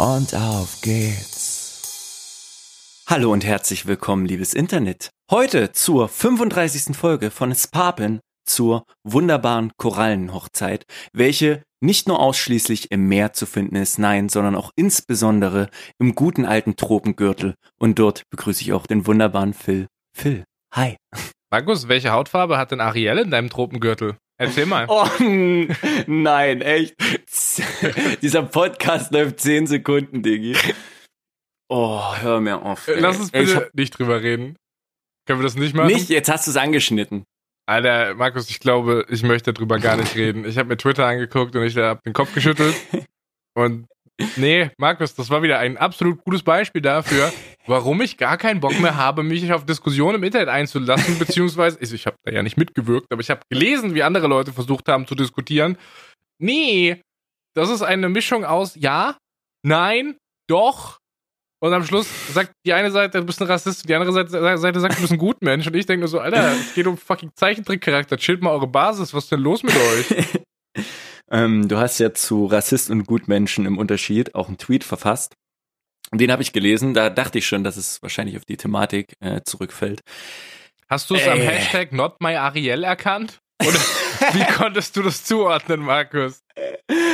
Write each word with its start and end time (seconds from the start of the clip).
und 0.00 0.34
auf 0.34 0.80
geht's. 0.80 3.04
Hallo 3.06 3.32
und 3.32 3.44
herzlich 3.44 3.84
willkommen, 3.84 4.24
liebes 4.24 4.54
Internet. 4.54 5.10
Heute 5.30 5.72
zur 5.72 6.08
35. 6.08 6.96
Folge 6.96 7.30
von 7.30 7.54
Spapen 7.54 8.20
zur 8.46 8.84
wunderbaren 9.04 9.72
Korallenhochzeit, 9.76 10.84
welche 11.12 11.62
nicht 11.80 12.08
nur 12.08 12.18
ausschließlich 12.18 12.90
im 12.90 13.08
Meer 13.08 13.34
zu 13.34 13.44
finden 13.44 13.76
ist, 13.76 13.98
nein, 13.98 14.30
sondern 14.30 14.56
auch 14.56 14.70
insbesondere 14.74 15.68
im 15.98 16.14
guten 16.14 16.46
alten 16.46 16.76
Tropengürtel. 16.76 17.54
Und 17.78 17.98
dort 17.98 18.22
begrüße 18.30 18.62
ich 18.62 18.72
auch 18.72 18.86
den 18.86 19.06
wunderbaren 19.06 19.52
Phil. 19.52 19.86
Phil, 20.16 20.44
hi. 20.74 20.96
Markus, 21.50 21.88
welche 21.88 22.12
Hautfarbe 22.12 22.56
hat 22.56 22.70
denn 22.70 22.80
Ariel 22.80 23.18
in 23.18 23.30
deinem 23.30 23.50
Tropengürtel? 23.50 24.16
Erzähl 24.40 24.64
mal. 24.64 24.86
Oh, 24.88 25.06
nein, 26.06 26.62
echt. 26.62 26.96
Dieser 28.22 28.42
Podcast 28.44 29.12
läuft 29.12 29.38
10 29.40 29.66
Sekunden, 29.66 30.22
Diggi. 30.22 30.56
Oh, 31.68 32.02
hör 32.16 32.40
mir 32.40 32.62
auf. 32.62 32.88
Ey. 32.88 33.00
Lass 33.00 33.18
uns 33.18 33.30
bitte 33.32 33.56
hab... 33.56 33.74
nicht 33.74 33.98
drüber 33.98 34.22
reden. 34.22 34.56
Können 35.26 35.40
wir 35.40 35.44
das 35.44 35.56
nicht 35.56 35.74
machen? 35.74 35.88
Nicht? 35.88 36.08
Jetzt 36.08 36.30
hast 36.30 36.46
du 36.46 36.52
es 36.52 36.56
angeschnitten. 36.56 37.24
Alter, 37.66 38.14
Markus, 38.14 38.48
ich 38.48 38.60
glaube, 38.60 39.04
ich 39.10 39.22
möchte 39.22 39.52
darüber 39.52 39.78
gar 39.78 39.98
nicht 39.98 40.16
reden. 40.16 40.46
Ich 40.46 40.56
habe 40.56 40.70
mir 40.70 40.78
Twitter 40.78 41.06
angeguckt 41.06 41.54
und 41.54 41.62
ich 41.62 41.76
habe 41.76 42.00
den 42.06 42.14
Kopf 42.14 42.32
geschüttelt. 42.32 42.74
Und 43.54 43.88
nee, 44.36 44.70
Markus, 44.78 45.14
das 45.16 45.28
war 45.28 45.42
wieder 45.42 45.58
ein 45.58 45.76
absolut 45.76 46.24
gutes 46.24 46.44
Beispiel 46.44 46.80
dafür, 46.80 47.32
warum 47.66 48.00
ich 48.00 48.16
gar 48.16 48.36
keinen 48.36 48.60
Bock 48.60 48.78
mehr 48.80 48.96
habe, 48.96 49.22
mich 49.22 49.52
auf 49.52 49.64
Diskussionen 49.64 50.16
im 50.16 50.24
Internet 50.24 50.48
einzulassen, 50.48 51.18
beziehungsweise, 51.18 51.78
ich, 51.80 52.06
habe 52.06 52.16
da 52.24 52.32
ja 52.32 52.42
nicht 52.42 52.56
mitgewirkt, 52.56 53.12
aber 53.12 53.20
ich 53.20 53.30
habe 53.30 53.42
gelesen, 53.48 53.94
wie 53.94 54.02
andere 54.02 54.26
Leute 54.26 54.52
versucht 54.52 54.88
haben 54.88 55.06
zu 55.06 55.14
diskutieren. 55.14 55.76
Nee, 56.38 57.00
das 57.54 57.70
ist 57.70 57.82
eine 57.82 58.08
Mischung 58.08 58.44
aus 58.44 58.74
ja, 58.76 59.16
nein, 59.62 60.16
doch. 60.48 60.98
Und 61.62 61.74
am 61.74 61.84
Schluss 61.84 62.08
sagt 62.32 62.52
die 62.64 62.72
eine 62.72 62.90
Seite, 62.90 63.20
du 63.20 63.26
bist 63.26 63.40
ein 63.42 63.46
Rassist, 63.46 63.86
die 63.86 63.94
andere 63.94 64.12
Seite, 64.12 64.58
Seite 64.58 64.80
sagt, 64.80 64.96
du 64.96 65.02
bist 65.02 65.12
ein 65.12 65.18
Gutmensch. 65.18 65.66
Und 65.66 65.76
ich 65.76 65.84
denke 65.84 66.00
nur 66.00 66.08
so, 66.08 66.18
Alter, 66.18 66.52
es 66.52 66.74
geht 66.74 66.86
um 66.86 66.96
fucking 66.96 67.32
Zeichentrickcharakter. 67.34 68.16
Chillt 68.16 68.40
mal 68.40 68.50
eure 68.50 68.66
Basis, 68.66 69.12
was 69.12 69.24
ist 69.24 69.32
denn 69.32 69.40
los 69.40 69.62
mit 69.62 69.76
euch? 69.76 70.24
ähm, 71.30 71.68
du 71.68 71.76
hast 71.76 71.98
ja 71.98 72.14
zu 72.14 72.46
Rassist 72.46 72.88
und 72.88 73.06
Gutmenschen 73.06 73.66
im 73.66 73.76
Unterschied 73.76 74.34
auch 74.34 74.48
einen 74.48 74.56
Tweet 74.56 74.84
verfasst. 74.84 75.34
Den 76.12 76.32
habe 76.32 76.42
ich 76.42 76.52
gelesen, 76.52 76.92
da 76.92 77.08
dachte 77.08 77.38
ich 77.38 77.46
schon, 77.46 77.62
dass 77.62 77.76
es 77.76 78.02
wahrscheinlich 78.02 78.36
auf 78.36 78.44
die 78.44 78.56
Thematik 78.56 79.14
äh, 79.20 79.42
zurückfällt. 79.44 80.00
Hast 80.88 81.08
du 81.08 81.14
es 81.14 81.26
äh. 81.26 81.30
am 81.30 81.38
Hashtag 81.38 81.92
NotMyAriel 81.92 82.82
erkannt? 82.82 83.40
Oder 83.60 83.78
wie 84.32 84.44
konntest 84.54 84.96
du 84.96 85.02
das 85.02 85.22
zuordnen, 85.22 85.80
Markus? 85.80 86.42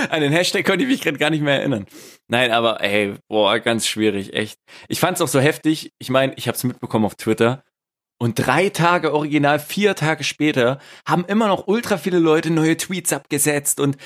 An 0.08 0.20
den 0.20 0.32
Hashtag 0.32 0.64
konnte 0.64 0.84
ich 0.84 0.90
mich 0.90 1.00
gerade 1.02 1.18
gar 1.18 1.30
nicht 1.30 1.42
mehr 1.42 1.58
erinnern. 1.58 1.86
Nein, 2.28 2.52
aber 2.52 2.80
ey, 2.80 3.14
boah, 3.28 3.58
ganz 3.58 3.86
schwierig, 3.86 4.32
echt. 4.32 4.58
Ich 4.88 4.98
fand 4.98 5.16
es 5.16 5.22
auch 5.22 5.28
so 5.28 5.40
heftig. 5.40 5.92
Ich 5.98 6.08
meine, 6.08 6.32
ich 6.36 6.48
habe 6.48 6.56
es 6.56 6.64
mitbekommen 6.64 7.04
auf 7.04 7.16
Twitter. 7.16 7.62
Und 8.18 8.36
drei 8.36 8.70
Tage 8.70 9.12
original, 9.12 9.58
vier 9.58 9.94
Tage 9.94 10.24
später, 10.24 10.78
haben 11.06 11.26
immer 11.26 11.48
noch 11.48 11.66
ultra 11.66 11.98
viele 11.98 12.18
Leute 12.18 12.50
neue 12.50 12.76
Tweets 12.78 13.12
abgesetzt 13.12 13.78
und 13.78 13.98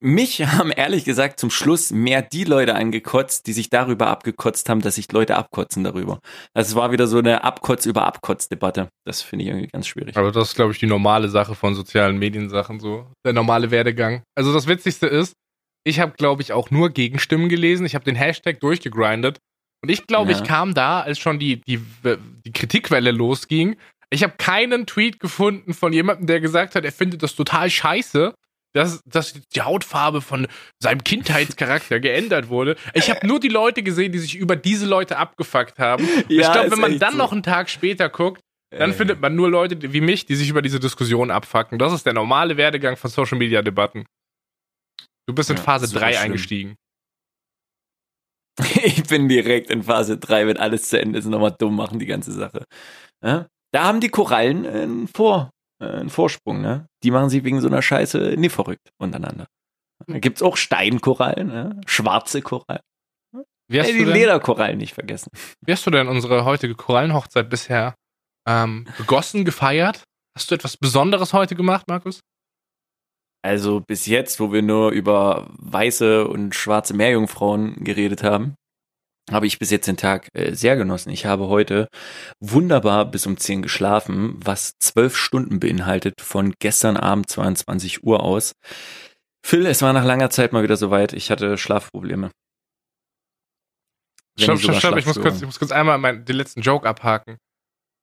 mich 0.00 0.40
haben 0.46 0.70
ehrlich 0.70 1.04
gesagt 1.04 1.38
zum 1.38 1.50
Schluss 1.50 1.90
mehr 1.90 2.22
die 2.22 2.44
Leute 2.44 2.74
angekotzt, 2.74 3.46
die 3.46 3.52
sich 3.52 3.70
darüber 3.70 4.08
abgekotzt 4.08 4.68
haben, 4.68 4.80
dass 4.80 4.96
sich 4.96 5.10
Leute 5.12 5.36
abkotzen 5.36 5.84
darüber. 5.84 6.20
Also 6.54 6.70
es 6.70 6.74
war 6.74 6.92
wieder 6.92 7.06
so 7.06 7.18
eine 7.18 7.44
Abkotz 7.44 7.86
über 7.86 8.06
Abkotz-Debatte. 8.06 8.88
Das 9.04 9.22
finde 9.22 9.44
ich 9.44 9.50
irgendwie 9.50 9.68
ganz 9.68 9.86
schwierig. 9.86 10.16
Aber 10.16 10.32
das 10.32 10.48
ist, 10.48 10.54
glaube 10.54 10.72
ich, 10.72 10.78
die 10.78 10.86
normale 10.86 11.28
Sache 11.28 11.54
von 11.54 11.74
sozialen 11.74 12.18
Mediensachen, 12.18 12.80
so 12.80 13.06
der 13.24 13.32
normale 13.32 13.70
Werdegang. 13.70 14.22
Also 14.34 14.52
das 14.52 14.66
Witzigste 14.66 15.06
ist, 15.06 15.34
ich 15.84 16.00
habe, 16.00 16.12
glaube 16.16 16.42
ich, 16.42 16.52
auch 16.52 16.70
nur 16.70 16.90
Gegenstimmen 16.90 17.48
gelesen. 17.48 17.86
Ich 17.86 17.94
habe 17.94 18.04
den 18.04 18.16
Hashtag 18.16 18.60
durchgegrindet. 18.60 19.38
Und 19.82 19.88
ich 19.88 20.06
glaube, 20.06 20.32
ja. 20.32 20.38
ich 20.38 20.44
kam 20.44 20.74
da, 20.74 21.00
als 21.00 21.18
schon 21.18 21.38
die, 21.38 21.62
die, 21.62 21.80
die 22.44 22.52
Kritikwelle 22.52 23.12
losging. 23.12 23.76
Ich 24.10 24.22
habe 24.22 24.34
keinen 24.36 24.86
Tweet 24.86 25.20
gefunden 25.20 25.72
von 25.72 25.92
jemandem, 25.92 26.26
der 26.26 26.40
gesagt 26.40 26.74
hat, 26.74 26.84
er 26.84 26.92
findet 26.92 27.22
das 27.22 27.34
total 27.34 27.70
scheiße 27.70 28.34
dass, 28.72 29.02
dass 29.04 29.32
die 29.32 29.62
Hautfarbe 29.62 30.20
von 30.20 30.46
seinem 30.80 31.02
Kindheitscharakter 31.02 32.00
geändert 32.00 32.48
wurde. 32.48 32.76
Ich 32.94 33.10
habe 33.10 33.26
nur 33.26 33.40
die 33.40 33.48
Leute 33.48 33.82
gesehen, 33.82 34.12
die 34.12 34.18
sich 34.18 34.36
über 34.36 34.56
diese 34.56 34.86
Leute 34.86 35.16
abgefuckt 35.16 35.78
haben. 35.78 36.06
Ja, 36.28 36.46
ich 36.46 36.52
glaube, 36.52 36.70
wenn 36.70 36.80
man 36.80 36.98
dann 36.98 37.12
so. 37.12 37.18
noch 37.18 37.32
einen 37.32 37.42
Tag 37.42 37.68
später 37.68 38.08
guckt, 38.08 38.40
dann 38.70 38.90
äh. 38.90 38.94
findet 38.94 39.20
man 39.20 39.34
nur 39.34 39.50
Leute 39.50 39.92
wie 39.92 40.00
mich, 40.00 40.26
die 40.26 40.36
sich 40.36 40.48
über 40.48 40.62
diese 40.62 40.78
Diskussion 40.78 41.30
abfacken. 41.30 41.78
Das 41.78 41.92
ist 41.92 42.06
der 42.06 42.12
normale 42.12 42.56
Werdegang 42.56 42.96
von 42.96 43.10
Social 43.10 43.38
Media 43.38 43.62
Debatten. 43.62 44.06
Du 45.26 45.34
bist 45.34 45.50
in 45.50 45.56
ja, 45.56 45.62
Phase 45.62 45.92
3 45.94 46.20
eingestiegen. 46.20 46.76
Ich 48.82 49.04
bin 49.04 49.26
direkt 49.28 49.70
in 49.70 49.84
Phase 49.84 50.18
3, 50.18 50.48
wenn 50.48 50.56
alles 50.58 50.90
zu 50.90 51.00
Ende 51.00 51.18
ist, 51.18 51.24
nochmal 51.24 51.54
dumm 51.58 51.76
machen, 51.76 51.98
die 51.98 52.04
ganze 52.04 52.30
Sache. 52.32 52.66
Ja? 53.24 53.46
Da 53.72 53.84
haben 53.84 54.00
die 54.00 54.10
Korallen 54.10 54.66
einen 54.66 55.08
Vor 55.08 55.50
äh, 55.80 55.86
einen 55.86 56.10
Vorsprung, 56.10 56.60
ne? 56.60 56.86
Die 57.02 57.10
machen 57.10 57.30
sich 57.30 57.44
wegen 57.44 57.60
so 57.60 57.68
einer 57.68 57.82
Scheiße 57.82 58.34
nie 58.36 58.48
verrückt 58.48 58.90
untereinander. 58.98 59.46
Da 60.06 60.18
gibt's 60.18 60.42
auch 60.42 60.56
Steinkorallen, 60.56 61.48
ne? 61.48 61.80
schwarze 61.86 62.42
Korallen. 62.42 62.82
Wie 63.68 63.78
hast 63.78 63.88
Ey, 63.88 63.98
die 63.98 64.04
denn, 64.04 64.14
Lederkorallen 64.14 64.78
nicht 64.78 64.94
vergessen. 64.94 65.30
Wie 65.64 65.72
hast 65.72 65.86
du 65.86 65.90
denn 65.90 66.08
unsere 66.08 66.44
heutige 66.44 66.74
Korallenhochzeit 66.74 67.48
bisher 67.48 67.94
ähm, 68.48 68.88
begossen, 68.98 69.44
gefeiert? 69.44 70.02
Hast 70.36 70.50
du 70.50 70.54
etwas 70.56 70.76
Besonderes 70.76 71.32
heute 71.32 71.54
gemacht, 71.54 71.86
Markus? 71.86 72.20
Also 73.42 73.80
bis 73.80 74.06
jetzt, 74.06 74.40
wo 74.40 74.52
wir 74.52 74.62
nur 74.62 74.90
über 74.90 75.48
weiße 75.58 76.26
und 76.26 76.54
schwarze 76.54 76.94
Meerjungfrauen 76.94 77.84
geredet 77.84 78.22
haben, 78.22 78.54
habe 79.30 79.46
ich 79.46 79.58
bis 79.58 79.70
jetzt 79.70 79.86
den 79.86 79.96
Tag 79.96 80.28
äh, 80.34 80.54
sehr 80.54 80.76
genossen. 80.76 81.10
Ich 81.10 81.26
habe 81.26 81.48
heute 81.48 81.88
wunderbar 82.40 83.04
bis 83.04 83.26
um 83.26 83.36
10 83.36 83.62
geschlafen, 83.62 84.38
was 84.42 84.72
zwölf 84.78 85.16
Stunden 85.16 85.60
beinhaltet 85.60 86.14
von 86.20 86.54
gestern 86.58 86.96
Abend 86.96 87.28
22 87.28 88.04
Uhr 88.04 88.22
aus. 88.22 88.52
Phil, 89.44 89.66
es 89.66 89.82
war 89.82 89.92
nach 89.92 90.04
langer 90.04 90.30
Zeit 90.30 90.52
mal 90.52 90.62
wieder 90.62 90.76
soweit. 90.76 91.12
Ich 91.12 91.30
hatte 91.30 91.56
Schlafprobleme. 91.56 92.30
Stopp, 94.38 94.58
stopp, 94.58 94.76
stopp. 94.76 94.96
Ich 94.96 95.06
muss 95.06 95.20
kurz, 95.20 95.36
ich 95.36 95.46
muss 95.46 95.58
kurz 95.58 95.72
einmal 95.72 95.98
meinen, 95.98 96.24
den 96.24 96.36
letzten 96.36 96.60
Joke 96.60 96.88
abhaken. 96.88 97.38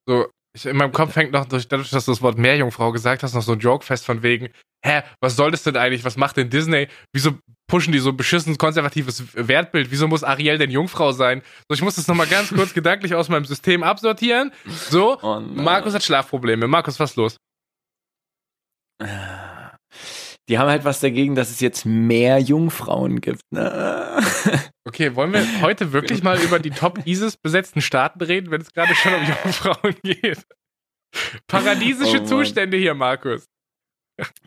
So, 0.07 0.27
ich, 0.53 0.65
in 0.65 0.77
meinem 0.77 0.91
Kopf 0.91 1.15
hängt 1.15 1.31
noch, 1.31 1.45
dadurch, 1.45 1.67
dass 1.67 2.05
du 2.05 2.11
das 2.11 2.21
Wort 2.21 2.37
Meerjungfrau 2.37 2.91
gesagt 2.91 3.23
hast, 3.23 3.33
noch 3.33 3.41
so 3.41 3.53
ein 3.53 3.59
Joke 3.59 3.85
fest 3.85 4.05
von 4.05 4.23
wegen, 4.23 4.49
hä, 4.83 5.01
was 5.21 5.35
soll 5.35 5.51
das 5.51 5.63
denn 5.63 5.77
eigentlich? 5.77 6.03
Was 6.03 6.17
macht 6.17 6.37
denn 6.37 6.49
Disney? 6.49 6.87
Wieso 7.13 7.37
pushen 7.67 7.91
die 7.91 7.99
so 7.99 8.09
ein 8.09 8.17
beschissenes 8.17 8.57
konservatives 8.57 9.23
Wertbild? 9.33 9.91
Wieso 9.91 10.07
muss 10.07 10.23
Ariel 10.23 10.57
denn 10.57 10.71
Jungfrau 10.71 11.11
sein? 11.11 11.41
So, 11.67 11.75
ich 11.75 11.81
muss 11.81 11.95
das 11.95 12.07
nochmal 12.07 12.27
ganz 12.27 12.49
kurz 12.49 12.73
gedanklich 12.73 13.13
aus 13.13 13.29
meinem 13.29 13.45
System 13.45 13.83
absortieren. 13.83 14.51
So, 14.65 15.19
oh 15.21 15.39
Markus 15.39 15.93
hat 15.93 16.03
Schlafprobleme. 16.03 16.67
Markus, 16.67 16.99
was 16.99 17.11
ist 17.11 17.15
los? 17.17 17.37
Die 20.49 20.57
haben 20.57 20.69
halt 20.69 20.85
was 20.85 21.01
dagegen, 21.01 21.35
dass 21.35 21.49
es 21.49 21.59
jetzt 21.59 21.85
mehr 21.85 22.39
Jungfrauen 22.39 23.21
gibt. 23.21 23.41
Ne? 23.51 24.21
Okay, 24.87 25.15
wollen 25.15 25.33
wir 25.33 25.45
heute 25.61 25.91
wirklich 25.91 26.23
mal 26.23 26.39
über 26.39 26.59
die 26.59 26.69
Top 26.69 27.05
ISIS 27.05 27.35
besetzten 27.35 27.81
Staaten 27.81 28.23
reden, 28.23 28.51
wenn 28.51 28.61
es 28.61 28.71
gerade 28.71 28.95
schon 28.95 29.13
um 29.13 29.21
Jungfrauen 29.43 29.95
geht? 30.01 30.45
Paradiesische 31.47 32.21
oh 32.21 32.25
Zustände 32.25 32.77
hier, 32.77 32.93
Markus. 32.93 33.45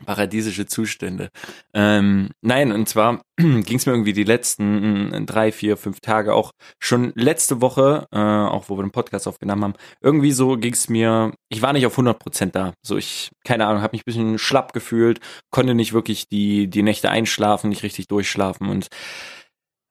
Paradiesische 0.05 0.65
Zustände. 0.65 1.29
Ähm, 1.73 2.29
nein, 2.41 2.71
und 2.71 2.89
zwar 2.89 3.21
ging 3.37 3.77
es 3.77 3.85
mir 3.85 3.93
irgendwie 3.93 4.13
die 4.13 4.23
letzten 4.23 5.13
äh, 5.13 5.21
drei, 5.25 5.51
vier, 5.51 5.77
fünf 5.77 6.01
Tage, 6.01 6.33
auch 6.33 6.51
schon 6.79 7.13
letzte 7.15 7.61
Woche, 7.61 8.07
äh, 8.11 8.17
auch 8.17 8.69
wo 8.69 8.77
wir 8.77 8.83
den 8.83 8.91
Podcast 8.91 9.27
aufgenommen 9.27 9.63
haben, 9.63 9.73
irgendwie 10.01 10.31
so 10.31 10.57
ging 10.57 10.73
es 10.73 10.89
mir, 10.89 11.33
ich 11.49 11.61
war 11.61 11.73
nicht 11.73 11.85
auf 11.85 11.93
100 11.93 12.19
Prozent 12.19 12.55
da. 12.55 12.73
So 12.85 12.97
ich, 12.97 13.29
keine 13.45 13.65
Ahnung, 13.67 13.81
habe 13.81 13.95
mich 13.95 14.01
ein 14.01 14.05
bisschen 14.05 14.37
schlapp 14.37 14.73
gefühlt, 14.73 15.19
konnte 15.51 15.73
nicht 15.73 15.93
wirklich 15.93 16.27
die, 16.27 16.67
die 16.67 16.83
Nächte 16.83 17.09
einschlafen, 17.09 17.69
nicht 17.69 17.83
richtig 17.83 18.07
durchschlafen 18.07 18.69
und 18.69 18.87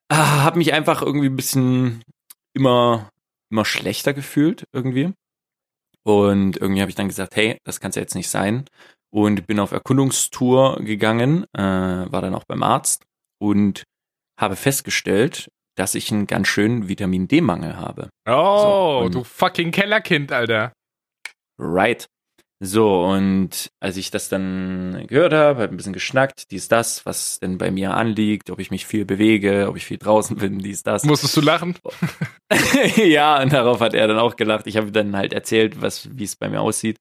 ah, 0.08 0.42
habe 0.44 0.58
mich 0.58 0.72
einfach 0.74 1.02
irgendwie 1.02 1.28
ein 1.28 1.36
bisschen 1.36 2.02
immer, 2.54 3.10
immer 3.50 3.64
schlechter 3.64 4.12
gefühlt 4.12 4.64
irgendwie. 4.72 5.12
Und 6.02 6.56
irgendwie 6.56 6.80
habe 6.80 6.90
ich 6.90 6.96
dann 6.96 7.08
gesagt, 7.08 7.36
hey, 7.36 7.58
das 7.64 7.78
kann 7.78 7.90
es 7.90 7.96
ja 7.96 8.02
jetzt 8.02 8.14
nicht 8.14 8.30
sein 8.30 8.64
und 9.10 9.46
bin 9.46 9.58
auf 9.58 9.72
Erkundungstour 9.72 10.76
gegangen, 10.80 11.44
äh, 11.52 11.62
war 11.62 12.22
dann 12.22 12.34
auch 12.34 12.44
beim 12.44 12.62
Arzt 12.62 13.04
und 13.38 13.84
habe 14.38 14.56
festgestellt, 14.56 15.48
dass 15.76 15.94
ich 15.94 16.10
einen 16.12 16.26
ganz 16.26 16.48
schönen 16.48 16.88
Vitamin 16.88 17.28
D-Mangel 17.28 17.76
habe. 17.76 18.10
Oh, 18.28 19.02
so, 19.04 19.08
du 19.08 19.24
fucking 19.24 19.70
Kellerkind, 19.70 20.32
Alter. 20.32 20.72
Right. 21.58 22.06
So, 22.62 23.04
und 23.06 23.70
als 23.80 23.96
ich 23.96 24.10
das 24.10 24.28
dann 24.28 25.06
gehört 25.06 25.32
habe, 25.32 25.62
habe 25.62 25.72
ein 25.72 25.78
bisschen 25.78 25.94
geschnackt, 25.94 26.50
dies, 26.50 26.68
das, 26.68 27.06
was 27.06 27.38
denn 27.38 27.56
bei 27.56 27.70
mir 27.70 27.94
anliegt, 27.94 28.50
ob 28.50 28.58
ich 28.60 28.70
mich 28.70 28.84
viel 28.84 29.06
bewege, 29.06 29.66
ob 29.66 29.78
ich 29.78 29.86
viel 29.86 29.96
draußen 29.96 30.36
bin, 30.36 30.58
dies, 30.58 30.82
das. 30.82 31.04
Musstest 31.04 31.34
du 31.38 31.40
lachen? 31.40 31.74
ja, 32.96 33.42
und 33.42 33.54
darauf 33.54 33.80
hat 33.80 33.94
er 33.94 34.08
dann 34.08 34.18
auch 34.18 34.36
gelacht. 34.36 34.66
Ich 34.66 34.76
habe 34.76 34.92
dann 34.92 35.16
halt 35.16 35.32
erzählt, 35.32 35.80
was, 35.80 36.10
wie 36.12 36.24
es 36.24 36.36
bei 36.36 36.50
mir 36.50 36.60
aussieht. 36.60 36.98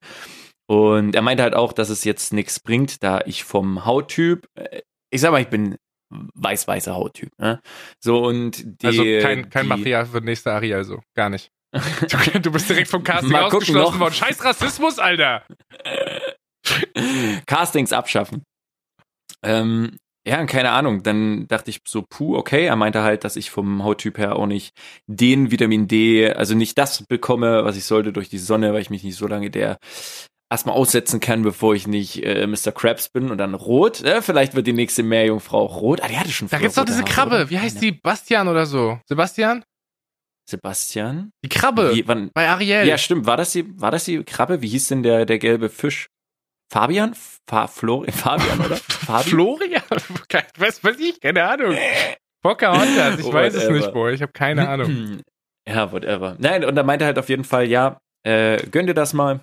Und 0.70 1.16
er 1.16 1.22
meinte 1.22 1.42
halt 1.42 1.56
auch, 1.56 1.72
dass 1.72 1.88
es 1.88 2.04
jetzt 2.04 2.32
nichts 2.32 2.60
bringt, 2.60 3.02
da 3.02 3.22
ich 3.26 3.42
vom 3.42 3.84
Hauttyp, 3.84 4.46
äh, 4.54 4.82
ich 5.10 5.20
sag 5.20 5.32
mal, 5.32 5.42
ich 5.42 5.48
bin 5.48 5.76
weiß-weißer 6.10 6.94
Hauttyp. 6.94 7.32
Ne? 7.38 7.60
So 7.98 8.24
und 8.24 8.80
die, 8.80 8.86
Also 8.86 9.02
kein, 9.02 9.50
kein 9.50 9.64
die, 9.64 9.68
Material 9.68 10.06
für 10.06 10.20
nächste 10.20 10.52
Ari, 10.52 10.72
also 10.72 11.00
gar 11.16 11.28
nicht. 11.28 11.50
Du, 11.72 12.40
du 12.40 12.52
bist 12.52 12.68
direkt 12.68 12.86
vom 12.86 13.02
Casting 13.02 13.30
Mal 13.32 13.42
ausgeschlossen 13.42 13.98
worden. 13.98 14.14
Scheiß 14.14 14.44
Rassismus, 14.44 15.00
Alter. 15.00 15.44
Castings 17.46 17.92
abschaffen. 17.92 18.44
Ähm, 19.42 19.96
ja, 20.24 20.44
keine 20.46 20.70
Ahnung. 20.70 21.02
Dann 21.02 21.48
dachte 21.48 21.70
ich 21.70 21.80
so, 21.84 22.04
puh, 22.08 22.36
okay. 22.36 22.66
Er 22.66 22.76
meinte 22.76 23.02
halt, 23.02 23.24
dass 23.24 23.34
ich 23.34 23.50
vom 23.50 23.82
Hauttyp 23.82 24.18
her 24.18 24.36
auch 24.36 24.46
nicht 24.46 24.72
den 25.08 25.50
Vitamin 25.50 25.88
D, 25.88 26.32
also 26.32 26.54
nicht 26.54 26.78
das 26.78 27.04
bekomme, 27.08 27.64
was 27.64 27.76
ich 27.76 27.86
sollte 27.86 28.12
durch 28.12 28.28
die 28.28 28.38
Sonne, 28.38 28.72
weil 28.72 28.82
ich 28.82 28.90
mich 28.90 29.02
nicht 29.02 29.16
so 29.16 29.26
lange 29.26 29.50
der 29.50 29.78
erstmal 30.50 30.74
aussetzen 30.74 31.20
kann, 31.20 31.42
bevor 31.42 31.74
ich 31.74 31.86
nicht 31.86 32.24
äh, 32.24 32.46
Mr. 32.46 32.72
Krabs 32.72 33.08
bin 33.08 33.30
und 33.30 33.38
dann 33.38 33.54
rot. 33.54 34.02
Äh, 34.02 34.20
vielleicht 34.20 34.54
wird 34.54 34.66
die 34.66 34.72
nächste 34.72 35.02
Meerjungfrau 35.02 35.60
auch 35.60 35.80
rot. 35.80 36.00
Ah, 36.02 36.08
die 36.08 36.18
hatte 36.18 36.30
schon 36.30 36.48
Da 36.48 36.58
gibt's 36.58 36.74
doch 36.74 36.84
diese 36.84 37.04
Krabbe. 37.04 37.36
Oder? 37.36 37.50
Wie 37.50 37.58
heißt 37.58 37.80
die? 37.80 37.92
Bastian 37.92 38.48
oder 38.48 38.66
so? 38.66 38.98
Sebastian? 39.06 39.64
Sebastian? 40.48 41.30
Die 41.44 41.48
Krabbe. 41.48 41.94
Wie, 41.94 42.06
wann, 42.08 42.30
bei 42.34 42.48
Ariel. 42.48 42.86
Ja, 42.86 42.98
stimmt. 42.98 43.26
War 43.26 43.36
das 43.36 43.52
die, 43.52 43.80
war 43.80 43.92
das 43.92 44.04
die 44.04 44.24
Krabbe? 44.24 44.60
Wie 44.62 44.68
hieß 44.68 44.88
denn 44.88 45.04
der, 45.04 45.24
der 45.24 45.38
gelbe 45.38 45.68
Fisch? 45.68 46.08
Fabian? 46.72 47.14
Fa 47.48 47.68
Florian? 47.68 48.12
Fabian, 48.16 48.60
oder? 48.60 48.76
Fabian? 48.76 49.22
Florian? 49.22 49.82
Was 50.58 50.82
weiß 50.82 50.98
ich? 50.98 51.20
Keine 51.20 51.44
Ahnung. 51.44 51.76
Pocahontas. 52.42 53.20
Ich 53.20 53.32
weiß 53.32 53.54
es 53.54 53.68
nicht, 53.70 53.92
boy. 53.92 54.14
Ich 54.14 54.22
habe 54.22 54.32
keine 54.32 54.68
Ahnung. 54.68 55.20
ja, 55.68 55.92
whatever. 55.92 56.36
Nein, 56.38 56.64
und 56.64 56.76
er 56.76 56.84
meinte 56.84 57.04
halt 57.04 57.18
auf 57.18 57.28
jeden 57.28 57.44
Fall, 57.44 57.68
ja, 57.68 58.00
äh, 58.24 58.56
gönn 58.68 58.86
dir 58.86 58.94
das 58.94 59.12
mal. 59.12 59.40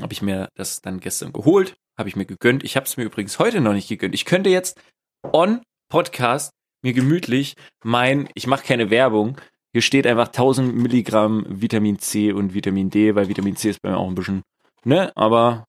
Habe 0.00 0.12
ich 0.12 0.22
mir 0.22 0.48
das 0.54 0.80
dann 0.80 1.00
gestern 1.00 1.32
geholt, 1.32 1.76
habe 1.98 2.08
ich 2.08 2.16
mir 2.16 2.24
gegönnt. 2.24 2.64
Ich 2.64 2.76
habe 2.76 2.86
es 2.86 2.96
mir 2.96 3.04
übrigens 3.04 3.38
heute 3.38 3.60
noch 3.60 3.74
nicht 3.74 3.88
gegönnt. 3.88 4.14
Ich 4.14 4.24
könnte 4.24 4.50
jetzt 4.50 4.80
on 5.22 5.62
Podcast 5.90 6.52
mir 6.82 6.94
gemütlich 6.94 7.54
mein, 7.84 8.28
ich 8.34 8.46
mache 8.46 8.64
keine 8.64 8.90
Werbung, 8.90 9.40
hier 9.72 9.82
steht 9.82 10.06
einfach 10.06 10.28
1000 10.28 10.74
Milligramm 10.74 11.44
Vitamin 11.48 11.98
C 11.98 12.32
und 12.32 12.54
Vitamin 12.54 12.90
D, 12.90 13.14
weil 13.14 13.28
Vitamin 13.28 13.56
C 13.56 13.70
ist 13.70 13.82
bei 13.82 13.90
mir 13.90 13.98
auch 13.98 14.08
ein 14.08 14.14
bisschen, 14.14 14.42
ne, 14.84 15.12
aber 15.14 15.64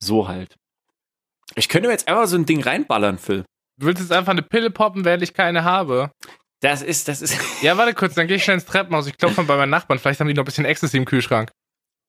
so 0.00 0.28
halt. 0.28 0.56
Ich 1.54 1.68
könnte 1.68 1.88
mir 1.88 1.92
jetzt 1.92 2.08
einfach 2.08 2.26
so 2.26 2.36
ein 2.36 2.46
Ding 2.46 2.62
reinballern, 2.62 3.18
Phil. 3.18 3.44
Du 3.78 3.86
willst 3.86 4.00
jetzt 4.00 4.12
einfach 4.12 4.32
eine 4.32 4.42
Pille 4.42 4.70
poppen, 4.70 5.04
während 5.04 5.22
ich 5.22 5.34
keine 5.34 5.64
habe? 5.64 6.10
Das 6.60 6.82
ist, 6.82 7.08
das 7.08 7.22
ist. 7.22 7.36
Ja, 7.62 7.76
warte 7.76 7.94
kurz, 7.94 8.14
dann 8.14 8.26
gehe 8.26 8.36
ich 8.36 8.44
schnell 8.44 8.54
ins 8.54 8.64
Treppenhaus. 8.64 9.06
Ich 9.06 9.16
klopfe 9.16 9.42
mal 9.42 9.46
bei 9.46 9.56
meinen 9.56 9.70
Nachbarn. 9.70 9.98
Vielleicht 9.98 10.20
haben 10.20 10.28
die 10.28 10.34
noch 10.34 10.42
ein 10.42 10.46
bisschen 10.46 10.64
Ecstasy 10.64 10.96
im 10.96 11.04
Kühlschrank 11.04 11.50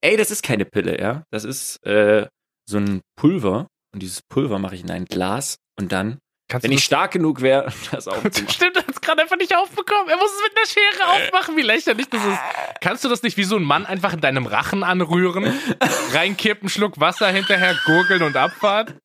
ey, 0.04 0.18
das 0.18 0.32
ist 0.32 0.44
keine 0.44 0.66
Pille, 0.66 1.00
ja. 1.00 1.24
Das 1.32 1.44
ist 1.44 1.84
äh, 1.86 2.28
so 2.70 2.78
ein 2.78 3.02
Pulver. 3.16 3.68
Und 3.94 4.02
dieses 4.02 4.22
Pulver 4.24 4.60
mache 4.60 4.76
ich 4.76 4.82
in 4.82 4.92
ein 4.92 5.06
Glas 5.06 5.58
und 5.80 5.92
dann, 5.92 6.20
Kannst 6.50 6.66
wenn 6.66 6.72
ich 6.72 6.84
stark 6.84 7.12
genug 7.12 7.42
wäre, 7.42 7.72
das 7.92 8.08
aufzumachen. 8.08 8.50
Stimmt, 8.50 8.76
er 8.76 8.84
hat 8.84 8.90
es 8.90 9.02
gerade 9.02 9.22
einfach 9.22 9.38
nicht 9.38 9.56
aufbekommen. 9.56 10.10
Er 10.10 10.18
muss 10.18 10.32
es 10.32 10.42
mit 10.44 10.58
einer 10.58 10.68
Schere 10.68 11.10
aufmachen. 11.10 11.56
Wie 11.56 11.62
lächerlich 11.62 12.10
das 12.10 12.24
ist. 12.24 12.40
Kannst 12.82 13.04
du 13.06 13.10
das 13.10 13.24
nicht 13.24 13.38
wie 13.38 13.44
so 13.44 13.56
ein 13.56 13.64
Mann 13.64 13.86
einfach 13.86 14.14
in 14.14 14.22
deinem 14.22 14.46
Rachen 14.46 14.84
anrühren? 14.84 15.46
Reinkippen, 16.12 16.70
Schluck 16.70 17.00
Wasser 17.00 17.30
hinterher, 17.30 17.76
gurgeln 17.86 18.24
und 18.24 18.36
Abfahrt? 18.36 18.96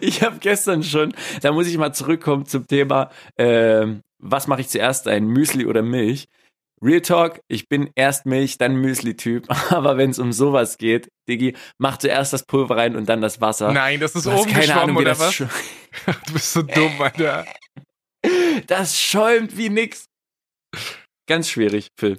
Ich 0.00 0.22
habe 0.22 0.38
gestern 0.38 0.82
schon, 0.82 1.14
da 1.42 1.52
muss 1.52 1.66
ich 1.66 1.76
mal 1.76 1.92
zurückkommen 1.92 2.46
zum 2.46 2.66
Thema, 2.66 3.10
äh, 3.36 3.86
was 4.18 4.46
mache 4.46 4.62
ich 4.62 4.68
zuerst, 4.68 5.06
ein 5.08 5.26
Müsli 5.26 5.66
oder 5.66 5.82
Milch? 5.82 6.28
Real 6.82 7.02
Talk, 7.02 7.40
ich 7.48 7.68
bin 7.68 7.90
erst 7.94 8.24
Milch, 8.24 8.56
dann 8.56 8.76
Müsli-Typ. 8.76 9.46
Aber 9.70 9.98
wenn 9.98 10.10
es 10.10 10.18
um 10.18 10.32
sowas 10.32 10.78
geht, 10.78 11.08
Diggi, 11.28 11.54
mach 11.78 11.98
zuerst 11.98 12.32
das 12.32 12.44
Pulver 12.44 12.76
rein 12.76 12.96
und 12.96 13.08
dann 13.08 13.20
das 13.20 13.40
Wasser. 13.40 13.72
Nein, 13.72 14.00
das 14.00 14.14
ist 14.14 14.26
oben 14.26 14.50
keine 14.50 14.80
Ahnung, 14.80 14.96
oder 14.96 15.18
was? 15.18 15.36
du 15.36 16.32
bist 16.32 16.52
so 16.52 16.62
dumm, 16.62 17.00
Alter. 17.00 17.46
Das 18.66 19.00
schäumt 19.00 19.56
wie 19.56 19.70
nix. 19.70 20.04
Ganz 21.26 21.48
schwierig, 21.48 21.88
Phil. 21.98 22.18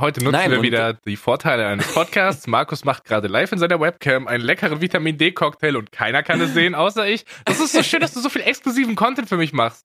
Heute 0.00 0.24
nutzen 0.24 0.32
Nein, 0.32 0.50
wir 0.50 0.62
wieder 0.62 0.94
die 0.94 1.16
Vorteile 1.16 1.66
eines 1.66 1.92
Podcasts. 1.92 2.46
Markus 2.46 2.86
macht 2.86 3.04
gerade 3.04 3.28
live 3.28 3.52
in 3.52 3.58
seiner 3.58 3.78
Webcam 3.78 4.26
einen 4.26 4.42
leckeren 4.42 4.80
Vitamin 4.80 5.18
D-Cocktail 5.18 5.76
und 5.76 5.92
keiner 5.92 6.22
kann 6.22 6.40
es 6.40 6.54
sehen, 6.54 6.74
außer 6.74 7.06
ich. 7.06 7.26
Das 7.44 7.60
ist 7.60 7.72
so 7.72 7.82
schön, 7.82 8.00
dass 8.00 8.14
du 8.14 8.20
so 8.20 8.30
viel 8.30 8.40
exklusiven 8.40 8.96
Content 8.96 9.28
für 9.28 9.36
mich 9.36 9.52
machst. 9.52 9.84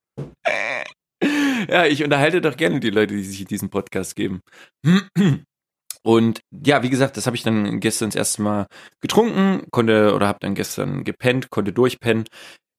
Ja, 1.69 1.85
ich 1.85 2.03
unterhalte 2.03 2.41
doch 2.41 2.57
gerne 2.57 2.79
die 2.79 2.89
Leute, 2.89 3.15
die 3.15 3.23
sich 3.23 3.45
diesen 3.45 3.69
Podcast 3.69 4.15
geben. 4.15 4.41
Und 6.03 6.39
ja, 6.51 6.83
wie 6.83 6.89
gesagt, 6.89 7.17
das 7.17 7.25
habe 7.25 7.35
ich 7.35 7.43
dann 7.43 7.79
gestern 7.79 8.09
das 8.09 8.15
erste 8.15 8.41
Mal 8.41 8.67
getrunken, 9.01 9.67
konnte 9.71 10.13
oder 10.13 10.27
habe 10.27 10.39
dann 10.41 10.55
gestern 10.55 11.03
gepennt, 11.03 11.49
konnte 11.49 11.73
durchpennen, 11.73 12.25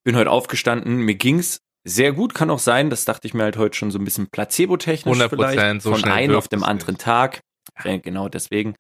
bin 0.05 0.17
heute 0.17 0.31
aufgestanden, 0.31 0.96
mir 0.99 1.17
ging's 1.17 1.58
sehr 1.85 2.12
gut, 2.12 2.35
kann 2.35 2.50
auch 2.50 2.58
sein, 2.58 2.90
das 2.90 3.05
dachte 3.05 3.26
ich 3.26 3.35
mir 3.35 3.44
halt 3.44 3.56
heute 3.56 3.76
schon 3.76 3.90
so 3.90 3.99
ein 3.99 4.05
bisschen 4.05 4.29
placebo-technisch 4.31 5.29
vielleicht, 5.29 5.82
so 5.82 5.94
von 5.94 6.05
einem 6.05 6.37
auf 6.37 6.49
dem 6.49 6.62
anderen 6.62 6.99
Tag. 6.99 7.40
Ja, 7.85 7.96
genau 7.99 8.29
deswegen. 8.29 8.75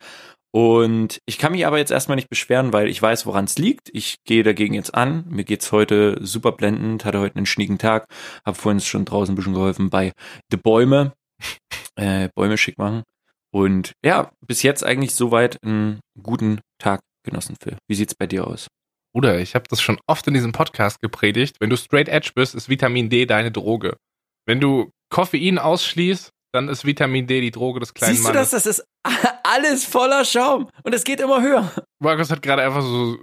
Und 0.58 1.20
ich 1.24 1.38
kann 1.38 1.52
mich 1.52 1.64
aber 1.66 1.78
jetzt 1.78 1.92
erstmal 1.92 2.16
nicht 2.16 2.28
beschweren, 2.28 2.72
weil 2.72 2.88
ich 2.88 3.00
weiß, 3.00 3.26
woran 3.26 3.44
es 3.44 3.58
liegt. 3.58 3.90
Ich 3.92 4.16
gehe 4.24 4.42
dagegen 4.42 4.74
jetzt 4.74 4.92
an. 4.92 5.24
Mir 5.28 5.44
geht's 5.44 5.70
heute 5.70 6.18
super 6.20 6.50
blendend, 6.50 7.04
hatte 7.04 7.20
heute 7.20 7.36
einen 7.36 7.46
schnieken 7.46 7.78
Tag, 7.78 8.06
habe 8.44 8.58
vorhin 8.58 8.80
schon 8.80 9.04
draußen 9.04 9.32
ein 9.32 9.36
bisschen 9.36 9.54
geholfen 9.54 9.88
bei 9.88 10.10
The 10.50 10.56
Bäume, 10.56 11.12
äh, 11.94 12.28
Bäume 12.34 12.58
schick 12.58 12.76
machen. 12.76 13.04
Und 13.52 13.92
ja, 14.04 14.32
bis 14.44 14.64
jetzt 14.64 14.82
eigentlich 14.82 15.14
soweit 15.14 15.62
einen 15.62 16.00
guten 16.20 16.60
Tag 16.80 17.02
genossen, 17.22 17.54
Phil. 17.62 17.76
Wie 17.86 17.94
sieht's 17.94 18.16
bei 18.16 18.26
dir 18.26 18.44
aus? 18.44 18.66
Bruder, 19.14 19.38
ich 19.38 19.54
habe 19.54 19.66
das 19.70 19.80
schon 19.80 20.00
oft 20.08 20.26
in 20.26 20.34
diesem 20.34 20.50
Podcast 20.50 21.00
gepredigt. 21.00 21.58
Wenn 21.60 21.70
du 21.70 21.76
straight 21.76 22.08
edge 22.08 22.32
bist, 22.34 22.56
ist 22.56 22.68
Vitamin 22.68 23.10
D 23.10 23.26
deine 23.26 23.52
Droge. 23.52 23.96
Wenn 24.44 24.58
du 24.58 24.90
Koffein 25.08 25.58
ausschließt, 25.58 26.32
dann 26.52 26.68
ist 26.68 26.84
Vitamin 26.84 27.26
D 27.26 27.40
die 27.40 27.50
Droge 27.50 27.80
des 27.80 27.94
kleinen 27.94 28.14
Siehst 28.14 28.24
Mannes. 28.24 28.50
Siehst 28.50 28.66
du 28.66 28.70
das? 28.70 28.78
Das 28.78 28.78
ist 28.78 29.28
alles 29.42 29.84
voller 29.84 30.24
Schaum 30.24 30.68
und 30.82 30.94
es 30.94 31.04
geht 31.04 31.20
immer 31.20 31.42
höher. 31.42 31.70
Markus 32.00 32.30
hat 32.30 32.42
gerade 32.42 32.62
einfach 32.62 32.82
so 32.82 33.16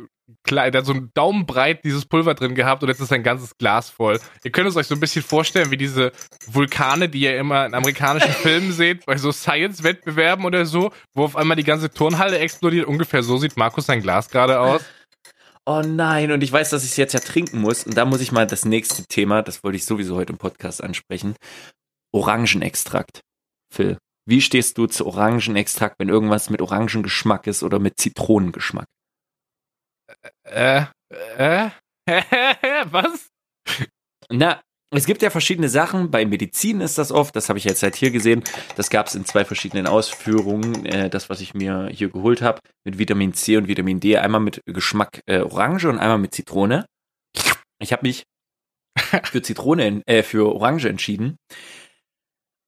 klein, 0.43 0.73
hat 0.73 0.85
so 0.85 0.93
einen 0.93 1.11
Daumenbreit 1.13 1.83
dieses 1.83 2.05
Pulver 2.05 2.33
drin 2.33 2.55
gehabt 2.55 2.83
und 2.83 2.89
jetzt 2.89 2.99
ist 2.99 3.11
ein 3.11 3.23
ganzes 3.23 3.57
Glas 3.57 3.89
voll. 3.89 4.19
Ihr 4.43 4.51
könnt 4.51 4.69
es 4.69 4.75
euch 4.75 4.87
so 4.87 4.95
ein 4.95 4.99
bisschen 4.99 5.23
vorstellen, 5.23 5.71
wie 5.71 5.77
diese 5.77 6.11
Vulkane, 6.47 7.09
die 7.09 7.21
ihr 7.21 7.37
immer 7.37 7.65
in 7.65 7.73
amerikanischen 7.73 8.31
Filmen 8.31 8.71
seht, 8.71 9.05
bei 9.05 9.17
so 9.17 9.31
Science-Wettbewerben 9.31 10.45
oder 10.45 10.65
so, 10.65 10.91
wo 11.13 11.25
auf 11.25 11.35
einmal 11.35 11.57
die 11.57 11.63
ganze 11.63 11.89
Turnhalle 11.89 12.39
explodiert. 12.39 12.87
Ungefähr 12.87 13.23
so 13.23 13.37
sieht 13.37 13.57
Markus 13.57 13.87
sein 13.87 14.01
Glas 14.01 14.29
gerade 14.29 14.59
aus. 14.59 14.81
Oh 15.67 15.81
nein, 15.83 16.31
und 16.31 16.43
ich 16.43 16.51
weiß, 16.51 16.69
dass 16.69 16.83
ich 16.83 16.91
es 16.91 16.97
jetzt 16.97 17.13
ja 17.13 17.19
trinken 17.19 17.59
muss. 17.59 17.85
Und 17.87 17.97
da 17.97 18.05
muss 18.05 18.21
ich 18.21 18.31
mal 18.31 18.45
das 18.45 18.65
nächste 18.65 19.03
Thema, 19.05 19.41
das 19.41 19.63
wollte 19.63 19.77
ich 19.77 19.85
sowieso 19.85 20.15
heute 20.15 20.33
im 20.33 20.37
Podcast 20.37 20.83
ansprechen. 20.83 21.33
Orangenextrakt. 22.15 23.21
Phil, 23.73 23.97
wie 24.25 24.41
stehst 24.41 24.77
du 24.77 24.87
zu 24.87 25.05
Orangenextrakt, 25.05 25.99
wenn 25.99 26.09
irgendwas 26.09 26.49
mit 26.49 26.61
Orangengeschmack 26.61 27.45
ist 27.45 27.61
oder 27.61 27.79
mit 27.79 27.99
Zitronengeschmack? 27.99 28.87
Äh, 30.43 30.85
äh, 31.37 31.69
was? 32.89 33.27
Na, 34.31 34.61
es 34.91 35.05
gibt 35.05 35.21
ja 35.21 35.29
verschiedene 35.29 35.67
Sachen. 35.67 36.09
Bei 36.09 36.25
Medizin 36.25 36.79
ist 36.79 36.97
das 36.97 37.11
oft, 37.11 37.35
das 37.35 37.49
habe 37.49 37.59
ich 37.59 37.65
jetzt 37.65 37.83
halt 37.83 37.95
hier 37.95 38.11
gesehen. 38.11 38.43
Das 38.77 38.89
gab 38.89 39.07
es 39.07 39.15
in 39.15 39.25
zwei 39.25 39.43
verschiedenen 39.43 39.85
Ausführungen. 39.85 40.85
Äh, 40.85 41.09
das, 41.09 41.29
was 41.29 41.41
ich 41.41 41.53
mir 41.53 41.89
hier 41.91 42.09
geholt 42.09 42.41
habe, 42.41 42.59
mit 42.85 42.97
Vitamin 42.97 43.33
C 43.33 43.57
und 43.57 43.67
Vitamin 43.67 43.99
D. 43.99 44.17
Einmal 44.17 44.41
mit 44.41 44.61
Geschmack 44.65 45.21
äh, 45.25 45.39
Orange 45.39 45.89
und 45.89 45.99
einmal 45.99 46.17
mit 46.17 46.33
Zitrone. 46.33 46.85
Ich 47.79 47.91
habe 47.91 48.07
mich 48.07 48.23
für 49.23 49.41
Zitrone, 49.41 50.01
äh, 50.05 50.23
für 50.23 50.55
Orange 50.55 50.85
entschieden. 50.85 51.35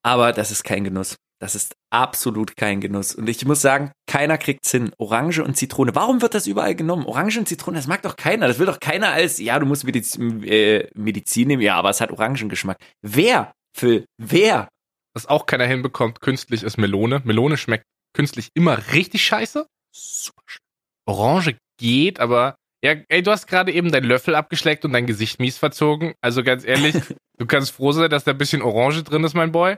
Aber 0.08 0.32
das 0.32 0.52
ist 0.52 0.64
kein 0.64 0.86
Genuss. 0.86 1.18
Das 1.42 1.54
ist 1.54 1.76
absolut 1.92 2.56
kein 2.56 2.80
Genuss. 2.80 3.14
Und 3.14 3.28
ich 3.28 3.44
muss 3.46 3.62
sagen, 3.62 3.92
keiner 4.10 4.38
kriegt's 4.38 4.72
hin. 4.72 4.92
Orange 4.98 5.44
und 5.44 5.58
Zitrone. 5.58 5.96
Warum 5.96 6.22
wird 6.22 6.34
das 6.34 6.48
überall 6.48 6.76
genommen? 6.76 7.06
Orange 7.06 7.40
und 7.40 7.50
Zitrone, 7.50 7.76
das 7.76 7.88
mag 7.88 8.04
doch 8.04 8.16
keiner. 8.16 8.48
Das 8.48 8.58
will 8.58 8.68
doch 8.68 8.80
keiner 8.80 9.10
als, 9.10 9.38
ja, 9.38 9.60
du 9.60 9.66
musst 9.66 9.84
Medizin, 9.84 10.44
äh, 10.44 10.88
Medizin 10.96 11.50
nehmen. 11.50 11.62
Ja, 11.62 11.76
aber 11.76 11.90
es 11.90 12.00
hat 12.00 12.12
Orangengeschmack. 12.12 12.78
Wer? 13.02 13.52
Phil, 13.78 14.06
wer? 14.18 14.70
Was 15.14 15.26
auch 15.26 15.46
keiner 15.46 15.66
hinbekommt, 15.66 16.22
künstlich 16.22 16.64
ist 16.64 16.78
Melone. 16.78 17.22
Melone 17.26 17.58
schmeckt 17.58 17.84
künstlich 18.16 18.48
immer 18.54 18.80
richtig 18.94 19.26
scheiße. 19.26 19.68
Super 19.94 20.42
schlimm. 20.46 20.64
Orange 21.06 21.58
geht, 21.78 22.22
aber 22.22 22.56
Ja, 22.82 22.94
ey, 23.10 23.24
du 23.24 23.32
hast 23.32 23.48
gerade 23.48 23.74
eben 23.74 23.92
deinen 23.92 24.06
Löffel 24.06 24.36
abgeschleckt 24.36 24.86
und 24.86 24.94
dein 24.94 25.06
Gesicht 25.06 25.40
mies 25.42 25.58
verzogen. 25.58 26.14
Also 26.22 26.44
ganz 26.44 26.64
ehrlich, 26.64 26.96
du 27.38 27.46
kannst 27.46 27.72
froh 27.72 27.92
sein, 27.92 28.10
dass 28.10 28.24
da 28.24 28.32
ein 28.32 28.38
bisschen 28.38 28.62
Orange 28.62 29.04
drin 29.04 29.26
ist, 29.26 29.34
mein 29.34 29.52
Boy. 29.52 29.78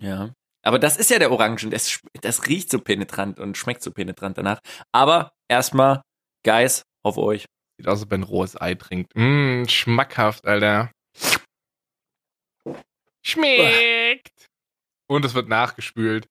Ja. 0.00 0.32
Aber 0.62 0.78
das 0.78 0.96
ist 0.96 1.10
ja 1.10 1.18
der 1.18 1.30
Orangen. 1.30 1.70
Das, 1.70 2.00
das 2.20 2.46
riecht 2.46 2.70
so 2.70 2.80
penetrant 2.80 3.38
und 3.38 3.56
schmeckt 3.56 3.82
so 3.82 3.90
penetrant 3.90 4.38
danach. 4.38 4.60
Aber 4.92 5.32
erstmal, 5.48 6.02
Guys, 6.44 6.82
auf 7.02 7.16
euch. 7.16 7.46
Sieht 7.78 7.88
aus, 7.88 8.00
als 8.00 8.02
ob 8.04 8.12
ein 8.12 8.22
rohes 8.22 8.60
Ei 8.60 8.74
trinkt. 8.74 9.14
Mmm, 9.14 9.66
schmackhaft, 9.68 10.46
Alter. 10.46 10.90
Schmeckt. 13.22 14.46
Und 15.08 15.24
es 15.24 15.34
wird 15.34 15.48
nachgespült. 15.48 16.26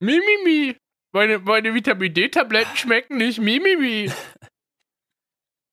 Mimimi. 0.00 0.76
Meine, 1.12 1.38
meine 1.38 1.74
Vitamin 1.74 2.12
D-Tabletten 2.12 2.76
schmecken 2.76 3.18
nicht. 3.18 3.40
Mimimi. 3.40 4.10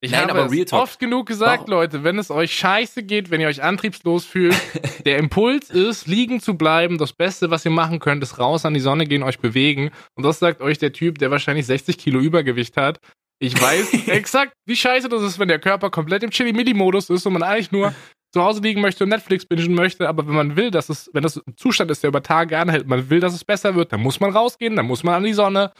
Ich 0.04 0.10
Nein, 0.10 0.28
habe 0.28 0.52
es 0.52 0.72
oft 0.72 0.98
genug 0.98 1.28
gesagt, 1.28 1.68
Warum? 1.68 1.70
Leute, 1.70 2.02
wenn 2.02 2.18
es 2.18 2.32
euch 2.32 2.52
scheiße 2.52 3.04
geht, 3.04 3.30
wenn 3.30 3.40
ihr 3.40 3.46
euch 3.46 3.62
antriebslos 3.62 4.24
fühlt, 4.24 4.56
der 5.06 5.16
Impuls 5.18 5.70
ist, 5.70 6.08
liegen 6.08 6.40
zu 6.40 6.58
bleiben. 6.58 6.98
Das 6.98 7.12
Beste, 7.12 7.52
was 7.52 7.64
ihr 7.64 7.70
machen 7.70 8.00
könnt, 8.00 8.20
ist 8.24 8.40
raus 8.40 8.66
an 8.66 8.74
die 8.74 8.80
Sonne 8.80 9.06
gehen, 9.06 9.22
euch 9.22 9.38
bewegen. 9.38 9.92
Und 10.16 10.24
das 10.24 10.40
sagt 10.40 10.60
euch 10.60 10.78
der 10.78 10.92
Typ, 10.92 11.18
der 11.18 11.30
wahrscheinlich 11.30 11.66
60 11.66 11.98
Kilo 11.98 12.18
Übergewicht 12.18 12.76
hat. 12.76 12.98
Ich 13.38 13.60
weiß 13.60 13.92
exakt, 14.08 14.54
wie 14.66 14.74
scheiße 14.74 15.08
das 15.08 15.22
ist, 15.22 15.38
wenn 15.38 15.46
der 15.46 15.60
Körper 15.60 15.88
komplett 15.88 16.24
im 16.24 16.30
Chili-Milli-Modus 16.30 17.08
ist 17.08 17.24
und 17.24 17.34
man 17.34 17.44
eigentlich 17.44 17.70
nur 17.70 17.94
zu 18.32 18.42
Hause 18.42 18.60
liegen 18.60 18.80
möchte 18.80 19.04
und 19.04 19.10
Netflix 19.10 19.46
bingen 19.46 19.74
möchte. 19.74 20.08
Aber 20.08 20.26
wenn 20.26 20.34
man 20.34 20.56
will, 20.56 20.72
dass 20.72 20.88
es, 20.88 21.10
wenn 21.12 21.22
das 21.22 21.36
ein 21.36 21.56
Zustand 21.56 21.92
ist, 21.92 22.02
der 22.02 22.08
über 22.08 22.24
Tage 22.24 22.58
anhält, 22.58 22.88
man 22.88 23.08
will, 23.08 23.20
dass 23.20 23.34
es 23.34 23.44
besser 23.44 23.76
wird, 23.76 23.92
dann 23.92 24.00
muss 24.00 24.18
man 24.18 24.32
rausgehen, 24.32 24.74
dann 24.74 24.86
muss 24.86 25.04
man 25.04 25.14
an 25.14 25.24
die 25.24 25.32
Sonne. 25.32 25.70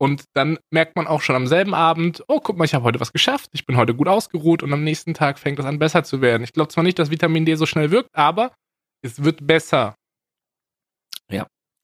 Und 0.00 0.24
dann 0.34 0.58
merkt 0.70 0.96
man 0.96 1.06
auch 1.06 1.22
schon 1.22 1.36
am 1.36 1.46
selben 1.46 1.74
Abend, 1.74 2.22
oh, 2.28 2.40
guck 2.40 2.56
mal, 2.56 2.64
ich 2.64 2.74
habe 2.74 2.84
heute 2.84 3.00
was 3.00 3.12
geschafft, 3.12 3.50
ich 3.52 3.66
bin 3.66 3.76
heute 3.76 3.94
gut 3.94 4.08
ausgeruht 4.08 4.62
und 4.62 4.72
am 4.72 4.84
nächsten 4.84 5.14
Tag 5.14 5.38
fängt 5.38 5.58
es 5.58 5.64
an, 5.64 5.78
besser 5.78 6.04
zu 6.04 6.20
werden. 6.20 6.44
Ich 6.44 6.52
glaube 6.52 6.68
zwar 6.68 6.84
nicht, 6.84 6.98
dass 6.98 7.10
Vitamin 7.10 7.44
D 7.44 7.54
so 7.56 7.66
schnell 7.66 7.90
wirkt, 7.90 8.10
aber 8.14 8.52
es 9.02 9.24
wird 9.24 9.46
besser. 9.46 9.94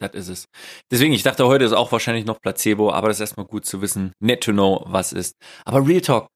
Das 0.00 0.14
ist 0.14 0.28
es. 0.28 0.48
Deswegen, 0.90 1.12
ich 1.12 1.22
dachte, 1.22 1.46
heute 1.46 1.64
ist 1.64 1.72
auch 1.72 1.92
wahrscheinlich 1.92 2.24
noch 2.24 2.40
Placebo, 2.40 2.92
aber 2.92 3.08
das 3.08 3.18
ist 3.18 3.22
erstmal 3.22 3.46
gut 3.46 3.64
zu 3.64 3.80
wissen. 3.80 4.12
Net 4.20 4.42
to 4.42 4.52
know, 4.52 4.84
was 4.86 5.12
ist. 5.12 5.34
Aber 5.64 5.86
Real 5.86 6.00
Talk. 6.00 6.26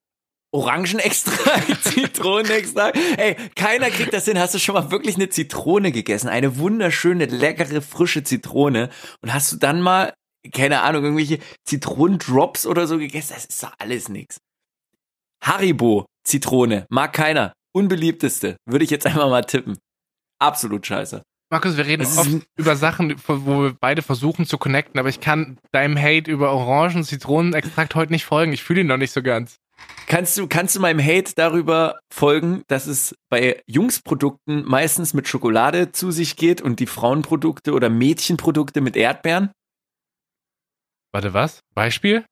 Orangenextrakt, 0.50 1.82
Zitronenextrakt. 1.82 2.96
Ey, 3.18 3.36
keiner 3.54 3.90
kriegt 3.90 4.14
das 4.14 4.24
hin. 4.24 4.38
Hast 4.38 4.54
du 4.54 4.58
schon 4.58 4.74
mal 4.74 4.90
wirklich 4.90 5.16
eine 5.16 5.28
Zitrone 5.28 5.92
gegessen? 5.92 6.28
Eine 6.28 6.56
wunderschöne, 6.56 7.26
leckere, 7.26 7.82
frische 7.82 8.22
Zitrone. 8.22 8.88
Und 9.20 9.34
hast 9.34 9.52
du 9.52 9.56
dann 9.56 9.82
mal, 9.82 10.14
keine 10.50 10.82
Ahnung, 10.82 11.04
irgendwelche 11.04 11.38
Zitronendrops 11.64 12.66
oder 12.66 12.86
so 12.86 12.98
gegessen? 12.98 13.34
Das 13.34 13.44
ist 13.44 13.62
doch 13.62 13.72
alles 13.78 14.08
nix. 14.08 14.38
Haribo, 15.42 16.06
Zitrone, 16.24 16.86
mag 16.90 17.12
keiner. 17.12 17.52
Unbeliebteste. 17.72 18.56
Würde 18.66 18.84
ich 18.84 18.90
jetzt 18.90 19.06
einmal 19.06 19.30
mal 19.30 19.44
tippen. 19.44 19.78
Absolut 20.40 20.86
scheiße. 20.86 21.22
Markus, 21.50 21.78
wir 21.78 21.86
reden 21.86 22.04
oft 22.04 22.46
über 22.56 22.76
Sachen, 22.76 23.14
wo 23.26 23.62
wir 23.62 23.76
beide 23.80 24.02
versuchen 24.02 24.44
zu 24.44 24.58
connecten, 24.58 25.00
aber 25.00 25.08
ich 25.08 25.20
kann 25.20 25.56
deinem 25.72 25.96
Hate 25.96 26.30
über 26.30 26.52
Orangen, 26.52 27.04
Zitronenextrakt 27.04 27.94
heute 27.94 28.12
nicht 28.12 28.26
folgen. 28.26 28.52
Ich 28.52 28.62
fühle 28.62 28.82
ihn 28.82 28.86
noch 28.86 28.98
nicht 28.98 29.12
so 29.12 29.22
ganz. 29.22 29.56
Kannst 30.06 30.36
du, 30.36 30.46
kannst 30.46 30.76
du 30.76 30.80
meinem 30.80 31.02
Hate 31.02 31.32
darüber 31.36 32.00
folgen, 32.12 32.62
dass 32.66 32.86
es 32.86 33.14
bei 33.30 33.62
Jungsprodukten 33.66 34.64
meistens 34.64 35.14
mit 35.14 35.28
Schokolade 35.28 35.92
zu 35.92 36.10
sich 36.10 36.36
geht 36.36 36.60
und 36.60 36.80
die 36.80 36.86
Frauenprodukte 36.86 37.72
oder 37.72 37.88
Mädchenprodukte 37.88 38.80
mit 38.80 38.96
Erdbeeren? 38.96 39.50
Warte, 41.12 41.34
was? 41.34 41.60
Beispiel? 41.74 42.24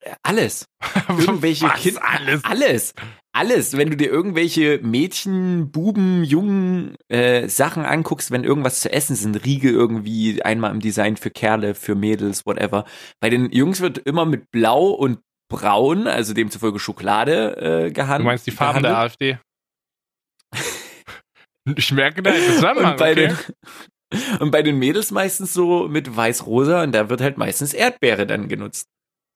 Äh, 0.00 0.14
Alles. 0.22 0.66
Irgendwelche 1.08 1.66
was? 1.66 1.80
Kind 1.80 1.98
alles. 2.02 2.44
Alles. 2.44 2.94
Alles. 3.32 3.76
Wenn 3.76 3.88
du 3.90 3.96
dir 3.96 4.10
irgendwelche 4.10 4.78
Mädchen, 4.82 5.70
Buben, 5.70 6.22
Jungen 6.22 6.96
äh, 7.08 7.48
Sachen 7.48 7.84
anguckst, 7.84 8.30
wenn 8.30 8.44
irgendwas 8.44 8.80
zu 8.80 8.92
essen 8.92 9.16
sind, 9.16 9.44
Riegel 9.44 9.72
irgendwie 9.72 10.42
einmal 10.42 10.70
im 10.70 10.80
Design 10.80 11.16
für 11.16 11.30
Kerle, 11.30 11.74
für 11.74 11.94
Mädels, 11.94 12.44
whatever. 12.44 12.84
Bei 13.20 13.30
den 13.30 13.50
Jungs 13.50 13.80
wird 13.80 13.98
immer 13.98 14.26
mit 14.26 14.50
Blau 14.50 14.88
und 14.90 15.20
Braun, 15.48 16.06
also 16.06 16.34
demzufolge 16.34 16.78
Schokolade, 16.78 17.56
äh, 17.86 17.90
gehandelt. 17.90 18.20
Du 18.20 18.24
meinst 18.24 18.46
die 18.46 18.50
Farben 18.50 18.82
der 18.82 18.98
AfD? 18.98 19.38
Ich 21.76 21.92
merke 21.92 22.22
da 22.22 22.32
einen 22.32 22.44
Zusammenhang, 22.44 22.92
und 22.92 22.98
bei, 22.98 23.12
okay? 23.12 23.28
den, 23.28 23.38
und 24.40 24.50
bei 24.50 24.62
den 24.62 24.78
Mädels 24.78 25.10
meistens 25.10 25.52
so 25.52 25.88
mit 25.88 26.16
weiß-rosa 26.16 26.82
und 26.82 26.92
da 26.92 27.08
wird 27.08 27.20
halt 27.20 27.38
meistens 27.38 27.74
Erdbeere 27.74 28.26
dann 28.26 28.48
genutzt. 28.48 28.88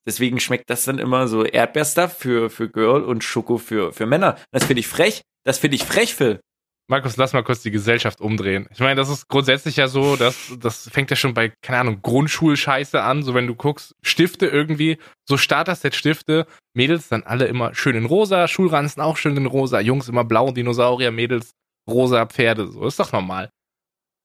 Deswegen 0.07 0.39
schmeckt 0.39 0.71
das 0.71 0.85
dann 0.85 0.99
immer 0.99 1.27
so 1.27 1.45
Erdbeerstuff 1.45 2.13
für, 2.13 2.49
für 2.49 2.69
Girl 2.69 3.03
und 3.03 3.25
Schoko 3.25 3.59
für, 3.59 3.93
für 3.93 4.07
Männer. 4.07 4.37
Das 4.53 4.65
finde 4.65 4.81
ich 4.81 4.87
frech. 4.87 5.23
Das 5.45 5.59
finde 5.59 5.77
ich 5.77 5.85
frech, 5.85 6.15
Phil. 6.15 6.41
Markus, 6.89 7.17
lass 7.17 7.33
mal 7.33 7.43
kurz 7.43 7.63
die 7.63 7.73
Gesellschaft 7.73 8.21
umdrehen. 8.21 8.69
Ich 8.71 8.79
meine, 8.79 8.95
das 8.95 9.09
ist 9.09 9.27
grundsätzlich 9.27 9.77
ja 9.77 9.89
so, 9.89 10.15
dass 10.15 10.53
das 10.61 10.89
fängt 10.89 11.11
ja 11.11 11.17
schon 11.17 11.35
bei, 11.35 11.53
keine 11.61 11.81
Ahnung, 11.81 12.01
Grundschulscheiße 12.01 13.03
an. 13.03 13.25
So, 13.25 13.35
wenn 13.35 13.49
du 13.49 13.57
guckst, 13.57 13.97
Stifte 14.03 14.47
irgendwie, 14.47 14.99
so 15.25 15.37
Starter-Set-Stifte, 15.37 16.47
Mädels 16.75 17.09
dann 17.09 17.25
alle 17.25 17.47
immer 17.47 17.75
schön 17.75 17.97
in 17.97 18.07
rosa, 18.07 18.47
Schulranzen 18.47 19.03
auch 19.03 19.17
schön 19.17 19.37
in 19.37 19.47
rosa, 19.47 19.81
Jungs 19.81 20.09
immer 20.09 20.23
blau, 20.23 20.53
Dinosaurier, 20.53 21.11
Mädels 21.11 21.51
rosa, 21.91 22.25
Pferde. 22.27 22.69
So, 22.69 22.87
ist 22.87 23.01
doch 23.01 23.11
normal. 23.11 23.51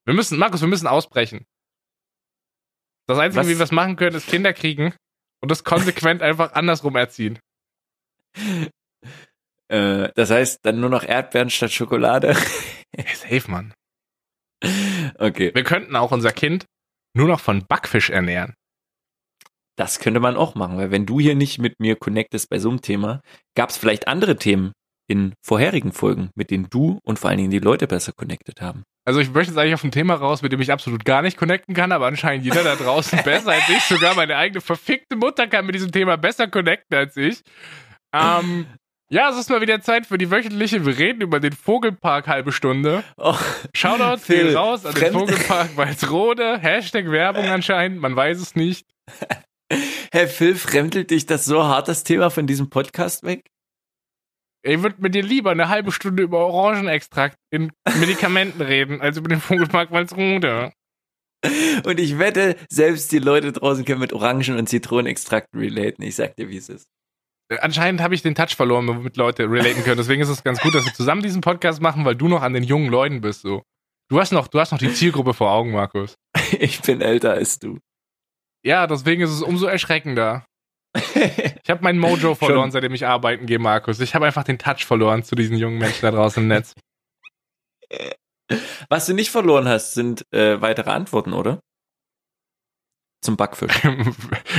Wir 0.05 0.13
müssen, 0.13 0.37
Markus, 0.39 0.61
wir 0.61 0.67
müssen 0.67 0.87
ausbrechen. 0.87 1.45
Das 3.07 3.17
Einzige, 3.19 3.41
Was? 3.41 3.47
wie 3.49 3.57
wir 3.57 3.63
es 3.63 3.71
machen 3.71 3.95
können, 3.95 4.15
ist 4.15 4.27
Kinder 4.27 4.53
kriegen 4.53 4.93
und 5.41 5.51
das 5.51 5.63
konsequent 5.63 6.21
einfach 6.23 6.53
andersrum 6.53 6.95
erziehen. 6.95 7.39
Äh, 9.67 10.09
das 10.15 10.29
heißt, 10.29 10.59
dann 10.63 10.79
nur 10.79 10.89
noch 10.89 11.03
Erdbeeren 11.03 11.49
statt 11.49 11.71
Schokolade. 11.71 12.35
Hey, 12.93 13.15
safe, 13.39 13.49
Mann. 13.49 13.73
okay, 15.17 15.51
Wir 15.55 15.63
könnten 15.63 15.95
auch 15.95 16.11
unser 16.11 16.33
Kind 16.33 16.65
nur 17.15 17.29
noch 17.29 17.39
von 17.39 17.65
Backfisch 17.65 18.09
ernähren. 18.09 18.53
das 19.77 19.99
könnte 19.99 20.19
man 20.19 20.35
auch 20.35 20.55
machen, 20.55 20.75
weil 20.77 20.91
wenn 20.91 21.05
du 21.05 21.21
hier 21.21 21.35
nicht 21.35 21.57
mit 21.57 21.79
mir 21.79 21.95
connectest 21.95 22.49
bei 22.49 22.59
so 22.59 22.67
einem 22.69 22.81
Thema, 22.81 23.21
gab 23.55 23.69
es 23.69 23.77
vielleicht 23.77 24.09
andere 24.09 24.35
Themen 24.35 24.73
in 25.11 25.33
vorherigen 25.45 25.91
Folgen, 25.91 26.29
mit 26.35 26.49
denen 26.49 26.67
du 26.69 26.99
und 27.03 27.19
vor 27.19 27.29
allen 27.29 27.37
Dingen 27.37 27.51
die 27.51 27.59
Leute 27.59 27.85
besser 27.85 28.13
connected 28.13 28.61
haben. 28.61 28.83
Also 29.05 29.19
ich 29.19 29.31
möchte 29.31 29.51
jetzt 29.51 29.59
eigentlich 29.59 29.73
auf 29.73 29.83
ein 29.83 29.91
Thema 29.91 30.13
raus, 30.15 30.41
mit 30.41 30.51
dem 30.51 30.61
ich 30.61 30.71
absolut 30.71 31.03
gar 31.03 31.21
nicht 31.21 31.37
connecten 31.37 31.75
kann, 31.75 31.91
aber 31.91 32.07
anscheinend 32.07 32.45
jeder 32.45 32.63
da 32.63 32.75
draußen 32.75 33.19
besser 33.25 33.51
als 33.51 33.67
ich. 33.67 33.83
Sogar 33.83 34.15
meine 34.15 34.37
eigene 34.37 34.61
verfickte 34.61 35.15
Mutter 35.15 35.47
kann 35.47 35.65
mit 35.65 35.75
diesem 35.75 35.91
Thema 35.91 36.17
besser 36.17 36.47
connecten 36.47 36.97
als 36.97 37.17
ich. 37.17 37.41
Ähm, 38.13 38.67
ja, 39.09 39.29
es 39.29 39.37
ist 39.37 39.49
mal 39.49 39.59
wieder 39.59 39.81
Zeit 39.81 40.05
für 40.05 40.17
die 40.17 40.31
wöchentliche. 40.31 40.85
Wir 40.85 40.97
reden 40.97 41.21
über 41.21 41.41
den 41.41 41.51
Vogelpark 41.51 42.27
halbe 42.27 42.53
Stunde. 42.53 43.03
Oh, 43.17 43.35
Shoutout 43.75 44.21
Phil, 44.21 44.55
raus 44.55 44.85
an 44.85 44.95
den 44.95 45.11
Vogelpark 45.11 45.75
Walsrode. 45.75 46.59
Hashtag 46.59 47.11
Werbung 47.11 47.45
anscheinend, 47.49 47.99
man 47.99 48.15
weiß 48.15 48.39
es 48.39 48.55
nicht. 48.55 48.85
Herr 50.13 50.27
Phil, 50.27 50.55
fremdelt 50.55 51.11
dich 51.11 51.25
das 51.25 51.45
so 51.45 51.63
hart, 51.63 51.87
das 51.87 52.03
Thema 52.03 52.29
von 52.29 52.47
diesem 52.47 52.69
Podcast 52.69 53.23
weg? 53.23 53.49
Ich 54.63 54.83
würde 54.83 54.97
mit 54.99 55.15
dir 55.15 55.23
lieber 55.23 55.51
eine 55.51 55.69
halbe 55.69 55.91
Stunde 55.91 56.23
über 56.23 56.45
Orangenextrakt 56.45 57.37
in 57.49 57.71
Medikamenten 57.99 58.61
reden, 58.61 59.01
als 59.01 59.17
über 59.17 59.27
den 59.27 59.41
Vogelpark 59.41 59.91
Walsrode. 59.91 60.71
Und 61.83 61.99
ich 61.99 62.19
wette, 62.19 62.55
selbst 62.69 63.11
die 63.11 63.19
Leute 63.19 63.51
draußen 63.51 63.83
können 63.85 63.99
mit 63.99 64.13
Orangen- 64.13 64.57
und 64.57 64.67
Zitronenextrakten 64.69 65.59
relaten. 65.59 66.03
Ich 66.03 66.15
sag 66.15 66.35
dir, 66.35 66.49
wie 66.49 66.57
es 66.57 66.69
ist. 66.69 66.87
Anscheinend 67.59 68.01
habe 68.01 68.13
ich 68.13 68.21
den 68.21 68.35
Touch 68.35 68.55
verloren, 68.55 68.87
womit 68.87 69.17
Leute 69.17 69.49
relaten 69.49 69.83
können. 69.83 69.97
Deswegen 69.97 70.21
ist 70.21 70.29
es 70.29 70.43
ganz 70.43 70.61
gut, 70.61 70.73
dass 70.75 70.85
wir 70.85 70.93
zusammen 70.93 71.23
diesen 71.23 71.41
Podcast 71.41 71.81
machen, 71.81 72.05
weil 72.05 72.15
du 72.15 72.27
noch 72.27 72.43
an 72.43 72.53
den 72.53 72.63
jungen 72.63 72.89
Leuten 72.89 73.21
bist. 73.21 73.41
So. 73.41 73.63
Du 74.09 74.19
hast 74.19 74.31
noch, 74.31 74.47
du 74.47 74.59
hast 74.59 74.71
noch 74.71 74.77
die 74.77 74.93
Zielgruppe 74.93 75.33
vor 75.33 75.51
Augen, 75.51 75.71
Markus. 75.71 76.15
Ich 76.59 76.81
bin 76.81 77.01
älter 77.01 77.31
als 77.31 77.59
du. 77.59 77.79
Ja, 78.63 78.85
deswegen 78.85 79.21
ist 79.21 79.31
es 79.31 79.41
umso 79.41 79.65
erschreckender. 79.65 80.45
Ich 80.93 81.69
habe 81.69 81.83
meinen 81.83 81.99
Mojo 81.99 82.35
verloren, 82.35 82.63
Schon. 82.63 82.71
seitdem 82.71 82.93
ich 82.93 83.05
arbeiten 83.05 83.45
gehe, 83.45 83.59
Markus. 83.59 83.99
Ich 83.99 84.13
habe 84.13 84.25
einfach 84.25 84.43
den 84.43 84.57
Touch 84.57 84.85
verloren 84.85 85.23
zu 85.23 85.35
diesen 85.35 85.57
jungen 85.57 85.77
Menschen 85.77 86.01
da 86.01 86.11
draußen 86.11 86.43
im 86.43 86.49
Netz. 86.49 86.73
Was 88.89 89.05
du 89.05 89.13
nicht 89.13 89.31
verloren 89.31 89.67
hast, 89.67 89.93
sind 89.93 90.25
äh, 90.33 90.61
weitere 90.61 90.89
Antworten, 90.89 91.33
oder? 91.33 91.61
Zum 93.21 93.37
Backfisch. 93.37 93.71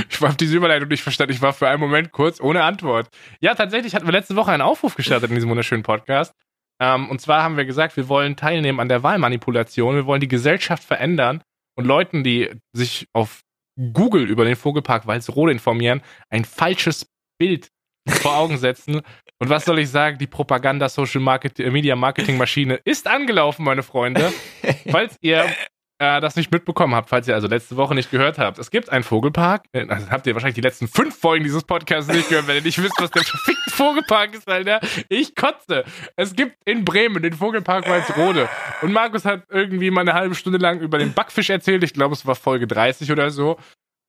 Ich 0.09 0.21
habe 0.21 0.37
diese 0.37 0.57
Überleitung 0.57 0.89
nicht 0.89 1.03
verstanden. 1.03 1.33
Ich 1.33 1.43
war 1.43 1.53
für 1.53 1.69
einen 1.69 1.81
Moment 1.81 2.13
kurz 2.13 2.41
ohne 2.41 2.63
Antwort. 2.63 3.09
Ja, 3.41 3.55
tatsächlich 3.57 3.95
hatten 3.95 4.07
wir 4.07 4.13
letzte 4.13 4.37
Woche 4.37 4.53
einen 4.53 4.63
Aufruf 4.63 4.95
gestartet 4.95 5.31
in 5.31 5.35
diesem 5.35 5.51
wunderschönen 5.51 5.83
Podcast. 5.83 6.33
Ähm, 6.81 7.11
und 7.11 7.21
zwar 7.21 7.43
haben 7.43 7.57
wir 7.57 7.65
gesagt, 7.65 7.97
wir 7.97 8.09
wollen 8.09 8.37
teilnehmen 8.37 8.79
an 8.79 8.89
der 8.89 9.03
Wahlmanipulation. 9.03 9.97
Wir 9.97 10.07
wollen 10.07 10.21
die 10.21 10.29
Gesellschaft 10.29 10.85
verändern 10.85 11.43
und 11.77 11.87
Leuten, 11.87 12.23
die 12.23 12.51
sich 12.73 13.09
auf 13.13 13.43
Google 13.93 14.29
über 14.29 14.45
den 14.45 14.57
Vogelpark 14.57 15.07
Walsrode 15.07 15.53
informieren, 15.53 16.03
ein 16.31 16.45
falsches 16.45 17.07
Bild 17.39 17.69
vor 18.09 18.37
Augen 18.37 18.59
setzen. 18.59 18.97
Und 19.39 19.49
was 19.49 19.65
soll 19.65 19.79
ich 19.79 19.89
sagen? 19.89 20.19
Die 20.19 20.27
Propaganda 20.27 20.89
Social 20.89 21.21
Market, 21.21 21.59
äh, 21.61 21.71
Media 21.71 21.97
Marketing 21.97 22.37
Maschine 22.37 22.81
ist 22.85 23.07
angelaufen, 23.07 23.65
meine 23.65 23.83
Freunde. 23.83 24.33
Falls 24.91 25.17
ihr 25.21 25.47
äh, 26.03 26.21
das 26.21 26.35
nicht 26.35 26.51
mitbekommen 26.51 26.97
habt, 26.97 27.09
falls 27.09 27.29
ihr 27.29 27.35
also 27.35 27.47
letzte 27.47 27.77
Woche 27.77 27.95
nicht 27.95 28.11
gehört 28.11 28.37
habt. 28.37 28.59
Es 28.59 28.73
gibt 28.73 28.91
einen 28.91 29.05
Vogelpark. 29.05 29.67
Äh, 29.73 29.87
also 29.89 30.11
habt 30.11 30.27
ihr 30.27 30.35
wahrscheinlich 30.35 30.57
die 30.57 30.61
letzten 30.61 30.89
fünf 30.89 31.17
Folgen 31.17 31.45
dieses 31.45 31.63
Podcasts 31.63 32.13
nicht 32.13 32.29
gehört, 32.29 32.49
wenn 32.49 32.57
ihr 32.57 32.63
nicht 32.63 32.83
wisst, 32.83 33.01
was 33.01 33.13
der 33.13 33.23
verfickte 33.23 33.71
Vogelpark 33.71 34.35
ist, 34.35 34.49
Alter. 34.49 34.81
Ich 35.09 35.37
kotze. 35.37 35.85
Es 36.17 36.35
gibt 36.35 36.57
in 36.65 36.85
Bremen 36.85 37.23
den 37.23 37.35
Vogelpark 37.35 37.89
Walsrode. 37.89 38.49
Und 38.83 38.93
Markus 38.93 39.25
hat 39.25 39.45
irgendwie 39.49 39.93
mal 39.93 40.01
eine 40.01 40.15
halbe 40.15 40.35
Stunde 40.35 40.59
lang 40.59 40.81
über 40.81 40.99
den 40.99 41.13
Backfisch 41.13 41.51
erzählt. 41.51 41.85
Ich 41.85 41.95
glaube, 41.95 42.15
es 42.15 42.27
war 42.27 42.35
Folge 42.35 42.67
30 42.67 43.13
oder 43.13 43.31
so. 43.31 43.59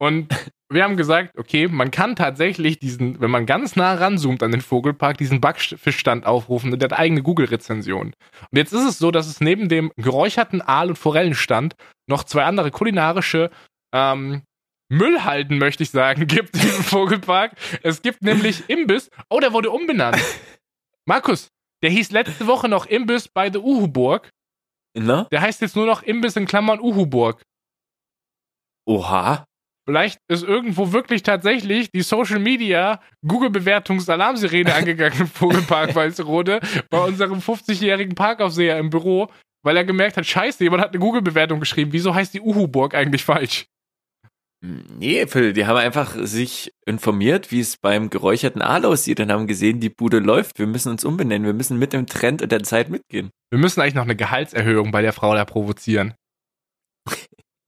Und 0.04 0.52
wir 0.70 0.84
haben 0.84 0.98
gesagt, 0.98 1.38
okay, 1.38 1.70
man 1.70 1.90
kann 1.90 2.18
tatsächlich 2.18 2.78
diesen, 2.78 3.22
wenn 3.22 3.32
man 3.32 3.46
ganz 3.46 3.78
nah 3.78 3.94
ranzoomt 3.94 4.44
an 4.44 4.52
den 4.52 4.60
Vogelpark, 4.60 5.18
diesen 5.18 5.40
Backfischstand 5.40 6.26
aufrufen 6.26 6.74
und 6.74 6.82
der 6.82 6.90
hat 6.90 7.00
eigene 7.00 7.24
Google-Rezension. 7.24 8.08
Und 8.08 8.58
jetzt 8.58 8.74
ist 8.74 8.84
es 8.84 8.98
so, 8.98 9.12
dass 9.12 9.28
es 9.28 9.40
neben 9.40 9.70
dem 9.70 9.94
geräucherten 9.96 10.62
Aal- 10.62 10.90
und 10.90 10.98
Forellenstand 10.98 11.78
noch 12.10 12.26
zwei 12.26 12.44
andere 12.44 12.70
kulinarische 12.70 13.50
ähm, 13.96 14.42
Müllhalden, 14.90 15.58
möchte 15.58 15.84
ich 15.84 15.92
sagen, 15.92 16.28
gibt 16.28 16.54
diesem 16.56 16.84
Vogelpark. 16.84 17.54
Es 17.82 18.02
gibt 18.02 18.24
nämlich 18.24 18.70
Imbiss. 18.70 19.10
Oh, 19.30 19.40
der 19.40 19.54
wurde 19.54 19.72
umbenannt. 19.72 20.22
Markus, 21.06 21.48
der 21.82 21.92
hieß 21.92 22.12
letzte 22.12 22.46
Woche 22.46 22.68
noch 22.68 22.88
Imbiss 22.88 23.30
bei 23.30 23.50
der 23.50 23.64
Uhuburg. 23.64 24.30
Na? 24.98 25.30
Der 25.32 25.40
heißt 25.40 25.62
jetzt 25.62 25.78
nur 25.78 25.86
noch 25.86 26.04
Imbiss 26.04 26.36
in 26.36 26.46
Klammern 26.46 26.82
Uhuburg. 26.82 27.42
Oha. 28.86 29.46
Vielleicht 29.86 30.20
ist 30.30 30.44
irgendwo 30.44 30.94
wirklich 30.94 31.24
tatsächlich 31.24 31.92
die 31.92 32.02
Social 32.02 32.40
Media 32.40 33.02
Google-Bewertungs-Alarmsirene 33.28 34.74
angegangen 34.76 35.22
im 35.22 35.28
Vogelpark 35.28 35.94
Weißrode 35.94 36.62
bei 36.90 37.00
unserem 37.00 37.40
50-jährigen 37.40 38.16
Parkaufseher 38.16 38.80
im 38.80 38.90
Büro, 38.90 39.30
weil 39.64 39.76
er 39.76 39.84
gemerkt 39.84 40.18
hat, 40.18 40.26
scheiße, 40.26 40.64
jemand 40.64 40.84
hat 40.84 40.92
eine 40.92 41.00
Google-Bewertung 41.00 41.60
geschrieben. 41.60 41.92
Wieso 41.92 42.16
heißt 42.16 42.34
die 42.34 42.42
Uhuburg 42.42 42.96
eigentlich 42.96 43.24
falsch? 43.24 43.66
Nee, 44.66 45.28
Phil, 45.28 45.52
die 45.52 45.66
haben 45.66 45.76
einfach 45.76 46.16
sich 46.22 46.72
informiert, 46.86 47.52
wie 47.52 47.60
es 47.60 47.76
beim 47.76 48.10
geräucherten 48.10 48.62
Aal 48.62 48.86
aussieht 48.86 49.20
und 49.20 49.30
haben 49.30 49.46
gesehen, 49.46 49.82
die 49.82 49.90
Bude 49.90 50.20
läuft. 50.20 50.58
Wir 50.58 50.68
müssen 50.68 50.90
uns 50.90 51.04
umbenennen. 51.04 51.46
Wir 51.46 51.54
müssen 51.54 51.78
mit 51.78 51.92
dem 51.92 52.08
Trend 52.08 52.42
und 52.42 52.50
der 52.50 52.64
Zeit 52.64 52.88
mitgehen. 52.88 53.30
Wir 53.52 53.60
müssen 53.60 53.82
eigentlich 53.82 53.96
noch 53.96 54.04
eine 54.04 54.16
Gehaltserhöhung 54.16 54.92
bei 54.92 55.02
der 55.02 55.12
Frau 55.12 55.36
da 55.36 55.44
provozieren. 55.44 56.14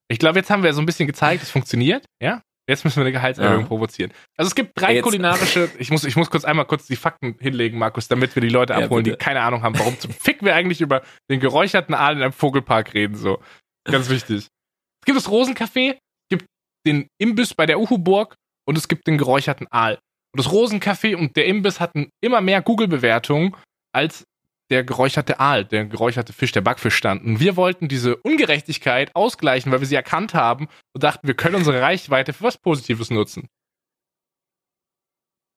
Ich 0.07 0.19
glaube, 0.19 0.39
jetzt 0.39 0.49
haben 0.49 0.63
wir 0.63 0.73
so 0.73 0.81
ein 0.81 0.85
bisschen 0.85 1.07
gezeigt, 1.07 1.43
es 1.43 1.49
funktioniert, 1.51 2.05
ja? 2.21 2.41
Jetzt 2.67 2.83
müssen 2.83 2.97
wir 2.97 3.03
eine 3.03 3.11
Gehaltserhöhung 3.11 3.61
Ja. 3.61 3.67
provozieren. 3.67 4.11
Also 4.37 4.47
es 4.47 4.55
gibt 4.55 4.71
drei 4.75 4.95
Jetzt- 4.95 5.03
kulinarische, 5.03 5.69
ich 5.77 5.91
muss, 5.91 6.03
ich 6.03 6.15
muss 6.15 6.31
kurz 6.31 6.45
einmal 6.45 6.65
kurz 6.65 6.87
die 6.87 6.95
Fakten 6.95 7.35
hinlegen, 7.39 7.77
Markus, 7.77 8.07
damit 8.07 8.35
wir 8.35 8.41
die 8.41 8.49
Leute 8.49 8.73
Ja, 8.73 8.79
abholen, 8.79 9.03
die 9.03 9.11
bitte. 9.11 9.23
keine 9.23 9.41
Ahnung 9.41 9.61
haben, 9.61 9.77
warum 9.77 9.99
zum 9.99 10.11
Fick 10.19 10.41
wir 10.43 10.55
eigentlich 10.55 10.81
über 10.81 11.03
den 11.29 11.39
geräucherten 11.39 11.93
Aal 11.93 12.15
in 12.15 12.23
einem 12.23 12.33
Vogelpark 12.33 12.93
reden, 12.95 13.15
so. 13.15 13.39
Ganz 13.83 14.09
wichtig. 14.09 14.47
Es 14.47 15.05
gibt 15.05 15.17
das 15.17 15.29
Rosencafé, 15.29 15.91
es 15.93 15.99
gibt 16.29 16.45
den 16.87 17.07
Imbiss 17.21 17.53
bei 17.53 17.67
der 17.67 17.79
Uhuburg 17.79 18.33
und 18.67 18.79
es 18.79 18.87
gibt 18.87 19.05
den 19.05 19.19
geräucherten 19.19 19.67
Aal. 19.69 19.99
Und 20.33 20.43
das 20.43 20.51
Rosencafé 20.51 21.15
und 21.15 21.35
der 21.35 21.45
Imbiss 21.45 21.79
hatten 21.79 22.09
immer 22.23 22.41
mehr 22.41 22.63
Google-Bewertungen 22.63 23.55
als 23.93 24.23
der 24.71 24.83
geräucherte 24.83 25.39
Aal, 25.39 25.63
der 25.65 25.85
geräucherte 25.85 26.33
Fisch, 26.33 26.51
der 26.51 26.61
Backfisch 26.61 26.95
standen. 26.95 27.39
Wir 27.39 27.55
wollten 27.55 27.87
diese 27.87 28.15
Ungerechtigkeit 28.17 29.15
ausgleichen, 29.15 29.71
weil 29.71 29.79
wir 29.79 29.87
sie 29.87 29.95
erkannt 29.95 30.33
haben 30.33 30.67
und 30.93 31.03
dachten, 31.03 31.27
wir 31.27 31.35
können 31.35 31.55
unsere 31.55 31.81
Reichweite 31.81 32.33
für 32.33 32.43
was 32.45 32.57
Positives 32.57 33.09
nutzen. 33.11 33.47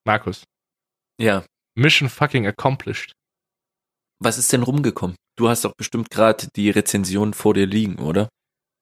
Markus, 0.07 0.45
Ja. 1.21 1.45
Mission 1.77 2.09
fucking 2.09 2.47
accomplished. 2.47 3.12
Was 4.21 4.37
ist 4.37 4.53
denn 4.53 4.62
rumgekommen? 4.65 5.17
Du 5.37 5.49
hast 5.49 5.65
doch 5.65 5.75
bestimmt 5.77 6.11
gerade 6.11 6.49
die 6.57 6.71
Rezension 6.71 7.35
vor 7.35 7.55
dir 7.55 7.67
liegen, 7.67 7.97
oder? 8.00 8.29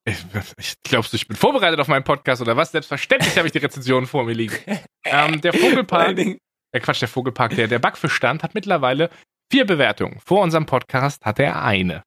Ich, 0.07 0.75
glaubst 0.85 1.13
du, 1.13 1.17
ich 1.17 1.27
bin 1.29 1.37
vorbereitet 1.37 1.79
auf 1.81 1.89
meinen 1.89 2.05
Podcast 2.05 2.41
oder 2.41 2.57
was? 2.57 2.71
Selbstverständlich 2.73 3.37
habe 3.37 3.49
ich 3.49 3.53
die 3.53 3.59
Rezensionen 3.59 4.07
vor 4.07 4.25
mir 4.25 4.35
liegen. 4.35 4.57
Ähm, 5.09 5.41
der 5.41 5.53
Vogelpark, 5.53 6.17
Dingen- 6.17 6.39
äh 6.75 6.81
Quatsch, 6.81 7.01
der 7.01 7.07
Vogelpark, 7.09 7.55
der, 7.55 7.69
der 7.69 7.79
Backfischstand 7.79 8.43
hat 8.43 8.55
mittlerweile 8.57 9.09
vier 9.51 9.67
Bewertungen. 9.67 10.21
Vor 10.25 10.43
unserem 10.43 10.67
Podcast 10.67 11.25
hatte 11.25 11.45
er 11.45 11.63
eine. 11.63 12.03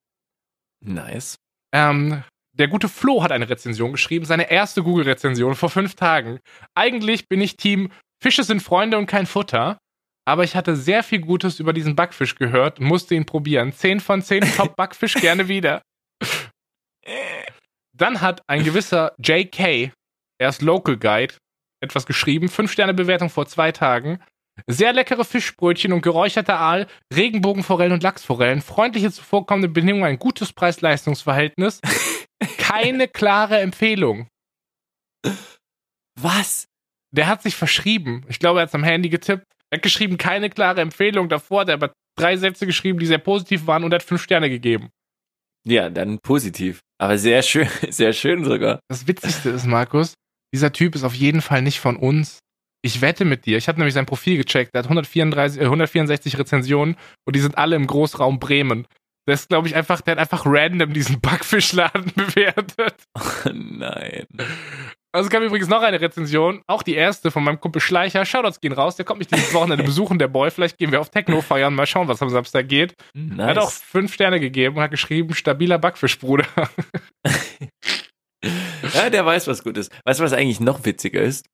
Nice. 0.81 1.38
Ähm, 1.74 2.24
der 2.53 2.68
gute 2.68 2.90
Flo 2.90 3.24
hat 3.24 3.31
eine 3.31 3.50
Rezension 3.50 3.92
geschrieben, 3.92 4.25
seine 4.25 4.51
erste 4.51 4.83
Google-Rezension 4.83 5.55
vor 5.55 5.70
fünf 5.70 5.96
Tagen. 5.96 6.40
Eigentlich 6.75 7.27
bin 7.27 7.42
ich 7.42 7.57
Team 7.57 7.92
Fische 8.22 8.44
sind 8.44 8.61
Freunde 8.61 8.98
und 8.98 9.05
kein 9.05 9.25
Futter, 9.25 9.77
aber 10.25 10.44
ich 10.44 10.55
hatte 10.55 10.75
sehr 10.75 11.03
viel 11.03 11.20
Gutes 11.22 11.59
über 11.59 11.74
diesen 11.74 11.96
Backfisch 11.96 12.35
gehört 12.35 12.79
und 12.79 12.85
musste 12.85 13.16
ihn 13.16 13.25
probieren. 13.25 13.72
10 13.72 14.01
von 14.01 14.22
10 14.22 14.44
Top 14.57 14.75
Backfisch 14.75 15.16
gerne 15.16 15.48
wieder. 15.48 15.81
Dann 17.96 18.22
hat 18.22 18.42
ein 18.48 18.64
gewisser 18.64 19.14
JK, 19.18 19.92
er 20.37 20.50
ist 20.50 20.61
Local 20.61 20.98
Guide, 20.98 21.35
etwas 21.81 22.05
geschrieben. 22.05 22.50
5 22.50 22.72
Sterne 22.72 22.94
Bewertung 22.94 23.29
vor 23.29 23.46
zwei 23.46 23.72
Tagen. 23.72 24.20
Sehr 24.67 24.93
leckere 24.93 25.25
Fischbrötchen 25.25 25.93
und 25.93 26.01
geräucherter 26.01 26.59
Aal, 26.59 26.87
Regenbogenforellen 27.13 27.93
und 27.93 28.03
Lachsforellen, 28.03 28.61
freundliche 28.61 29.11
zuvorkommende 29.11 29.69
Bedingungen, 29.69 30.05
ein 30.05 30.19
gutes 30.19 30.53
Preis-Leistungs-Verhältnis. 30.53 31.81
Keine 32.57 33.07
klare 33.07 33.59
Empfehlung. 33.59 34.27
Was? 36.19 36.67
Der 37.11 37.27
hat 37.27 37.41
sich 37.41 37.55
verschrieben. 37.55 38.25
Ich 38.29 38.39
glaube, 38.39 38.59
er 38.59 38.63
hat 38.63 38.69
es 38.69 38.75
am 38.75 38.83
Handy 38.83 39.09
getippt. 39.09 39.45
Er 39.72 39.77
hat 39.77 39.83
geschrieben, 39.83 40.17
keine 40.17 40.50
klare 40.50 40.81
Empfehlung. 40.81 41.29
Davor 41.29 41.61
hat 41.61 41.69
er 41.69 41.75
aber 41.75 41.93
drei 42.17 42.37
Sätze 42.37 42.65
geschrieben, 42.65 43.00
die 43.00 43.05
sehr 43.05 43.17
positiv 43.17 43.67
waren 43.67 43.83
und 43.83 43.93
hat 43.93 44.03
fünf 44.03 44.22
Sterne 44.22 44.50
gegeben. 44.50 44.89
Ja, 45.67 45.89
dann 45.89 46.19
positiv. 46.19 46.79
Aber 47.00 47.17
sehr 47.17 47.41
schön, 47.41 47.69
sehr 47.89 48.13
schön 48.13 48.43
sogar. 48.43 48.79
Das 48.89 49.07
Witzigste 49.07 49.50
ist, 49.50 49.65
Markus, 49.65 50.13
dieser 50.53 50.72
Typ 50.72 50.95
ist 50.95 51.03
auf 51.03 51.13
jeden 51.13 51.41
Fall 51.41 51.61
nicht 51.61 51.79
von 51.79 51.95
uns. 51.95 52.39
Ich 52.81 53.01
wette 53.01 53.25
mit 53.25 53.46
dir. 53.46 53.57
Ich 53.57 53.68
habe 53.68 53.77
nämlich 53.79 53.94
sein 53.94 54.05
Profil 54.05 54.37
gecheckt. 54.37 54.74
Er 54.74 54.79
hat 54.79 54.85
134, 54.85 55.61
äh, 55.61 55.65
164 55.65 56.37
Rezensionen 56.39 56.96
und 57.25 57.35
die 57.35 57.42
sind 57.42 57.57
alle 57.57 57.75
im 57.75 57.87
Großraum 57.87 58.39
Bremen. 58.39 58.87
Der 59.27 59.35
ist, 59.35 59.50
glaube 59.50 59.68
ich, 59.68 59.75
einfach, 59.75 60.01
der 60.01 60.13
hat 60.13 60.20
einfach 60.20 60.44
random 60.46 60.94
diesen 60.94 61.20
Backfischladen 61.20 62.11
bewertet. 62.15 62.96
Oh 63.15 63.50
nein. 63.53 64.25
Also 65.11 65.27
es 65.27 65.29
gab 65.29 65.42
übrigens 65.44 65.68
noch 65.68 65.81
eine 65.81 66.00
Rezension, 66.01 66.61
auch 66.68 66.83
die 66.83 66.96
erste 66.96 67.31
von 67.31 67.44
meinem 67.44 67.59
Kumpel 67.59 67.81
Schleicher. 67.81 68.25
Shoutouts 68.25 68.59
gehen 68.61 68.74
raus, 68.74 68.96
der 68.96 69.05
kommt 69.05 69.20
mich 69.20 69.27
dieses 69.27 69.53
Wochenende 69.53 69.83
besuchen, 69.83 70.20
der 70.20 70.27
Boy. 70.27 70.50
Vielleicht 70.51 70.77
gehen 70.77 70.92
wir 70.92 71.01
auf 71.01 71.09
Techno 71.09 71.42
feiern, 71.42 71.75
mal 71.75 71.85
schauen, 71.85 72.07
was 72.07 72.22
am 72.22 72.29
Samstag 72.29 72.70
geht. 72.70 72.96
Nice. 73.13 73.39
Er 73.39 73.48
hat 73.48 73.57
auch 73.57 73.72
fünf 73.72 74.13
Sterne 74.13 74.39
gegeben 74.39 74.77
und 74.77 74.83
hat 74.83 74.92
geschrieben, 74.92 75.33
stabiler 75.33 75.77
Backfisch, 75.79 76.18
Bruder. 76.18 76.46
Ja, 78.94 79.09
der 79.09 79.25
weiß, 79.25 79.48
was 79.48 79.63
gut 79.63 79.77
ist. 79.77 79.92
Weißt 80.05 80.20
du, 80.20 80.24
was 80.24 80.33
eigentlich 80.33 80.61
noch 80.61 80.85
witziger 80.85 81.22
ist? 81.22 81.46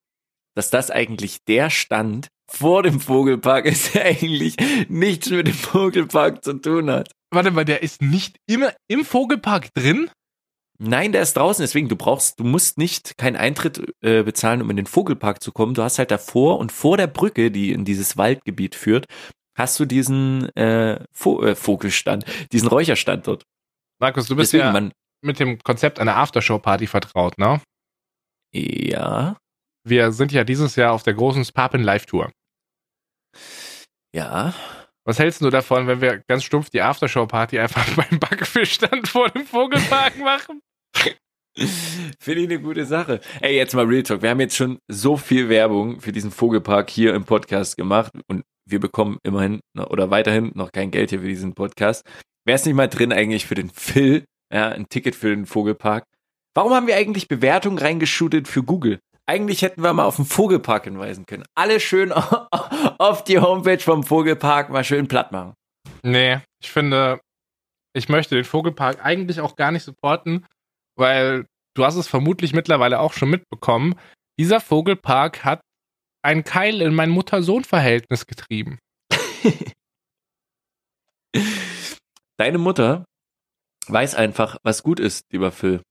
Dass 0.55 0.69
das 0.69 0.89
eigentlich 0.89 1.43
der 1.45 1.69
Stand 1.69 2.29
vor 2.47 2.83
dem 2.83 2.99
Vogelpark 2.99 3.65
ist, 3.65 3.93
der 3.93 4.05
eigentlich 4.05 4.55
nichts 4.89 5.29
mit 5.29 5.47
dem 5.47 5.53
Vogelpark 5.53 6.43
zu 6.43 6.53
tun 6.53 6.89
hat. 6.89 7.11
Warte 7.31 7.51
mal, 7.51 7.65
der 7.65 7.83
ist 7.83 8.01
nicht 8.01 8.37
immer 8.47 8.73
im 8.87 9.03
Vogelpark 9.03 9.73
drin? 9.73 10.09
Nein, 10.77 11.13
der 11.13 11.21
ist 11.21 11.37
draußen, 11.37 11.63
deswegen 11.63 11.87
du 11.87 11.95
brauchst, 11.95 12.39
du 12.39 12.43
musst 12.43 12.77
nicht 12.77 13.17
keinen 13.17 13.37
Eintritt 13.37 13.93
äh, 14.01 14.23
bezahlen, 14.23 14.61
um 14.61 14.69
in 14.69 14.75
den 14.75 14.85
Vogelpark 14.85 15.41
zu 15.41 15.51
kommen. 15.51 15.73
Du 15.73 15.83
hast 15.83 15.99
halt 15.99 16.11
davor 16.11 16.59
und 16.59 16.71
vor 16.71 16.97
der 16.97 17.07
Brücke, 17.07 17.49
die 17.49 17.71
in 17.71 17.85
dieses 17.85 18.17
Waldgebiet 18.17 18.75
führt, 18.75 19.05
hast 19.57 19.79
du 19.79 19.85
diesen 19.85 20.49
äh, 20.55 20.99
Vo 21.13 21.41
äh, 21.43 21.55
Vogelstand, 21.55 22.25
diesen 22.51 22.67
Räucherstand 22.67 23.27
dort. 23.27 23.43
Markus, 23.99 24.27
du 24.27 24.35
bist 24.35 24.51
Deswegen, 24.51 24.67
ja 24.67 24.73
man, 24.73 24.91
mit 25.21 25.39
dem 25.39 25.59
Konzept 25.59 25.99
einer 25.99 26.17
Aftershow-Party 26.17 26.87
vertraut, 26.87 27.37
ne? 27.37 27.61
ja, 28.53 29.37
Wir 29.87 30.11
sind 30.11 30.31
ja 30.31 30.43
dieses 30.43 30.75
Jahr 30.75 30.93
auf 30.93 31.03
der 31.03 31.13
großen 31.13 31.45
Spapin 31.45 31.83
Live-Tour. 31.83 32.31
ja, 34.15 34.53
Was 35.03 35.19
hältst 35.19 35.41
du 35.41 35.51
davon, 35.51 35.85
wenn 35.85 36.01
wir 36.01 36.23
ganz 36.27 36.43
stumpf 36.43 36.71
die 36.71 36.81
Aftershow-Party 36.81 37.59
einfach 37.59 37.87
beim 37.95 38.19
Backfischstand 38.19 39.07
vor 39.07 39.29
dem 39.29 39.45
Vogelpark 39.45 40.17
machen? 40.17 40.61
Finde 42.19 42.41
ich 42.41 42.49
eine 42.49 42.59
gute 42.59 42.85
Sache. 42.85 43.21
Ey, 43.41 43.55
jetzt 43.55 43.75
mal 43.75 43.85
Real 43.85 44.01
Talk. 44.01 44.23
Wir 44.23 44.31
haben 44.31 44.39
jetzt 44.39 44.55
schon 44.55 44.79
so 44.87 45.15
viel 45.15 45.47
Werbung 45.49 46.01
für 46.01 46.11
diesen 46.11 46.31
Vogelpark 46.31 46.89
hier 46.89 47.13
im 47.13 47.23
Podcast 47.23 47.77
gemacht 47.77 48.11
und 48.27 48.43
wir 48.67 48.79
bekommen 48.79 49.19
immerhin 49.21 49.59
oder 49.77 50.09
weiterhin 50.09 50.51
noch 50.55 50.71
kein 50.71 50.89
Geld 50.89 51.11
hier 51.11 51.19
für 51.19 51.27
diesen 51.27 51.53
Podcast. 51.53 52.03
Wäre 52.43 52.55
es 52.55 52.65
nicht 52.65 52.73
mal 52.73 52.89
drin 52.89 53.13
eigentlich 53.13 53.45
für 53.45 53.55
den 53.55 53.69
Phil, 53.69 54.25
ja, 54.51 54.69
ein 54.69 54.89
Ticket 54.89 55.15
für 55.15 55.29
den 55.29 55.45
Vogelpark? 55.45 56.05
Warum 56.55 56.73
haben 56.73 56.87
wir 56.87 56.95
eigentlich 56.95 57.27
Bewertungen 57.27 57.77
reingeschootet 57.77 58.47
für 58.47 58.63
Google? 58.63 58.99
Eigentlich 59.27 59.63
hätten 59.63 59.81
wir 59.81 59.93
mal 59.93 60.05
auf 60.05 60.17
den 60.17 60.25
Vogelpark 60.25 60.83
hinweisen 60.83 61.25
können. 61.25 61.45
Alle 61.55 61.79
schön 61.79 62.11
auf 62.99 63.23
die 63.23 63.39
Homepage 63.39 63.79
vom 63.79 64.03
Vogelpark 64.03 64.69
mal 64.69 64.83
schön 64.83 65.07
platt 65.07 65.31
machen. 65.31 65.55
Nee, 66.03 66.41
ich 66.61 66.69
finde, 66.69 67.19
ich 67.95 68.09
möchte 68.09 68.35
den 68.35 68.43
Vogelpark 68.43 69.03
eigentlich 69.03 69.39
auch 69.41 69.55
gar 69.55 69.71
nicht 69.71 69.83
supporten, 69.83 70.45
weil 70.95 71.47
du 71.75 71.85
hast 71.85 71.95
es 71.95 72.07
vermutlich 72.07 72.53
mittlerweile 72.53 72.99
auch 72.99 73.13
schon 73.13 73.29
mitbekommen. 73.29 73.95
Dieser 74.39 74.61
Vogelpark 74.61 75.43
hat 75.43 75.61
einen 76.23 76.43
Keil 76.43 76.81
in 76.81 76.93
mein 76.93 77.09
Mutter-Sohn-Verhältnis 77.09 78.27
getrieben. 78.27 78.77
Deine 82.37 82.57
Mutter 82.57 83.05
weiß 83.87 84.15
einfach, 84.15 84.57
was 84.63 84.83
gut 84.83 84.99
ist, 84.99 85.23
lieber 85.31 85.51
Phil. 85.51 85.81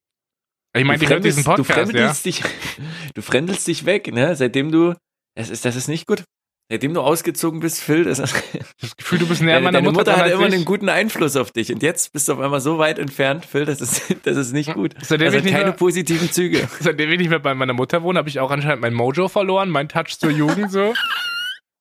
Ich 0.76 0.84
meine, 0.84 0.98
die 0.98 1.08
hört 1.08 1.24
diesen 1.24 1.44
Podcast, 1.44 1.68
du 1.70 1.74
fremdelst 1.74 2.26
ja? 2.26 2.32
dich, 2.32 2.42
du 3.14 3.22
fremdelst 3.22 3.66
dich 3.66 3.84
weg, 3.86 4.12
ne? 4.12 4.34
Seitdem 4.36 4.72
du, 4.72 4.94
das 5.36 5.50
ist, 5.50 5.64
das 5.64 5.76
ist 5.76 5.88
nicht 5.88 6.06
gut. 6.06 6.24
Seitdem 6.70 6.94
du 6.94 7.02
ausgezogen 7.02 7.60
bist, 7.60 7.80
Phil, 7.80 8.04
das, 8.04 8.16
das 8.80 8.96
Gefühl, 8.96 9.18
du 9.18 9.26
bist 9.28 9.42
näher 9.42 9.54
deine, 9.56 9.64
meiner 9.64 9.78
deine 9.78 9.92
Mutter, 9.92 10.12
Mutter 10.12 10.24
hat 10.24 10.32
immer 10.32 10.48
ich. 10.48 10.54
einen 10.54 10.64
guten 10.64 10.88
Einfluss 10.88 11.36
auf 11.36 11.52
dich 11.52 11.70
und 11.72 11.82
jetzt 11.82 12.12
bist 12.12 12.26
du 12.26 12.32
auf 12.32 12.40
einmal 12.40 12.60
so 12.60 12.78
weit 12.78 12.98
entfernt, 12.98 13.44
Phil, 13.44 13.66
das 13.66 13.80
ist, 13.82 14.16
das 14.24 14.36
ist 14.36 14.52
nicht 14.52 14.72
gut. 14.74 14.94
Seitdem 15.02 15.26
Das 15.26 15.34
ich 15.34 15.42
hat 15.44 15.50
keine 15.52 15.64
mehr- 15.66 15.72
positiven 15.74 16.32
Züge. 16.32 16.66
Seitdem 16.80 17.10
ich 17.10 17.18
nicht 17.18 17.28
mehr 17.30 17.38
bei 17.38 17.54
meiner 17.54 17.74
Mutter 17.74 18.02
wohne, 18.02 18.18
habe 18.18 18.28
ich 18.28 18.40
auch 18.40 18.50
anscheinend 18.50 18.80
mein 18.80 18.94
Mojo 18.94 19.28
verloren, 19.28 19.68
mein 19.70 19.88
Touch 19.88 20.18
zur 20.18 20.30
Jugend 20.30 20.72
so. 20.72 20.94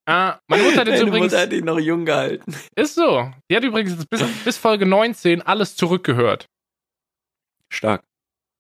Ah, 0.06 0.38
meine 0.50 0.64
Mutter 0.64 0.82
hat 0.82 0.88
jetzt 0.88 0.98
Deine 1.00 1.08
übrigens, 1.10 1.32
Mutter 1.32 1.42
hat 1.44 1.52
dich 1.54 1.64
noch 1.64 1.80
jung 1.80 2.04
gehalten. 2.06 2.54
ist 2.76 2.96
so, 2.96 3.32
die 3.50 3.56
hat 3.56 3.64
übrigens 3.64 4.06
bis, 4.08 4.22
bis 4.44 4.58
Folge 4.58 4.86
19 4.86 5.42
alles 5.42 5.78
zurückgehört. 5.78 6.50
Stark. 7.70 8.04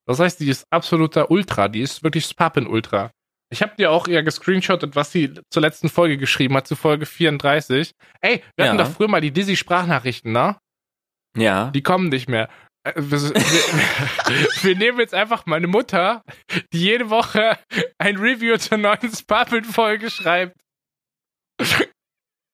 Das 0.05 0.19
heißt, 0.19 0.39
die 0.39 0.49
ist 0.49 0.65
absoluter 0.71 1.31
Ultra, 1.31 1.67
die 1.67 1.81
ist 1.81 2.03
wirklich 2.03 2.25
Spappen-Ultra. 2.25 3.11
Ich 3.51 3.61
habe 3.61 3.75
dir 3.77 3.91
auch 3.91 4.07
eher 4.07 4.23
gescreenshottet, 4.23 4.95
was 4.95 5.11
sie 5.11 5.33
zur 5.51 5.61
letzten 5.61 5.87
Folge 5.89 6.17
geschrieben 6.17 6.55
hat, 6.57 6.67
zu 6.67 6.75
Folge 6.75 7.05
34. 7.05 7.91
Ey, 8.21 8.41
wir 8.55 8.65
hatten 8.67 8.79
Ja. 8.79 8.83
doch 8.85 8.91
früher 8.91 9.07
mal 9.07 9.21
die 9.21 9.31
Dizzy-Sprachnachrichten, 9.31 10.31
ne? 10.31 10.57
Ja. 11.37 11.69
Die 11.71 11.83
kommen 11.83 12.09
nicht 12.09 12.27
mehr. 12.27 12.49
Äh, 12.83 12.93
Wir, 12.97 14.75
nehmen 14.75 14.99
jetzt 14.99 15.13
einfach 15.13 15.45
meine 15.45 15.67
Mutter, 15.67 16.23
die 16.73 16.79
jede 16.79 17.09
Woche 17.09 17.57
ein 17.99 18.17
Review 18.17 18.57
zur 18.57 18.77
neuen 18.79 19.13
Spappen-Folge 19.15 20.09
schreibt. 20.09 20.57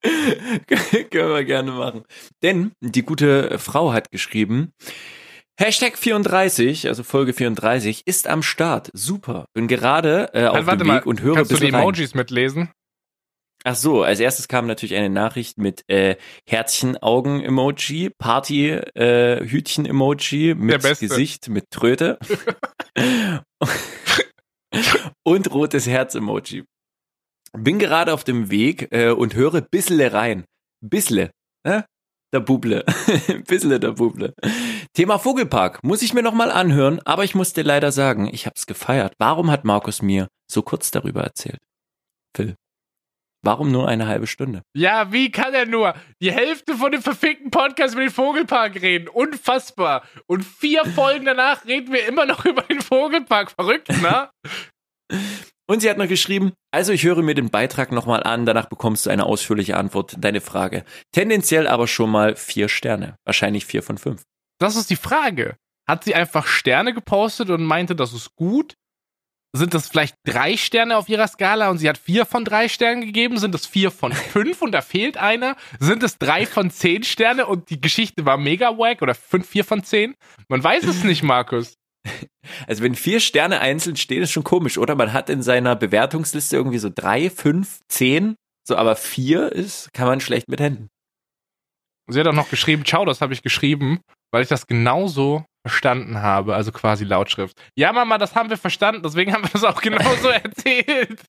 Können 0.03 1.33
wir 1.33 1.43
gerne 1.43 1.71
machen. 1.71 2.03
Denn 2.41 2.71
die 2.81 3.03
gute 3.03 3.57
Frau 3.59 3.91
hat 3.91 4.11
geschrieben, 4.11 4.71
Hashtag 5.59 5.97
34, 5.97 6.87
also 6.87 7.03
Folge 7.03 7.33
34, 7.33 8.07
ist 8.07 8.27
am 8.27 8.41
Start. 8.43 8.89
Super. 8.93 9.43
Bin 9.53 9.67
gerade 9.67 10.29
äh, 10.33 10.45
auf 10.45 10.65
dem 10.65 10.87
mal, 10.87 10.99
Weg 10.99 11.05
und 11.05 11.21
höre 11.21 11.35
kannst 11.35 11.51
du 11.51 11.55
bisschen 11.55 11.71
die 11.71 11.75
rein. 11.75 11.81
Emojis 11.81 12.15
mitlesen? 12.15 12.71
Ach 13.65 13.75
so, 13.75 14.03
als 14.03 14.21
erstes 14.21 14.47
kam 14.47 14.67
natürlich 14.67 14.95
eine 14.95 15.09
Nachricht 15.09 15.57
mit 15.57 15.83
äh, 15.89 16.15
Herzchen-Augen-Emoji, 16.47 18.11
Party-Hütchen-Emoji 18.17 20.55
mit 20.55 20.81
Beste. 20.81 21.09
Gesicht, 21.09 21.49
mit 21.49 21.65
Tröte 21.71 22.17
und 25.23 25.51
rotes 25.51 25.87
Herz-Emoji. 25.87 26.63
Bin 27.51 27.79
gerade 27.79 28.13
auf 28.13 28.23
dem 28.23 28.49
Weg 28.49 28.93
äh, 28.93 29.09
und 29.09 29.35
höre 29.35 29.59
bissle 29.59 30.13
rein. 30.13 30.45
Bissle, 30.79 31.31
ne? 31.65 31.83
Der 32.31 32.39
Buble. 32.39 32.85
bissle 33.47 33.79
der 33.79 33.91
Buble. 33.91 34.35
Thema 34.95 35.19
Vogelpark 35.19 35.83
muss 35.83 36.01
ich 36.01 36.13
mir 36.13 36.23
nochmal 36.23 36.51
anhören, 36.51 36.99
aber 37.05 37.23
ich 37.23 37.35
musste 37.35 37.61
leider 37.61 37.91
sagen, 37.91 38.29
ich 38.31 38.45
hab's 38.45 38.65
gefeiert. 38.65 39.13
Warum 39.19 39.51
hat 39.51 39.63
Markus 39.63 40.01
mir 40.01 40.27
so 40.51 40.61
kurz 40.61 40.91
darüber 40.91 41.21
erzählt? 41.23 41.59
Phil. 42.35 42.55
Warum 43.41 43.71
nur 43.71 43.87
eine 43.87 44.07
halbe 44.07 44.27
Stunde? 44.27 44.63
Ja, 44.75 45.13
wie 45.13 45.31
kann 45.31 45.53
er 45.53 45.65
nur 45.65 45.93
die 46.21 46.31
Hälfte 46.31 46.75
von 46.75 46.91
dem 46.91 47.01
verfickten 47.01 47.51
Podcast 47.51 47.93
über 47.93 48.03
den 48.03 48.11
Vogelpark 48.11 48.81
reden? 48.81 49.07
Unfassbar. 49.07 50.03
Und 50.27 50.43
vier 50.43 50.83
Folgen 50.85 51.25
danach 51.25 51.65
reden 51.65 51.93
wir 51.93 52.05
immer 52.05 52.25
noch 52.25 52.43
über 52.45 52.63
den 52.63 52.81
Vogelpark. 52.81 53.51
Verrückt, 53.51 53.89
ne? 54.01 54.29
Und 55.69 55.81
sie 55.81 55.89
hat 55.89 55.99
noch 55.99 56.07
geschrieben, 56.07 56.53
also 56.71 56.91
ich 56.91 57.03
höre 57.03 57.21
mir 57.21 57.35
den 57.35 57.51
Beitrag 57.51 57.91
nochmal 57.91 58.23
an, 58.23 58.47
danach 58.47 58.65
bekommst 58.65 59.05
du 59.05 59.11
eine 59.11 59.27
ausführliche 59.27 59.77
Antwort, 59.77 60.15
deine 60.17 60.41
Frage. 60.41 60.83
Tendenziell 61.11 61.67
aber 61.67 61.85
schon 61.85 62.09
mal 62.09 62.35
vier 62.35 62.69
Sterne. 62.69 63.15
Wahrscheinlich 63.23 63.67
vier 63.67 63.83
von 63.83 63.99
fünf. 63.99 64.23
Das 64.59 64.75
ist 64.75 64.89
die 64.89 64.95
Frage. 64.95 65.57
Hat 65.87 66.03
sie 66.03 66.13
einfach 66.13 66.45
Sterne 66.45 66.93
gepostet 66.93 67.49
und 67.49 67.63
meinte, 67.63 67.95
das 67.95 68.13
ist 68.13 68.35
gut? 68.35 68.75
Sind 69.55 69.73
das 69.73 69.87
vielleicht 69.87 70.15
drei 70.27 70.57
Sterne 70.57 70.95
auf 70.97 71.09
ihrer 71.09 71.27
Skala 71.27 71.71
und 71.71 71.79
sie 71.79 71.89
hat 71.89 71.97
vier 71.97 72.27
von 72.27 72.45
drei 72.45 72.69
Sternen 72.69 73.01
gegeben? 73.01 73.39
Sind 73.39 73.55
es 73.55 73.65
vier 73.65 73.89
von 73.89 74.13
fünf 74.33 74.61
und 74.61 74.71
da 74.71 74.81
fehlt 74.81 75.17
einer? 75.17 75.55
Sind 75.79 76.03
es 76.03 76.19
drei 76.19 76.45
von 76.45 76.69
zehn 76.69 77.03
Sterne 77.03 77.47
und 77.47 77.71
die 77.71 77.81
Geschichte 77.81 78.25
war 78.25 78.37
mega 78.37 78.77
wack 78.77 79.01
oder 79.01 79.15
fünf, 79.15 79.47
vier 79.47 79.65
von 79.65 79.83
zehn? 79.83 80.15
Man 80.49 80.63
weiß 80.63 80.83
es 80.83 81.03
nicht, 81.03 81.23
Markus. 81.23 81.75
Also 82.65 82.81
wenn 82.81 82.95
vier 82.95 83.19
Sterne 83.19 83.59
einzeln 83.59 83.95
stehen, 83.95 84.23
ist 84.23 84.31
schon 84.31 84.45
komisch, 84.45 84.77
oder? 84.79 84.95
Man 84.95 85.13
hat 85.13 85.29
in 85.29 85.43
seiner 85.43 85.75
Bewertungsliste 85.75 86.55
irgendwie 86.55 86.79
so 86.79 86.89
drei, 86.89 87.29
fünf, 87.29 87.81
zehn, 87.89 88.35
so 88.67 88.75
aber 88.75 88.95
vier 88.95 89.51
ist, 89.51 89.93
kann 89.93 90.07
man 90.07 90.19
schlecht 90.19 90.47
mit 90.47 90.59
Händen. 90.59 90.87
Sie 92.07 92.19
hat 92.19 92.27
auch 92.27 92.33
noch 92.33 92.49
geschrieben, 92.49 92.85
ciao, 92.85 93.05
das 93.05 93.21
habe 93.21 93.33
ich 93.33 93.43
geschrieben, 93.43 93.99
weil 94.31 94.43
ich 94.43 94.49
das 94.49 94.67
genauso 94.67 95.45
verstanden 95.65 96.21
habe, 96.21 96.55
also 96.55 96.71
quasi 96.71 97.03
Lautschrift. 97.03 97.57
Ja, 97.75 97.91
Mama, 97.91 98.17
das 98.17 98.35
haben 98.35 98.49
wir 98.49 98.57
verstanden, 98.57 99.01
deswegen 99.03 99.33
haben 99.33 99.43
wir 99.43 99.49
das 99.51 99.63
auch 99.63 99.81
genauso 99.81 100.27
erzählt. 100.29 101.21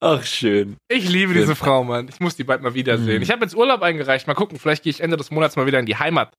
Ach, 0.00 0.24
schön. 0.24 0.76
Ich 0.88 1.08
liebe 1.08 1.32
Schön. 1.32 1.42
diese 1.42 1.54
Frau, 1.54 1.84
Mann. 1.84 2.08
Ich 2.08 2.18
muss 2.20 2.34
die 2.36 2.44
bald 2.44 2.62
mal 2.62 2.74
wiedersehen. 2.74 3.18
Mhm. 3.18 3.22
Ich 3.22 3.30
habe 3.30 3.44
jetzt 3.44 3.54
Urlaub 3.54 3.82
eingereicht. 3.82 4.26
Mal 4.26 4.34
gucken, 4.34 4.58
vielleicht 4.58 4.82
gehe 4.82 4.90
ich 4.90 5.00
Ende 5.00 5.16
des 5.16 5.30
Monats 5.30 5.54
mal 5.56 5.66
wieder 5.66 5.78
in 5.78 5.86
die 5.86 5.96
Heimat. 5.96 6.34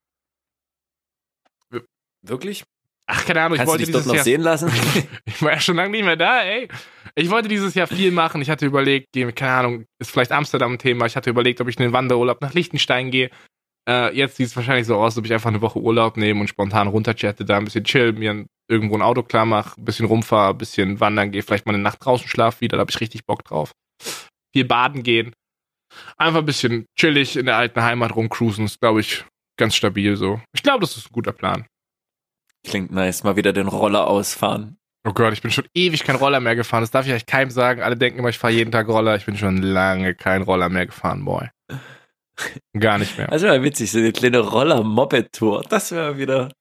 Wirklich? 2.22 2.64
Ach, 3.08 3.24
keine 3.26 3.42
Ahnung, 3.42 3.54
ich 3.54 3.60
Kannst 3.60 3.70
du 3.70 3.72
wollte 3.74 3.86
dich 3.86 3.94
dort 3.94 4.04
dieses 4.04 4.08
noch 4.08 4.16
Jahr. 4.16 4.24
sehen 4.24 4.42
lassen? 4.42 4.72
Ich 5.26 5.42
war 5.42 5.52
ja 5.54 5.60
schon 5.60 5.76
lange 5.76 5.92
nicht 5.92 6.04
mehr 6.04 6.16
da, 6.16 6.42
ey. 6.44 6.68
Ich 7.16 7.30
wollte 7.30 7.48
dieses 7.48 7.76
Jahr 7.76 7.88
viel 7.88 8.12
machen. 8.12 8.42
Ich 8.42 8.50
hatte 8.50 8.66
überlegt, 8.66 9.08
keine 9.36 9.52
Ahnung, 9.52 9.86
ist 10.00 10.12
vielleicht 10.12 10.32
Amsterdam 10.32 10.74
ein 10.74 10.80
Thema. 10.80 11.06
Ich 11.06 11.16
hatte 11.16 11.30
überlegt, 11.30 11.62
ob 11.62 11.68
ich 11.68 11.78
in 11.78 11.84
den 11.84 11.94
Wanderurlaub 11.94 12.42
nach 12.42 12.54
Liechtenstein 12.54 13.12
gehe. 13.12 13.30
Äh, 13.88 14.16
jetzt 14.16 14.38
sieht 14.38 14.48
es 14.48 14.56
wahrscheinlich 14.56 14.88
so 14.88 14.96
aus, 14.96 15.14
als 15.14 15.18
ob 15.20 15.26
ich 15.26 15.34
einfach 15.34 15.50
eine 15.50 15.62
Woche 15.62 15.80
Urlaub 15.80 16.18
nehme 16.18 16.42
und 16.42 16.48
spontan 16.48 16.88
runterchatte, 16.88 17.46
da 17.46 17.58
ein 17.58 17.66
bisschen 17.66 17.84
chill, 17.84 18.14
mir 18.14 18.32
ein, 18.32 18.48
irgendwo 18.68 18.96
ein 18.96 19.02
Auto 19.02 19.22
klar 19.22 19.46
mache, 19.46 19.80
ein 19.80 19.86
bisschen 19.86 20.08
rumfahre, 20.08 20.54
ein 20.54 20.58
bisschen 20.58 21.00
wandern 21.00 21.32
gehe, 21.32 21.44
vielleicht 21.44 21.66
mal 21.66 21.74
eine 21.74 21.84
Nacht 21.84 22.04
draußen 22.04 22.28
schlaf 22.28 22.62
wieder, 22.62 22.78
da 22.78 22.82
habe 22.82 22.92
ich 22.92 23.00
richtig 23.00 23.26
Bock 23.26 23.44
drauf. 23.44 23.72
Viel 24.54 24.66
baden 24.66 25.04
gehen. 25.04 25.34
Einfach 26.18 26.40
ein 26.40 26.46
bisschen 26.46 26.86
chillig 26.98 27.38
in 27.38 27.46
der 27.46 27.58
alten 27.58 27.82
Heimat 27.82 28.16
rumcruisen, 28.16 28.66
ist, 28.66 28.80
glaube 28.80 29.02
ich, 29.02 29.24
ganz 29.58 29.76
stabil 29.76 30.18
so. 30.18 30.42
Ich 30.54 30.64
glaube, 30.64 30.82
das 30.82 30.98
ist 30.98 31.10
ein 31.10 31.14
guter 31.14 31.32
Plan. 31.32 31.66
Klingt 32.66 32.92
nice. 32.92 33.24
Mal 33.24 33.36
wieder 33.36 33.54
den 33.54 33.68
Roller 33.68 34.08
ausfahren. 34.08 34.78
Oh 35.08 35.14
Gott, 35.14 35.34
ich 35.34 35.42
bin 35.42 35.52
schon 35.52 35.68
ewig 35.76 36.04
kein 36.04 36.16
Roller 36.16 36.40
mehr 36.40 36.56
gefahren. 36.56 36.82
Das 36.82 36.90
darf 36.90 37.06
ich 37.06 37.14
euch 37.14 37.28
keinem 37.28 37.52
sagen. 37.52 37.84
Alle 37.84 37.96
denken 37.96 38.20
immer, 38.20 38.30
ich 38.30 38.40
fahre 38.40 38.54
jeden 38.54 38.72
Tag 38.72 38.88
Roller. 38.88 39.16
Ich 39.16 39.26
bin 39.26 39.38
schon 39.38 39.62
lange 39.62 40.16
kein 40.16 40.42
Roller 40.42 40.70
mehr 40.70 40.88
gefahren, 40.88 41.24
boy. 41.24 41.50
Gar 42.78 42.98
nicht 43.00 43.18
mehr. 43.18 43.28
Das 43.28 43.42
wäre 43.42 43.62
witzig, 43.64 43.92
so 43.92 44.00
eine 44.00 44.12
kleine 44.12 44.40
Roller-Moped-Tour. 44.40 45.64
Das 45.70 45.92
wäre 45.92 46.18
wieder. 46.18 46.52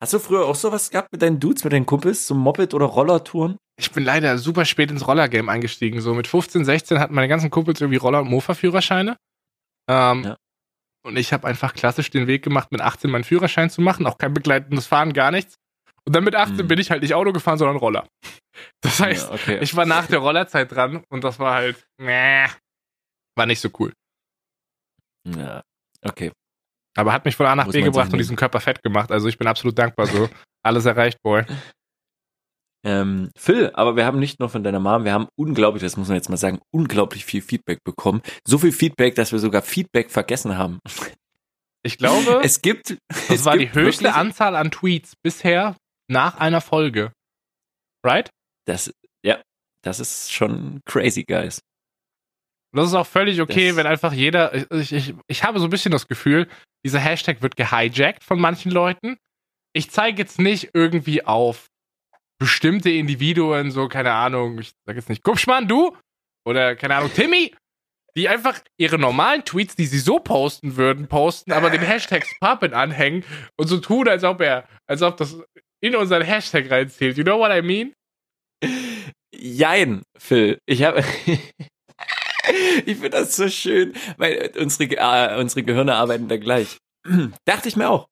Hast 0.00 0.12
du 0.14 0.18
früher 0.18 0.46
auch 0.46 0.54
sowas 0.54 0.90
gehabt 0.90 1.08
mit 1.12 1.22
deinen 1.22 1.38
Dudes, 1.38 1.62
mit 1.64 1.72
deinen 1.72 1.86
Kumpels, 1.86 2.26
so 2.26 2.34
Moped- 2.34 2.74
oder 2.74 2.86
Roller-Touren? 2.86 3.56
Ich 3.78 3.90
bin 3.92 4.04
leider 4.04 4.36
super 4.38 4.64
spät 4.64 4.90
ins 4.90 5.06
Roller-Game 5.06 5.48
eingestiegen. 5.48 6.00
So 6.00 6.14
mit 6.14 6.26
15, 6.26 6.64
16 6.64 6.98
hatten 6.98 7.14
meine 7.14 7.28
ganzen 7.28 7.50
Kumpels 7.50 7.80
irgendwie 7.80 7.98
Roller- 7.98 8.20
und 8.20 8.28
Mofa-Führerscheine. 8.30 9.16
Ähm, 9.88 10.24
Ja. 10.24 10.36
Und 11.04 11.16
ich 11.18 11.32
habe 11.32 11.48
einfach 11.48 11.74
klassisch 11.74 12.10
den 12.10 12.28
Weg 12.28 12.44
gemacht, 12.44 12.70
mit 12.70 12.80
18 12.80 13.10
meinen 13.10 13.24
Führerschein 13.24 13.70
zu 13.70 13.80
machen. 13.80 14.06
Auch 14.06 14.18
kein 14.18 14.32
begleitendes 14.34 14.86
Fahren, 14.86 15.12
gar 15.12 15.30
nichts. 15.32 15.56
Und 16.04 16.14
dann 16.14 16.22
mit 16.24 16.34
18 16.36 16.60
Hm. 16.60 16.68
bin 16.68 16.78
ich 16.78 16.90
halt 16.90 17.02
nicht 17.02 17.14
Auto 17.14 17.32
gefahren, 17.32 17.58
sondern 17.58 17.76
Roller. 17.76 18.06
Das 18.82 19.00
heißt, 19.00 19.28
ja, 19.28 19.34
okay. 19.34 19.58
ich 19.62 19.74
war 19.76 19.86
nach 19.86 20.06
der 20.06 20.18
Rollerzeit 20.18 20.70
dran 20.70 21.02
und 21.10 21.24
das 21.24 21.38
war 21.38 21.54
halt, 21.54 21.86
nee, 21.98 22.44
war 23.36 23.46
nicht 23.46 23.60
so 23.60 23.70
cool. 23.78 23.92
Ja, 25.24 25.62
okay. 26.04 26.32
Aber 26.96 27.12
hat 27.12 27.24
mich 27.24 27.36
von 27.36 27.46
A 27.46 27.54
nach 27.56 27.66
Muss 27.66 27.72
B 27.72 27.82
gebracht 27.82 28.12
und 28.12 28.18
diesen 28.18 28.36
Körper 28.36 28.60
fett 28.60 28.82
gemacht. 28.82 29.10
Also 29.10 29.28
ich 29.28 29.38
bin 29.38 29.46
absolut 29.48 29.78
dankbar 29.78 30.06
so. 30.06 30.28
Alles 30.62 30.84
erreicht, 30.84 31.18
Boy. 31.22 31.44
Ähm, 32.84 33.30
Phil, 33.38 33.70
aber 33.74 33.94
wir 33.94 34.04
haben 34.04 34.18
nicht 34.18 34.40
nur 34.40 34.48
von 34.48 34.64
deiner 34.64 34.80
Mom, 34.80 35.04
wir 35.04 35.12
haben 35.12 35.28
unglaublich, 35.38 35.84
das 35.84 35.96
muss 35.96 36.08
man 36.08 36.16
jetzt 36.16 36.28
mal 36.28 36.36
sagen, 36.36 36.58
unglaublich 36.74 37.24
viel 37.24 37.40
Feedback 37.40 37.78
bekommen. 37.84 38.22
So 38.44 38.58
viel 38.58 38.72
Feedback, 38.72 39.14
dass 39.14 39.30
wir 39.30 39.38
sogar 39.38 39.62
Feedback 39.62 40.10
vergessen 40.10 40.56
haben. 40.58 40.78
Ich 41.84 41.98
glaube, 41.98 42.40
Es 42.44 42.62
gibt. 42.62 42.96
das 43.08 43.28
es 43.28 43.44
war 43.44 43.54
die 43.56 43.64
gibt 43.64 43.74
höchste 43.74 44.04
wirklich- 44.04 44.16
Anzahl 44.16 44.54
an 44.54 44.70
Tweets 44.70 45.14
bisher 45.20 45.76
nach 46.08 46.38
einer 46.38 46.60
Folge. 46.60 47.12
Right? 48.04 48.30
Das, 48.66 48.92
ja, 49.24 49.42
das 49.82 49.98
ist 49.98 50.32
schon 50.32 50.80
crazy, 50.84 51.24
guys. 51.24 51.60
Und 52.72 52.78
das 52.78 52.88
ist 52.88 52.94
auch 52.94 53.06
völlig 53.06 53.40
okay, 53.40 53.68
Das- 53.68 53.76
wenn 53.76 53.86
einfach 53.86 54.12
jeder. 54.12 54.54
Ich, 54.74 54.92
ich, 54.92 55.14
ich 55.28 55.44
habe 55.44 55.58
so 55.58 55.66
ein 55.66 55.70
bisschen 55.70 55.92
das 55.92 56.08
Gefühl, 56.08 56.48
dieser 56.84 56.98
Hashtag 57.00 57.42
wird 57.42 57.56
gehijackt 57.56 58.24
von 58.24 58.40
manchen 58.40 58.70
Leuten. 58.72 59.16
Ich 59.74 59.90
zeige 59.90 60.18
jetzt 60.22 60.38
nicht 60.38 60.70
irgendwie 60.74 61.24
auf 61.24 61.66
bestimmte 62.40 62.90
Individuen, 62.90 63.70
so, 63.70 63.88
keine 63.88 64.12
Ahnung, 64.12 64.58
ich 64.58 64.72
sag 64.86 64.96
jetzt 64.96 65.08
nicht, 65.08 65.22
Kupschmann, 65.22 65.68
du? 65.68 65.96
Oder, 66.44 66.74
keine 66.74 66.96
Ahnung, 66.96 67.12
Timmy? 67.14 67.54
Die 68.16 68.28
einfach 68.28 68.60
ihre 68.78 68.98
normalen 68.98 69.44
Tweets, 69.44 69.76
die 69.76 69.86
sie 69.86 69.98
so 70.00 70.18
posten 70.18 70.76
würden, 70.76 71.06
posten, 71.08 71.52
aber 71.52 71.70
den 71.70 71.80
Hashtag 71.80 72.26
Spappen 72.26 72.74
anhängen 72.74 73.24
und 73.56 73.68
so 73.68 73.78
tun, 73.78 74.06
als 74.08 74.24
ob 74.24 74.40
er, 74.42 74.68
als 74.86 75.00
ob 75.02 75.16
das 75.16 75.40
in 75.82 75.96
unseren 75.96 76.22
Hashtag 76.22 76.70
reinzählt. 76.70 77.16
You 77.16 77.24
know 77.24 77.38
what 77.38 77.50
I 77.52 77.62
mean? 77.62 77.94
Jein, 79.34 80.02
Phil. 80.18 80.58
Ich 80.66 80.82
habe. 80.82 81.02
ich 82.86 82.96
finde 82.96 83.10
das 83.10 83.36
so 83.36 83.48
schön, 83.48 83.94
weil 84.16 84.52
unsere, 84.58 84.96
äh, 84.96 85.40
unsere 85.40 85.62
Gehirne 85.62 85.94
arbeiten 85.94 86.28
da 86.28 86.36
gleich. 86.36 86.78
Dachte 87.44 87.68
ich 87.68 87.76
mir 87.76 87.88
auch. 87.88 88.08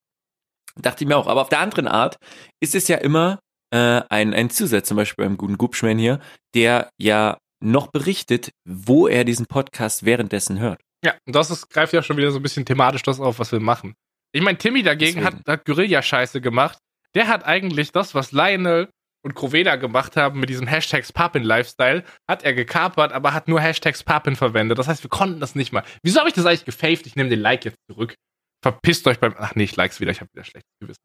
Dachte 0.77 1.05
ich 1.05 1.09
mir 1.09 1.16
auch. 1.16 1.27
Aber 1.27 1.43
auf 1.43 1.49
der 1.49 1.61
anderen 1.61 1.88
Art 1.88 2.16
ist 2.61 2.75
es 2.75 2.88
ja 2.88 2.97
immer 2.97 3.40
äh, 3.73 4.03
ein, 4.09 4.35
ein 4.35 4.51
Zusatz, 4.51 4.88
zum 4.88 4.97
Beispiel 4.97 5.25
beim 5.25 5.37
guten 5.37 5.59
Gubschman 5.59 5.99
hier, 5.99 6.21
der 6.55 6.90
ja 6.99 7.38
noch 7.62 7.88
berichtet, 7.88 8.53
wo 8.64 9.07
er 9.07 9.25
diesen 9.25 9.47
Podcast 9.47 10.05
währenddessen 10.05 10.59
hört. 10.59 10.81
Ja, 11.05 11.14
und 11.27 11.35
das 11.35 11.51
ist, 11.51 11.69
greift 11.71 11.93
ja 11.93 12.03
schon 12.03 12.16
wieder 12.16 12.31
so 12.31 12.38
ein 12.38 12.43
bisschen 12.43 12.64
thematisch 12.64 13.03
das 13.03 13.21
auf, 13.21 13.38
was 13.38 13.53
wir 13.53 13.61
machen. 13.61 13.95
Ich 14.33 14.43
meine, 14.43 14.59
Timmy 14.59 14.83
dagegen 14.83 15.25
hat, 15.25 15.35
hat 15.47 15.64
Guerilla-Scheiße 15.64 16.40
gemacht. 16.40 16.79
Der 17.14 17.27
hat 17.27 17.45
eigentlich 17.45 17.93
das, 17.93 18.14
was 18.14 18.33
Lionel 18.33 18.88
und 19.23 19.35
Kroveda 19.35 19.77
gemacht 19.77 20.17
haben 20.17 20.41
mit 20.41 20.49
diesem 20.49 20.67
Hashtags 20.67 21.13
Papin 21.13 21.43
Lifestyle, 21.43 22.05
hat 22.29 22.43
er 22.43 22.55
gekapert, 22.55 23.13
aber 23.13 23.35
hat 23.35 23.49
nur 23.49 23.61
Hashtags 23.61 24.03
Papin 24.03 24.37
verwendet. 24.37 24.79
Das 24.79 24.89
heißt, 24.89 25.03
wir 25.05 25.11
konnten 25.11 25.41
das 25.41 25.55
nicht 25.55 25.73
mal. 25.73 25.85
Wieso 26.03 26.21
habe 26.21 26.29
ich 26.29 26.35
das 26.35 26.47
eigentlich 26.47 26.65
gefaved? 26.65 27.07
Ich 27.07 27.17
nehme 27.17 27.29
den 27.29 27.41
Like 27.41 27.65
jetzt 27.65 27.79
zurück. 27.91 28.15
Verpisst 28.63 29.07
euch 29.07 29.19
beim. 29.19 29.35
Ach 29.39 29.55
nee, 29.55 29.65
ich 29.65 29.77
likes 29.77 30.01
wieder, 30.01 30.11
ich 30.11 30.21
habe 30.21 30.31
wieder 30.33 30.45
schlechtes 30.45 30.73
Gewissen. 30.81 31.03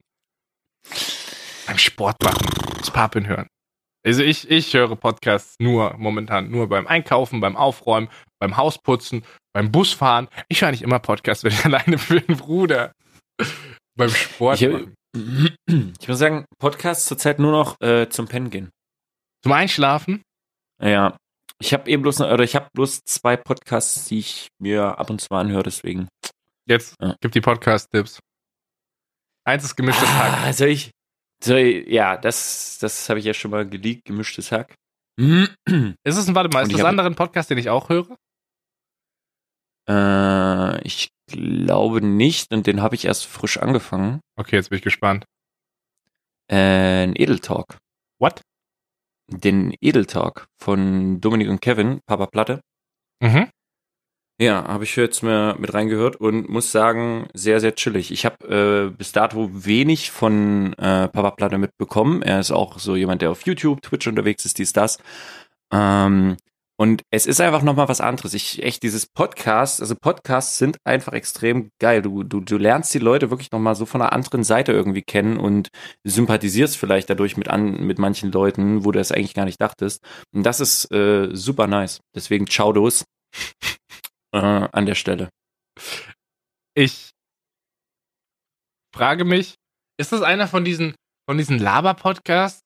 Beim 1.68 1.78
Sport 1.78 2.22
machen, 2.24 2.46
das 2.78 2.92
Papin 2.92 3.28
hören. 3.28 3.48
Also 4.06 4.22
ich, 4.22 4.50
ich 4.52 4.72
höre 4.74 4.96
Podcasts 4.96 5.56
nur 5.60 5.96
momentan, 5.98 6.52
nur 6.52 6.70
beim 6.70 6.86
Einkaufen, 6.86 7.40
beim 7.40 7.56
Aufräumen, 7.56 8.08
beim 8.40 8.56
Hausputzen, 8.56 9.26
beim 9.52 9.72
Busfahren. 9.72 10.28
Ich 10.48 10.62
höre 10.62 10.70
nicht 10.72 10.84
immer 10.84 11.00
Podcasts, 11.00 11.44
wenn 11.44 11.52
ich 11.52 11.66
alleine 11.66 11.98
bin, 11.98 12.38
Bruder. 12.38 12.92
beim 13.98 14.10
Sport. 14.10 14.62
Ich, 14.62 14.70
ich 15.68 16.08
muss 16.08 16.20
sagen, 16.20 16.46
Podcasts 16.60 17.06
zurzeit 17.06 17.40
nur 17.40 17.52
noch 17.52 17.80
äh, 17.82 18.10
zum 18.10 18.28
Pennen 18.28 18.50
gehen. 18.50 18.70
Zum 19.44 19.52
Einschlafen? 19.54 20.22
Ja. 20.82 21.18
Ich 21.60 21.74
habe 21.74 21.90
eben 21.90 22.02
bloß, 22.02 22.22
oder 22.22 22.44
ich 22.44 22.56
habe 22.56 22.68
bloß 22.74 23.02
zwei 23.06 23.38
Podcasts, 23.38 24.06
die 24.06 24.20
ich 24.20 24.48
mir 24.60 24.98
ab 25.00 25.10
und 25.10 25.22
zu 25.22 25.30
anhöre, 25.32 25.64
deswegen. 25.64 26.08
Jetzt 26.68 26.96
ja. 27.02 27.16
gibt 27.22 27.36
die 27.36 27.42
Podcast-Tipps. 27.42 28.20
Eins 29.48 29.64
ist 29.64 29.76
gemischtes 29.76 30.10
ah, 30.10 30.44
Hack. 30.44 30.54
Soll 30.54 30.70
ich, 30.70 30.92
soll 31.42 31.60
ich, 31.60 31.88
ja, 31.88 32.18
das, 32.18 32.78
das 32.82 33.08
habe 33.08 33.20
ich 33.20 33.26
ja 33.26 33.34
schon 33.34 33.52
mal 33.52 33.68
geleakt, 33.68 34.06
gemischtes 34.06 34.52
Hack. 34.52 34.76
ist 35.18 35.56
es 36.04 36.28
ein, 36.28 36.36
warte 36.36 36.50
mal, 36.50 36.64
ist 36.64 36.74
das 36.74 36.84
ein 36.84 37.16
Podcast, 37.16 37.50
den 37.50 37.58
ich 37.58 37.70
auch 37.70 37.90
höre? 37.90 38.18
Äh, 39.88 40.82
ich 40.86 41.10
glaube 41.28 42.02
nicht 42.02 42.54
und 42.54 42.68
den 42.68 42.82
habe 42.82 42.96
ich 42.96 43.06
erst 43.06 43.26
frisch 43.26 43.58
angefangen. 43.58 44.22
Okay, 44.36 44.56
jetzt 44.56 44.70
bin 44.70 44.78
ich 44.78 44.84
gespannt. 44.84 45.26
Äh, 46.48 47.04
ein 47.04 47.16
Edeltalk. 47.16 47.78
What? 48.20 48.42
Den 49.28 49.74
Edeltalk 49.82 50.48
von 50.58 51.20
Dominik 51.20 51.50
und 51.50 51.62
Kevin, 51.62 52.00
Papa 52.06 52.28
Platte. 52.28 52.62
Mhm. 53.22 53.50
Ja, 54.38 54.68
habe 54.68 54.84
ich 54.84 54.96
jetzt 54.98 55.24
mal 55.24 55.56
mit 55.58 55.74
reingehört 55.74 56.18
und 56.18 56.50
muss 56.50 56.72
sagen, 56.72 57.28
sehr, 57.34 57.62
sehr 57.62 57.74
chillig. 57.74 58.12
Ich 58.12 58.26
habe 58.26 58.90
äh, 58.92 58.96
bis 58.96 59.14
dato 59.14 59.50
wenig 59.54 60.12
von 60.12 60.74
äh, 60.74 61.08
Papa 61.08 61.32
Platte 61.32 61.58
mitbekommen. 61.58 62.22
Er 62.22 62.42
ist 62.42 62.52
auch 62.52 62.78
so 62.78 62.98
jemand, 62.98 63.22
der 63.22 63.32
auf 63.32 63.46
YouTube, 63.46 63.82
Twitch 63.82 64.08
unterwegs 64.08 64.44
ist, 64.46 64.58
dies, 64.58 64.74
das. 64.74 65.00
Ähm, 65.72 66.36
und 66.78 67.04
es 67.10 67.26
ist 67.26 67.40
einfach 67.40 67.62
nochmal 67.62 67.88
was 67.88 68.02
anderes. 68.02 68.34
Ich 68.34 68.62
echt 68.62 68.84
dieses 68.84 69.06
Podcast, 69.08 69.80
also 69.80 69.96
Podcasts 69.96 70.58
sind 70.58 70.78
einfach 70.84 71.14
extrem 71.14 71.70
geil. 71.80 72.02
Du, 72.02 72.24
du, 72.24 72.42
du 72.42 72.58
lernst 72.58 72.94
die 72.94 73.00
Leute 73.00 73.30
wirklich 73.30 73.52
nochmal 73.52 73.76
so 73.76 73.86
von 73.86 74.02
einer 74.02 74.12
anderen 74.12 74.44
Seite 74.44 74.74
irgendwie 74.74 75.02
kennen 75.02 75.38
und 75.38 75.70
sympathisierst 76.04 76.76
vielleicht 76.76 77.10
dadurch 77.10 77.38
mit 77.38 77.48
an, 77.48 77.86
mit 77.86 77.98
manchen 77.98 78.32
Leuten, 78.32 78.84
wo 78.84 78.92
du 78.92 79.00
es 79.00 79.14
eigentlich 79.14 79.34
gar 79.34 79.46
nicht 79.46 79.62
dachtest. 79.62 80.04
Und 80.34 80.44
das 80.44 80.60
ist 80.60 80.92
äh, 80.92 81.30
super 81.34 81.68
nice. 81.68 82.02
Deswegen 82.14 82.48
ciao 82.48 82.74
dos 82.74 83.06
äh, 84.34 84.38
an 84.38 84.86
der 84.86 84.96
Stelle. 84.96 85.30
Ich 86.76 87.12
frage 88.94 89.24
mich, 89.24 89.56
ist 89.98 90.12
das 90.12 90.22
einer 90.22 90.48
von 90.50 90.66
diesen, 90.66 90.94
von 91.30 91.38
diesen 91.38 91.58
Laber-Podcasts, 91.58 92.65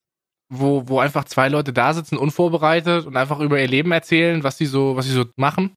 wo, 0.50 0.88
wo 0.88 0.98
einfach 0.98 1.24
zwei 1.24 1.48
Leute 1.48 1.72
da 1.72 1.94
sitzen, 1.94 2.18
unvorbereitet 2.18 3.06
und 3.06 3.16
einfach 3.16 3.38
über 3.40 3.60
ihr 3.60 3.68
Leben 3.68 3.92
erzählen, 3.92 4.42
was 4.42 4.58
sie 4.58 4.66
so, 4.66 4.96
was 4.96 5.06
sie 5.06 5.12
so 5.12 5.24
machen? 5.36 5.74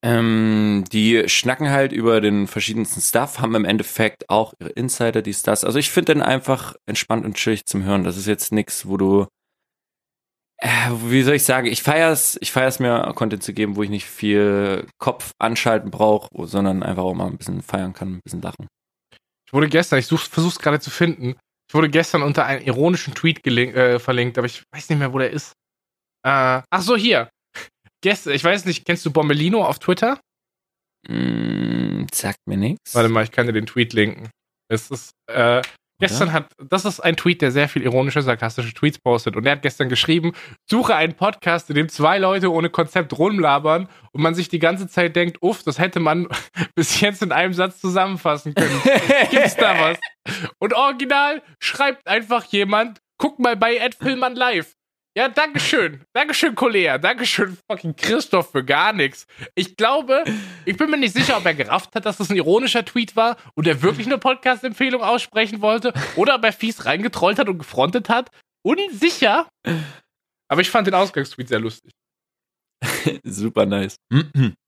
Ähm, 0.00 0.84
die 0.92 1.28
schnacken 1.28 1.70
halt 1.70 1.92
über 1.92 2.20
den 2.20 2.46
verschiedensten 2.46 3.00
Stuff, 3.00 3.40
haben 3.40 3.56
im 3.56 3.64
Endeffekt 3.64 4.30
auch 4.30 4.54
ihre 4.60 4.70
Insider, 4.70 5.22
dies, 5.22 5.42
das. 5.42 5.64
Also 5.64 5.80
ich 5.80 5.90
finde 5.90 6.14
den 6.14 6.22
einfach 6.22 6.76
entspannt 6.86 7.24
und 7.24 7.34
chillig 7.34 7.66
zum 7.66 7.82
Hören. 7.82 8.04
Das 8.04 8.16
ist 8.16 8.26
jetzt 8.26 8.52
nichts, 8.52 8.86
wo 8.86 8.96
du, 8.96 9.26
äh, 10.58 10.90
wie 11.06 11.22
soll 11.22 11.34
ich 11.34 11.42
sagen, 11.42 11.66
ich 11.66 11.82
feier's, 11.82 12.38
ich 12.40 12.52
feier's 12.52 12.78
mir, 12.78 13.12
Content 13.16 13.42
zu 13.42 13.52
geben, 13.52 13.74
wo 13.74 13.82
ich 13.82 13.90
nicht 13.90 14.06
viel 14.06 14.86
Kopf 14.98 15.32
anschalten 15.40 15.90
brauche, 15.90 16.28
sondern 16.46 16.84
einfach 16.84 17.02
auch 17.02 17.14
mal 17.14 17.26
ein 17.26 17.36
bisschen 17.36 17.62
feiern 17.62 17.92
kann, 17.92 18.14
ein 18.14 18.20
bisschen 18.22 18.42
lachen. 18.42 18.68
Ich 19.48 19.52
wurde 19.52 19.68
gestern, 19.68 19.98
ich 19.98 20.06
versuch's 20.06 20.60
gerade 20.60 20.78
zu 20.78 20.90
finden, 20.90 21.34
ich 21.68 21.74
wurde 21.74 21.90
gestern 21.90 22.22
unter 22.22 22.46
einem 22.46 22.64
ironischen 22.64 23.14
Tweet 23.14 23.46
äh, 23.46 23.98
verlinkt, 23.98 24.38
aber 24.38 24.46
ich 24.46 24.62
weiß 24.72 24.88
nicht 24.88 24.98
mehr, 24.98 25.12
wo 25.12 25.18
der 25.18 25.30
ist. 25.30 25.52
Äh, 26.26 26.62
ach 26.70 26.80
so, 26.80 26.96
hier. 26.96 27.28
Gestern, 28.00 28.32
ich 28.32 28.42
weiß 28.42 28.64
nicht, 28.64 28.86
kennst 28.86 29.04
du 29.04 29.10
Bombelino 29.10 29.64
auf 29.64 29.78
Twitter? 29.78 30.18
Mm, 31.06 32.06
sagt 32.12 32.38
mir 32.46 32.56
nichts. 32.56 32.94
Warte 32.94 33.08
mal, 33.08 33.24
ich 33.24 33.32
kann 33.32 33.46
dir 33.46 33.52
den 33.52 33.66
Tweet 33.66 33.92
linken. 33.92 34.30
Es 34.70 34.90
ist, 34.90 35.10
äh, 35.30 35.62
Gestern 36.00 36.32
hat, 36.32 36.52
das 36.62 36.84
ist 36.84 37.00
ein 37.00 37.16
Tweet, 37.16 37.42
der 37.42 37.50
sehr 37.50 37.68
viel 37.68 37.82
ironische, 37.82 38.22
sarkastische 38.22 38.72
Tweets 38.72 39.00
postet. 39.00 39.34
Und 39.34 39.44
er 39.46 39.52
hat 39.52 39.62
gestern 39.62 39.88
geschrieben, 39.88 40.32
suche 40.64 40.94
einen 40.94 41.14
Podcast, 41.14 41.70
in 41.70 41.74
dem 41.74 41.88
zwei 41.88 42.18
Leute 42.18 42.52
ohne 42.52 42.70
Konzept 42.70 43.18
rumlabern 43.18 43.88
und 44.12 44.22
man 44.22 44.34
sich 44.34 44.48
die 44.48 44.60
ganze 44.60 44.86
Zeit 44.86 45.16
denkt, 45.16 45.38
uff, 45.42 45.64
das 45.64 45.80
hätte 45.80 45.98
man 45.98 46.28
bis 46.76 47.00
jetzt 47.00 47.22
in 47.22 47.32
einem 47.32 47.52
Satz 47.52 47.80
zusammenfassen 47.80 48.54
können. 48.54 48.80
Gibt's 49.30 49.56
da 49.56 49.74
was? 49.80 49.98
Und 50.58 50.72
original 50.72 51.42
schreibt 51.58 52.06
einfach 52.06 52.44
jemand, 52.44 53.00
guck 53.16 53.40
mal 53.40 53.56
bei 53.56 53.76
Ed 53.76 53.96
Filman 53.96 54.36
live. 54.36 54.77
Ja, 55.18 55.28
Dankeschön. 55.28 56.04
Dankeschön, 56.12 56.54
Kollege. 56.54 56.96
Dankeschön, 57.00 57.58
fucking 57.68 57.96
Christoph, 57.96 58.52
für 58.52 58.64
gar 58.64 58.92
nichts. 58.92 59.26
Ich 59.56 59.76
glaube, 59.76 60.22
ich 60.64 60.76
bin 60.76 60.88
mir 60.90 60.96
nicht 60.96 61.12
sicher, 61.12 61.36
ob 61.36 61.44
er 61.44 61.54
gerafft 61.54 61.92
hat, 61.96 62.06
dass 62.06 62.18
das 62.18 62.30
ein 62.30 62.36
ironischer 62.36 62.84
Tweet 62.84 63.16
war 63.16 63.36
und 63.56 63.66
er 63.66 63.82
wirklich 63.82 64.06
eine 64.06 64.18
Podcast-Empfehlung 64.18 65.02
aussprechen 65.02 65.60
wollte 65.60 65.92
oder 66.14 66.36
ob 66.36 66.44
er 66.44 66.52
fies 66.52 66.84
reingetrollt 66.84 67.40
hat 67.40 67.48
und 67.48 67.58
gefrontet 67.58 68.08
hat. 68.08 68.30
Unsicher. 68.62 69.48
Aber 70.46 70.60
ich 70.60 70.70
fand 70.70 70.86
den 70.86 70.94
Ausgangstweet 70.94 71.48
sehr 71.48 71.58
lustig. 71.58 71.90
Super 73.24 73.66
nice. 73.66 73.96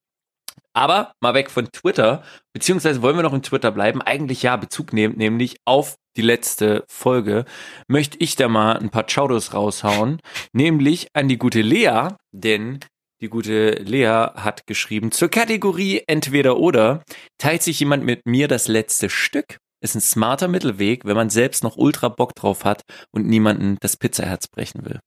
Aber 0.72 1.12
mal 1.20 1.35
weg 1.35 1.50
von 1.50 1.70
Twitter, 1.72 2.22
beziehungsweise 2.52 3.02
wollen 3.02 3.16
wir 3.16 3.24
noch 3.24 3.35
in 3.35 3.42
Twitter 3.42 3.72
bleiben? 3.72 4.02
Eigentlich 4.02 4.42
ja, 4.42 4.56
Bezug 4.56 4.92
nehmen, 4.92 5.16
nämlich 5.16 5.56
auf 5.64 5.96
die 6.16 6.22
letzte 6.22 6.85
Folge, 6.88 7.44
möchte 7.88 8.18
ich 8.18 8.37
da 8.37 8.48
mal 8.48 8.76
ein 8.76 8.90
paar 8.90 9.06
Chaudos 9.09 9.54
raushauen, 9.54 10.20
nämlich 10.52 11.09
an 11.14 11.28
die 11.28 11.38
gute 11.38 11.62
Lea, 11.62 12.09
denn 12.33 12.80
die 13.20 13.28
gute 13.28 13.72
Lea 13.72 14.28
hat 14.35 14.66
geschrieben 14.66 15.12
zur 15.12 15.28
Kategorie 15.28 16.02
entweder 16.06 16.56
oder 16.56 17.02
teilt 17.38 17.62
sich 17.62 17.80
jemand 17.80 18.04
mit 18.04 18.26
mir 18.26 18.48
das 18.48 18.66
letzte 18.66 19.11
Stück. 19.11 19.59
Ist 19.83 19.94
ein 19.94 20.00
smarter 20.00 20.48
Mittelweg, 20.48 21.04
wenn 21.04 21.16
man 21.16 21.30
selbst 21.30 21.62
noch 21.62 21.76
ultra 21.76 22.09
Bock 22.09 22.35
drauf 22.35 22.64
hat 22.64 22.83
und 23.12 23.26
niemanden 23.26 23.76
das 23.80 23.96
Pizzaherz 23.96 24.46
brechen 24.48 24.85
will. 24.85 25.00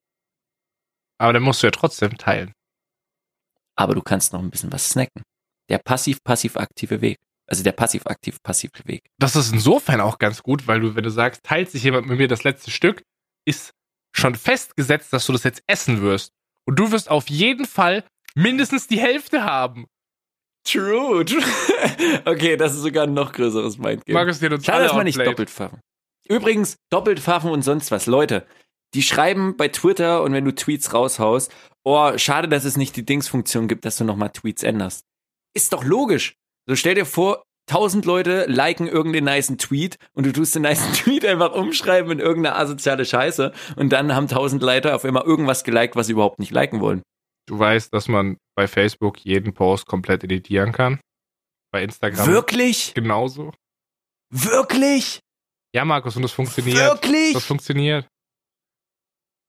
Aber 1.19 1.33
dann 1.33 1.43
musst 1.43 1.63
du 1.63 1.67
ja 1.67 1.71
trotzdem 1.71 2.17
teilen. 2.17 2.53
Aber 3.75 3.95
du 3.95 4.01
kannst 4.01 4.33
noch 4.33 4.41
ein 4.41 4.51
bisschen 4.51 4.71
was 4.71 4.89
snacken. 4.89 5.23
Der 5.69 5.77
passiv-passiv-aktive 5.77 7.01
Weg. 7.01 7.19
Also 7.47 7.63
der 7.63 7.71
passiv-aktiv-passive 7.73 8.85
Weg. 8.85 9.03
Das 9.17 9.35
ist 9.35 9.51
insofern 9.51 10.01
auch 10.01 10.17
ganz 10.17 10.43
gut, 10.43 10.67
weil 10.67 10.79
du, 10.79 10.95
wenn 10.95 11.03
du 11.03 11.11
sagst, 11.11 11.43
teilt 11.43 11.69
sich 11.69 11.83
jemand 11.83 12.07
mit 12.07 12.17
mir 12.17 12.27
das 12.27 12.43
letzte 12.43 12.71
Stück, 12.71 13.03
ist 13.45 13.73
schon 14.11 14.35
festgesetzt, 14.35 15.11
dass 15.11 15.25
du 15.25 15.33
das 15.33 15.43
jetzt 15.43 15.63
essen 15.67 16.01
wirst. 16.01 16.31
Und 16.65 16.79
du 16.79 16.91
wirst 16.91 17.09
auf 17.09 17.29
jeden 17.29 17.65
Fall 17.65 18.03
mindestens 18.35 18.87
die 18.87 18.99
Hälfte 18.99 19.43
haben. 19.43 19.87
True. 20.63 21.25
okay, 22.25 22.55
das 22.55 22.73
ist 22.73 22.81
sogar 22.81 23.03
ein 23.03 23.13
noch 23.13 23.33
größeres 23.33 23.77
Mindgame. 23.77 24.13
Markus, 24.13 24.39
dir 24.39 24.51
uns 24.51 24.65
Schade, 24.65 24.85
dass 24.85 24.93
man 24.93 25.05
nicht 25.05 25.19
doppelt 25.19 25.49
pfaffen. 25.49 25.81
Übrigens, 26.27 26.77
doppelt 26.89 27.19
pfaffen 27.19 27.51
und 27.51 27.63
sonst 27.63 27.91
was. 27.91 28.05
Leute, 28.05 28.45
die 28.93 29.03
schreiben 29.03 29.57
bei 29.57 29.67
Twitter 29.67 30.23
und 30.23 30.33
wenn 30.33 30.45
du 30.45 30.55
Tweets 30.55 30.93
raushaust, 30.93 31.51
oh, 31.83 32.17
schade, 32.17 32.47
dass 32.47 32.63
es 32.63 32.77
nicht 32.77 32.95
die 32.95 33.05
Dingsfunktion 33.05 33.67
gibt, 33.67 33.83
dass 33.83 33.97
du 33.97 34.05
nochmal 34.05 34.29
Tweets 34.29 34.63
änderst. 34.63 35.05
Ist 35.55 35.73
doch 35.73 35.83
logisch. 35.83 36.35
So 36.67 36.75
stell 36.75 36.95
dir 36.95 37.05
vor, 37.05 37.43
tausend 37.69 38.05
Leute 38.05 38.45
liken 38.47 38.87
irgendeinen 38.87 39.25
niceen 39.25 39.57
Tweet 39.57 39.97
und 40.13 40.25
du 40.25 40.33
tust 40.33 40.55
den 40.55 40.63
niceen 40.63 40.93
Tweet 40.93 41.25
einfach 41.25 41.53
umschreiben 41.53 42.11
in 42.11 42.19
irgendeine 42.19 42.55
asoziale 42.55 43.05
Scheiße 43.05 43.53
und 43.75 43.89
dann 43.89 44.13
haben 44.15 44.27
tausend 44.27 44.61
Leute 44.61 44.95
auf 44.95 45.03
immer 45.03 45.25
irgendwas 45.25 45.63
geliked, 45.63 45.95
was 45.95 46.07
sie 46.07 46.13
überhaupt 46.13 46.39
nicht 46.39 46.51
liken 46.51 46.79
wollen. 46.81 47.01
Du 47.45 47.59
weißt, 47.59 47.93
dass 47.93 48.07
man 48.07 48.37
bei 48.55 48.67
Facebook 48.67 49.19
jeden 49.19 49.53
Post 49.53 49.85
komplett 49.85 50.23
editieren 50.23 50.71
kann? 50.71 50.99
Bei 51.71 51.83
Instagram. 51.83 52.27
Wirklich? 52.27 52.93
Genauso. 52.93 53.51
Wirklich? 54.31 55.19
Ja, 55.75 55.83
Markus, 55.85 56.15
und 56.15 56.21
das 56.21 56.31
funktioniert. 56.31 56.77
Wirklich? 56.77 57.33
Das 57.33 57.45
funktioniert. 57.45 58.07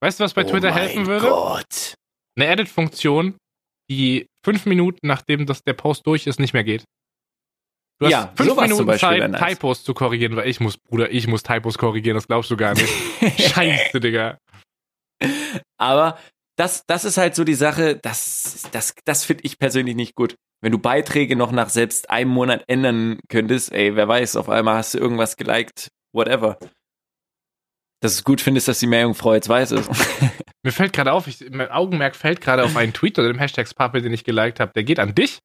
Weißt 0.01 0.19
du, 0.19 0.23
was 0.23 0.33
bei 0.33 0.43
oh 0.43 0.49
Twitter 0.49 0.73
helfen 0.73 1.05
würde? 1.05 1.27
Gott. 1.27 1.95
Eine 2.35 2.47
Edit-Funktion, 2.47 3.37
die 3.89 4.27
fünf 4.45 4.65
Minuten 4.65 5.07
nachdem 5.07 5.45
das 5.45 5.63
der 5.63 5.73
Post 5.73 6.05
durch 6.07 6.27
ist, 6.27 6.39
nicht 6.39 6.53
mehr 6.53 6.63
geht. 6.63 6.85
Du 7.99 8.05
hast 8.05 8.11
Ja, 8.11 8.33
fünf 8.35 8.55
Minuten 8.55 8.97
Zeit, 8.97 9.31
nice. 9.31 9.53
Typos 9.53 9.83
zu 9.83 9.93
korrigieren, 9.93 10.35
weil 10.35 10.47
ich 10.47 10.59
muss, 10.59 10.77
Bruder, 10.77 11.11
ich 11.11 11.27
muss 11.27 11.43
Typos 11.43 11.77
korrigieren, 11.77 12.15
das 12.15 12.27
glaubst 12.27 12.51
du 12.51 12.57
gar 12.57 12.73
nicht. 12.73 12.89
Scheiße, 13.39 13.99
Digga. 13.99 14.37
Aber 15.77 16.19
das, 16.57 16.83
das 16.87 17.05
ist 17.05 17.17
halt 17.17 17.35
so 17.35 17.43
die 17.43 17.55
Sache, 17.55 17.97
das, 18.01 18.69
das, 18.71 18.93
das 19.05 19.25
finde 19.25 19.43
ich 19.45 19.57
persönlich 19.57 19.95
nicht 19.95 20.15
gut. 20.15 20.35
Wenn 20.61 20.71
du 20.71 20.77
Beiträge 20.77 21.35
noch 21.35 21.51
nach 21.51 21.69
selbst 21.69 22.09
einem 22.09 22.31
Monat 22.31 22.63
ändern 22.67 23.19
könntest, 23.29 23.71
ey, 23.71 23.95
wer 23.95 24.07
weiß, 24.07 24.35
auf 24.35 24.49
einmal 24.49 24.77
hast 24.77 24.93
du 24.93 24.99
irgendwas 24.99 25.37
geliked, 25.37 25.89
whatever. 26.13 26.57
Dass 28.01 28.13
du 28.13 28.19
es 28.19 28.23
gut 28.23 28.41
findest, 28.41 28.67
dass 28.67 28.79
die 28.79 28.87
Meerjungfrau 28.87 29.33
jetzt 29.33 29.49
weiß 29.49 29.71
ist. 29.71 29.89
Mir 30.63 30.71
fällt 30.71 30.93
gerade 30.93 31.13
auf, 31.13 31.27
ich, 31.27 31.49
mein 31.51 31.69
Augenmerk 31.69 32.15
fällt 32.15 32.41
gerade 32.41 32.63
auf 32.63 32.75
einen 32.75 32.93
Tweet 32.93 33.17
unter 33.17 33.31
dem 33.31 33.39
Hashtag 33.39 33.67
Spappe, 33.67 34.01
den 34.01 34.13
ich 34.13 34.23
geliked 34.23 34.59
habe. 34.59 34.73
Der 34.73 34.83
geht 34.83 34.99
an 34.99 35.15
dich. 35.15 35.39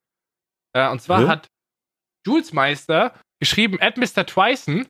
Äh, 0.72 0.88
und 0.88 1.00
zwar 1.02 1.22
Hä? 1.22 1.28
hat 1.28 1.48
Jules 2.26 2.52
Meister 2.52 3.14
geschrieben, 3.38 3.78
at 3.80 3.96
Mr. 3.96 4.26
Twyson 4.26 4.86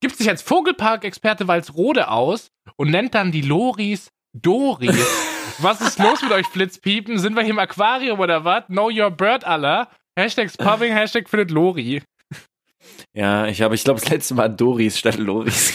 gibt 0.00 0.16
sich 0.16 0.28
als 0.28 0.42
Vogelpark-Experte 0.42 1.48
Walsrode 1.48 2.08
aus 2.08 2.48
und 2.76 2.90
nennt 2.90 3.14
dann 3.14 3.32
die 3.32 3.42
Loris 3.42 4.10
Doris. 4.32 4.96
was 5.58 5.80
ist 5.80 5.98
los 5.98 6.22
mit 6.22 6.32
euch 6.32 6.46
Flitzpiepen? 6.46 7.18
Sind 7.18 7.34
wir 7.34 7.42
hier 7.42 7.52
im 7.52 7.58
Aquarium 7.58 8.18
oder 8.20 8.44
was? 8.44 8.66
Know 8.66 8.90
your 8.90 9.10
bird, 9.10 9.44
Allah. 9.44 9.88
Hashtag 10.18 10.50
Spubbing, 10.50 10.92
Hashtag 10.92 11.28
findet 11.28 11.50
Lori. 11.50 12.02
Ja, 13.14 13.46
ich 13.46 13.62
habe, 13.62 13.74
ich 13.74 13.84
glaube, 13.84 14.00
das 14.00 14.08
letzte 14.10 14.34
Mal 14.34 14.48
Doris 14.48 14.98
statt 14.98 15.16
Loris 15.18 15.72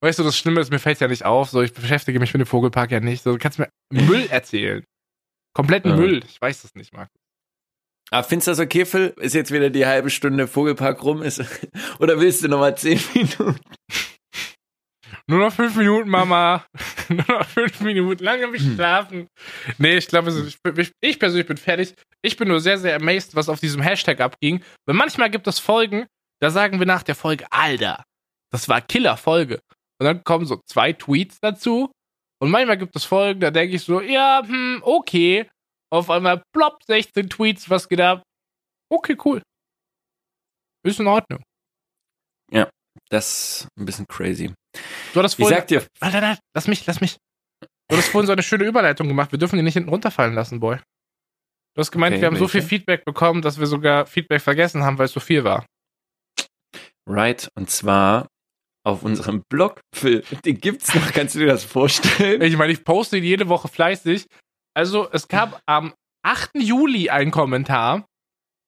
Weißt 0.00 0.18
du, 0.18 0.22
das 0.22 0.36
Schlimme 0.38 0.60
ist, 0.60 0.70
mir 0.70 0.78
fällt 0.78 1.00
ja 1.00 1.08
nicht 1.08 1.24
auf. 1.24 1.50
So, 1.50 1.62
ich 1.62 1.72
beschäftige 1.72 2.18
mich 2.20 2.32
mit 2.32 2.40
dem 2.40 2.46
Vogelpark 2.46 2.90
ja 2.90 3.00
nicht. 3.00 3.22
So, 3.22 3.32
du 3.32 3.38
kannst 3.38 3.58
mir 3.58 3.68
Müll 3.92 4.26
erzählen. 4.30 4.84
Kompletten 5.54 5.90
Ja. 5.92 5.96
Müll. 5.96 6.22
Ich 6.28 6.40
weiß 6.40 6.62
das 6.62 6.74
nicht, 6.74 6.92
Marc. 6.92 7.08
Aber 8.10 8.22
findest 8.22 8.46
du 8.46 8.50
das 8.52 8.60
okay, 8.60 8.84
Phil? 8.84 9.14
Ist 9.18 9.34
jetzt 9.34 9.50
wieder 9.52 9.68
die 9.70 9.86
halbe 9.86 10.10
Stunde 10.10 10.46
Vogelpark 10.46 11.02
rum? 11.02 11.22
Ist, 11.22 11.42
oder 11.98 12.20
willst 12.20 12.44
du 12.44 12.48
noch 12.48 12.58
mal 12.60 12.76
zehn 12.76 13.00
Minuten? 13.14 13.58
Nur 15.28 15.40
noch 15.40 15.52
fünf 15.52 15.74
Minuten, 15.74 16.08
Mama. 16.08 16.64
Nur 17.08 17.24
noch 17.28 17.46
fünf 17.46 17.80
Minuten. 17.80 18.22
Lange 18.22 18.46
mich 18.46 18.62
schlafen. 18.62 19.26
Nee, 19.78 19.96
ich 19.96 20.06
glaube, 20.06 20.30
ich, 20.30 20.56
ich, 20.78 20.92
ich 21.00 21.18
persönlich 21.18 21.46
bin 21.48 21.56
fertig. 21.56 21.94
Ich 22.22 22.36
bin 22.36 22.46
nur 22.46 22.60
sehr, 22.60 22.78
sehr 22.78 22.94
amazed, 22.94 23.34
was 23.34 23.48
auf 23.48 23.58
diesem 23.58 23.82
Hashtag 23.82 24.20
abging. 24.20 24.62
Weil 24.86 24.94
manchmal 24.94 25.28
gibt 25.30 25.48
es 25.48 25.58
Folgen, 25.58 26.06
da 26.40 26.50
sagen 26.50 26.78
wir 26.78 26.86
nach 26.86 27.02
der 27.02 27.14
Folge, 27.14 27.46
Alter, 27.50 28.02
das 28.52 28.68
war 28.68 28.80
Killer-Folge. 28.80 29.60
Und 29.98 30.04
dann 30.04 30.24
kommen 30.24 30.46
so 30.46 30.60
zwei 30.66 30.92
Tweets 30.92 31.38
dazu. 31.40 31.90
Und 32.38 32.50
manchmal 32.50 32.76
gibt 32.76 32.94
es 32.96 33.04
Folgen, 33.04 33.40
da 33.40 33.50
denke 33.50 33.76
ich 33.76 33.82
so, 33.82 34.00
ja, 34.00 34.42
hm, 34.44 34.80
okay. 34.82 35.48
Auf 35.90 36.10
einmal 36.10 36.42
plopp, 36.52 36.82
16 36.86 37.30
Tweets, 37.30 37.70
was 37.70 37.88
geht 37.88 38.00
ab? 38.00 38.22
Okay, 38.92 39.16
cool. 39.24 39.40
Ist 40.84 41.00
in 41.00 41.06
Ordnung. 41.06 41.42
Das 43.10 43.60
ist 43.60 43.68
ein 43.78 43.84
bisschen 43.86 44.06
crazy. 44.06 44.52
Du 45.12 45.20
hattest 45.20 45.38
Ich 45.38 45.44
vorhin, 45.44 45.58
sag 45.58 45.68
dir, 45.68 45.86
Alter, 46.00 46.20
nein, 46.20 46.38
lass 46.54 46.66
mich, 46.66 46.86
lass 46.86 47.00
mich. 47.00 47.16
Du 47.88 47.96
hast 47.96 48.08
vorhin 48.08 48.26
so 48.26 48.32
eine 48.32 48.42
schöne 48.42 48.64
Überleitung 48.64 49.06
gemacht. 49.06 49.32
Wir 49.32 49.38
dürfen 49.38 49.56
die 49.56 49.62
nicht 49.62 49.74
hinten 49.74 49.90
runterfallen 49.90 50.34
lassen, 50.34 50.60
Boy. 50.60 50.78
Du 51.74 51.80
hast 51.80 51.92
gemeint, 51.92 52.14
Okay, 52.14 52.22
wir 52.22 52.26
haben 52.26 52.36
so 52.36 52.48
viel 52.48 52.60
welche? 52.60 52.68
Feedback 52.68 53.04
bekommen, 53.04 53.42
dass 53.42 53.58
wir 53.58 53.66
sogar 53.66 54.06
Feedback 54.06 54.40
vergessen 54.40 54.82
haben, 54.82 54.98
weil 54.98 55.06
es 55.06 55.12
so 55.12 55.20
viel 55.20 55.44
war. 55.44 55.64
Right, 57.08 57.48
und 57.54 57.70
zwar 57.70 58.28
auf 58.84 59.02
unserem 59.02 59.42
Blog, 59.50 59.80
Phil, 59.94 60.22
den 60.44 60.60
gibt's 60.60 60.94
noch, 60.94 61.12
kannst 61.12 61.34
du 61.34 61.40
dir 61.40 61.46
das 61.46 61.64
vorstellen? 61.64 62.40
Ich 62.42 62.56
meine, 62.56 62.72
ich 62.72 62.84
poste 62.84 63.16
ihn 63.16 63.24
jede 63.24 63.48
Woche 63.48 63.68
fleißig. 63.68 64.26
Also, 64.74 65.10
es 65.10 65.26
gab 65.28 65.60
am 65.66 65.94
8. 66.24 66.50
Juli 66.54 67.10
einen 67.10 67.30
Kommentar. 67.30 68.06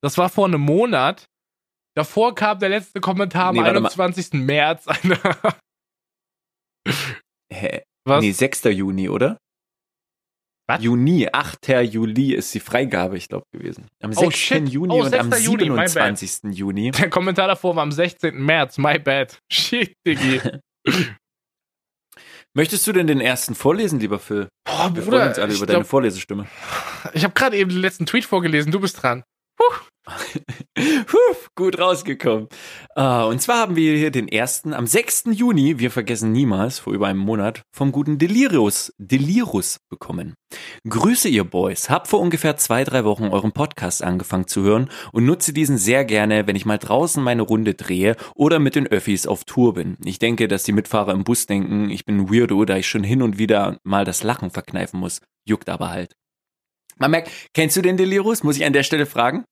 Das 0.03 0.17
war 0.19 0.29
vor 0.29 0.47
einem 0.47 0.61
Monat. 0.61 1.27
Davor 1.97 2.35
kam 2.35 2.59
der 2.61 2.69
letzte 2.69 3.01
Kommentar 3.01 3.49
am 3.49 3.57
Nee, 3.57 3.63
mal. 3.63 3.71
21. 3.71 4.33
März. 4.35 4.87
Hä? 7.53 7.83
Was? 8.07 8.21
Nee, 8.23 8.33
6. 8.33 8.65
Juni, 8.65 9.09
oder? 9.09 9.37
Was? 10.69 10.83
Juni, 10.83 11.27
8. 11.33 11.69
Juli 11.91 12.35
ist 12.35 12.53
die 12.55 12.61
Freigabe, 12.61 13.17
ich 13.17 13.29
glaube, 13.29 13.47
gewesen. 13.53 13.87
Am 14.03 14.11
Oh, 14.11 14.21
6. 14.21 14.37
shit. 14.39 14.69
Juni 14.69 14.93
Oh, 14.93 15.03
und 15.03 15.15
am 15.15 15.33
6. 15.33 15.45
Juni. 15.47 15.65
27. 15.65 16.41
Juni. 16.53 16.91
Der 16.91 17.09
Kommentar 17.09 17.49
davor 17.49 17.75
war 17.75 17.83
am 17.83 17.91
16. 17.93 18.35
März. 18.37 18.77
My 18.77 18.99
bad. 18.99 19.39
Shit, 19.51 19.95
Diggi. 20.07 20.41
Möchtest 22.55 22.87
du 22.87 22.93
denn 22.93 23.07
den 23.07 23.21
ersten 23.21 23.55
vorlesen, 23.55 24.01
lieber 24.01 24.19
Phil? 24.19 24.49
Boah, 24.67 24.95
Wir 24.95 25.03
freuen 25.03 25.05
Bruder, 25.05 25.29
uns 25.29 25.39
alle 25.39 25.55
über 25.55 25.67
glaub, 25.67 25.75
deine 25.77 25.85
Vorlesestimme. 25.85 26.47
Ich 27.15 27.25
habe 27.25 27.35
gerade 27.35 27.57
eben 27.57 27.71
den 27.71 27.81
letzten 27.81 28.05
Tweet 28.07 28.25
vorgelesen, 28.25 28.73
du 28.73 28.81
bist 28.81 29.03
dran. 29.03 29.23
Huf, 30.79 31.51
gut 31.55 31.79
rausgekommen. 31.79 32.49
Ah, 32.95 33.25
und 33.25 33.41
zwar 33.41 33.59
haben 33.59 33.77
wir 33.77 33.97
hier 33.97 34.11
den 34.11 34.29
ersten 34.29 34.73
am 34.73 34.87
6. 34.87 35.25
Juni, 35.33 35.79
wir 35.79 35.91
vergessen 35.91 36.33
niemals, 36.33 36.79
vor 36.79 36.93
über 36.93 37.09
einem 37.09 37.19
Monat, 37.19 37.63
vom 37.73 37.93
guten 37.93 38.19
Delirius, 38.19 38.93
Delirus 38.99 39.79
bekommen. 39.89 40.35
Grüße 40.89 41.29
ihr 41.29 41.45
Boys, 41.45 41.91
hab 41.91 42.09
vor 42.09 42.21
ungefähr 42.21 42.57
zwei, 42.57 42.85
drei 42.85 43.05
Wochen 43.05 43.29
euren 43.29 43.53
Podcast 43.53 44.03
angefangen 44.03 44.47
zu 44.47 44.63
hören 44.63 44.91
und 45.13 45.25
nutze 45.25 45.53
diesen 45.53 45.79
sehr 45.79 46.05
gerne, 46.05 46.47
wenn 46.47 46.57
ich 46.57 46.67
mal 46.67 46.79
draußen 46.79 47.23
meine 47.23 47.43
Runde 47.43 47.75
drehe 47.75 48.17
oder 48.35 48.59
mit 48.59 48.75
den 48.75 48.87
Öffis 48.87 49.27
auf 49.27 49.45
Tour 49.45 49.75
bin. 49.75 49.97
Ich 50.05 50.19
denke, 50.19 50.49
dass 50.49 50.65
die 50.65 50.73
Mitfahrer 50.73 51.13
im 51.13 51.25
Bus 51.25 51.47
denken, 51.47 51.91
ich 51.91 52.05
bin 52.05 52.19
ein 52.19 52.31
Weirdo, 52.31 52.65
da 52.65 52.77
ich 52.77 52.89
schon 52.89 53.05
hin 53.05 53.23
und 53.23 53.39
wieder 53.39 53.79
mal 53.83 54.05
das 54.05 54.23
Lachen 54.23 54.51
verkneifen 54.51 55.01
muss. 55.01 55.21
Juckt 55.45 55.69
aber 55.69 55.91
halt. 55.91 56.15
Man 56.99 57.13
merkt, 57.13 57.31
kennst 57.55 57.77
du 57.77 57.83
den 57.83 57.97
Delirus? 57.97 58.43
Muss 58.43 58.57
ich 58.57 58.65
an 58.65 58.73
der 58.73 58.83
Stelle 58.83 59.07
fragen? 59.07 59.45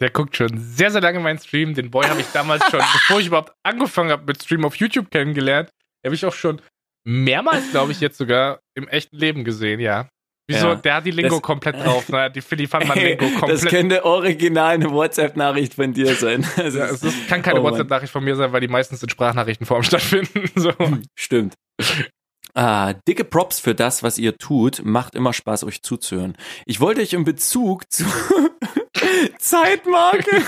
Der 0.00 0.10
guckt 0.10 0.36
schon 0.36 0.50
sehr, 0.58 0.90
sehr 0.90 1.00
lange 1.00 1.20
meinen 1.20 1.38
Stream. 1.38 1.74
Den 1.74 1.90
Boy 1.90 2.06
habe 2.06 2.20
ich 2.20 2.26
damals 2.32 2.64
schon, 2.70 2.80
bevor 2.92 3.20
ich 3.20 3.26
überhaupt 3.28 3.52
angefangen 3.62 4.10
habe 4.10 4.24
mit 4.26 4.42
Stream 4.42 4.64
auf 4.64 4.74
YouTube 4.76 5.10
kennengelernt. 5.10 5.70
Den 6.02 6.08
habe 6.08 6.14
ich 6.16 6.26
auch 6.26 6.34
schon 6.34 6.60
mehrmals, 7.06 7.70
glaube 7.70 7.92
ich, 7.92 8.00
jetzt 8.00 8.18
sogar 8.18 8.60
im 8.76 8.88
echten 8.88 9.16
Leben 9.16 9.44
gesehen, 9.44 9.78
ja. 9.80 10.08
Wieso? 10.48 10.68
Ja. 10.68 10.74
Der 10.76 10.94
hat 10.94 11.06
die 11.06 11.10
Lingo 11.12 11.36
Das- 11.36 11.42
komplett 11.42 11.76
drauf. 11.84 12.08
Ne? 12.08 12.30
Die 12.30 12.40
Philly 12.40 12.66
Funman 12.68 12.96
Lingo 12.98 13.24
das 13.24 13.34
komplett. 13.40 13.68
könnte 13.68 14.04
original 14.04 14.74
eine 14.74 14.90
WhatsApp-Nachricht 14.92 15.74
von 15.74 15.92
dir 15.92 16.14
sein. 16.14 16.46
Das 16.56 16.74
ja, 16.74 16.84
es 16.86 17.02
ist, 17.02 17.28
kann 17.28 17.42
keine 17.42 17.60
Oh. 17.60 17.64
WhatsApp-Nachricht 17.64 18.12
von 18.12 18.22
mir 18.24 18.36
sein, 18.36 18.52
weil 18.52 18.60
die 18.60 18.68
meistens 18.68 19.02
in 19.02 19.08
Sprachnachrichtenform 19.08 19.82
stattfinden. 19.82 20.48
So. 20.54 20.72
Stimmt. 21.16 21.54
Ah, 22.54 22.94
dicke 23.08 23.24
Props 23.24 23.58
für 23.60 23.74
das, 23.74 24.02
was 24.02 24.18
ihr 24.18 24.36
tut. 24.38 24.84
Macht 24.84 25.14
immer 25.14 25.32
Spaß, 25.32 25.64
euch 25.64 25.82
zuzuhören. 25.82 26.36
Ich 26.64 26.80
wollte 26.80 27.00
euch 27.02 27.12
in 27.12 27.24
Bezug 27.24 27.90
zu 27.92 28.04
Zeitmarke. 29.38 30.42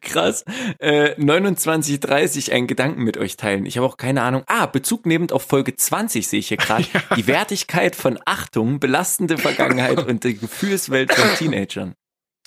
Krass. 0.00 0.44
Äh, 0.78 1.14
29.30 1.18 2.52
einen 2.52 2.66
Gedanken 2.66 3.02
mit 3.02 3.16
euch 3.16 3.36
teilen. 3.36 3.66
Ich 3.66 3.76
habe 3.76 3.86
auch 3.86 3.96
keine 3.96 4.22
Ahnung. 4.22 4.44
Ah, 4.46 4.66
Bezug 4.66 5.06
nehmend 5.06 5.32
auf 5.32 5.42
Folge 5.42 5.74
20 5.74 6.26
sehe 6.28 6.38
ich 6.40 6.48
hier 6.48 6.56
gerade. 6.56 6.84
Die 7.16 7.26
Wertigkeit 7.26 7.96
von 7.96 8.18
Achtung, 8.24 8.78
belastende 8.78 9.38
Vergangenheit 9.38 10.06
und 10.06 10.24
die 10.24 10.36
Gefühlswelt 10.36 11.12
von 11.12 11.28
Teenagern. 11.36 11.94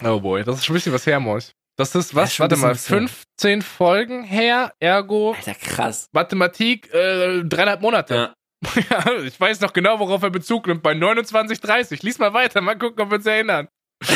Oh 0.04 0.22
boy, 0.22 0.44
das 0.44 0.60
ist 0.60 0.66
schon 0.66 0.74
ein 0.74 0.78
bisschen 0.78 0.94
was 0.94 1.06
her, 1.06 1.20
Mois. 1.20 1.52
Das 1.78 1.96
ist 1.96 2.16
was? 2.16 2.34
ein 2.36 2.40
Warte 2.40 2.58
mal, 2.58 2.74
bisschen 2.74 3.06
was 3.06 3.12
15 3.38 3.62
Folgen 3.62 4.24
her, 4.24 4.74
ergo 4.80 5.34
Alter, 5.34 5.56
krass. 5.56 6.08
Mathematik, 6.12 6.94
äh, 6.94 7.44
dreieinhalb 7.44 7.82
Monate. 7.82 8.14
Ja. 8.16 8.34
Ja, 8.90 9.22
ich 9.24 9.40
weiß 9.40 9.62
noch 9.62 9.74
genau, 9.74 10.00
worauf 10.00 10.22
er 10.24 10.30
Bezug 10.30 10.68
nimmt. 10.68 10.84
Bei 10.84 10.94
29,30. 10.94 12.04
Lies 12.04 12.20
mal 12.20 12.34
weiter, 12.34 12.62
mal 12.62 12.78
gucken, 12.78 13.02
ob 13.02 13.10
wir 13.12 13.18
uns 13.18 13.26
erinnern. 13.26 13.68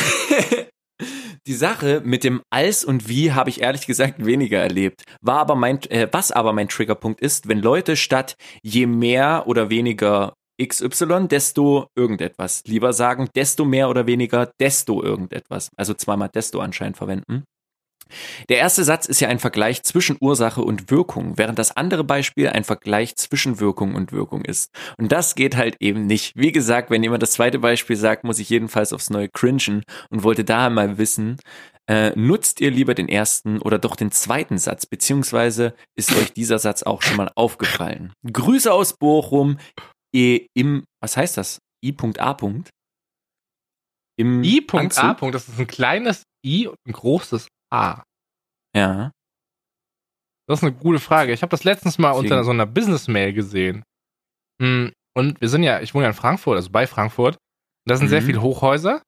Die 1.48 1.54
Sache 1.54 2.02
mit 2.06 2.24
dem 2.24 2.42
Als 2.50 2.86
und 2.86 3.10
Wie 3.10 3.34
habe 3.34 3.50
ich 3.50 3.62
ehrlich 3.62 3.86
gesagt 3.86 4.26
weniger 4.26 4.60
erlebt. 4.60 5.04
War 5.22 5.40
aber 5.40 5.56
mein, 5.56 5.82
äh, 5.90 6.08
was 6.12 6.32
aber 6.32 6.54
mein 6.54 6.70
Triggerpunkt 6.70 7.20
ist, 7.20 7.50
wenn 7.50 7.60
Leute 7.60 7.98
statt 7.98 8.36
je 8.62 8.86
mehr 8.86 9.44
oder 9.48 9.70
weniger 9.70 10.34
XY, 10.62 11.28
desto 11.28 11.88
irgendetwas 11.96 12.62
lieber 12.66 12.94
sagen, 12.94 13.28
desto 13.36 13.66
mehr 13.66 13.90
oder 13.90 14.08
weniger, 14.08 14.52
desto 14.60 15.04
irgendetwas. 15.04 15.70
Also 15.76 15.94
zweimal 15.94 16.30
desto 16.30 16.62
anscheinend 16.62 16.96
verwenden. 16.96 17.44
Der 18.50 18.58
erste 18.58 18.84
Satz 18.84 19.06
ist 19.06 19.20
ja 19.20 19.28
ein 19.28 19.40
Vergleich 19.40 19.84
zwischen 19.84 20.18
Ursache 20.20 20.62
und 20.62 20.92
Wirkung, 20.92 21.38
während 21.38 21.60
das 21.60 21.76
andere 21.76 22.04
Beispiel 22.04 22.50
ein 22.50 22.64
Vergleich 22.64 23.16
zwischen 23.16 23.60
Wirkung 23.60 23.96
und 23.96 24.12
Wirkung 24.12 24.44
ist. 24.46 24.72
Und 24.98 25.12
das 25.12 25.36
geht 25.36 25.56
halt 25.56 25.78
eben 25.80 26.06
nicht. 26.06 26.34
Wie 26.36 26.52
gesagt, 26.52 26.90
wenn 26.90 27.04
jemand 27.04 27.24
das 27.24 27.32
zweite 27.32 27.60
Beispiel 27.60 27.96
sagt, 27.96 28.24
muss 28.24 28.40
ich 28.40 28.50
jedenfalls 28.50 28.94
aufs 28.94 29.10
neue 29.10 29.30
cringen 29.30 29.84
und 30.10 30.24
wollte 30.24 30.44
daher 30.44 30.70
mal 30.70 30.98
wissen, 30.98 31.38
äh, 31.88 32.12
nutzt 32.16 32.62
ihr 32.62 32.72
lieber 32.72 32.94
den 32.94 33.10
ersten 33.10 33.60
oder 33.60 33.78
doch 33.78 33.96
den 33.96 34.12
zweiten 34.12 34.58
Satz, 34.58 34.86
beziehungsweise 34.86 35.76
ist 35.98 36.16
euch 36.16 36.34
dieser 36.34 36.60
Satz 36.60 36.84
auch 36.84 37.02
schon 37.02 37.18
mal 37.18 37.32
aufgefallen? 37.36 38.14
Grüße 38.32 38.72
aus 38.72 38.94
Bochum, 38.98 39.58
eh, 40.16 40.48
im, 40.54 40.86
was 41.02 41.18
heißt 41.18 41.38
das? 41.38 41.60
I.A. 41.84 42.38
Im 44.18 44.44
I.A. 44.44 45.14
Das 45.32 45.50
ist 45.50 45.60
ein 45.60 45.68
kleines 45.68 46.24
I 46.46 46.68
und 46.68 46.78
ein 46.88 46.94
großes 46.94 47.48
A. 47.74 48.04
Ja. 48.76 49.12
Das 50.48 50.60
ist 50.60 50.64
eine 50.64 50.74
gute 50.74 51.00
Frage. 51.00 51.32
Ich 51.34 51.42
habe 51.42 51.50
das 51.52 51.64
letztens 51.64 51.98
mal 51.98 52.12
Deswegen- 52.12 52.34
unter 52.34 52.44
so 52.44 52.52
einer 52.52 52.66
Business-Mail 52.66 53.34
gesehen. 53.34 53.84
Hm, 54.62 54.92
Und 55.16 55.40
wir 55.42 55.48
sind 55.50 55.62
ja, 55.62 55.80
ich 55.80 55.94
wohne 55.94 56.06
ja 56.06 56.10
in 56.10 56.16
Frankfurt, 56.16 56.56
also 56.56 56.72
bei 56.72 56.88
Frankfurt. 56.88 57.36
Und 57.36 57.90
da 57.92 57.98
sind 57.98 58.08
sehr 58.08 58.22
Mhm. 58.22 58.26
viele 58.26 58.42
Hochhäuser. 58.42 59.04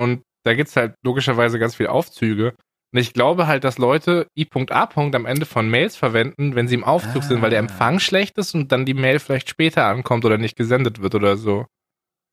Und 0.00 0.22
da 0.46 0.54
gibt's 0.54 0.76
halt 0.76 0.94
logischerweise 1.04 1.58
ganz 1.58 1.74
viele 1.74 1.90
Aufzüge. 1.90 2.54
Und 2.92 2.98
ich 3.00 3.12
glaube 3.12 3.46
halt, 3.46 3.64
dass 3.64 3.76
Leute 3.76 4.26
I.A. 4.38 4.88
am 4.94 5.26
Ende 5.26 5.44
von 5.44 5.68
Mails 5.68 5.96
verwenden, 5.96 6.54
wenn 6.54 6.68
sie 6.68 6.74
im 6.74 6.84
Aufzug 6.84 7.22
ah. 7.22 7.26
sind, 7.26 7.42
weil 7.42 7.50
der 7.50 7.58
ah. 7.58 7.64
Empfang 7.64 8.00
schlecht 8.00 8.38
ist 8.38 8.54
und 8.54 8.72
dann 8.72 8.86
die 8.86 8.94
Mail 8.94 9.18
vielleicht 9.20 9.50
später 9.50 9.84
ankommt 9.84 10.24
oder 10.24 10.38
nicht 10.38 10.56
gesendet 10.56 11.02
wird 11.02 11.14
oder 11.14 11.36
so. 11.36 11.66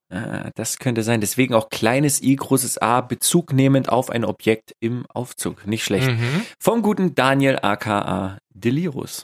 Ah, 0.10 0.52
das 0.56 0.78
könnte 0.78 1.04
sein. 1.04 1.20
Deswegen 1.20 1.54
auch 1.54 1.70
kleines 1.70 2.22
i, 2.22 2.36
großes 2.36 2.78
A, 2.78 3.02
Bezug 3.02 3.52
nehmend 3.52 3.90
auf 3.90 4.10
ein 4.10 4.24
Objekt 4.24 4.74
im 4.80 5.06
Aufzug. 5.08 5.68
Nicht 5.68 5.84
schlecht. 5.84 6.08
Mhm. 6.08 6.44
Vom 6.60 6.82
guten 6.82 7.14
Daniel 7.14 7.60
aka 7.62 8.38
Delirus. 8.54 9.24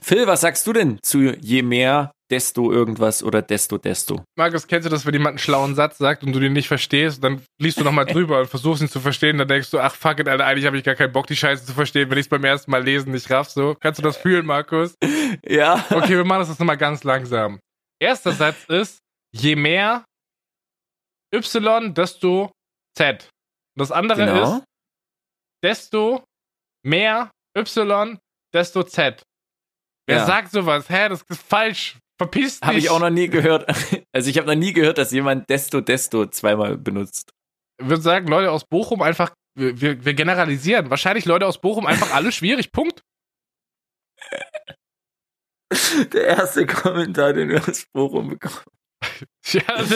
Phil, 0.00 0.26
was 0.26 0.42
sagst 0.42 0.66
du 0.66 0.72
denn 0.72 0.98
zu 1.02 1.20
je 1.40 1.62
mehr, 1.62 2.12
desto 2.30 2.70
irgendwas 2.70 3.22
oder 3.22 3.40
desto 3.40 3.78
desto? 3.78 4.22
Markus, 4.36 4.66
kennst 4.66 4.84
du 4.84 4.90
das, 4.90 5.06
wenn 5.06 5.14
jemand 5.14 5.34
einen 5.34 5.38
schlauen 5.38 5.74
Satz 5.74 5.96
sagt 5.96 6.24
und 6.24 6.32
du 6.32 6.40
den 6.40 6.52
nicht 6.52 6.68
verstehst, 6.68 7.22
dann 7.24 7.40
liest 7.58 7.80
du 7.80 7.84
nochmal 7.84 8.04
drüber 8.12 8.40
und 8.40 8.48
versuchst 8.48 8.82
ihn 8.82 8.88
zu 8.88 9.00
verstehen, 9.00 9.38
dann 9.38 9.48
denkst 9.48 9.70
du, 9.70 9.78
ach 9.78 9.94
fuck 9.94 10.18
it, 10.18 10.28
Alter, 10.28 10.44
eigentlich 10.44 10.66
habe 10.66 10.76
ich 10.76 10.84
gar 10.84 10.94
keinen 10.94 11.12
Bock, 11.12 11.26
die 11.26 11.36
Scheiße 11.36 11.64
zu 11.64 11.72
verstehen, 11.72 12.10
wenn 12.10 12.18
ich 12.18 12.26
es 12.26 12.28
beim 12.28 12.44
ersten 12.44 12.70
Mal 12.70 12.82
lesen 12.84 13.12
nicht 13.12 13.30
raff, 13.30 13.48
so. 13.48 13.76
Kannst 13.80 13.98
du 13.98 14.02
das 14.02 14.16
fühlen, 14.16 14.44
Markus? 14.44 14.94
Ja. 15.46 15.84
Okay, 15.90 16.16
wir 16.16 16.24
machen 16.24 16.40
das 16.40 16.48
jetzt 16.48 16.60
nochmal 16.60 16.76
ganz 16.76 17.02
langsam. 17.02 17.58
Erster 17.98 18.32
Satz 18.32 18.64
ist, 18.68 18.98
je 19.34 19.56
mehr 19.56 20.04
Y, 21.34 21.94
desto 21.94 22.52
Z. 22.96 23.28
Das 23.76 23.90
andere 23.90 24.26
genau. 24.26 24.58
ist, 24.58 24.64
desto 25.62 26.24
mehr 26.84 27.30
Y, 27.56 28.18
desto 28.52 28.84
Z. 28.84 29.22
Wer 30.06 30.18
ja. 30.18 30.26
sagt 30.26 30.52
sowas? 30.52 30.88
Hä, 30.88 31.08
das 31.08 31.22
ist 31.22 31.42
falsch. 31.42 31.98
Verpiss 32.16 32.60
dich. 32.60 32.68
Habe 32.68 32.78
ich 32.78 32.90
auch 32.90 33.00
noch 33.00 33.10
nie 33.10 33.28
gehört. 33.28 33.68
Also 34.14 34.30
ich 34.30 34.38
habe 34.38 34.46
noch 34.46 34.54
nie 34.54 34.72
gehört, 34.72 34.98
dass 34.98 35.10
jemand 35.10 35.50
desto, 35.50 35.80
desto 35.80 36.26
zweimal 36.26 36.78
benutzt. 36.78 37.32
Ich 37.80 37.88
würde 37.88 38.02
sagen, 38.02 38.28
Leute 38.28 38.52
aus 38.52 38.64
Bochum 38.64 39.02
einfach, 39.02 39.34
wir, 39.58 40.04
wir 40.04 40.14
generalisieren. 40.14 40.88
Wahrscheinlich 40.88 41.24
Leute 41.24 41.48
aus 41.48 41.60
Bochum 41.60 41.84
einfach 41.84 42.14
alle 42.14 42.30
schwierig. 42.30 42.70
Punkt. 42.70 43.02
Der 46.12 46.26
erste 46.28 46.64
Kommentar, 46.66 47.32
den 47.32 47.48
wir 47.48 47.68
aus 47.68 47.86
Bochum 47.92 48.28
bekommen. 48.28 48.73
Ja, 49.52 49.60
das, 49.66 49.92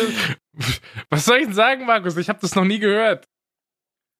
was 1.08 1.24
soll 1.24 1.38
ich 1.38 1.44
denn 1.44 1.54
sagen, 1.54 1.86
Markus? 1.86 2.16
Ich 2.18 2.28
habe 2.28 2.38
das 2.40 2.54
noch 2.54 2.64
nie 2.64 2.78
gehört. 2.78 3.24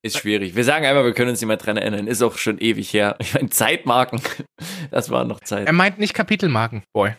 Ist 0.03 0.18
schwierig. 0.18 0.55
Wir 0.55 0.64
sagen 0.64 0.86
einfach, 0.86 1.05
wir 1.05 1.12
können 1.12 1.30
uns 1.30 1.41
nicht 1.41 1.49
mehr 1.49 1.57
dran 1.57 1.76
erinnern. 1.76 2.07
Ist 2.07 2.22
auch 2.22 2.39
schon 2.39 2.59
ewig 2.59 2.93
her. 2.95 3.16
Ich 3.18 3.34
meine, 3.34 3.51
Zeitmarken. 3.51 4.20
Das 4.91 5.11
war 5.11 5.24
noch 5.24 5.41
Zeit. 5.41 5.66
Er 5.66 5.72
meint 5.74 5.99
nicht 5.99 6.14
Kapitelmarken, 6.14 6.82
Boy. 6.95 7.14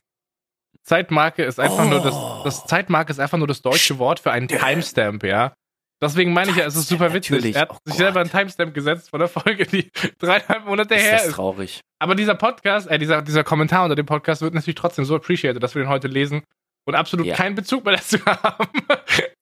Zeitmarke 0.84 1.44
ist 1.44 1.60
einfach 1.60 1.86
oh. 1.86 1.90
nur 1.90 2.02
das, 2.02 2.16
oh. 2.16 2.42
das 2.44 2.66
Zeitmarke 2.66 3.12
ist 3.12 3.20
einfach 3.20 3.38
nur 3.38 3.46
das 3.46 3.62
deutsche 3.62 4.00
Wort 4.00 4.20
für 4.20 4.32
einen 4.32 4.48
Timestamp, 4.48 5.24
ja. 5.24 5.54
Deswegen 6.02 6.34
meine 6.34 6.50
ich 6.50 6.58
ja, 6.58 6.66
es 6.66 6.76
ist 6.76 6.88
super 6.88 7.14
witzig. 7.14 7.32
Natürlich. 7.32 7.56
Er 7.56 7.62
hat 7.64 7.72
oh 7.72 7.78
sich 7.86 7.96
selber 7.96 8.22
einen 8.22 8.32
Timestamp 8.32 8.74
gesetzt 8.74 9.10
von 9.10 9.20
der 9.20 9.28
Folge, 9.28 9.66
die 9.66 9.92
dreieinhalb 10.18 10.66
Monate 10.66 10.96
ist 10.96 11.04
her 11.04 11.12
das 11.12 11.28
ist. 11.28 11.34
traurig. 11.34 11.82
Aber 12.00 12.16
dieser 12.16 12.36
Podcast, 12.36 12.88
äh, 12.88 12.98
dieser, 12.98 13.22
dieser 13.22 13.44
Kommentar 13.44 13.84
unter 13.84 13.96
dem 13.96 14.06
Podcast 14.06 14.42
wird 14.42 14.54
natürlich 14.54 14.76
trotzdem 14.76 15.06
so 15.06 15.16
appreciated, 15.16 15.62
dass 15.62 15.76
wir 15.76 15.84
den 15.84 15.90
heute 15.90 16.08
lesen 16.08 16.44
und 16.88 16.96
absolut 16.96 17.26
ja. 17.26 17.36
keinen 17.36 17.56
Bezug 17.56 17.86
mehr 17.86 17.96
dazu 17.96 18.18
haben 18.26 18.70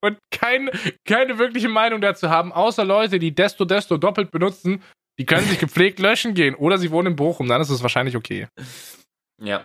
und 0.02 0.18
kein, 0.32 0.70
keine 1.06 1.38
wirkliche 1.38 1.70
Meinung 1.70 2.02
dazu 2.02 2.30
haben, 2.30 2.52
außer 2.52 2.86
Leute, 2.86 3.20
die 3.20 3.34
Desto 3.34 3.66
Desto 3.66 3.98
doppelt 3.98 4.32
benutzen, 4.32 4.84
die 5.20 5.26
können 5.26 5.48
sich 5.48 5.60
gepflegt 5.60 6.00
löschen 6.00 6.34
gehen 6.34 6.56
oder 6.56 6.78
sie 6.78 6.92
wohnen 6.92 7.10
in 7.10 7.16
Bochum, 7.16 7.48
dann 7.48 7.62
ist 7.62 7.70
es 7.70 7.82
wahrscheinlich 7.82 8.16
okay. 8.16 8.48
Ja. 9.42 9.64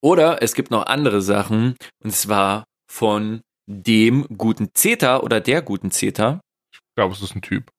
Oder 0.00 0.42
es 0.42 0.54
gibt 0.54 0.70
noch 0.70 0.86
andere 0.86 1.22
Sachen 1.22 1.76
und 2.02 2.12
zwar 2.12 2.64
von 2.90 3.42
dem 3.66 4.26
guten 4.36 4.70
Zeta 4.74 5.20
oder 5.20 5.40
der 5.40 5.62
guten 5.62 5.90
Zeta. 5.90 6.40
Ich 6.72 6.80
glaube, 6.96 7.14
es 7.14 7.22
ist 7.22 7.34
ein 7.34 7.42
Typ. 7.42 7.70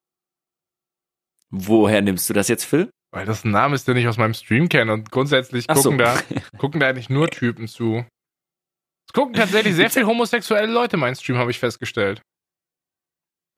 Woher 1.49 2.01
nimmst 2.01 2.29
du 2.29 2.33
das 2.33 2.47
jetzt, 2.47 2.63
Phil? 2.63 2.89
Weil 3.11 3.27
das 3.27 3.43
ein 3.43 3.51
Name 3.51 3.75
ist, 3.75 3.87
den 3.87 3.95
ich 3.95 4.07
aus 4.07 4.17
meinem 4.17 4.33
Stream 4.33 4.69
kenne 4.69 4.91
und 4.91 5.11
grundsätzlich 5.11 5.67
gucken, 5.67 5.83
so. 5.83 5.97
da, 5.97 6.17
gucken 6.57 6.79
da 6.79 6.89
eigentlich 6.89 7.09
nur 7.09 7.29
Typen 7.29 7.67
zu. 7.67 8.05
Es 9.13 9.19
gucken 9.19 9.35
tatsächlich 9.35 9.75
sehr 9.75 9.89
viele 9.91 10.07
homosexuelle 10.07 10.71
Leute 10.71 10.97
meinen 10.97 11.15
Stream, 11.15 11.37
habe 11.37 11.51
ich 11.51 11.59
festgestellt. 11.59 12.21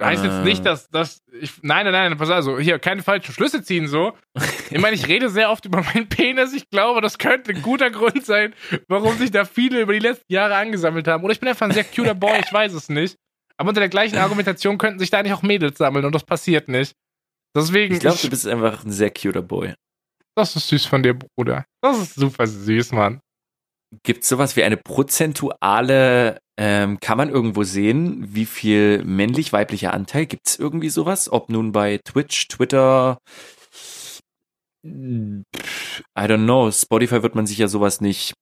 Heißt 0.01 0.25
jetzt 0.25 0.43
nicht, 0.43 0.59
äh. 0.59 0.63
dass, 0.63 0.89
dass 0.89 1.21
ich. 1.39 1.53
Nein, 1.61 1.85
nein, 1.85 1.93
nein, 1.93 2.17
pass 2.17 2.29
also, 2.29 2.59
hier, 2.59 2.79
keine 2.79 3.01
falschen 3.01 3.31
Schlüsse 3.33 3.63
ziehen 3.63 3.87
so. 3.87 4.13
Ich 4.71 4.81
meine, 4.81 4.95
ich 4.95 5.07
rede 5.07 5.29
sehr 5.29 5.51
oft 5.51 5.63
über 5.65 5.83
meinen 5.83 6.09
Penis. 6.09 6.51
Ich 6.51 6.67
glaube, 6.71 6.99
das 6.99 7.19
könnte 7.19 7.51
ein 7.51 7.61
guter 7.61 7.91
Grund 7.91 8.25
sein, 8.25 8.55
warum 8.87 9.15
sich 9.15 9.29
da 9.29 9.45
viele 9.45 9.79
über 9.79 9.93
die 9.93 9.99
letzten 9.99 10.33
Jahre 10.33 10.55
angesammelt 10.55 11.07
haben. 11.07 11.23
Oder 11.23 11.33
ich 11.33 11.39
bin 11.39 11.47
einfach 11.47 11.67
ein 11.67 11.71
sehr 11.71 11.83
cuter 11.83 12.15
Boy, 12.15 12.39
ich 12.43 12.51
weiß 12.51 12.73
es 12.73 12.89
nicht. 12.89 13.15
Aber 13.57 13.69
unter 13.69 13.79
der 13.79 13.89
gleichen 13.89 14.17
Argumentation 14.17 14.79
könnten 14.79 14.97
sich 14.97 15.11
da 15.11 15.21
nicht 15.21 15.33
auch 15.33 15.43
Mädels 15.43 15.77
sammeln 15.77 16.03
und 16.03 16.15
das 16.15 16.23
passiert 16.23 16.67
nicht. 16.67 16.93
Deswegen. 17.55 17.93
Ich 17.93 17.99
glaube, 17.99 18.17
du 18.19 18.29
bist 18.29 18.47
einfach 18.47 18.83
ein 18.83 18.91
sehr 18.91 19.11
cuter 19.11 19.43
Boy. 19.43 19.75
Das 20.35 20.55
ist 20.55 20.67
süß 20.67 20.87
von 20.87 21.03
dir, 21.03 21.13
Bruder. 21.13 21.65
Das 21.81 21.99
ist 21.99 22.15
super 22.15 22.47
süß, 22.47 22.91
Mann. 22.91 23.21
Gibt 24.03 24.23
es 24.23 24.29
sowas 24.29 24.55
wie 24.55 24.63
eine 24.63 24.77
prozentuale, 24.77 26.39
ähm, 26.57 26.99
kann 26.99 27.17
man 27.17 27.29
irgendwo 27.29 27.63
sehen, 27.63 28.25
wie 28.33 28.45
viel 28.45 29.03
männlich-weiblicher 29.03 29.93
Anteil? 29.93 30.25
Gibt 30.25 30.47
es 30.47 30.59
irgendwie 30.59 30.89
sowas? 30.89 31.31
Ob 31.31 31.49
nun 31.49 31.71
bei 31.71 31.99
Twitch, 32.03 32.47
Twitter, 32.47 33.17
I 34.85 35.43
don't 36.15 36.43
know, 36.43 36.71
Spotify 36.71 37.23
wird 37.23 37.35
man 37.35 37.47
sich 37.47 37.57
ja 37.57 37.67
sowas 37.67 38.01
nicht 38.01 38.33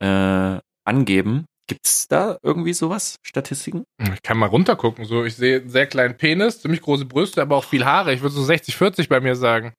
äh, 0.00 0.58
angeben. 0.84 1.46
Gibt 1.68 1.86
es 1.86 2.06
da 2.06 2.38
irgendwie 2.42 2.72
sowas, 2.72 3.16
Statistiken? 3.24 3.84
Ich 4.14 4.22
kann 4.22 4.38
mal 4.38 4.46
runtergucken. 4.46 5.04
So, 5.04 5.24
ich 5.24 5.34
sehe 5.34 5.60
einen 5.60 5.68
sehr 5.68 5.86
kleinen 5.86 6.16
Penis, 6.16 6.60
ziemlich 6.60 6.80
große 6.80 7.06
Brüste, 7.06 7.42
aber 7.42 7.56
auch 7.56 7.64
viel 7.64 7.84
Haare. 7.84 8.12
Ich 8.12 8.22
würde 8.22 8.34
so 8.34 8.42
60, 8.42 8.76
40 8.76 9.08
bei 9.08 9.20
mir 9.20 9.34
sagen. 9.34 9.74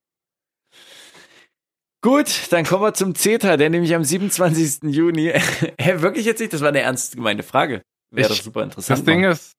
Gut, 2.08 2.54
dann 2.54 2.64
kommen 2.64 2.84
wir 2.84 2.94
zum 2.94 3.16
CETA, 3.16 3.58
der 3.58 3.70
nämlich 3.70 3.94
am 3.94 4.02
27. 4.02 4.96
Juni. 4.96 5.26
Hä, 5.78 6.00
wirklich 6.02 6.26
jetzt 6.26 6.40
nicht? 6.40 6.54
Das 6.54 6.62
war 6.62 6.70
eine 6.70 6.80
ernst 6.80 7.18
gemeinte 7.18 7.44
Frage. 7.44 7.82
Wäre 8.12 8.30
doch 8.30 8.42
super 8.42 8.64
interessant. 8.64 9.00
Das 9.00 9.06
Ding 9.06 9.26
ist, 9.26 9.52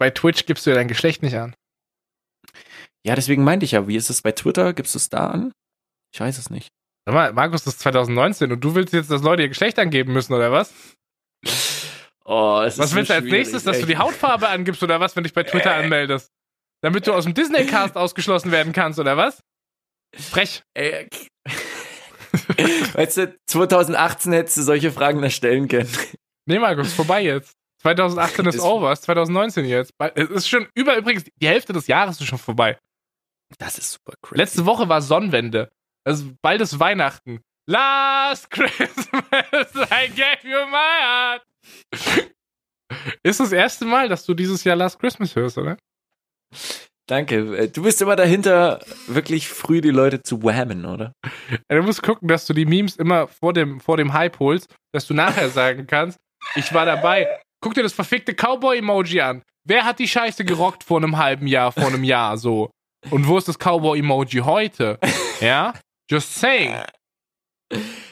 bei 0.00 0.10
Twitch 0.10 0.44
gibst 0.46 0.66
du 0.66 0.70
ja 0.70 0.74
dein 0.74 0.88
Geschlecht 0.88 1.22
nicht 1.22 1.36
an. 1.36 1.54
Ja, 3.06 3.14
deswegen 3.14 3.44
meinte 3.44 3.64
ich 3.64 3.70
ja, 3.70 3.86
wie 3.86 3.94
ist 3.94 4.10
es 4.10 4.20
bei 4.20 4.32
Twitter? 4.32 4.72
Gibst 4.72 4.96
du 4.96 4.98
es 4.98 5.10
da 5.10 5.28
an? 5.28 5.52
Ich 6.12 6.18
weiß 6.18 6.38
es 6.38 6.50
nicht. 6.50 6.70
Sag 7.06 7.14
mal, 7.14 7.32
Markus, 7.34 7.62
das 7.62 7.74
ist 7.74 7.82
2019 7.82 8.50
und 8.50 8.64
du 8.64 8.74
willst 8.74 8.92
jetzt, 8.92 9.12
dass 9.12 9.22
Leute 9.22 9.42
ihr 9.42 9.48
Geschlecht 9.48 9.78
angeben 9.78 10.12
müssen, 10.12 10.32
oder 10.34 10.50
was? 10.50 10.74
Oh, 12.24 12.62
es 12.64 12.78
was 12.78 12.90
ist 12.90 12.94
willst 12.94 13.10
du 13.10 13.14
als 13.14 13.24
nächstes, 13.24 13.64
dass 13.64 13.80
du 13.80 13.86
die 13.86 13.98
Hautfarbe 13.98 14.48
angibst, 14.48 14.80
oder 14.84 15.00
was, 15.00 15.16
wenn 15.16 15.24
du 15.24 15.28
dich 15.28 15.34
bei 15.34 15.42
Twitter 15.42 15.74
anmeldest? 15.74 16.30
Damit 16.80 17.08
du 17.08 17.12
aus 17.12 17.24
dem 17.24 17.34
Disney-Cast 17.34 17.96
ausgeschlossen 17.96 18.52
werden 18.52 18.72
kannst, 18.72 19.00
oder 19.00 19.16
was? 19.16 19.40
Frech. 20.14 20.62
Ey, 20.74 21.08
weißt 22.94 23.16
du, 23.18 23.36
2018 23.46 24.32
hättest 24.32 24.56
du 24.56 24.62
solche 24.62 24.92
Fragen 24.92 25.20
noch 25.20 25.30
stellen 25.30 25.68
können. 25.68 25.90
Nee, 26.46 26.58
Markus, 26.58 26.92
vorbei 26.92 27.22
jetzt. 27.22 27.54
2018 27.82 28.46
ist, 28.46 28.54
ist 28.56 28.60
over, 28.60 28.94
2019 28.94 29.64
jetzt. 29.64 29.92
Es 30.14 30.30
ist 30.30 30.48
schon 30.48 30.68
über 30.74 30.96
übrigens 30.96 31.24
die 31.40 31.48
Hälfte 31.48 31.72
des 31.72 31.88
Jahres 31.88 32.20
ist 32.20 32.26
schon 32.26 32.38
vorbei. 32.38 32.78
Das 33.58 33.78
ist 33.78 33.92
super 33.92 34.14
crazy. 34.22 34.38
Letzte 34.38 34.66
Woche 34.66 34.88
war 34.88 35.02
Sonnenwende. 35.02 35.70
Also 36.04 36.32
bald 36.42 36.60
ist 36.60 36.78
Weihnachten. 36.78 37.40
Last 37.66 38.50
Christmas 38.50 39.06
I 39.90 40.08
gave 40.08 40.42
you 40.44 40.66
my 40.66 41.00
heart. 41.00 41.42
Ist 43.22 43.40
das 43.40 43.52
erste 43.52 43.84
Mal, 43.84 44.08
dass 44.08 44.24
du 44.24 44.34
dieses 44.34 44.64
Jahr 44.64 44.76
Last 44.76 44.98
Christmas 44.98 45.34
hörst, 45.36 45.58
oder? 45.58 45.76
Danke. 47.06 47.56
Äh, 47.56 47.68
du 47.68 47.82
bist 47.82 48.00
immer 48.00 48.16
dahinter, 48.16 48.80
wirklich 49.06 49.48
früh 49.48 49.80
die 49.80 49.90
Leute 49.90 50.22
zu 50.22 50.42
whammen, 50.42 50.84
oder? 50.84 51.12
Ja, 51.50 51.76
du 51.76 51.82
musst 51.82 52.02
gucken, 52.02 52.28
dass 52.28 52.46
du 52.46 52.52
die 52.52 52.64
Memes 52.64 52.96
immer 52.96 53.28
vor 53.28 53.52
dem, 53.52 53.80
vor 53.80 53.96
dem 53.96 54.12
Hype 54.12 54.38
holst, 54.38 54.72
dass 54.92 55.06
du 55.06 55.14
nachher 55.14 55.48
sagen 55.50 55.86
kannst, 55.86 56.18
ich 56.54 56.72
war 56.72 56.86
dabei. 56.86 57.28
Guck 57.60 57.74
dir 57.74 57.82
das 57.82 57.92
verfickte 57.92 58.34
Cowboy-Emoji 58.34 59.20
an. 59.20 59.42
Wer 59.64 59.84
hat 59.84 59.98
die 60.00 60.08
Scheiße 60.08 60.44
gerockt 60.44 60.82
vor 60.82 60.98
einem 60.98 61.16
halben 61.18 61.46
Jahr, 61.46 61.70
vor 61.70 61.86
einem 61.86 62.02
Jahr 62.04 62.36
so? 62.36 62.70
Und 63.10 63.26
wo 63.28 63.38
ist 63.38 63.48
das 63.48 63.58
Cowboy-Emoji 63.58 64.40
heute? 64.40 64.98
Ja? 65.40 65.74
Just 66.10 66.34
saying. 66.34 66.74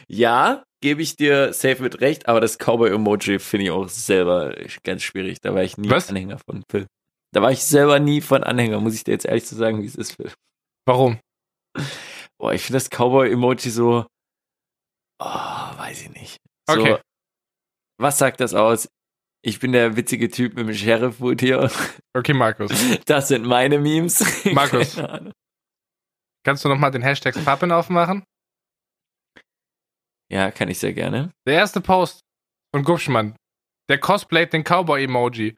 Ja, 0.09 0.62
gebe 0.80 1.03
ich 1.03 1.16
dir 1.16 1.53
safe 1.53 1.82
mit 1.82 2.01
recht, 2.01 2.28
aber 2.28 2.41
das 2.41 2.59
Cowboy-Emoji 2.59 3.38
finde 3.38 3.64
ich 3.66 3.70
auch 3.70 3.88
selber 3.88 4.55
ganz 4.84 5.03
schwierig. 5.03 5.41
Da 5.41 5.55
war 5.55 5.62
ich 5.62 5.76
nie 5.76 5.91
Was? 5.91 6.09
Anhänger 6.09 6.38
von 6.38 6.62
Phil. 6.70 6.86
Da 7.33 7.43
war 7.43 7.53
ich 7.53 7.62
selber 7.62 8.01
nie 8.01 8.20
von 8.20 8.43
Anhänger, 8.43 8.81
muss 8.81 8.95
ich 8.95 9.05
dir 9.05 9.12
jetzt 9.12 9.26
ehrlich 9.26 9.45
zu 9.45 9.55
so 9.55 9.61
sagen, 9.61 9.83
wie 9.83 9.87
es 9.87 9.95
ist. 9.95 10.16
Warum? 10.87 11.20
Boah, 12.39 12.53
ich 12.53 12.62
finde 12.62 12.78
das 12.78 12.91
Cowboy-Emoji 12.91 13.70
so. 13.70 14.07
Oh, 15.20 15.24
weiß 15.24 16.03
ich 16.03 16.11
nicht. 16.11 16.39
So, 16.68 16.81
okay. 16.81 17.01
Was 17.99 18.18
sagt 18.18 18.41
das 18.41 18.55
aus? 18.55 18.89
Ich 19.43 19.61
bin 19.61 19.72
der 19.72 19.97
witzige 19.97 20.31
Typ 20.31 20.55
mit 20.55 20.66
dem 20.66 20.74
Sheriff-Hut 20.74 21.41
hier. 21.41 21.70
Okay, 22.14 22.35
Markus. 22.35 22.70
Das 23.07 23.28
sind 23.28 23.47
meine 23.47 23.78
Memes. 23.78 24.45
Markus. 24.53 24.97
Kannst 26.45 26.64
du 26.64 26.68
nochmal 26.68 26.91
den 26.91 27.03
Hashtag 27.03 27.35
Pappen 27.45 27.70
aufmachen? 27.70 28.24
Ja, 30.31 30.51
kann 30.51 30.68
ich 30.68 30.78
sehr 30.78 30.93
gerne. 30.93 31.33
Der 31.47 31.55
erste 31.55 31.81
Post 31.81 32.20
von 32.74 32.85
Gupschmann. 32.85 33.37
Der 33.89 33.99
cosplayt 33.99 34.53
den 34.53 34.64
Cowboy-Emoji. 34.64 35.57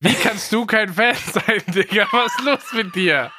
Wie 0.00 0.14
kannst 0.14 0.52
du 0.52 0.66
kein 0.66 0.92
Fan 0.92 1.16
sein, 1.32 1.62
Digga? 1.68 2.06
Was 2.12 2.32
ist 2.34 2.44
los 2.44 2.72
mit 2.72 2.94
dir? 2.94 3.32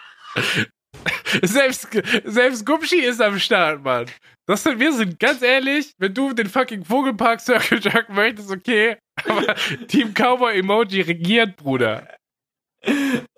Selbst, 1.43 1.88
selbst 2.24 2.66
Gumschi 2.66 2.97
ist 2.97 3.22
am 3.22 3.39
Start, 3.39 3.84
Mann. 3.84 4.08
Das 4.47 4.64
sind, 4.64 4.80
wir 4.80 4.93
sind 4.93 5.20
ganz 5.20 5.41
ehrlich, 5.41 5.93
wenn 5.97 6.14
du 6.14 6.34
den 6.34 6.47
fucking 6.47 6.86
Vogelpark 6.86 7.41
Circle 7.41 7.80
Jerk 7.80 8.10
möchtest, 8.10 8.51
okay. 8.51 8.97
Aber 9.24 9.56
Team 9.88 10.14
Cowboy 10.14 10.58
Emoji 10.58 11.01
regiert, 11.01 11.56
Bruder. 11.58 12.08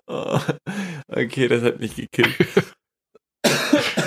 Oh, 0.06 0.40
okay, 1.08 1.48
das 1.48 1.62
hat 1.62 1.80
mich 1.80 1.94
gekillt. 1.96 2.36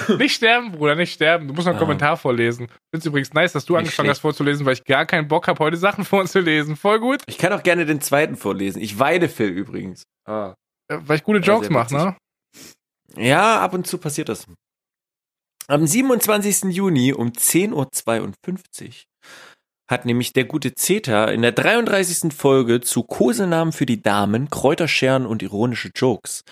nicht 0.18 0.36
sterben, 0.36 0.72
Bruder, 0.72 0.96
nicht 0.96 1.14
sterben. 1.14 1.48
Du 1.48 1.54
musst 1.54 1.66
noch 1.66 1.74
einen 1.74 1.78
ah. 1.78 1.80
Kommentar 1.80 2.18
vorlesen. 2.18 2.68
Es 2.92 3.06
übrigens 3.06 3.34
nice, 3.34 3.54
dass 3.54 3.66
du 3.66 3.74
nicht 3.74 3.80
angefangen 3.80 4.06
schlecht. 4.06 4.10
hast 4.18 4.20
vorzulesen, 4.20 4.66
weil 4.66 4.74
ich 4.74 4.84
gar 4.84 5.06
keinen 5.06 5.28
Bock 5.28 5.48
habe, 5.48 5.60
heute 5.60 5.78
Sachen 5.78 6.06
vorzulesen. 6.06 6.76
Voll 6.76 7.00
gut. 7.00 7.22
Ich 7.28 7.38
kann 7.38 7.54
auch 7.54 7.64
gerne 7.64 7.86
den 7.86 8.02
zweiten 8.02 8.36
vorlesen. 8.36 8.82
Ich 8.82 9.00
weide 9.00 9.30
Phil 9.30 9.50
übrigens. 9.50 10.04
Ah. 10.26 10.54
Weil 10.88 11.18
ich 11.18 11.24
gute 11.24 11.40
Jokes 11.40 11.70
mache, 11.70 11.96
ne? 11.96 12.16
Ja, 13.16 13.60
ab 13.60 13.74
und 13.74 13.88
zu 13.88 13.98
passiert 13.98 14.30
das. 14.30 14.46
Am 15.68 15.88
27. 15.88 16.74
Juni 16.74 17.14
um 17.14 17.30
10.52 17.30 17.72
Uhr 17.74 18.94
hat 19.90 20.06
nämlich 20.06 20.34
der 20.34 20.46
gute 20.46 20.74
Zeta 20.74 21.26
in 21.26 21.42
der 21.42 21.52
33. 21.52 22.34
Folge 22.34 22.82
zu 22.82 23.04
Kosenamen 23.04 23.74
für 23.74 23.86
die 23.86 24.02
Damen, 24.02 24.50
Kräuterscheren 24.50 25.26
und 25.26 25.44
ironische 25.44 25.92
Jokes 25.94 26.44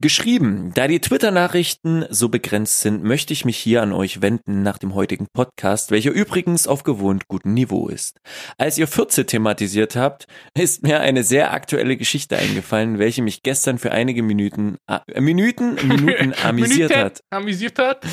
Geschrieben, 0.00 0.70
da 0.74 0.86
die 0.86 1.00
Twitter-Nachrichten 1.00 2.04
so 2.08 2.28
begrenzt 2.28 2.82
sind, 2.82 3.02
möchte 3.02 3.32
ich 3.32 3.44
mich 3.44 3.56
hier 3.56 3.82
an 3.82 3.92
euch 3.92 4.22
wenden 4.22 4.62
nach 4.62 4.78
dem 4.78 4.94
heutigen 4.94 5.26
Podcast, 5.26 5.90
welcher 5.90 6.12
übrigens 6.12 6.68
auf 6.68 6.84
gewohnt 6.84 7.26
gutem 7.26 7.52
Niveau 7.52 7.88
ist. 7.88 8.20
Als 8.58 8.78
ihr 8.78 8.86
14 8.86 9.26
thematisiert 9.26 9.96
habt, 9.96 10.28
ist 10.54 10.84
mir 10.84 11.00
eine 11.00 11.24
sehr 11.24 11.52
aktuelle 11.52 11.96
Geschichte 11.96 12.36
eingefallen, 12.36 13.00
welche 13.00 13.22
mich 13.22 13.42
gestern 13.42 13.78
für 13.78 13.90
einige 13.90 14.22
Minuten, 14.22 14.76
äh, 14.86 15.20
Minuten, 15.20 15.74
Minuten 15.84 16.32
amüsiert 16.44 16.94
hat. 16.94 17.24
Amüsiert 17.30 17.80
hat? 17.80 18.06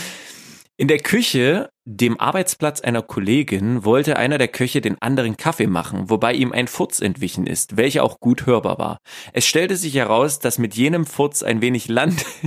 In 0.78 0.90
der 0.90 1.00
Küche, 1.00 1.70
dem 1.86 2.20
Arbeitsplatz 2.20 2.82
einer 2.82 3.02
Kollegin, 3.02 3.86
wollte 3.86 4.18
einer 4.18 4.38
der 4.38 4.50
Köche 4.50 4.82
den 4.82 5.02
anderen 5.02 5.38
Kaffee 5.38 5.68
machen, 5.68 6.10
wobei 6.10 6.34
ihm 6.34 6.52
ein 6.52 6.68
Furz 6.68 7.00
entwichen 7.00 7.48
ist, 7.48 7.78
welcher 7.78 8.04
auch 8.04 8.20
gut 8.20 8.46
hörbar 8.46 8.78
war. 8.78 8.98
Es 9.32 9.46
stellte 9.46 9.78
sich 9.78 9.96
heraus, 9.96 10.40
dass 10.40 10.58
mit 10.58 10.76
jenem 10.76 11.06
Furz 11.06 11.44
ein 11.44 11.62
wenig 11.62 11.88
Land 11.88 12.26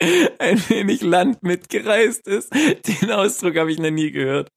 ein 0.00 0.58
wenig 0.68 1.02
Land 1.02 1.44
mitgereist 1.44 2.26
ist. 2.26 2.52
Den 2.52 3.12
Ausdruck 3.12 3.56
habe 3.56 3.70
ich 3.70 3.78
noch 3.78 3.90
nie 3.90 4.10
gehört. 4.10 4.48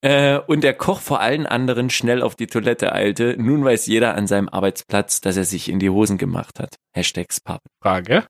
Äh, 0.00 0.38
und 0.38 0.62
der 0.62 0.74
Koch 0.74 1.00
vor 1.00 1.20
allen 1.20 1.46
anderen 1.46 1.90
schnell 1.90 2.22
auf 2.22 2.36
die 2.36 2.46
Toilette 2.46 2.92
eilte. 2.92 3.36
Nun 3.36 3.64
weiß 3.64 3.86
jeder 3.86 4.14
an 4.14 4.28
seinem 4.28 4.48
Arbeitsplatz, 4.48 5.20
dass 5.20 5.36
er 5.36 5.44
sich 5.44 5.68
in 5.68 5.80
die 5.80 5.90
Hosen 5.90 6.18
gemacht 6.18 6.60
hat. 6.60 6.76
Hashtag 6.94 7.32
Spap. 7.32 7.62
Frage. 7.82 8.26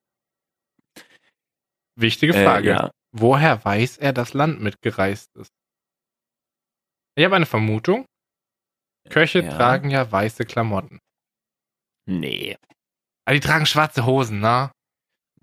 Wichtige 1.95 2.35
äh, 2.35 2.45
Frage. 2.45 2.71
Äh, 2.71 2.73
ja. 2.73 2.91
Woher 3.13 3.65
weiß 3.65 3.99
er, 3.99 4.13
dass 4.13 4.33
Land 4.33 4.61
mitgereist 4.61 5.35
ist? 5.37 5.53
Ich 7.15 7.25
habe 7.25 7.37
eine 7.37 7.47
Vermutung. 7.47 8.07
Köche 9.11 9.41
ja. 9.41 9.57
tragen 9.57 9.91
ja 9.91 10.11
weiße 10.11 10.45
Klamotten. 10.45 10.99
Nee. 12.07 12.57
Aber 13.27 13.35
die 13.35 13.41
tragen 13.41 13.67
schwarze 13.67 14.07
Hosen, 14.07 14.41
ne? 14.41 14.71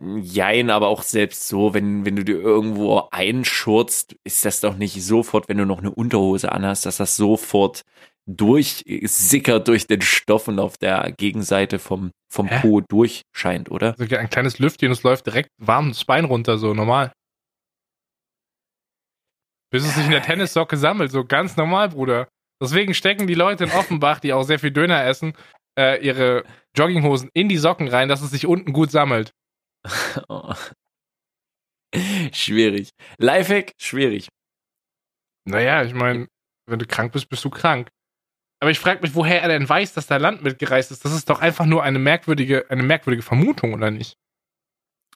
Jein, 0.01 0.69
aber 0.69 0.87
auch 0.87 1.03
selbst 1.03 1.47
so, 1.47 1.73
wenn, 1.73 2.05
wenn 2.05 2.15
du 2.15 2.23
dir 2.23 2.39
irgendwo 2.39 3.09
einschurzt, 3.11 4.15
ist 4.23 4.45
das 4.45 4.61
doch 4.61 4.77
nicht 4.77 5.03
sofort, 5.03 5.49
wenn 5.49 5.57
du 5.57 5.65
noch 5.65 5.79
eine 5.79 5.91
Unterhose 5.91 6.51
anhast, 6.53 6.85
dass 6.85 6.97
das 6.97 7.17
sofort 7.17 7.83
durchsickert 8.25 9.67
durch 9.67 9.87
den 9.87 10.01
Stoff 10.01 10.47
und 10.47 10.59
auf 10.59 10.77
der 10.77 11.11
Gegenseite 11.17 11.79
vom, 11.79 12.11
vom 12.31 12.47
Po 12.47 12.79
durchscheint, 12.79 13.71
oder? 13.71 13.95
Also 13.99 14.15
ein 14.15 14.29
kleines 14.29 14.59
Lüftchen 14.59 14.91
es 14.91 15.03
läuft 15.03 15.25
direkt 15.25 15.49
warm 15.57 15.89
das 15.89 16.05
Bein 16.05 16.25
runter, 16.25 16.57
so 16.57 16.73
normal. 16.73 17.11
Bis 19.71 19.85
es 19.85 19.95
sich 19.95 20.05
in 20.05 20.11
der 20.11 20.23
Tennissocke 20.23 20.77
sammelt, 20.77 21.11
so 21.11 21.23
ganz 21.23 21.55
normal, 21.55 21.89
Bruder. 21.89 22.27
Deswegen 22.61 22.93
stecken 22.93 23.27
die 23.27 23.35
Leute 23.35 23.65
in 23.65 23.71
Offenbach, 23.71 24.19
die 24.19 24.33
auch 24.33 24.43
sehr 24.43 24.59
viel 24.59 24.71
Döner 24.71 25.05
essen, 25.05 25.33
äh, 25.77 26.03
ihre 26.03 26.43
Jogginghosen 26.75 27.29
in 27.33 27.47
die 27.47 27.57
Socken 27.57 27.87
rein, 27.87 28.09
dass 28.09 28.21
es 28.21 28.31
sich 28.31 28.45
unten 28.45 28.73
gut 28.73 28.91
sammelt. 28.91 29.31
Oh. 30.27 30.53
Schwierig. 32.33 32.91
Lifehack, 33.17 33.71
schwierig. 33.79 34.27
Naja, 35.45 35.83
ich 35.83 35.93
meine, 35.93 36.27
wenn 36.67 36.77
du 36.79 36.85
krank 36.85 37.13
bist, 37.13 37.29
bist 37.29 37.43
du 37.43 37.49
krank. 37.49 37.89
Aber 38.61 38.71
ich 38.71 38.79
frage 38.79 39.01
mich, 39.01 39.15
woher 39.15 39.41
er 39.41 39.47
denn 39.47 39.67
weiß, 39.67 39.93
dass 39.93 40.07
da 40.07 40.17
Land 40.17 40.43
mitgereist 40.43 40.91
ist. 40.91 41.05
Das 41.05 41.13
ist 41.13 41.29
doch 41.29 41.39
einfach 41.39 41.65
nur 41.65 41.81
eine 41.81 41.97
merkwürdige, 41.97 42.69
eine 42.69 42.83
merkwürdige 42.83 43.23
Vermutung, 43.23 43.73
oder 43.73 43.89
nicht? 43.89 44.17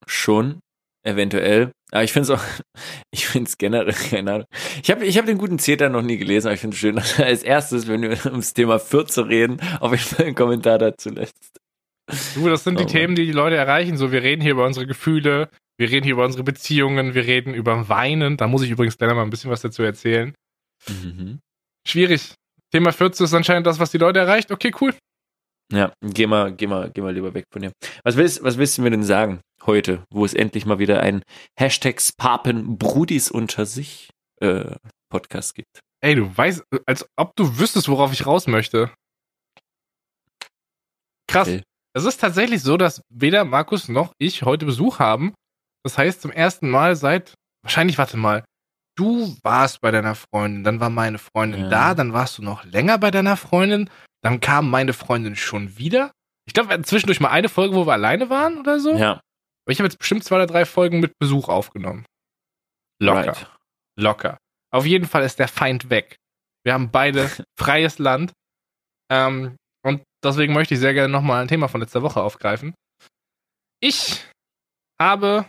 Schon, 0.08 0.60
eventuell. 1.04 1.72
Aber 1.92 2.04
ich 2.04 2.12
finde 2.12 2.34
es 2.34 2.40
auch, 2.40 2.44
ich 3.12 3.28
finde 3.28 3.48
es 3.50 3.58
generell, 3.58 3.94
keine 4.10 4.34
Ahnung. 4.34 4.48
Ich 4.82 4.90
habe 4.90 5.06
ich 5.06 5.18
hab 5.18 5.26
den 5.26 5.38
guten 5.38 5.60
Zeter 5.60 5.90
noch 5.90 6.02
nie 6.02 6.18
gelesen, 6.18 6.48
aber 6.48 6.56
ich 6.56 6.62
finde 6.62 6.76
es 6.76 6.80
schön, 6.80 6.96
dass 6.98 7.20
er 7.20 7.28
als 7.28 7.44
erstes, 7.44 7.88
wenn 7.88 8.02
wir 8.02 8.18
ums 8.26 8.54
Thema 8.54 8.80
Fürze 8.80 9.28
reden, 9.28 9.60
auf 9.80 9.92
jeden 9.92 10.04
Fall 10.04 10.26
einen 10.26 10.36
Kommentar 10.36 10.78
dazu 10.78 11.10
lässt. 11.10 11.36
Du, 12.36 12.50
das 12.50 12.64
sind 12.66 12.80
die 12.80 12.84
oh, 12.84 12.88
Themen, 12.88 13.16
die 13.16 13.26
die 13.26 13.32
Leute 13.32 13.56
erreichen. 13.56 13.96
So, 13.96 14.12
wir 14.12 14.24
reden 14.24 14.42
hier 14.42 14.52
über 14.52 14.66
unsere 14.66 14.86
Gefühle, 14.86 15.50
wir 15.78 15.90
reden 15.90 16.04
hier 16.04 16.14
über 16.14 16.26
unsere 16.26 16.44
Beziehungen, 16.44 17.14
wir 17.14 17.26
reden 17.26 17.54
über 17.54 17.88
Weinen. 17.88 18.36
Da 18.36 18.48
muss 18.48 18.62
ich 18.62 18.72
übrigens 18.72 18.98
gleich 18.98 19.14
mal 19.14 19.22
ein 19.22 19.30
bisschen 19.30 19.50
was 19.50 19.62
dazu 19.62 19.84
erzählen. 19.84 20.36
Mhm. 20.88 21.40
Schwierig. 21.88 22.34
Thema 22.74 22.92
14 22.92 23.26
ist 23.26 23.34
anscheinend 23.34 23.68
das, 23.68 23.80
was 23.80 23.92
die 23.92 23.98
Leute 23.98 24.20
erreicht. 24.20 24.52
Okay, 24.52 24.74
cool. 24.82 24.94
Ja, 25.72 25.94
geh 26.02 26.28
mal, 26.28 26.54
geh 26.54 26.68
mal, 26.68 26.92
geh 26.92 27.02
mal 27.02 27.14
lieber 27.14 27.34
weg 27.34 27.46
von 27.52 27.62
dir. 27.62 27.72
Was 28.04 28.16
willst, 28.16 28.44
was 28.44 28.58
willst 28.58 28.78
du 28.78 28.82
mir 28.82 28.92
denn 28.92 29.04
sagen 29.04 29.42
heute, 29.66 30.04
wo 30.12 30.26
es 30.26 30.34
endlich 30.34 30.66
mal 30.66 30.80
wieder 30.80 31.00
ein 31.00 31.24
Hashtag 31.58 32.02
Papen 32.18 32.78
Brudis 32.78 33.32
unter 33.32 33.66
sich 33.66 34.10
äh, 34.42 34.76
Podcast 35.10 35.56
gibt? 35.56 35.80
Ey, 36.02 36.16
du 36.16 36.36
weißt, 36.36 36.64
als 36.86 37.08
ob 37.16 37.36
du 37.36 37.60
wüsstest, 37.60 37.88
worauf 37.88 38.12
ich 38.12 38.26
raus 38.26 38.48
möchte. 38.48 38.92
Krass. 41.28 41.48
Okay. 41.48 41.64
Es 41.96 42.06
ist 42.06 42.20
tatsächlich 42.20 42.62
so, 42.62 42.76
dass 42.76 43.02
weder 43.10 43.46
Markus 43.46 43.88
noch 43.88 44.14
ich 44.18 44.44
heute 44.44 44.66
Besuch 44.66 45.00
haben. 45.00 45.34
Das 45.84 45.98
heißt, 45.98 46.22
zum 46.22 46.32
ersten 46.32 46.70
Mal 46.70 46.96
seit, 46.96 47.36
wahrscheinlich, 47.64 47.98
warte 47.98 48.18
mal, 48.18 48.44
du 48.98 49.36
warst 49.44 49.82
bei 49.82 49.92
deiner 49.92 50.16
Freundin, 50.16 50.64
dann 50.64 50.80
war 50.80 50.90
meine 50.90 51.20
Freundin 51.20 51.62
ja. 51.62 51.70
da, 51.70 51.94
dann 51.94 52.14
warst 52.14 52.38
du 52.38 52.42
noch 52.42 52.64
länger 52.66 52.98
bei 52.98 53.12
deiner 53.12 53.38
Freundin, 53.38 53.90
dann 54.24 54.40
kam 54.40 54.70
meine 54.70 54.94
Freundin 54.94 55.36
schon 55.36 55.78
wieder. 55.78 56.12
Ich 56.46 56.54
glaube, 56.54 56.70
wir 56.70 56.74
hatten 56.74 56.84
zwischendurch 56.84 57.20
mal 57.20 57.30
eine 57.30 57.50
Folge, 57.50 57.76
wo 57.76 57.86
wir 57.86 57.94
alleine 57.94 58.30
waren 58.30 58.58
oder 58.58 58.80
so. 58.80 58.96
Ja. 58.96 59.12
Aber 59.14 59.72
ich 59.72 59.80
habe 59.80 59.88
jetzt 59.88 60.00
bestimmt 60.00 60.24
zwei 60.24 60.38
oder 60.38 60.48
drei 60.48 60.66
Folgen 60.66 61.00
mit 61.00 61.18
Besuch 61.20 61.50
aufgenommen. 61.50 62.06
Locker. 63.00 63.28
Right. 63.28 63.52
Locker. 63.98 64.38
Auf 64.72 64.86
jeden 64.86 65.06
Fall 65.06 65.24
ist 65.24 65.40
der 65.40 65.48
Feind 65.48 65.90
weg. 65.90 66.16
Wir 66.64 66.74
haben 66.74 66.90
beide 66.90 67.30
freies 67.60 68.00
Land. 68.00 68.34
Ähm, 69.12 69.58
und 69.86 70.04
deswegen 70.24 70.54
möchte 70.54 70.74
ich 70.74 70.80
sehr 70.80 70.94
gerne 70.94 71.12
nochmal 71.12 71.42
ein 71.42 71.48
Thema 71.48 71.68
von 71.68 71.82
letzter 71.82 72.02
Woche 72.02 72.22
aufgreifen. 72.22 72.74
Ich 73.82 74.26
habe 75.00 75.48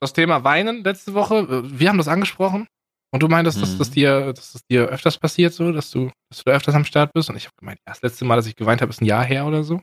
das 0.00 0.12
Thema 0.12 0.44
Weinen 0.44 0.84
letzte 0.84 1.14
Woche, 1.14 1.38
äh, 1.38 1.78
wir 1.78 1.88
haben 1.88 1.98
das 1.98 2.08
angesprochen. 2.08 2.68
Und 3.10 3.22
du 3.22 3.28
meintest, 3.28 3.56
mhm. 3.56 3.62
dass, 3.62 3.78
das 3.78 3.90
dir, 3.90 4.32
dass 4.32 4.52
das 4.52 4.62
dir 4.66 4.86
öfters 4.88 5.18
passiert, 5.18 5.54
so, 5.54 5.72
dass 5.72 5.90
du, 5.90 6.10
dass 6.30 6.44
du 6.44 6.50
öfters 6.50 6.74
am 6.74 6.84
Start 6.84 7.12
bist. 7.14 7.30
Und 7.30 7.36
ich 7.36 7.46
habe 7.46 7.54
gemeint, 7.58 7.78
ja, 7.86 7.92
das 7.92 8.02
letzte 8.02 8.24
Mal, 8.24 8.36
dass 8.36 8.46
ich 8.46 8.56
geweint 8.56 8.82
habe, 8.82 8.90
ist 8.90 9.00
ein 9.00 9.06
Jahr 9.06 9.24
her 9.24 9.46
oder 9.46 9.62
so. 9.62 9.80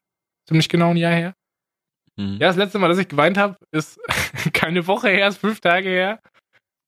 Ziemlich 0.47 0.69
genau 0.69 0.91
ein 0.91 0.97
Jahr 0.97 1.13
her. 1.13 1.34
Mhm. 2.17 2.34
Ja, 2.34 2.47
das 2.47 2.55
letzte 2.55 2.78
Mal, 2.78 2.88
dass 2.88 2.99
ich 2.99 3.07
geweint 3.07 3.38
habe, 3.38 3.57
ist 3.71 3.99
keine 4.53 4.86
Woche 4.86 5.09
her, 5.09 5.28
ist 5.28 5.39
fünf 5.39 5.59
Tage 5.59 5.89
her. 5.89 6.19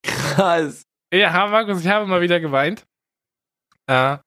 Krass. 0.03 0.83
Ja, 1.11 1.47
Markus, 1.47 1.81
ich 1.81 1.87
habe 1.87 2.05
mal 2.05 2.21
wieder 2.21 2.39
geweint. 2.39 2.85
Äh, 3.87 4.17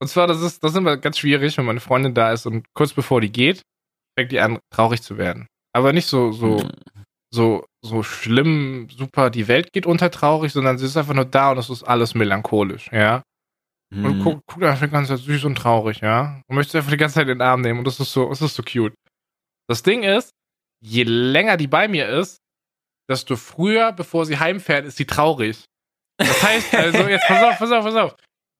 und 0.00 0.06
zwar, 0.06 0.28
das 0.28 0.40
ist, 0.40 0.62
das 0.62 0.72
ist 0.72 0.78
immer 0.78 0.96
ganz 0.96 1.18
schwierig, 1.18 1.58
wenn 1.58 1.64
meine 1.64 1.80
Freundin 1.80 2.14
da 2.14 2.32
ist 2.32 2.46
und 2.46 2.66
kurz 2.74 2.92
bevor 2.92 3.20
die 3.20 3.32
geht, 3.32 3.62
fängt 4.16 4.30
die 4.30 4.38
an, 4.38 4.60
traurig 4.70 5.02
zu 5.02 5.18
werden. 5.18 5.48
Aber 5.72 5.92
nicht 5.92 6.06
so, 6.06 6.30
so, 6.30 6.58
mhm 6.58 6.97
so, 7.30 7.64
so 7.82 8.02
schlimm, 8.02 8.88
super, 8.90 9.30
die 9.30 9.48
Welt 9.48 9.72
geht 9.72 9.86
unter 9.86 10.10
traurig, 10.10 10.52
sondern 10.52 10.78
sie 10.78 10.86
ist 10.86 10.96
einfach 10.96 11.14
nur 11.14 11.24
da 11.24 11.50
und 11.50 11.58
es 11.58 11.70
ist 11.70 11.82
alles 11.82 12.14
melancholisch, 12.14 12.90
ja. 12.92 13.22
Mhm. 13.90 14.04
Und 14.04 14.22
guckt 14.22 14.42
guck 14.46 14.62
einfach 14.62 14.86
die 14.86 14.92
ganze 14.92 15.16
Zeit 15.16 15.24
süß 15.24 15.44
und 15.44 15.56
traurig, 15.56 16.00
ja. 16.00 16.42
Und 16.46 16.56
möchte 16.56 16.78
einfach 16.78 16.90
die 16.90 16.96
ganze 16.96 17.16
Zeit 17.16 17.28
in 17.28 17.38
den 17.38 17.42
Arm 17.42 17.60
nehmen 17.60 17.78
und 17.78 17.86
das 17.86 18.00
ist 18.00 18.12
so, 18.12 18.28
das 18.28 18.42
ist 18.42 18.54
so 18.54 18.62
cute. 18.62 18.94
Das 19.68 19.82
Ding 19.82 20.02
ist, 20.02 20.30
je 20.82 21.02
länger 21.02 21.56
die 21.56 21.66
bei 21.66 21.88
mir 21.88 22.08
ist, 22.08 22.38
desto 23.08 23.36
früher, 23.36 23.92
bevor 23.92 24.26
sie 24.26 24.38
heimfährt, 24.38 24.86
ist 24.86 24.96
sie 24.96 25.06
traurig. 25.06 25.64
Das 26.18 26.42
heißt, 26.42 26.74
also, 26.74 27.08
jetzt 27.08 27.26
pass 27.26 27.42
auf, 27.42 27.58
pass 27.58 27.72
auf, 27.72 27.84
pass 27.84 27.94
auf. 27.94 28.16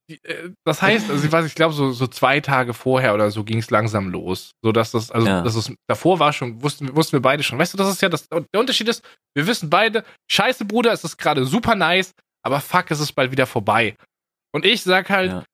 Äh, 0.08 0.50
das 0.64 0.82
heißt, 0.82 1.10
also 1.10 1.24
ich 1.24 1.30
weiß, 1.30 1.46
ich 1.46 1.54
glaube, 1.54 1.74
so, 1.74 1.92
so 1.92 2.06
zwei 2.06 2.40
Tage 2.40 2.74
vorher 2.74 3.14
oder 3.14 3.30
so 3.30 3.44
ging 3.44 3.58
es 3.58 3.70
langsam 3.70 4.08
los. 4.08 4.52
So 4.62 4.72
dass 4.72 4.90
das, 4.90 5.10
also 5.10 5.26
ja. 5.26 5.42
das 5.42 5.54
ist, 5.54 5.72
davor 5.88 6.18
war 6.18 6.32
schon, 6.32 6.62
wussten, 6.62 6.94
wussten 6.96 7.12
wir 7.12 7.22
beide 7.22 7.42
schon. 7.42 7.58
Weißt 7.58 7.74
du, 7.74 7.78
das 7.78 7.90
ist 7.90 8.02
ja 8.02 8.08
das, 8.08 8.28
der 8.28 8.60
Unterschied 8.60 8.88
ist, 8.88 9.04
wir 9.34 9.46
wissen 9.46 9.70
beide, 9.70 10.04
scheiße, 10.30 10.64
Bruder, 10.64 10.92
es 10.92 11.04
ist 11.04 11.18
gerade 11.18 11.44
super 11.44 11.74
nice, 11.74 12.12
aber 12.42 12.60
fuck, 12.60 12.90
es 12.90 13.00
ist 13.00 13.12
bald 13.12 13.30
wieder 13.30 13.46
vorbei. 13.46 13.96
Und 14.52 14.64
ich 14.64 14.82
sag 14.82 15.10
halt, 15.10 15.30
ja. 15.30 15.44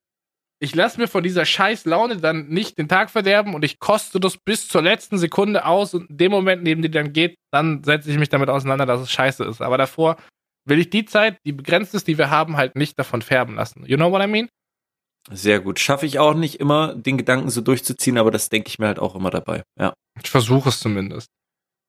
ich 0.60 0.74
lasse 0.74 1.00
mir 1.00 1.08
von 1.08 1.24
dieser 1.24 1.44
scheiß 1.44 1.84
Laune 1.84 2.18
dann 2.18 2.48
nicht 2.48 2.78
den 2.78 2.88
Tag 2.88 3.10
verderben 3.10 3.54
und 3.54 3.64
ich 3.64 3.80
koste 3.80 4.20
das 4.20 4.38
bis 4.38 4.68
zur 4.68 4.82
letzten 4.82 5.18
Sekunde 5.18 5.66
aus 5.66 5.94
und 5.94 6.10
in 6.10 6.16
dem 6.16 6.30
Moment, 6.30 6.62
neben 6.62 6.82
dem 6.82 6.92
dann 6.92 7.12
geht, 7.12 7.36
dann 7.52 7.82
setze 7.82 8.10
ich 8.10 8.18
mich 8.18 8.28
damit 8.28 8.48
auseinander, 8.48 8.86
dass 8.86 9.00
es 9.00 9.10
scheiße 9.10 9.44
ist. 9.44 9.60
Aber 9.60 9.78
davor 9.78 10.16
will 10.66 10.78
ich 10.78 10.90
die 10.90 11.04
Zeit, 11.04 11.38
die 11.44 11.52
begrenzt 11.52 11.94
ist, 11.94 12.08
die 12.08 12.18
wir 12.18 12.30
haben, 12.30 12.56
halt 12.56 12.76
nicht 12.76 12.98
davon 12.98 13.22
färben 13.22 13.54
lassen. 13.56 13.84
You 13.86 13.96
know 13.96 14.10
what 14.10 14.22
I 14.22 14.26
mean? 14.26 14.48
Sehr 15.30 15.60
gut. 15.60 15.78
Schaffe 15.78 16.06
ich 16.06 16.18
auch 16.18 16.34
nicht 16.34 16.60
immer, 16.60 16.94
den 16.94 17.16
Gedanken 17.16 17.50
so 17.50 17.60
durchzuziehen, 17.60 18.18
aber 18.18 18.30
das 18.30 18.48
denke 18.50 18.68
ich 18.68 18.78
mir 18.78 18.86
halt 18.86 18.98
auch 18.98 19.14
immer 19.14 19.30
dabei. 19.30 19.62
Ja. 19.78 19.94
Ich 20.22 20.30
versuche 20.30 20.68
es 20.68 20.80
zumindest. 20.80 21.28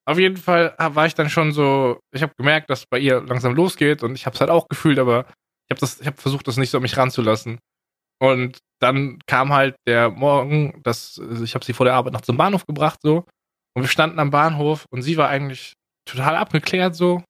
Auf 0.07 0.19
jeden 0.19 0.37
Fall 0.37 0.75
war 0.77 1.05
ich 1.07 1.15
dann 1.15 1.29
schon 1.29 1.51
so, 1.51 1.99
ich 2.13 2.21
habe 2.21 2.33
gemerkt, 2.37 2.69
dass 2.69 2.85
bei 2.85 2.99
ihr 2.99 3.21
langsam 3.21 3.55
losgeht 3.55 4.03
und 4.03 4.13
ich 4.13 4.25
habe 4.25 4.35
es 4.35 4.39
halt 4.39 4.51
auch 4.51 4.67
gefühlt, 4.67 4.99
aber 4.99 5.25
ich 5.67 5.71
habe 5.71 5.79
das, 5.79 5.99
ich 5.99 6.05
habe 6.05 6.17
versucht, 6.17 6.47
das 6.47 6.57
nicht 6.57 6.69
so 6.69 6.77
an 6.77 6.83
mich 6.83 6.95
ranzulassen. 6.95 7.59
Und 8.19 8.59
dann 8.79 9.19
kam 9.25 9.51
halt 9.51 9.75
der 9.87 10.11
Morgen, 10.11 10.79
dass 10.83 11.19
ich 11.43 11.55
habe 11.55 11.65
sie 11.65 11.73
vor 11.73 11.85
der 11.85 11.95
Arbeit 11.95 12.13
noch 12.13 12.21
zum 12.21 12.37
Bahnhof 12.37 12.65
gebracht 12.65 12.99
so 13.01 13.25
und 13.73 13.83
wir 13.83 13.89
standen 13.89 14.19
am 14.19 14.31
Bahnhof 14.31 14.85
und 14.91 15.01
sie 15.01 15.17
war 15.17 15.27
eigentlich 15.27 15.73
total 16.07 16.35
abgeklärt 16.35 16.95
so, 16.95 17.23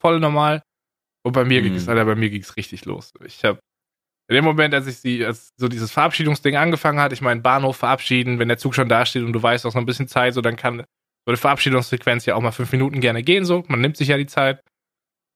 voll 0.00 0.20
normal. 0.20 0.62
Und 1.24 1.32
bei 1.32 1.44
mir 1.44 1.60
mhm. 1.60 1.64
ging 1.64 1.74
es, 1.74 1.88
Alter, 1.88 2.04
bei 2.04 2.14
mir 2.14 2.30
ging 2.30 2.42
es 2.42 2.56
richtig 2.56 2.84
los. 2.84 3.12
Ich 3.24 3.44
habe 3.44 3.58
in 4.28 4.36
dem 4.36 4.44
Moment, 4.44 4.72
als 4.74 4.86
ich 4.86 4.98
sie, 4.98 5.24
als 5.24 5.50
so 5.58 5.68
dieses 5.68 5.92
Verabschiedungsding 5.92 6.56
angefangen 6.56 6.98
hat, 6.98 7.12
ich 7.12 7.20
meinen 7.20 7.42
Bahnhof 7.42 7.76
verabschieden, 7.76 8.38
wenn 8.38 8.48
der 8.48 8.56
Zug 8.56 8.74
schon 8.74 8.88
da 8.88 9.04
steht 9.04 9.22
und 9.22 9.32
du 9.32 9.42
weißt, 9.42 9.66
auch 9.66 9.74
noch 9.74 9.82
ein 9.82 9.86
bisschen 9.86 10.08
Zeit, 10.08 10.34
so 10.34 10.40
dann 10.40 10.56
kann 10.56 10.78
so 10.78 11.30
eine 11.30 11.36
Verabschiedungssequenz 11.36 12.26
ja 12.26 12.34
auch 12.34 12.40
mal 12.40 12.52
fünf 12.52 12.72
Minuten 12.72 13.00
gerne 13.00 13.22
gehen, 13.22 13.44
so. 13.44 13.64
Man 13.68 13.80
nimmt 13.80 13.96
sich 13.96 14.08
ja 14.08 14.16
die 14.16 14.26
Zeit. 14.26 14.60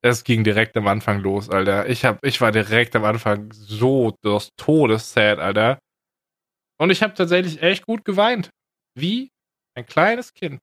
Es 0.03 0.25
ging 0.25 0.45
direkt 0.45 0.77
am 0.77 0.87
Anfang 0.87 1.21
los, 1.21 1.51
Alter. 1.51 1.89
Ich 1.89 2.05
hab, 2.05 2.25
ich 2.25 2.41
war 2.41 2.53
direkt 2.53 2.95
am 2.95 3.05
Anfang 3.05 3.53
so 3.53 4.15
des 4.25 4.51
Todes 4.57 5.13
sad, 5.13 5.39
Alter. 5.39 5.79
Und 6.79 6.91
ich 6.91 7.03
habe 7.03 7.15
tatsächlich 7.15 7.63
echt 7.63 7.85
gut 7.85 8.05
geweint. 8.05 8.51
Wie 8.95 9.31
ein 9.75 9.87
kleines 9.87 10.33
Kind. 10.33 10.61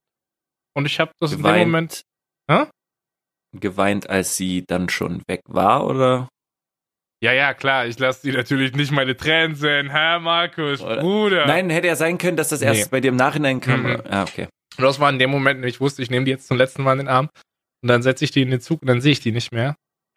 Und 0.73 0.86
ich 0.86 0.99
habe 0.99 1.11
das 1.19 1.32
geweint, 1.32 1.55
in 1.55 1.59
dem 1.59 1.71
Moment. 1.71 2.01
Hä? 2.49 2.65
Geweint, 3.60 4.10
als 4.10 4.36
sie 4.38 4.64
dann 4.68 4.89
schon 4.89 5.24
weg 5.28 5.41
war, 5.47 5.86
oder? 5.86 6.30
Ja, 7.24 7.32
ja, 7.32 7.53
klar, 7.53 7.88
ich 7.88 7.97
lasse 7.97 8.22
sie 8.22 8.32
natürlich 8.32 8.74
nicht 8.74 8.91
meine 8.91 9.16
Tränen 9.16 9.56
sehen, 9.56 9.89
Herr 9.89 10.20
Markus, 10.20 10.82
Oder? 10.82 11.01
Bruder. 11.01 11.45
Nein, 11.47 11.70
hätte 11.70 11.88
ja 11.88 11.95
sein 11.95 12.18
können, 12.18 12.38
dass 12.38 12.49
das 12.49 12.62
erst 12.62 12.84
nee. 12.84 12.88
bei 12.91 13.01
dir 13.01 13.10
im 13.10 13.16
Nachhinein 13.16 13.62
kam. 13.62 13.84
Mhm. 13.84 14.01
Ah, 14.10 14.24
okay. 14.24 14.47
Und 14.78 14.84
das 14.84 14.99
war 14.99 15.10
in 15.10 15.20
dem 15.20 15.32
Moment, 15.32 15.64
ich 15.66 15.80
wusste, 15.80 16.01
ich 16.01 16.10
nehme 16.10 16.26
die 16.26 16.32
jetzt 16.32 16.47
zum 16.47 16.58
letzten 16.58 16.84
Mal 16.84 16.93
in 16.93 16.99
den 16.99 17.08
Arm 17.08 17.30
und 17.82 17.88
dann 17.88 18.03
setze 18.03 18.26
ich 18.26 18.32
die 18.32 18.41
in 18.41 18.51
den 18.51 18.62
Zug 18.62 18.82
und 18.82 18.88
dann 18.88 19.01
sehe 19.01 19.14
ich 19.14 19.22
die 19.22 19.32
nicht 19.32 19.51
mehr. 19.51 19.76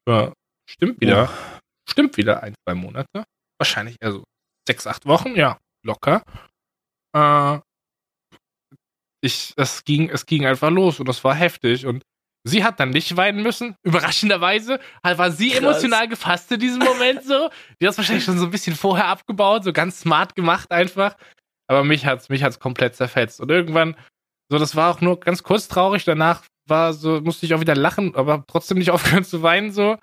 Ja, 0.09 0.33
stimmt 0.69 1.01
wieder. 1.01 1.31
Oh. 1.33 1.59
Stimmt 1.89 2.17
wieder 2.17 2.43
ein, 2.43 2.55
zwei 2.65 2.75
Monate. 2.75 3.25
Wahrscheinlich 3.59 3.97
eher 4.01 4.13
so 4.13 4.25
sechs, 4.67 4.87
acht 4.87 5.07
Wochen, 5.07 5.35
ja, 5.35 5.59
locker. 5.85 6.23
Äh, 7.17 7.59
ich, 9.21 9.55
es 9.57 9.85
ging, 9.85 10.11
es 10.11 10.27
ging 10.27 10.47
einfach 10.47 10.71
los 10.71 11.01
und 11.01 11.09
das 11.09 11.25
war 11.25 11.35
heftig 11.35 11.87
und 11.87 12.03
Sie 12.49 12.65
hat 12.65 12.81
dann 12.81 12.91
nicht 12.91 13.17
weinen 13.17 13.43
müssen. 13.43 13.77
Überraschenderweise 13.83 14.81
war 15.03 15.31
sie 15.31 15.51
Krass. 15.51 15.59
emotional 15.59 16.09
gefasst 16.09 16.51
in 16.53 16.61
diesem 16.61 16.81
Moment 16.81 17.25
so. 17.25 17.51
Die 17.81 17.87
hat 17.87 17.93
es 17.93 17.99
wahrscheinlich 17.99 18.25
schon 18.25 18.39
so 18.39 18.47
ein 18.47 18.51
bisschen 18.51 18.75
vorher 18.75 19.07
abgebaut, 19.07 19.65
so 19.65 19.73
ganz 19.73 20.01
smart 20.01 20.35
gemacht 20.35 20.71
einfach. 20.71 21.17
Aber 21.69 21.85
mich 21.85 22.07
hat's, 22.07 22.29
mich 22.29 22.43
hat's 22.43 22.59
komplett 22.59 22.97
zerfetzt. 22.97 23.41
Und 23.41 23.51
irgendwann, 23.51 23.97
so, 24.51 24.59
das 24.59 24.75
war 24.75 24.91
auch 24.91 25.01
nur 25.01 25.21
ganz 25.21 25.43
kurz 25.43 25.69
traurig. 25.69 26.05
Danach 26.05 26.45
war 26.67 26.95
so, 26.95 27.21
musste 27.21 27.47
ich 27.47 27.55
auch 27.55 27.61
wieder 27.61 27.77
lachen, 27.77 28.15
aber 28.15 28.45
trotzdem 28.47 28.79
nicht 28.79 28.91
aufgehört 28.93 29.27
zu 29.27 29.43
weinen, 29.43 29.71
so. 29.71 29.99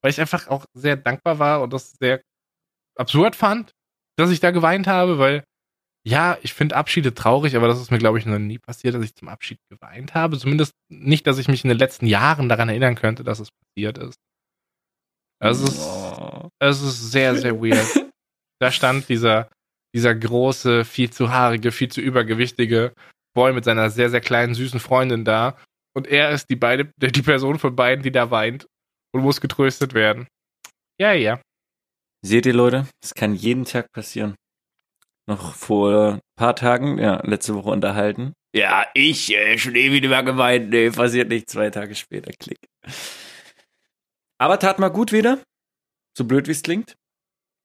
Weil 0.00 0.10
ich 0.10 0.20
einfach 0.20 0.46
auch 0.48 0.64
sehr 0.74 0.96
dankbar 0.96 1.38
war 1.40 1.62
und 1.62 1.72
das 1.72 1.92
sehr 2.00 2.22
absurd 2.96 3.34
fand, 3.34 3.72
dass 4.16 4.30
ich 4.30 4.40
da 4.40 4.52
geweint 4.52 4.86
habe, 4.86 5.18
weil 5.18 5.44
ja, 6.08 6.38
ich 6.42 6.54
finde 6.54 6.74
Abschiede 6.76 7.12
traurig, 7.12 7.54
aber 7.54 7.68
das 7.68 7.80
ist 7.80 7.90
mir, 7.90 7.98
glaube 7.98 8.18
ich, 8.18 8.24
noch 8.24 8.38
nie 8.38 8.58
passiert, 8.58 8.94
dass 8.94 9.04
ich 9.04 9.14
zum 9.14 9.28
Abschied 9.28 9.58
geweint 9.68 10.14
habe. 10.14 10.38
Zumindest 10.38 10.72
nicht, 10.88 11.26
dass 11.26 11.36
ich 11.36 11.48
mich 11.48 11.64
in 11.64 11.68
den 11.68 11.76
letzten 11.76 12.06
Jahren 12.06 12.48
daran 12.48 12.70
erinnern 12.70 12.94
könnte, 12.94 13.24
dass 13.24 13.40
es 13.40 13.50
passiert 13.50 13.98
ist. 13.98 14.16
Es 15.40 15.60
ist, 15.60 15.78
oh. 15.78 16.48
es 16.58 16.80
ist 16.80 17.12
sehr, 17.12 17.36
sehr 17.36 17.60
weird. 17.60 17.86
da 18.58 18.72
stand 18.72 19.08
dieser, 19.10 19.50
dieser 19.94 20.14
große, 20.14 20.86
viel 20.86 21.10
zu 21.10 21.30
haarige, 21.30 21.72
viel 21.72 21.90
zu 21.90 22.00
übergewichtige 22.00 22.94
Boy 23.34 23.52
mit 23.52 23.64
seiner 23.64 23.90
sehr, 23.90 24.08
sehr 24.08 24.22
kleinen, 24.22 24.54
süßen 24.54 24.80
Freundin 24.80 25.26
da. 25.26 25.58
Und 25.94 26.06
er 26.06 26.30
ist 26.30 26.48
die, 26.48 26.56
beide, 26.56 26.90
die 26.96 27.22
Person 27.22 27.58
von 27.58 27.76
beiden, 27.76 28.02
die 28.02 28.12
da 28.12 28.30
weint 28.30 28.66
und 29.12 29.22
muss 29.22 29.42
getröstet 29.42 29.92
werden. 29.92 30.26
Ja, 30.98 31.12
ja. 31.12 31.40
Seht 32.24 32.46
ihr, 32.46 32.54
Leute? 32.54 32.88
Es 33.04 33.14
kann 33.14 33.34
jeden 33.34 33.66
Tag 33.66 33.92
passieren 33.92 34.34
noch 35.28 35.54
vor 35.54 36.14
ein 36.14 36.20
paar 36.36 36.56
Tagen, 36.56 36.98
ja, 36.98 37.20
letzte 37.24 37.54
Woche 37.54 37.70
unterhalten. 37.70 38.32
Ja, 38.54 38.86
ich, 38.94 39.30
äh, 39.32 39.58
schon 39.58 39.76
ewig 39.76 40.02
mehr 40.08 40.22
gemeint. 40.22 40.70
Nee, 40.70 40.90
passiert 40.90 41.28
nicht. 41.28 41.50
Zwei 41.50 41.70
Tage 41.70 41.94
später, 41.94 42.32
klick. 42.32 42.58
Aber 44.38 44.58
tat 44.58 44.78
mal 44.78 44.88
gut 44.88 45.12
wieder. 45.12 45.38
So 46.16 46.24
blöd 46.24 46.48
wie 46.48 46.52
es 46.52 46.62
klingt. 46.62 46.94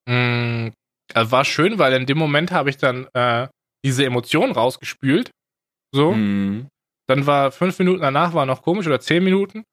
Mm, 0.07 0.69
war 1.15 1.45
schön, 1.45 1.79
weil 1.79 1.93
in 1.93 2.05
dem 2.05 2.17
Moment 2.17 2.51
habe 2.51 2.69
ich 2.69 2.77
dann 2.77 3.07
äh, 3.13 3.47
diese 3.85 4.05
Emotionen 4.05 4.51
rausgespült. 4.51 5.31
So. 5.93 6.13
Mm. 6.13 6.67
Dann 7.07 7.25
war 7.25 7.51
fünf 7.51 7.79
Minuten 7.79 8.01
danach 8.01 8.33
war 8.33 8.45
noch 8.45 8.61
komisch 8.61 8.87
oder 8.87 8.99
zehn 8.99 9.23
Minuten. 9.23 9.63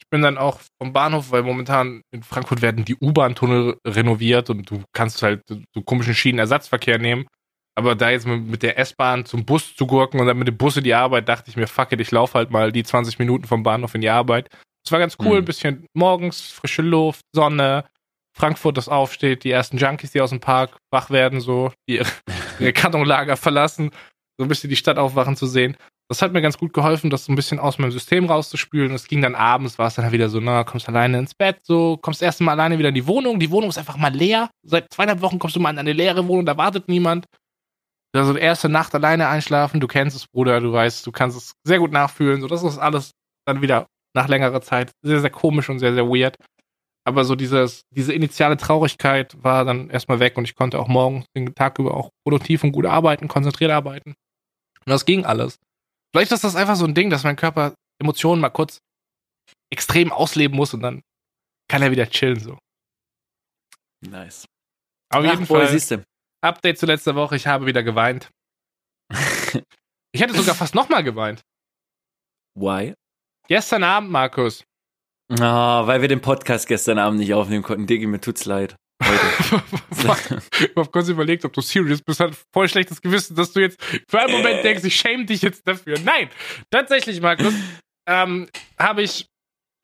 Ich 0.00 0.08
bin 0.10 0.22
dann 0.22 0.38
auch 0.38 0.60
vom 0.80 0.92
Bahnhof, 0.92 1.30
weil 1.30 1.42
momentan 1.42 2.02
in 2.12 2.22
Frankfurt 2.22 2.62
werden 2.62 2.84
die 2.84 2.96
U-Bahn-Tunnel 2.96 3.78
renoviert 3.86 4.50
und 4.50 4.70
du 4.70 4.84
kannst 4.92 5.22
halt 5.22 5.42
so 5.48 5.82
komischen 5.82 6.14
Schienenersatzverkehr 6.14 6.98
nehmen. 6.98 7.26
Aber 7.78 7.94
da 7.94 8.10
jetzt 8.10 8.26
mit 8.26 8.62
der 8.62 8.78
S-Bahn 8.78 9.26
zum 9.26 9.44
Bus 9.44 9.76
zu 9.76 9.86
gurken 9.86 10.18
und 10.18 10.26
dann 10.26 10.38
mit 10.38 10.48
dem 10.48 10.56
Bus 10.56 10.78
in 10.78 10.84
die 10.84 10.94
Arbeit, 10.94 11.28
dachte 11.28 11.50
ich 11.50 11.56
mir, 11.56 11.66
fuck 11.66 11.92
it, 11.92 12.00
ich 12.00 12.10
laufe 12.10 12.34
halt 12.34 12.50
mal 12.50 12.72
die 12.72 12.82
20 12.82 13.18
Minuten 13.18 13.44
vom 13.44 13.62
Bahnhof 13.62 13.94
in 13.94 14.00
die 14.00 14.08
Arbeit. 14.08 14.48
Das 14.82 14.92
war 14.92 14.98
ganz 14.98 15.16
cool, 15.20 15.32
mhm. 15.32 15.38
ein 15.38 15.44
bisschen 15.44 15.86
morgens, 15.92 16.40
frische 16.40 16.82
Luft, 16.82 17.20
Sonne, 17.34 17.84
Frankfurt, 18.36 18.76
das 18.76 18.88
aufsteht, 18.88 19.44
die 19.44 19.50
ersten 19.50 19.76
Junkies, 19.76 20.12
die 20.12 20.20
aus 20.20 20.30
dem 20.30 20.40
Park 20.40 20.78
wach 20.90 21.10
werden, 21.10 21.40
so, 21.40 21.72
die 21.88 21.96
ihre, 21.96 22.10
ihre 22.60 22.72
Kartonlager 22.72 23.36
verlassen, 23.36 23.90
so 24.38 24.44
ein 24.44 24.48
bisschen 24.48 24.70
die 24.70 24.76
Stadt 24.76 24.96
aufwachen 24.96 25.36
zu 25.36 25.46
sehen. 25.46 25.76
Das 26.08 26.22
hat 26.22 26.32
mir 26.32 26.40
ganz 26.40 26.56
gut 26.56 26.72
geholfen, 26.72 27.10
das 27.10 27.24
so 27.24 27.32
ein 27.32 27.36
bisschen 27.36 27.58
aus 27.58 27.78
meinem 27.78 27.90
System 27.90 28.26
rauszuspülen. 28.26 28.94
Es 28.94 29.08
ging 29.08 29.20
dann 29.22 29.34
abends, 29.34 29.78
war 29.78 29.88
es 29.88 29.96
dann 29.96 30.04
halt 30.04 30.12
wieder 30.14 30.28
so, 30.28 30.38
na, 30.38 30.62
kommst 30.62 30.88
alleine 30.88 31.18
ins 31.18 31.34
Bett, 31.34 31.58
so, 31.64 31.96
kommst 31.96 32.22
erst 32.22 32.40
mal 32.40 32.52
alleine 32.52 32.78
wieder 32.78 32.90
in 32.90 32.94
die 32.94 33.06
Wohnung. 33.06 33.40
Die 33.40 33.50
Wohnung 33.50 33.70
ist 33.70 33.78
einfach 33.78 33.96
mal 33.96 34.14
leer. 34.14 34.50
Seit 34.62 34.92
zweieinhalb 34.92 35.20
Wochen 35.20 35.40
kommst 35.40 35.56
du 35.56 35.60
mal 35.60 35.70
in 35.70 35.78
eine 35.78 35.92
leere 35.92 36.28
Wohnung, 36.28 36.46
da 36.46 36.56
wartet 36.56 36.88
niemand. 36.88 37.26
Also 38.16 38.36
erste 38.36 38.68
Nacht 38.68 38.94
alleine 38.94 39.28
einschlafen, 39.28 39.80
du 39.80 39.86
kennst 39.86 40.16
es, 40.16 40.26
Bruder, 40.26 40.60
du 40.60 40.72
weißt, 40.72 41.06
du 41.06 41.12
kannst 41.12 41.36
es 41.36 41.52
sehr 41.64 41.78
gut 41.78 41.92
nachfühlen. 41.92 42.40
So, 42.40 42.48
das 42.48 42.62
ist 42.62 42.78
alles 42.78 43.12
dann 43.46 43.62
wieder 43.62 43.86
nach 44.14 44.28
längerer 44.28 44.62
Zeit 44.62 44.92
sehr, 45.02 45.20
sehr 45.20 45.30
komisch 45.30 45.68
und 45.68 45.78
sehr, 45.78 45.94
sehr 45.94 46.06
weird. 46.06 46.36
Aber 47.06 47.24
so 47.24 47.36
dieses, 47.36 47.82
diese 47.94 48.12
initiale 48.12 48.56
Traurigkeit 48.56 49.36
war 49.42 49.64
dann 49.64 49.90
erstmal 49.90 50.18
weg 50.18 50.36
und 50.36 50.44
ich 50.44 50.56
konnte 50.56 50.78
auch 50.78 50.88
morgens 50.88 51.26
den 51.36 51.54
Tag 51.54 51.78
über 51.78 51.94
auch 51.94 52.10
produktiv 52.24 52.64
und 52.64 52.72
gut 52.72 52.86
arbeiten, 52.86 53.28
konzentriert 53.28 53.70
arbeiten. 53.70 54.10
Und 54.10 54.90
das 54.90 55.04
ging 55.04 55.24
alles. 55.24 55.58
Vielleicht 56.12 56.32
ist 56.32 56.42
das 56.42 56.56
einfach 56.56 56.76
so 56.76 56.84
ein 56.84 56.94
Ding, 56.94 57.10
dass 57.10 57.22
mein 57.22 57.36
Körper 57.36 57.74
Emotionen 58.00 58.40
mal 58.40 58.50
kurz 58.50 58.80
extrem 59.70 60.12
ausleben 60.12 60.56
muss 60.56 60.74
und 60.74 60.80
dann 60.80 61.02
kann 61.68 61.82
er 61.82 61.90
wieder 61.90 62.08
chillen 62.08 62.40
so. 62.40 62.58
Nice. 64.00 64.46
Auf 65.10 65.24
jeden 65.24 65.44
Ach, 65.44 65.46
Fall. 65.46 65.68
Siehste. 65.68 66.04
Update 66.46 66.78
zu 66.78 66.86
letzter 66.86 67.14
Woche, 67.14 67.36
ich 67.36 67.46
habe 67.46 67.66
wieder 67.66 67.82
geweint. 67.82 68.30
ich 70.12 70.20
hätte 70.20 70.34
sogar 70.34 70.54
fast 70.54 70.74
nochmal 70.74 71.04
geweint. 71.04 71.42
Why? 72.54 72.94
Gestern 73.48 73.84
Abend, 73.84 74.10
Markus. 74.10 74.64
Oh, 75.30 75.36
weil 75.38 76.00
wir 76.00 76.08
den 76.08 76.20
Podcast 76.20 76.68
gestern 76.68 76.98
Abend 76.98 77.18
nicht 77.18 77.34
aufnehmen 77.34 77.62
konnten. 77.62 77.86
Digi, 77.86 78.06
mir 78.06 78.20
tut's 78.20 78.44
leid. 78.44 78.76
ich 79.02 80.76
habe 80.76 80.90
kurz 80.90 81.08
überlegt, 81.08 81.44
ob 81.44 81.52
du 81.52 81.60
serious 81.60 82.00
bist. 82.00 82.20
Hat 82.20 82.34
voll 82.52 82.68
schlechtes 82.68 83.00
Gewissen, 83.02 83.36
dass 83.36 83.52
du 83.52 83.60
jetzt 83.60 83.82
für 84.08 84.20
einen 84.20 84.32
Moment 84.32 84.64
denkst, 84.64 84.84
ich 84.84 84.96
schäme 84.96 85.26
dich 85.26 85.42
jetzt 85.42 85.66
dafür. 85.66 85.98
Nein, 86.00 86.30
tatsächlich, 86.70 87.20
Markus, 87.20 87.52
ähm, 88.08 88.48
habe 88.78 89.02
ich, 89.02 89.26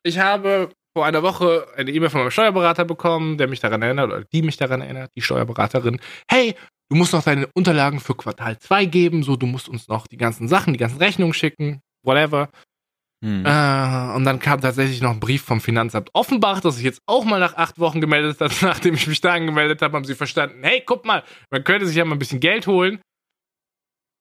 ich 0.03 0.17
habe 0.17 0.73
vor 0.95 1.05
einer 1.05 1.23
Woche 1.23 1.67
eine 1.75 1.91
E-Mail 1.91 2.09
von 2.09 2.21
meinem 2.21 2.31
Steuerberater 2.31 2.85
bekommen, 2.85 3.37
der 3.37 3.47
mich 3.47 3.59
daran 3.59 3.81
erinnert, 3.81 4.07
oder 4.07 4.23
die 4.31 4.41
mich 4.41 4.57
daran 4.57 4.81
erinnert, 4.81 5.11
die 5.15 5.21
Steuerberaterin, 5.21 5.99
hey, 6.29 6.55
du 6.89 6.95
musst 6.95 7.13
noch 7.13 7.23
deine 7.23 7.47
Unterlagen 7.55 7.99
für 7.99 8.15
Quartal 8.15 8.59
2 8.59 8.85
geben, 8.85 9.23
so, 9.23 9.35
du 9.35 9.45
musst 9.45 9.69
uns 9.69 9.87
noch 9.87 10.07
die 10.07 10.17
ganzen 10.17 10.47
Sachen, 10.47 10.73
die 10.73 10.79
ganzen 10.79 10.99
Rechnungen 10.99 11.33
schicken, 11.33 11.81
whatever. 12.03 12.49
Hm. 13.23 13.45
Äh, 13.45 14.15
und 14.15 14.25
dann 14.25 14.39
kam 14.39 14.59
tatsächlich 14.59 15.01
noch 15.01 15.11
ein 15.11 15.19
Brief 15.21 15.43
vom 15.43 15.61
Finanzamt 15.61 16.09
Offenbach, 16.13 16.59
dass 16.59 16.77
ich 16.77 16.83
jetzt 16.83 17.01
auch 17.05 17.23
mal 17.23 17.39
nach 17.39 17.55
acht 17.55 17.79
Wochen 17.79 18.01
gemeldet 18.01 18.39
habe. 18.41 18.53
Nachdem 18.61 18.95
ich 18.95 19.07
mich 19.07 19.21
da 19.21 19.33
angemeldet 19.33 19.81
habe, 19.81 19.95
haben 19.95 20.05
sie 20.05 20.15
verstanden, 20.15 20.59
hey, 20.61 20.83
guck 20.85 21.05
mal, 21.05 21.23
man 21.49 21.63
könnte 21.63 21.87
sich 21.87 21.95
ja 21.95 22.03
mal 22.03 22.15
ein 22.15 22.19
bisschen 22.19 22.41
Geld 22.41 22.67
holen. 22.67 22.99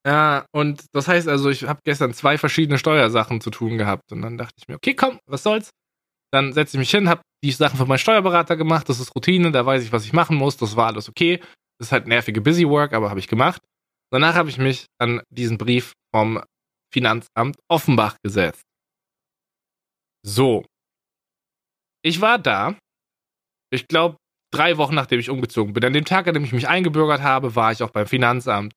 Ja, 0.06 0.38
äh, 0.38 0.42
und 0.52 0.84
das 0.92 1.08
heißt 1.08 1.28
also, 1.28 1.50
ich 1.50 1.64
habe 1.64 1.80
gestern 1.84 2.14
zwei 2.14 2.38
verschiedene 2.38 2.78
Steuersachen 2.78 3.40
zu 3.40 3.50
tun 3.50 3.76
gehabt. 3.76 4.12
Und 4.12 4.22
dann 4.22 4.38
dachte 4.38 4.54
ich 4.58 4.68
mir, 4.68 4.76
okay, 4.76 4.94
komm, 4.94 5.18
was 5.26 5.42
soll's? 5.42 5.70
Dann 6.32 6.52
setze 6.52 6.76
ich 6.76 6.78
mich 6.78 6.90
hin, 6.90 7.08
habe 7.08 7.22
die 7.44 7.52
Sachen 7.52 7.76
für 7.76 7.86
meinen 7.86 7.98
Steuerberater 7.98 8.56
gemacht, 8.56 8.88
das 8.88 9.00
ist 9.00 9.14
Routine, 9.14 9.52
da 9.52 9.66
weiß 9.66 9.82
ich, 9.82 9.92
was 9.92 10.04
ich 10.04 10.12
machen 10.12 10.36
muss, 10.36 10.56
das 10.56 10.76
war 10.76 10.86
alles 10.86 11.08
okay. 11.08 11.38
Das 11.78 11.88
ist 11.88 11.92
halt 11.92 12.06
nervige 12.06 12.40
Busy 12.40 12.68
Work, 12.68 12.92
aber 12.92 13.10
habe 13.10 13.20
ich 13.20 13.28
gemacht. 13.28 13.60
Danach 14.10 14.34
habe 14.34 14.48
ich 14.48 14.58
mich 14.58 14.86
an 14.98 15.22
diesen 15.30 15.58
Brief 15.58 15.92
vom 16.14 16.42
Finanzamt 16.92 17.56
Offenbach 17.68 18.16
gesetzt. 18.22 18.62
So. 20.24 20.64
Ich 22.04 22.20
war 22.20 22.38
da. 22.38 22.76
Ich 23.72 23.88
glaube, 23.88 24.16
drei 24.52 24.76
Wochen 24.76 24.94
nachdem 24.94 25.18
ich 25.18 25.30
umgezogen 25.30 25.72
bin. 25.72 25.84
An 25.84 25.92
dem 25.92 26.04
Tag, 26.04 26.28
an 26.28 26.34
dem 26.34 26.44
ich 26.44 26.52
mich 26.52 26.68
eingebürgert 26.68 27.22
habe, 27.22 27.56
war 27.56 27.72
ich 27.72 27.82
auch 27.82 27.90
beim 27.90 28.06
Finanzamt. 28.06 28.74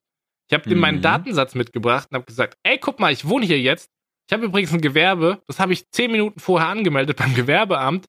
Ich 0.49 0.53
habe 0.53 0.67
dem 0.69 0.77
mhm. 0.77 0.81
meinen 0.81 1.01
Datensatz 1.01 1.55
mitgebracht 1.55 2.07
und 2.09 2.15
habe 2.15 2.25
gesagt, 2.25 2.55
ey, 2.63 2.77
guck 2.77 2.99
mal, 2.99 3.11
ich 3.11 3.27
wohne 3.27 3.45
hier 3.45 3.59
jetzt. 3.59 3.89
Ich 4.27 4.33
habe 4.33 4.45
übrigens 4.45 4.73
ein 4.73 4.81
Gewerbe, 4.81 5.41
das 5.47 5.59
habe 5.59 5.73
ich 5.73 5.89
zehn 5.91 6.11
Minuten 6.11 6.39
vorher 6.39 6.69
angemeldet 6.69 7.17
beim 7.19 7.35
Gewerbeamt. 7.35 8.05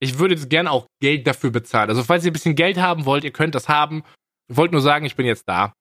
Ich 0.00 0.18
würde 0.18 0.34
jetzt 0.34 0.48
gerne 0.48 0.70
auch 0.70 0.86
Geld 1.00 1.26
dafür 1.26 1.50
bezahlen. 1.50 1.90
Also 1.90 2.04
falls 2.04 2.24
ihr 2.24 2.30
ein 2.30 2.34
bisschen 2.34 2.54
Geld 2.54 2.78
haben 2.78 3.04
wollt, 3.04 3.24
ihr 3.24 3.32
könnt 3.32 3.54
das 3.54 3.68
haben. 3.68 4.04
Ich 4.48 4.56
wollte 4.56 4.72
nur 4.72 4.82
sagen, 4.82 5.04
ich 5.04 5.16
bin 5.16 5.26
jetzt 5.26 5.48
da. 5.48 5.72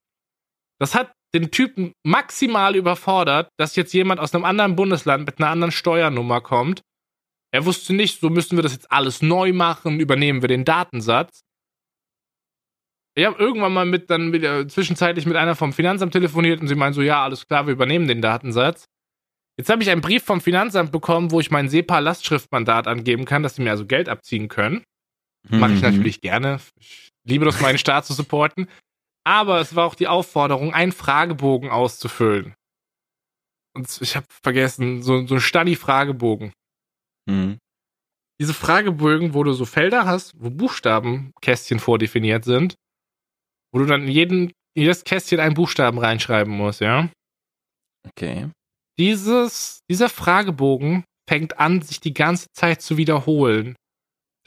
Das 0.80 0.96
hat 0.96 1.14
den 1.34 1.52
Typen 1.52 1.94
maximal 2.04 2.76
überfordert, 2.76 3.50
dass 3.58 3.76
jetzt 3.76 3.94
jemand 3.94 4.20
aus 4.20 4.34
einem 4.34 4.46
anderen 4.46 4.76
Bundesland 4.76 5.26
mit 5.26 5.38
einer 5.40 5.50
anderen 5.50 5.72
Steuernummer 5.72 6.42
kommt. 6.42 6.82
Er 7.54 7.66
wusste 7.66 7.94
nicht, 7.94 8.20
so 8.20 8.30
müssen 8.30 8.58
wir 8.58 8.64
das 8.64 8.74
jetzt 8.74 8.92
alles 8.92 9.22
neu 9.22 9.54
machen, 9.54 10.00
übernehmen 10.00 10.42
wir 10.42 10.50
den 10.50 10.66
Datensatz. 10.66 11.42
Ich 13.16 13.26
habe 13.26 13.40
irgendwann 13.40 13.74
mal 13.74 13.86
mit 13.86 14.10
dann 14.10 14.32
wieder 14.34 14.68
zwischenzeitlich 14.68 15.26
mit 15.26 15.38
einer 15.38 15.56
vom 15.56 15.74
Finanzamt 15.74 16.14
telefoniert 16.14 16.62
und 16.62 16.68
sie 16.68 16.76
meinen 16.76 16.94
so, 16.94 17.02
ja, 17.02 17.24
alles 17.24 17.48
klar, 17.48 17.66
wir 17.66 17.74
übernehmen 17.74 18.08
den 18.08 18.22
Datensatz. 18.22 18.86
Jetzt 19.58 19.70
habe 19.70 19.82
ich 19.82 19.89
einen 19.89 20.01
Brief 20.01 20.24
vom 20.24 20.39
Finanzamt 20.39 20.91
bekommen, 20.91 21.32
wo 21.32 21.39
ich 21.39 21.49
mein 21.49 21.68
SEPA-Lastschriftmandat 21.68 22.88
angeben 22.88 23.26
kann, 23.26 23.41
dass 23.41 23.55
sie 23.55 23.64
mir 23.64 23.72
also 23.72 23.86
Geld 23.86 24.08
abziehen 24.08 24.49
können. 24.49 24.84
Mhm. 25.49 25.60
Mache 25.60 25.74
ich 25.74 25.82
natürlich 25.82 26.22
gerne. 26.22 26.60
Ich 26.80 27.10
liebe 27.24 27.45
das, 27.45 27.60
meinen 27.60 27.80
Staat 27.80 28.05
zu 28.05 28.14
supporten. 28.14 28.70
Aber 29.26 29.60
es 29.60 29.76
war 29.76 29.86
auch 29.86 29.95
die 29.95 30.08
Aufforderung, 30.08 30.74
einen 30.74 30.91
Fragebogen 30.91 31.70
auszufüllen. 31.70 32.53
Und 33.76 34.01
ich 34.01 34.16
habe 34.16 34.26
vergessen, 34.43 35.01
so, 35.03 35.26
so 35.26 35.36
ein 35.36 35.41
Study-Fragebogen. 35.41 36.53
Mhm. 37.28 37.58
Diese 38.39 38.53
Fragebögen, 38.53 39.34
wo 39.34 39.43
du 39.43 39.53
so 39.53 39.66
Felder 39.66 40.05
hast, 40.05 40.34
wo 40.38 40.51
Buchstabenkästchen 40.51 41.80
vordefiniert 41.80 42.45
sind, 42.45 42.76
wo 43.74 43.80
du 43.80 43.86
dann 43.86 44.03
in 44.03 44.10
jeden, 44.10 44.53
jedes 44.76 45.03
Kästchen 45.03 45.39
einen 45.39 45.55
Buchstaben 45.55 45.97
reinschreiben 45.97 46.53
musst, 46.53 46.82
ja? 46.82 47.10
Okay. 48.08 48.49
Dieses, 49.00 49.80
dieser 49.89 50.10
Fragebogen 50.10 51.04
fängt 51.30 51.60
an, 51.60 51.82
sich 51.82 52.00
die 52.00 52.14
ganze 52.14 52.48
Zeit 52.54 52.82
zu 52.82 52.98
wiederholen 52.98 53.76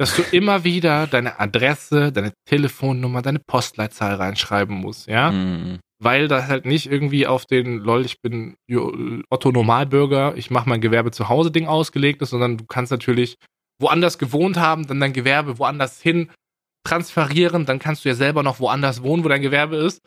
dass 0.00 0.16
du 0.16 0.22
immer 0.32 0.64
wieder 0.64 1.06
deine 1.06 1.38
Adresse, 1.38 2.10
deine 2.10 2.32
Telefonnummer, 2.46 3.20
deine 3.20 3.38
Postleitzahl 3.38 4.14
reinschreiben 4.14 4.74
musst, 4.74 5.06
ja? 5.08 5.30
Mhm. 5.30 5.78
Weil 6.02 6.26
das 6.26 6.48
halt 6.48 6.64
nicht 6.64 6.90
irgendwie 6.90 7.26
auf 7.26 7.44
den, 7.44 7.76
lol, 7.80 8.06
ich 8.06 8.22
bin 8.22 8.56
Otto 9.28 9.52
Normalbürger, 9.52 10.32
ich 10.36 10.50
mache 10.50 10.66
mein 10.70 10.80
Gewerbe 10.80 11.10
zu 11.10 11.28
Hause 11.28 11.50
Ding 11.50 11.66
ausgelegt 11.66 12.22
ist, 12.22 12.30
sondern 12.30 12.56
du 12.56 12.64
kannst 12.64 12.90
natürlich 12.90 13.36
woanders 13.78 14.16
gewohnt 14.16 14.56
haben, 14.56 14.86
dann 14.86 15.00
dein 15.00 15.12
Gewerbe 15.12 15.58
woanders 15.58 16.00
hin 16.00 16.30
transferieren, 16.88 17.66
dann 17.66 17.78
kannst 17.78 18.06
du 18.06 18.08
ja 18.08 18.14
selber 18.14 18.42
noch 18.42 18.58
woanders 18.58 19.02
wohnen, 19.02 19.22
wo 19.22 19.28
dein 19.28 19.42
Gewerbe 19.42 19.76
ist. 19.76 20.00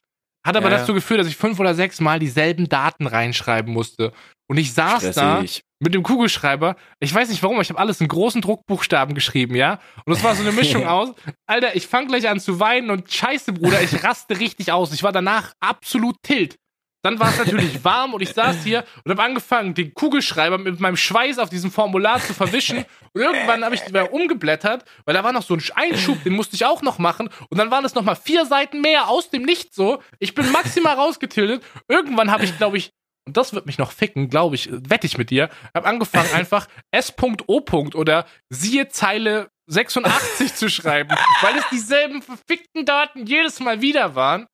Hat 0.43 0.57
aber 0.57 0.71
ja, 0.71 0.79
dazu 0.79 0.95
geführt, 0.95 1.19
dass 1.19 1.27
ich 1.27 1.37
fünf 1.37 1.59
oder 1.59 1.75
sechs 1.75 2.01
Mal 2.01 2.17
dieselben 2.17 2.67
Daten 2.67 3.05
reinschreiben 3.05 3.71
musste. 3.71 4.11
Und 4.53 4.59
ich 4.59 4.71
saß 4.73 4.99
Stressig. 4.99 5.15
da 5.15 5.43
mit 5.79 5.95
dem 5.95 6.03
Kugelschreiber. 6.03 6.75
Ich 6.99 7.11
weiß 7.11 7.27
nicht 7.29 7.41
warum, 7.41 7.59
ich 7.59 7.69
habe 7.69 7.79
alles 7.79 7.99
in 8.01 8.07
großen 8.07 8.39
Druckbuchstaben 8.39 9.15
geschrieben, 9.15 9.55
ja? 9.55 9.79
Und 10.05 10.13
es 10.13 10.23
war 10.23 10.35
so 10.35 10.43
eine 10.43 10.51
Mischung 10.51 10.85
aus. 10.87 11.09
Alter, 11.47 11.75
ich 11.75 11.87
fange 11.87 12.09
gleich 12.09 12.29
an 12.29 12.39
zu 12.39 12.59
weinen 12.59 12.91
und 12.91 13.11
scheiße, 13.11 13.53
Bruder, 13.53 13.81
ich 13.81 14.03
raste 14.03 14.39
richtig 14.39 14.71
aus. 14.71 14.93
Ich 14.93 15.01
war 15.01 15.11
danach 15.11 15.53
absolut 15.59 16.17
tilt. 16.21 16.57
Dann 17.01 17.19
war 17.19 17.29
es 17.29 17.39
natürlich 17.39 17.83
warm 17.83 18.13
und 18.13 18.21
ich 18.21 18.29
saß 18.29 18.63
hier 18.63 18.85
und 19.03 19.09
habe 19.09 19.23
angefangen, 19.23 19.73
den 19.73 19.95
Kugelschreiber 19.95 20.59
mit 20.59 20.79
meinem 20.79 20.97
Schweiß 20.97 21.39
auf 21.39 21.49
diesem 21.49 21.71
Formular 21.71 22.21
zu 22.21 22.35
verwischen. 22.35 22.85
Und 23.13 23.21
irgendwann 23.21 23.65
habe 23.65 23.73
ich 23.73 23.81
umgeblättert, 24.11 24.85
weil 25.05 25.15
da 25.15 25.23
war 25.23 25.33
noch 25.33 25.41
so 25.41 25.55
ein 25.55 25.63
Einschub, 25.73 26.23
den 26.23 26.33
musste 26.33 26.55
ich 26.55 26.63
auch 26.63 26.83
noch 26.83 26.99
machen. 26.99 27.31
Und 27.49 27.57
dann 27.57 27.71
waren 27.71 27.85
es 27.85 27.95
nochmal 27.95 28.17
vier 28.17 28.45
Seiten 28.45 28.81
mehr 28.81 29.09
aus 29.09 29.31
dem 29.31 29.41
Nichts 29.41 29.75
so. 29.75 30.03
Ich 30.19 30.35
bin 30.35 30.51
maximal 30.51 30.93
rausgetildet. 30.93 31.63
Irgendwann 31.87 32.29
habe 32.29 32.45
ich, 32.45 32.55
glaube 32.55 32.77
ich, 32.77 32.91
und 33.25 33.37
das 33.37 33.53
wird 33.53 33.65
mich 33.65 33.77
noch 33.77 33.91
ficken, 33.91 34.29
glaube 34.29 34.55
ich, 34.55 34.69
wette 34.71 35.07
ich 35.07 35.17
mit 35.17 35.29
dir, 35.29 35.49
habe 35.73 35.87
angefangen 35.87 36.29
einfach 36.33 36.67
S.O. 36.91 37.63
oder 37.95 38.25
siehe 38.49 38.89
Zeile 38.89 39.49
86 39.67 40.55
zu 40.55 40.69
schreiben, 40.69 41.15
weil 41.41 41.57
es 41.57 41.69
dieselben 41.71 42.21
verfickten 42.21 42.85
Daten 42.85 43.25
jedes 43.25 43.59
Mal 43.59 43.81
wieder 43.81 44.15
waren. 44.15 44.47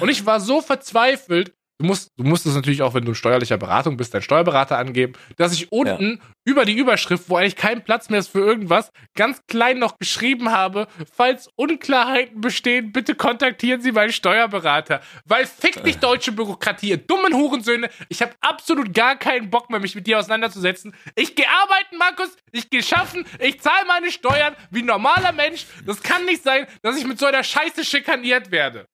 Und 0.00 0.08
ich 0.08 0.26
war 0.26 0.40
so 0.40 0.62
verzweifelt, 0.62 1.54
Du 1.78 1.86
musst, 1.86 2.10
du 2.16 2.22
musst 2.22 2.46
es 2.46 2.54
natürlich 2.54 2.82
auch, 2.82 2.94
wenn 2.94 3.04
du 3.04 3.10
in 3.10 3.16
steuerlicher 3.16 3.56
Beratung 3.58 3.96
bist, 3.96 4.14
deinen 4.14 4.22
Steuerberater 4.22 4.78
angeben, 4.78 5.14
dass 5.36 5.52
ich 5.52 5.72
unten 5.72 6.20
ja. 6.22 6.30
über 6.44 6.64
die 6.64 6.76
Überschrift, 6.76 7.28
wo 7.28 7.36
eigentlich 7.36 7.56
kein 7.56 7.82
Platz 7.82 8.08
mehr 8.08 8.20
ist 8.20 8.28
für 8.28 8.38
irgendwas, 8.38 8.92
ganz 9.16 9.40
klein 9.48 9.80
noch 9.80 9.98
geschrieben 9.98 10.52
habe, 10.52 10.86
falls 11.12 11.48
Unklarheiten 11.56 12.40
bestehen, 12.40 12.92
bitte 12.92 13.16
kontaktieren 13.16 13.80
Sie 13.80 13.90
meinen 13.90 14.12
Steuerberater. 14.12 15.00
Weil 15.24 15.44
fick 15.44 15.82
dich 15.82 15.98
deutsche 15.98 16.30
Bürokratie, 16.30 16.90
ihr 16.90 16.98
dummen 16.98 17.34
Hurensöhne. 17.34 17.90
Ich 18.08 18.22
habe 18.22 18.32
absolut 18.40 18.94
gar 18.94 19.16
keinen 19.16 19.50
Bock 19.50 19.68
mehr, 19.68 19.80
mich 19.80 19.96
mit 19.96 20.06
dir 20.06 20.20
auseinanderzusetzen. 20.20 20.94
Ich 21.16 21.34
gehe 21.34 21.48
arbeiten, 21.48 21.96
Markus, 21.98 22.36
ich 22.52 22.70
gehe 22.70 22.84
schaffen, 22.84 23.24
ich 23.40 23.60
zahle 23.60 23.86
meine 23.88 24.12
Steuern 24.12 24.54
wie 24.70 24.82
ein 24.82 24.86
normaler 24.86 25.32
Mensch. 25.32 25.66
Das 25.84 26.00
kann 26.00 26.24
nicht 26.26 26.44
sein, 26.44 26.66
dass 26.82 26.96
ich 26.96 27.06
mit 27.06 27.18
so 27.18 27.26
einer 27.26 27.42
Scheiße 27.42 27.84
schikaniert 27.84 28.52
werde. 28.52 28.86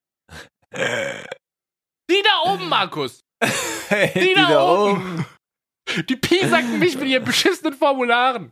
Die 2.10 2.22
da 2.22 2.52
oben, 2.52 2.68
Markus. 2.68 3.20
Die, 3.42 4.20
die 4.20 4.34
da, 4.34 4.48
da, 4.48 4.72
oben. 4.72 4.92
oben. 4.92 5.26
Die 6.08 6.16
piesacken 6.16 6.78
mich 6.78 6.98
mit 6.98 7.08
ihren 7.08 7.24
beschissenen 7.24 7.74
Formularen. 7.74 8.50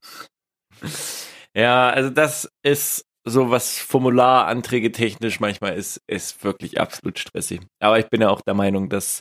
Ja, 1.55 1.91
also 1.91 2.11
das 2.11 2.51
ist 2.63 3.05
so, 3.25 3.51
was 3.51 3.79
Formularanträge 3.79 4.93
technisch 4.93 5.41
manchmal 5.41 5.77
ist, 5.77 6.01
ist 6.07 6.45
wirklich 6.45 6.81
absolut 6.81 7.19
stressig. 7.19 7.61
Aber 7.81 7.99
ich 7.99 8.09
bin 8.09 8.21
ja 8.21 8.31
auch 8.31 8.41
der 8.41 8.55
Meinung, 8.55 8.89
dass 8.89 9.21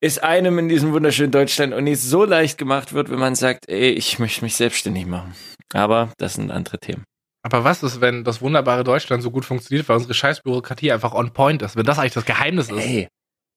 es 0.00 0.18
einem 0.18 0.58
in 0.58 0.68
diesem 0.68 0.92
wunderschönen 0.92 1.32
Deutschland 1.32 1.74
und 1.74 1.84
nicht 1.84 2.00
so 2.00 2.24
leicht 2.24 2.56
gemacht 2.56 2.92
wird, 2.92 3.10
wenn 3.10 3.18
man 3.18 3.34
sagt, 3.34 3.68
ey, 3.68 3.90
ich 3.90 4.18
möchte 4.18 4.44
mich 4.44 4.56
selbstständig 4.56 5.06
machen. 5.06 5.34
Aber 5.74 6.12
das 6.18 6.34
sind 6.34 6.50
andere 6.50 6.78
Themen. 6.78 7.04
Aber 7.50 7.64
was 7.64 7.82
ist, 7.82 8.02
wenn 8.02 8.24
das 8.24 8.42
wunderbare 8.42 8.84
Deutschland 8.84 9.22
so 9.22 9.30
gut 9.30 9.46
funktioniert, 9.46 9.88
weil 9.88 9.96
unsere 9.96 10.12
Scheißbürokratie 10.12 10.92
einfach 10.92 11.14
on 11.14 11.32
point 11.32 11.62
ist? 11.62 11.76
Wenn 11.76 11.86
das 11.86 11.98
eigentlich 11.98 12.12
das 12.12 12.26
Geheimnis 12.26 12.68
ist? 12.68 12.78
Hey, 12.78 13.08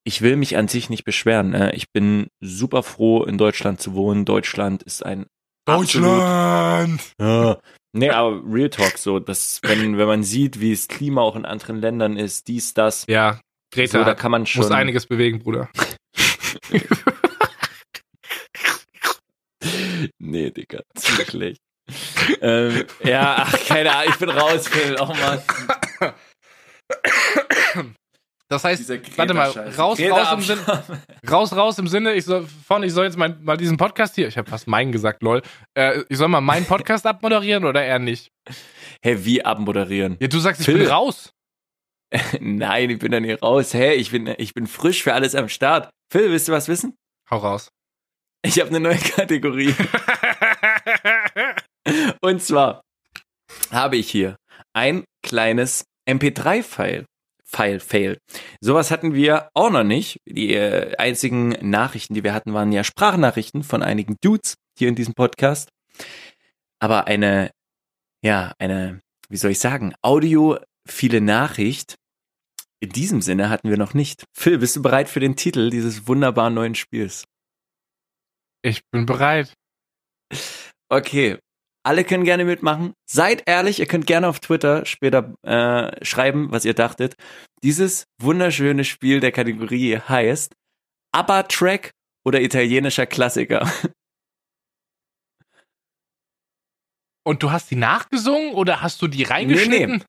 ich 0.05 0.21
will 0.21 0.37
mich 0.37 0.55
an 0.55 0.69
sich 0.69 0.89
nicht 0.89 1.03
beschweren. 1.03 1.49
Ne? 1.49 1.73
Ich 1.75 1.91
bin 1.91 2.27
super 2.39 2.83
froh, 2.83 3.25
in 3.25 3.37
Deutschland 3.37 3.81
zu 3.81 3.93
wohnen. 3.93 4.23
Deutschland 4.23 4.81
ist 4.83 5.05
ein 5.05 5.25
Deutschland! 5.65 7.01
Absolut, 7.17 7.19
ja. 7.19 7.59
Nee, 7.93 8.09
aber 8.09 8.41
Real 8.45 8.69
Talk 8.69 8.97
so, 8.97 9.19
dass 9.19 9.59
wenn, 9.63 9.97
wenn 9.97 10.07
man 10.07 10.23
sieht, 10.23 10.61
wie 10.61 10.71
das 10.71 10.87
Klima 10.87 11.19
auch 11.21 11.35
in 11.35 11.43
anderen 11.45 11.81
Ländern 11.81 12.15
ist, 12.15 12.47
dies, 12.47 12.73
das. 12.73 13.05
Ja, 13.09 13.41
Greta, 13.73 13.99
so, 13.99 14.05
da 14.05 14.15
kann 14.15 14.31
man 14.31 14.45
schon. 14.45 14.61
Muss 14.61 14.71
einiges 14.71 15.05
bewegen, 15.05 15.39
Bruder. 15.39 15.69
nee, 20.17 20.49
Digga, 20.51 20.83
zu 20.95 21.11
schlecht 21.25 21.61
ähm, 22.41 22.85
ja, 23.03 23.35
ach, 23.39 23.65
keine 23.67 23.95
Ahnung, 23.95 24.13
ich 24.13 24.19
bin 24.19 24.29
raus, 24.29 24.67
Phil. 24.67 24.95
Oh 24.99 25.05
Mann. 25.05 25.41
Das 28.51 28.65
heißt, 28.65 28.89
warte 29.17 29.33
mal, 29.33 29.49
raus, 29.49 29.97
raus 29.97 30.33
im, 30.33 30.41
Sinne, 30.41 30.83
raus, 31.31 31.55
raus 31.55 31.79
im 31.79 31.87
Sinne, 31.87 32.13
ich 32.15 32.25
soll, 32.25 32.45
von, 32.67 32.83
ich 32.83 32.91
soll 32.91 33.05
jetzt 33.05 33.17
mal, 33.17 33.37
mal 33.41 33.55
diesen 33.55 33.77
Podcast 33.77 34.15
hier, 34.15 34.27
ich 34.27 34.37
habe 34.37 34.49
fast 34.49 34.67
meinen 34.67 34.91
gesagt, 34.91 35.23
lol, 35.23 35.41
äh, 35.73 36.03
ich 36.09 36.17
soll 36.17 36.27
mal 36.27 36.41
meinen 36.41 36.65
Podcast 36.65 37.05
abmoderieren 37.07 37.63
oder 37.63 37.81
eher 37.81 37.99
nicht? 37.99 38.29
Hä, 38.49 38.53
hey, 39.03 39.23
wie 39.23 39.45
abmoderieren? 39.45 40.17
Ja, 40.19 40.27
du 40.27 40.37
sagst, 40.39 40.65
Phil. 40.65 40.75
ich 40.75 40.81
bin 40.81 40.91
raus. 40.91 41.31
Nein, 42.41 42.89
ich 42.89 42.99
bin 42.99 43.13
da 43.13 43.21
nicht 43.21 43.41
raus. 43.41 43.73
Hä, 43.73 43.77
hey, 43.77 43.95
ich 43.95 44.11
bin, 44.11 44.35
ich 44.37 44.53
bin 44.53 44.67
frisch 44.67 45.01
für 45.01 45.13
alles 45.13 45.33
am 45.33 45.47
Start. 45.47 45.89
Phil, 46.11 46.29
willst 46.29 46.49
du 46.49 46.51
was 46.51 46.67
wissen? 46.67 46.97
Hau 47.29 47.37
raus. 47.37 47.69
Ich 48.43 48.59
habe 48.59 48.69
eine 48.69 48.81
neue 48.81 48.97
Kategorie. 48.97 49.73
Und 52.21 52.41
zwar 52.41 52.81
habe 53.71 53.97
ich 53.97 54.09
hier 54.09 54.37
ein 54.73 55.03
kleines 55.23 55.85
MP3-File. 56.07 57.05
File 57.53 57.81
Fail. 57.81 58.17
Sowas 58.61 58.91
hatten 58.91 59.13
wir 59.13 59.49
auch 59.53 59.69
noch 59.69 59.83
nicht. 59.83 60.21
Die 60.25 60.53
äh, 60.53 60.95
einzigen 60.95 61.49
Nachrichten, 61.61 62.13
die 62.13 62.23
wir 62.23 62.33
hatten, 62.33 62.53
waren 62.53 62.71
ja 62.71 62.85
Sprachnachrichten 62.85 63.63
von 63.63 63.83
einigen 63.83 64.15
Dudes 64.21 64.55
hier 64.77 64.87
in 64.87 64.95
diesem 64.95 65.13
Podcast. 65.15 65.67
Aber 66.79 67.07
eine, 67.07 67.51
ja, 68.23 68.53
eine, 68.57 69.01
wie 69.27 69.35
soll 69.35 69.51
ich 69.51 69.59
sagen, 69.59 69.93
audiophile 70.01 71.19
Nachricht 71.19 71.95
in 72.79 72.89
diesem 72.89 73.21
Sinne 73.21 73.49
hatten 73.49 73.69
wir 73.69 73.77
noch 73.77 73.93
nicht. 73.93 74.23
Phil, 74.33 74.57
bist 74.57 74.75
du 74.75 74.81
bereit 74.81 75.07
für 75.07 75.19
den 75.19 75.35
Titel 75.35 75.69
dieses 75.69 76.07
wunderbaren 76.07 76.53
neuen 76.53 76.73
Spiels? 76.73 77.25
Ich 78.63 78.81
bin 78.91 79.05
bereit. 79.05 79.53
Okay, 80.89 81.37
Alle 81.83 82.03
können 82.03 82.23
gerne 82.23 82.45
mitmachen. 82.45 82.93
Seid 83.09 83.43
ehrlich, 83.47 83.79
ihr 83.79 83.87
könnt 83.87 84.05
gerne 84.05 84.27
auf 84.27 84.39
Twitter 84.39 84.85
später 84.85 85.33
äh, 85.41 86.05
schreiben, 86.05 86.51
was 86.51 86.65
ihr 86.65 86.75
dachtet. 86.75 87.15
Dieses 87.63 88.05
wunderschöne 88.19 88.83
Spiel 88.83 89.19
der 89.19 89.31
Kategorie 89.31 89.97
heißt 89.97 90.53
ABBA-Track 91.11 91.91
oder 92.23 92.41
italienischer 92.41 93.05
Klassiker. 93.07 93.71
Und 97.23 97.43
du 97.43 97.51
hast 97.51 97.69
die 97.69 97.75
nachgesungen 97.75 98.53
oder 98.53 98.81
hast 98.81 99.01
du 99.01 99.07
die 99.07 99.23
reingeschnitten? 99.23 99.91
Nee, 99.91 99.97
nee. 99.97 100.05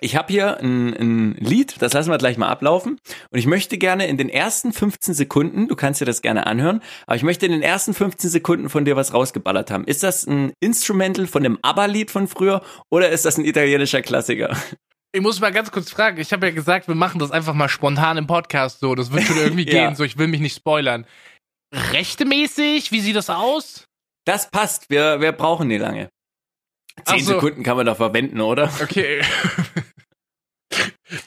Ich 0.00 0.14
habe 0.14 0.32
hier 0.32 0.58
ein, 0.60 0.94
ein 0.94 1.34
Lied, 1.34 1.82
das 1.82 1.92
lassen 1.92 2.10
wir 2.10 2.18
gleich 2.18 2.38
mal 2.38 2.48
ablaufen. 2.48 3.00
Und 3.30 3.38
ich 3.38 3.46
möchte 3.46 3.78
gerne 3.78 4.06
in 4.06 4.16
den 4.16 4.28
ersten 4.28 4.72
15 4.72 5.12
Sekunden, 5.12 5.66
du 5.66 5.74
kannst 5.74 6.00
dir 6.00 6.04
das 6.04 6.22
gerne 6.22 6.46
anhören, 6.46 6.82
aber 7.06 7.16
ich 7.16 7.24
möchte 7.24 7.46
in 7.46 7.52
den 7.52 7.62
ersten 7.62 7.94
15 7.94 8.30
Sekunden 8.30 8.70
von 8.70 8.84
dir 8.84 8.94
was 8.94 9.12
rausgeballert 9.12 9.70
haben. 9.70 9.84
Ist 9.84 10.04
das 10.04 10.24
ein 10.26 10.52
Instrumental 10.60 11.26
von 11.26 11.42
dem 11.42 11.58
ABBA-Lied 11.62 12.10
von 12.12 12.28
früher 12.28 12.62
oder 12.90 13.08
ist 13.10 13.24
das 13.24 13.38
ein 13.38 13.44
italienischer 13.44 14.02
Klassiker? 14.02 14.56
Ich 15.12 15.20
muss 15.20 15.40
mal 15.40 15.52
ganz 15.52 15.70
kurz 15.72 15.90
fragen. 15.90 16.20
Ich 16.20 16.32
habe 16.32 16.46
ja 16.46 16.52
gesagt, 16.52 16.86
wir 16.86 16.94
machen 16.94 17.18
das 17.18 17.30
einfach 17.30 17.54
mal 17.54 17.68
spontan 17.68 18.18
im 18.18 18.26
Podcast 18.26 18.80
so. 18.80 18.94
Das 18.94 19.10
wird 19.10 19.24
schon 19.24 19.36
irgendwie 19.42 19.66
ja. 19.66 19.86
gehen. 19.86 19.96
So, 19.96 20.04
ich 20.04 20.18
will 20.18 20.28
mich 20.28 20.40
nicht 20.40 20.54
spoilern. 20.54 21.06
Rechtemäßig? 21.74 22.92
Wie 22.92 23.00
sieht 23.00 23.16
das 23.16 23.30
aus? 23.30 23.86
Das 24.26 24.50
passt. 24.50 24.90
Wir, 24.90 25.20
wir 25.20 25.32
brauchen 25.32 25.68
nicht 25.68 25.80
lange. 25.80 26.08
Zehn 27.04 27.24
so. 27.24 27.34
Sekunden 27.34 27.62
kann 27.62 27.76
man 27.76 27.86
da 27.86 27.94
verwenden, 27.94 28.40
oder? 28.40 28.70
Okay. 28.82 29.22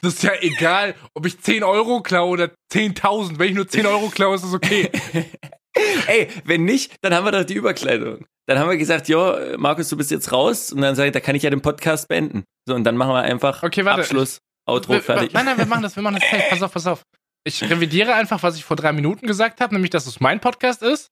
Das 0.01 0.13
ist 0.13 0.23
ja 0.23 0.33
egal, 0.41 0.95
ob 1.13 1.25
ich 1.25 1.39
10 1.39 1.63
Euro 1.63 2.01
klaue 2.01 2.29
oder 2.29 2.51
10.000. 2.71 3.39
Wenn 3.39 3.49
ich 3.49 3.55
nur 3.55 3.67
10 3.67 3.85
Euro 3.85 4.09
klaue, 4.09 4.35
ist 4.35 4.43
das 4.43 4.53
okay. 4.53 4.91
Ey, 6.07 6.27
wenn 6.43 6.65
nicht, 6.65 6.95
dann 7.01 7.13
haben 7.13 7.25
wir 7.25 7.31
doch 7.31 7.43
die 7.43 7.53
Überkleidung. 7.53 8.25
Dann 8.47 8.59
haben 8.59 8.69
wir 8.69 8.77
gesagt, 8.77 9.07
jo, 9.07 9.33
Markus, 9.57 9.89
du 9.89 9.97
bist 9.97 10.11
jetzt 10.11 10.31
raus. 10.31 10.71
Und 10.71 10.81
dann 10.81 10.95
sage 10.95 11.07
ich, 11.07 11.13
da 11.13 11.19
kann 11.19 11.35
ich 11.35 11.43
ja 11.43 11.49
den 11.49 11.61
Podcast 11.61 12.07
beenden. 12.07 12.43
So, 12.67 12.75
und 12.75 12.83
dann 12.83 12.97
machen 12.97 13.13
wir 13.13 13.21
einfach 13.21 13.63
okay, 13.63 13.85
warte, 13.85 14.01
Abschluss, 14.01 14.37
ich, 14.37 14.71
Outro, 14.71 14.93
wir, 14.93 15.01
fertig. 15.01 15.33
Nein, 15.33 15.45
nein, 15.45 15.57
wir 15.57 15.65
machen 15.65 15.83
das, 15.83 15.95
wir 15.95 16.03
machen 16.03 16.15
das. 16.19 16.23
Hey, 16.23 16.43
pass 16.49 16.61
auf, 16.61 16.73
pass 16.73 16.87
auf. 16.87 17.03
Ich 17.43 17.63
revidiere 17.63 18.13
einfach, 18.13 18.43
was 18.43 18.55
ich 18.55 18.63
vor 18.63 18.77
drei 18.77 18.91
Minuten 18.91 19.25
gesagt 19.25 19.61
habe, 19.61 19.73
nämlich, 19.73 19.89
dass 19.89 20.05
es 20.05 20.19
mein 20.19 20.39
Podcast 20.39 20.83
ist. 20.83 21.09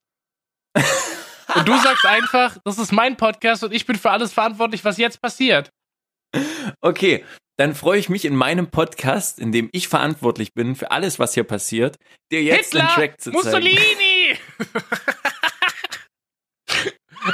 Und 1.55 1.67
du 1.67 1.75
sagst 1.79 2.05
einfach, 2.05 2.57
das 2.63 2.77
ist 2.77 2.91
mein 2.91 3.17
Podcast 3.17 3.63
und 3.63 3.73
ich 3.73 3.85
bin 3.85 3.95
für 3.95 4.11
alles 4.11 4.33
verantwortlich, 4.33 4.85
was 4.85 4.97
jetzt 4.97 5.19
passiert. 5.21 5.71
Okay, 6.81 7.25
dann 7.59 7.75
freue 7.75 7.99
ich 7.99 8.07
mich 8.07 8.23
in 8.23 8.37
meinem 8.37 8.67
Podcast, 8.67 9.37
in 9.37 9.51
dem 9.51 9.67
ich 9.73 9.89
verantwortlich 9.89 10.53
bin 10.53 10.75
für 10.75 10.91
alles, 10.91 11.19
was 11.19 11.33
hier 11.33 11.43
passiert, 11.43 11.97
dir 12.31 12.41
jetzt 12.41 12.71
Hitler, 12.71 12.87
den 12.87 12.95
Track 12.95 13.21
zu 13.21 13.31
zeigen. 13.31 13.45
Mussolini! 13.45 14.37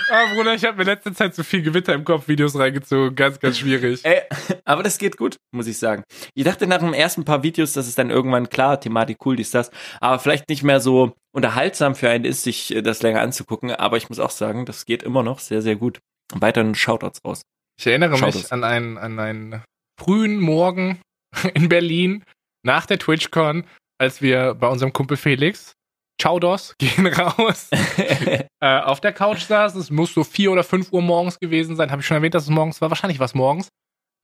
Ah, 0.10 0.34
Bruder, 0.34 0.56
ich 0.56 0.66
habe 0.66 0.78
mir 0.78 0.84
letzte 0.84 1.14
Zeit 1.14 1.36
zu 1.36 1.44
viel 1.44 1.62
Gewitter 1.62 1.94
im 1.94 2.04
Kopf 2.04 2.28
Videos 2.28 2.58
reingezogen. 2.58 3.16
Ganz, 3.16 3.40
ganz 3.40 3.60
schwierig. 3.60 4.04
Ey, 4.04 4.24
aber 4.66 4.82
das 4.82 4.98
geht 4.98 5.16
gut, 5.16 5.38
muss 5.52 5.68
ich 5.68 5.78
sagen. 5.78 6.04
Ich 6.34 6.44
dachte 6.44 6.66
nach 6.66 6.80
den 6.80 6.96
ersten 6.96 7.24
paar 7.24 7.44
Videos, 7.44 7.74
dass 7.74 7.88
es 7.88 7.94
dann 7.94 8.10
irgendwann 8.10 8.50
klar, 8.50 8.80
Thematik 8.80 9.24
cool, 9.26 9.36
dies, 9.36 9.52
das, 9.52 9.70
aber 10.02 10.18
vielleicht 10.18 10.50
nicht 10.50 10.64
mehr 10.64 10.80
so 10.80 11.14
unterhaltsam 11.34 11.96
für 11.96 12.10
einen 12.10 12.26
ist, 12.26 12.44
sich 12.44 12.76
äh, 12.76 12.82
das 12.82 13.04
länger 13.04 13.22
anzugucken. 13.22 13.72
Aber 13.72 13.98
ich 13.98 14.10
muss 14.10 14.20
auch 14.20 14.32
sagen, 14.32 14.66
das 14.66 14.86
geht 14.86 15.04
immer 15.04 15.22
noch 15.22 15.38
sehr, 15.38 15.62
sehr 15.62 15.76
gut. 15.76 16.00
Weiterhin 16.34 16.74
Shoutouts 16.74 17.20
raus. 17.24 17.44
Ich 17.80 17.86
erinnere 17.86 18.18
Shoutouts. 18.18 18.36
mich 18.36 18.52
an 18.52 18.64
einen, 18.64 18.98
an 18.98 19.20
einen 19.20 19.64
frühen 20.00 20.40
Morgen 20.40 21.00
in 21.54 21.70
Berlin 21.70 22.24
nach 22.64 22.86
der 22.86 23.00
TwitchCon, 23.00 23.66
als 24.00 24.22
wir 24.22 24.56
bei 24.56 24.68
unserem 24.68 24.94
Kumpel 24.94 25.18
Felix 25.18 25.74
Chowdos 26.22 26.76
gehen 26.80 27.08
raus. 27.08 27.70
äh, 27.72 28.48
auf 28.62 29.02
der 29.02 29.14
Couch 29.14 29.44
saß. 29.44 29.76
Es 29.76 29.92
muss 29.92 30.14
so 30.14 30.24
vier 30.24 30.52
oder 30.52 30.64
fünf 30.64 30.92
Uhr 30.92 31.02
morgens 31.02 31.40
gewesen 31.40 31.76
sein. 31.76 31.92
Habe 31.92 32.02
ich 32.02 32.08
schon 32.08 32.18
erwähnt, 32.18 32.34
dass 32.34 32.44
es 32.44 32.50
morgens 32.50 32.82
war. 32.82 32.90
Wahrscheinlich 32.90 33.20
war 33.20 33.26
es 33.26 33.36
morgens. 33.36 33.70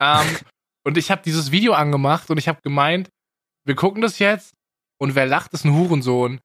Ähm, 0.02 0.38
und 0.86 0.98
ich 0.98 1.12
habe 1.12 1.22
dieses 1.24 1.52
Video 1.52 1.74
angemacht 1.74 2.30
und 2.30 2.38
ich 2.38 2.48
habe 2.48 2.62
gemeint, 2.64 3.10
wir 3.66 3.76
gucken 3.76 4.02
das 4.02 4.20
jetzt 4.20 4.54
und 5.00 5.16
wer 5.16 5.26
lacht, 5.26 5.54
ist 5.54 5.66
ein 5.66 5.74
Hurensohn. 5.74 6.40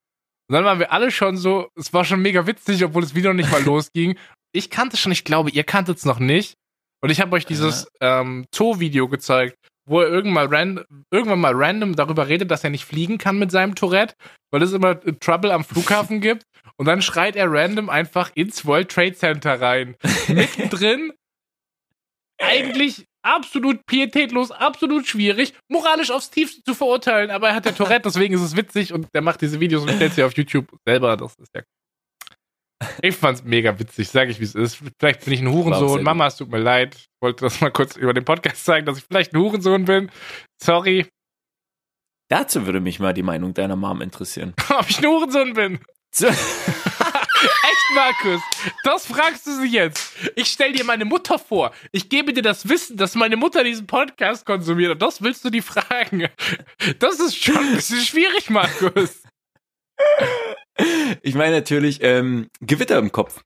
Und 0.48 0.52
dann 0.52 0.64
waren 0.64 0.78
wir 0.78 0.92
alle 0.92 1.10
schon 1.10 1.36
so, 1.36 1.68
es 1.74 1.92
war 1.92 2.04
schon 2.04 2.20
mega 2.20 2.46
witzig, 2.46 2.84
obwohl 2.84 3.02
das 3.02 3.14
Video 3.14 3.32
nicht 3.32 3.50
mal 3.50 3.62
losging. 3.64 4.18
Ich 4.52 4.70
kannte 4.70 4.96
schon, 4.96 5.12
ich 5.12 5.24
glaube, 5.24 5.50
ihr 5.50 5.64
kanntet 5.64 5.98
es 5.98 6.04
noch 6.04 6.18
nicht. 6.18 6.54
Und 7.02 7.10
ich 7.10 7.20
habe 7.20 7.34
euch 7.36 7.46
dieses 7.46 7.88
ähm, 8.00 8.46
Zoo-Video 8.54 9.08
gezeigt, 9.08 9.56
wo 9.88 10.00
er 10.00 10.08
irgendwann 10.08 10.48
mal, 10.48 10.56
ran, 10.56 10.84
irgendwann 11.12 11.40
mal 11.40 11.54
random 11.54 11.94
darüber 11.94 12.28
redet, 12.28 12.50
dass 12.50 12.64
er 12.64 12.70
nicht 12.70 12.84
fliegen 12.84 13.18
kann 13.18 13.38
mit 13.38 13.50
seinem 13.50 13.74
Tourette, 13.74 14.14
weil 14.50 14.62
es 14.62 14.72
immer 14.72 15.00
Trouble 15.20 15.52
am 15.52 15.64
Flughafen 15.64 16.20
gibt. 16.20 16.44
Und 16.76 16.86
dann 16.86 17.02
schreit 17.02 17.36
er 17.36 17.50
random 17.50 17.88
einfach 17.88 18.30
ins 18.34 18.66
World 18.66 18.90
Trade 18.90 19.14
Center 19.14 19.60
rein. 19.60 19.96
Mittendrin 20.28 21.12
eigentlich 22.42 23.06
absolut 23.22 23.84
pietätlos, 23.86 24.50
absolut 24.50 25.06
schwierig, 25.06 25.54
moralisch 25.68 26.10
aufs 26.10 26.30
Tiefste 26.30 26.62
zu 26.62 26.74
verurteilen, 26.74 27.30
aber 27.30 27.48
er 27.48 27.54
hat 27.56 27.64
der 27.64 27.74
Tourette, 27.74 28.02
deswegen 28.02 28.34
ist 28.34 28.42
es 28.42 28.56
witzig 28.56 28.92
und 28.92 29.08
der 29.14 29.22
macht 29.22 29.40
diese 29.40 29.58
Videos 29.58 29.82
und 29.82 29.90
stellt 29.90 30.14
sie 30.14 30.22
auf 30.22 30.36
YouTube 30.36 30.68
selber. 30.86 31.16
Das 31.16 31.34
ist 31.36 31.52
ja 31.54 31.62
ich 33.02 33.16
fand's 33.16 33.42
mega 33.42 33.78
witzig, 33.78 34.08
sag 34.08 34.28
ich 34.28 34.40
wie 34.40 34.44
es 34.44 34.54
ist. 34.54 34.78
Vielleicht 34.98 35.24
bin 35.24 35.32
ich 35.34 35.40
ein 35.40 35.50
Hurensohn. 35.50 36.02
Mama, 36.02 36.26
es 36.26 36.36
tut 36.36 36.50
mir 36.50 36.58
leid. 36.58 36.94
Ich 36.96 37.08
wollte 37.20 37.44
das 37.44 37.60
mal 37.60 37.70
kurz 37.70 37.96
über 37.96 38.12
den 38.12 38.24
Podcast 38.24 38.64
zeigen, 38.64 38.86
dass 38.86 38.98
ich 38.98 39.04
vielleicht 39.04 39.32
ein 39.32 39.40
Hurensohn 39.40 39.84
bin. 39.84 40.10
Sorry. 40.62 41.06
Dazu 42.28 42.66
würde 42.66 42.80
mich 42.80 42.98
mal 42.98 43.14
die 43.14 43.22
Meinung 43.22 43.54
deiner 43.54 43.76
Mom 43.76 44.02
interessieren. 44.02 44.54
Ob 44.68 44.90
ich 44.90 44.98
ein 44.98 45.06
Hurensohn 45.06 45.54
bin? 45.54 45.78
Echt, 46.18 47.94
Markus? 47.94 48.42
Das 48.84 49.06
fragst 49.06 49.46
du 49.46 49.52
sie 49.52 49.68
jetzt. 49.68 50.14
Ich 50.34 50.48
stell 50.48 50.72
dir 50.72 50.84
meine 50.84 51.04
Mutter 51.04 51.38
vor. 51.38 51.72
Ich 51.92 52.08
gebe 52.08 52.32
dir 52.32 52.42
das 52.42 52.68
Wissen, 52.68 52.96
dass 52.96 53.14
meine 53.14 53.36
Mutter 53.36 53.62
diesen 53.64 53.86
Podcast 53.86 54.46
konsumiert. 54.46 54.92
Und 54.92 55.02
das 55.02 55.22
willst 55.22 55.44
du 55.44 55.50
die 55.50 55.60
fragen. 55.60 56.28
Das 56.98 57.20
ist 57.20 57.36
schon 57.42 57.58
ein 57.58 57.74
bisschen 57.74 58.00
schwierig, 58.00 58.50
Markus. 58.50 59.22
Ich 61.22 61.34
meine 61.34 61.56
natürlich 61.56 62.02
ähm, 62.02 62.48
Gewitter 62.60 62.98
im 62.98 63.12
Kopf. 63.12 63.42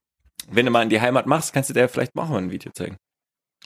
Wenn 0.49 0.67
du 0.67 0.73
mal 0.73 0.83
in 0.83 0.89
die 0.89 1.01
Heimat 1.01 1.27
machst, 1.27 1.53
kannst 1.53 1.71
du 1.71 1.75
dir 1.75 1.89
vielleicht 1.89 2.15
mal 2.15 2.31
ein 2.37 2.51
Video 2.51 2.73
zeigen. 2.73 2.97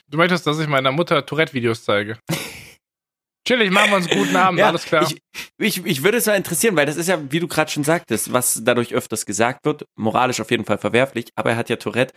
Du 0.07 0.17
möchtest, 0.17 0.45
dass 0.45 0.59
ich 0.59 0.67
meiner 0.67 0.91
Mutter 0.91 1.25
Tourette-Videos 1.25 1.83
zeige? 1.83 2.19
Chillig, 3.47 3.71
machen 3.71 3.91
wir 3.91 3.97
uns 3.97 4.09
einen 4.09 4.21
guten 4.21 4.35
Abend, 4.35 4.59
ja, 4.59 4.67
alles 4.67 4.85
klar. 4.85 5.03
Ich, 5.03 5.21
ich, 5.59 5.85
ich 5.85 6.03
würde 6.03 6.17
es 6.17 6.25
mal 6.25 6.35
interessieren, 6.35 6.75
weil 6.75 6.87
das 6.87 6.95
ist 6.95 7.07
ja, 7.07 7.31
wie 7.31 7.39
du 7.39 7.47
gerade 7.47 7.69
schon 7.69 7.83
sagtest, 7.83 8.33
was 8.33 8.61
dadurch 8.63 8.93
öfters 8.93 9.25
gesagt 9.25 9.65
wird, 9.65 9.85
moralisch 9.95 10.41
auf 10.41 10.49
jeden 10.49 10.65
Fall 10.65 10.79
verwerflich, 10.79 11.27
aber 11.35 11.51
er 11.51 11.57
hat 11.57 11.69
ja 11.69 11.75
Tourette. 11.75 12.13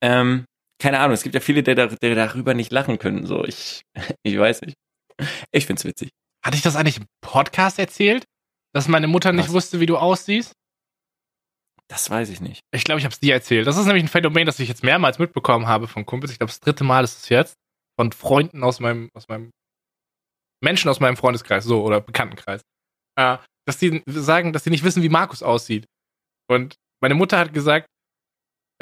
Ähm, 0.00 0.44
keine 0.80 1.00
Ahnung, 1.00 1.14
es 1.14 1.22
gibt 1.22 1.34
ja 1.34 1.40
viele, 1.40 1.62
die, 1.64 1.74
die 1.74 2.14
darüber 2.14 2.54
nicht 2.54 2.70
lachen 2.70 2.98
können. 2.98 3.26
So, 3.26 3.44
ich, 3.44 3.82
ich 4.22 4.38
weiß 4.38 4.62
nicht. 4.62 4.76
Ich 5.50 5.66
find's 5.66 5.84
witzig. 5.84 6.10
Hatte 6.44 6.56
ich 6.56 6.62
das 6.62 6.76
eigentlich 6.76 6.98
im 6.98 7.06
Podcast 7.22 7.78
erzählt? 7.78 8.24
Dass 8.76 8.88
meine 8.88 9.06
Mutter 9.06 9.32
nicht 9.32 9.46
Was? 9.46 9.54
wusste, 9.54 9.80
wie 9.80 9.86
du 9.86 9.96
aussiehst? 9.96 10.52
Das 11.88 12.10
weiß 12.10 12.28
ich 12.28 12.42
nicht. 12.42 12.60
Ich 12.74 12.84
glaube, 12.84 12.98
ich 12.98 13.06
habe 13.06 13.12
es 13.14 13.20
dir 13.20 13.32
erzählt. 13.32 13.66
Das 13.66 13.78
ist 13.78 13.86
nämlich 13.86 14.04
ein 14.04 14.08
Phänomen, 14.08 14.44
das 14.44 14.60
ich 14.60 14.68
jetzt 14.68 14.84
mehrmals 14.84 15.18
mitbekommen 15.18 15.66
habe 15.66 15.88
von 15.88 16.04
Kumpels. 16.04 16.30
Ich 16.30 16.38
glaube, 16.38 16.50
das 16.50 16.60
dritte 16.60 16.84
Mal 16.84 17.02
ist 17.02 17.16
es 17.16 17.30
jetzt. 17.30 17.54
Von 17.98 18.12
Freunden 18.12 18.62
aus 18.62 18.78
meinem, 18.78 19.08
aus 19.14 19.28
meinem 19.28 19.50
Menschen 20.62 20.90
aus 20.90 21.00
meinem 21.00 21.16
Freundeskreis, 21.16 21.64
so, 21.64 21.82
oder 21.82 22.02
Bekanntenkreis. 22.02 22.60
Äh, 23.18 23.38
dass 23.66 23.78
die 23.78 24.02
sagen, 24.08 24.52
dass 24.52 24.64
sie 24.64 24.70
nicht 24.70 24.84
wissen, 24.84 25.02
wie 25.02 25.08
Markus 25.08 25.42
aussieht. 25.42 25.86
Und 26.46 26.74
meine 27.00 27.14
Mutter 27.14 27.38
hat 27.38 27.54
gesagt, 27.54 27.86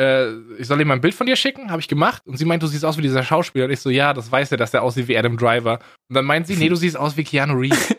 äh, 0.00 0.32
ich 0.58 0.66
soll 0.66 0.80
ihm 0.80 0.88
mal 0.88 0.94
ein 0.94 1.02
Bild 1.02 1.14
von 1.14 1.28
dir 1.28 1.36
schicken, 1.36 1.70
habe 1.70 1.80
ich 1.80 1.86
gemacht. 1.86 2.20
Und 2.26 2.36
sie 2.36 2.44
meint, 2.44 2.64
du 2.64 2.66
siehst 2.66 2.84
aus 2.84 2.96
wie 2.98 3.02
dieser 3.02 3.22
Schauspieler. 3.22 3.66
Und 3.66 3.70
ich 3.70 3.78
so, 3.78 3.90
ja, 3.90 4.12
das 4.12 4.32
weiß 4.32 4.50
er, 4.50 4.58
dass 4.58 4.74
er 4.74 4.82
aussieht 4.82 5.06
wie 5.06 5.16
Adam 5.16 5.36
Driver. 5.36 5.78
Und 6.08 6.16
dann 6.16 6.24
meint 6.24 6.48
sie, 6.48 6.56
nee, 6.56 6.68
du 6.70 6.74
siehst 6.74 6.96
aus 6.96 7.16
wie 7.16 7.22
Keanu 7.22 7.54
Reeves. 7.54 7.93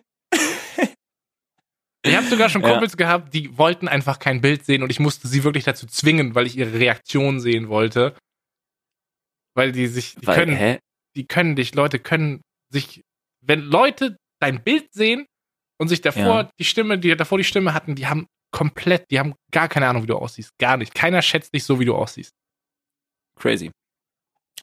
Ich 2.06 2.16
habe 2.16 2.28
sogar 2.28 2.50
schon 2.50 2.62
Kumpels 2.62 2.94
ja. 2.94 2.98
gehabt, 2.98 3.34
die 3.34 3.58
wollten 3.58 3.88
einfach 3.88 4.20
kein 4.20 4.42
Bild 4.42 4.66
sehen 4.66 4.84
und 4.84 4.90
ich 4.90 5.00
musste 5.00 5.28
sie 5.28 5.44
wirklich 5.44 5.64
dazu 5.64 5.88
zwingen, 5.88 6.36
weil 6.36 6.46
ich 6.46 6.58
ihre 6.58 6.74
Reaktion 6.74 7.40
sehen 7.40 7.70
wollte. 7.70 8.16
Weil 9.56 9.72
die 9.72 9.88
sich, 9.88 10.16
die 10.16 10.28
weil, 10.28 10.36
können, 10.36 10.56
hä? 10.56 10.80
die 11.16 11.26
können 11.26 11.56
dich, 11.56 11.74
Leute 11.76 12.00
können 12.00 12.42
sich, 12.70 13.02
wenn 13.42 13.62
Leute 13.62 14.18
dein 14.40 14.64
Bild 14.64 14.94
sehen 14.94 15.26
und 15.80 15.88
sich 15.88 16.02
davor 16.02 16.42
ja. 16.42 16.50
die 16.60 16.66
Stimme, 16.66 17.00
die 17.00 17.16
davor 17.16 17.38
die 17.38 17.44
Stimme 17.44 17.74
hatten, 17.74 17.96
die 17.96 18.08
haben 18.08 18.28
komplett, 18.52 19.10
die 19.12 19.20
haben 19.20 19.36
gar 19.52 19.68
keine 19.68 19.88
Ahnung, 19.88 20.04
wie 20.04 20.08
du 20.08 20.16
aussiehst. 20.16 20.52
Gar 20.60 20.78
nicht. 20.78 20.94
Keiner 20.94 21.22
schätzt 21.22 21.54
dich 21.54 21.64
so, 21.64 21.80
wie 21.80 21.86
du 21.86 21.96
aussiehst. 21.96 22.32
Crazy. 23.40 23.72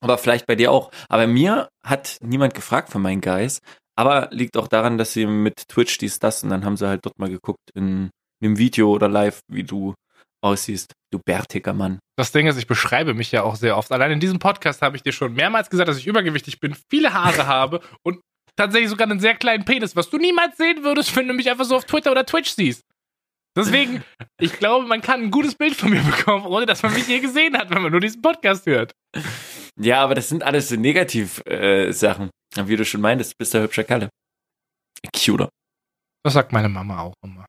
Aber 0.00 0.18
vielleicht 0.18 0.46
bei 0.46 0.56
dir 0.56 0.72
auch. 0.72 0.90
Aber 1.08 1.26
mir 1.26 1.68
hat 1.84 2.18
niemand 2.20 2.54
gefragt 2.54 2.90
von 2.90 3.02
meinen 3.02 3.20
Guys, 3.20 3.60
aber 3.96 4.28
liegt 4.30 4.56
auch 4.56 4.68
daran, 4.68 4.98
dass 4.98 5.12
sie 5.12 5.26
mit 5.26 5.68
Twitch 5.68 5.98
dies, 5.98 6.18
das 6.18 6.42
und 6.42 6.50
dann 6.50 6.64
haben 6.64 6.76
sie 6.76 6.88
halt 6.88 7.04
dort 7.04 7.18
mal 7.18 7.28
geguckt 7.28 7.70
in 7.74 8.10
einem 8.42 8.58
Video 8.58 8.90
oder 8.90 9.08
live, 9.08 9.40
wie 9.48 9.64
du 9.64 9.94
aussiehst, 10.42 10.92
du 11.12 11.20
bärtiger 11.24 11.72
Mann. 11.72 11.98
Das 12.16 12.32
Ding 12.32 12.46
ist, 12.46 12.58
ich 12.58 12.66
beschreibe 12.66 13.14
mich 13.14 13.30
ja 13.32 13.42
auch 13.42 13.56
sehr 13.56 13.76
oft. 13.76 13.92
Allein 13.92 14.12
in 14.12 14.20
diesem 14.20 14.38
Podcast 14.38 14.82
habe 14.82 14.96
ich 14.96 15.02
dir 15.02 15.12
schon 15.12 15.34
mehrmals 15.34 15.70
gesagt, 15.70 15.88
dass 15.88 15.98
ich 15.98 16.06
übergewichtig 16.06 16.58
bin, 16.60 16.76
viele 16.90 17.14
Haare 17.14 17.46
habe 17.46 17.80
und 18.02 18.20
tatsächlich 18.56 18.90
sogar 18.90 19.08
einen 19.08 19.20
sehr 19.20 19.34
kleinen 19.34 19.64
Penis, 19.64 19.96
was 19.96 20.10
du 20.10 20.18
niemals 20.18 20.56
sehen 20.56 20.82
würdest, 20.82 21.14
wenn 21.16 21.28
du 21.28 21.34
mich 21.34 21.50
einfach 21.50 21.64
so 21.64 21.76
auf 21.76 21.84
Twitter 21.84 22.10
oder 22.10 22.26
Twitch 22.26 22.50
siehst. 22.50 22.82
Deswegen, 23.56 24.02
ich 24.40 24.58
glaube, 24.58 24.86
man 24.86 25.00
kann 25.00 25.22
ein 25.22 25.30
gutes 25.30 25.54
Bild 25.54 25.76
von 25.76 25.90
mir 25.90 26.02
bekommen, 26.02 26.46
ohne 26.46 26.66
dass 26.66 26.82
man 26.82 26.92
mich 26.92 27.06
je 27.06 27.20
gesehen 27.20 27.56
hat, 27.56 27.70
wenn 27.70 27.82
man 27.82 27.92
nur 27.92 28.00
diesen 28.00 28.22
Podcast 28.22 28.66
hört. 28.66 28.92
Ja, 29.80 30.02
aber 30.02 30.14
das 30.14 30.28
sind 30.28 30.42
alles 30.42 30.68
so 30.68 30.76
Negativ-Sachen. 30.76 32.26
Äh, 32.26 32.30
Wie 32.56 32.76
du 32.76 32.84
schon 32.84 33.00
meintest, 33.00 33.36
bist 33.38 33.54
der 33.54 33.62
hübscher 33.62 33.84
Kalle. 33.84 34.08
Cuter. 35.14 35.48
Das 36.24 36.34
sagt 36.34 36.52
meine 36.52 36.68
Mama 36.68 37.00
auch 37.00 37.14
immer. 37.24 37.46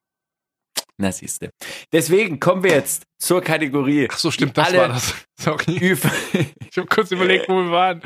Na, 0.98 1.12
siehste. 1.12 1.50
Deswegen 1.92 2.40
kommen 2.40 2.64
wir 2.64 2.72
jetzt 2.72 3.04
zur 3.20 3.42
Kategorie. 3.42 4.08
Ach 4.12 4.18
so, 4.18 4.32
stimmt, 4.32 4.58
das 4.58 4.74
war 4.74 4.88
das. 4.88 5.14
Sorry. 5.40 5.98
ich 6.70 6.78
habe 6.78 6.88
kurz 6.88 7.12
überlegt, 7.12 7.50
wo 7.50 7.56
wir 7.64 7.72
waren. 7.72 8.02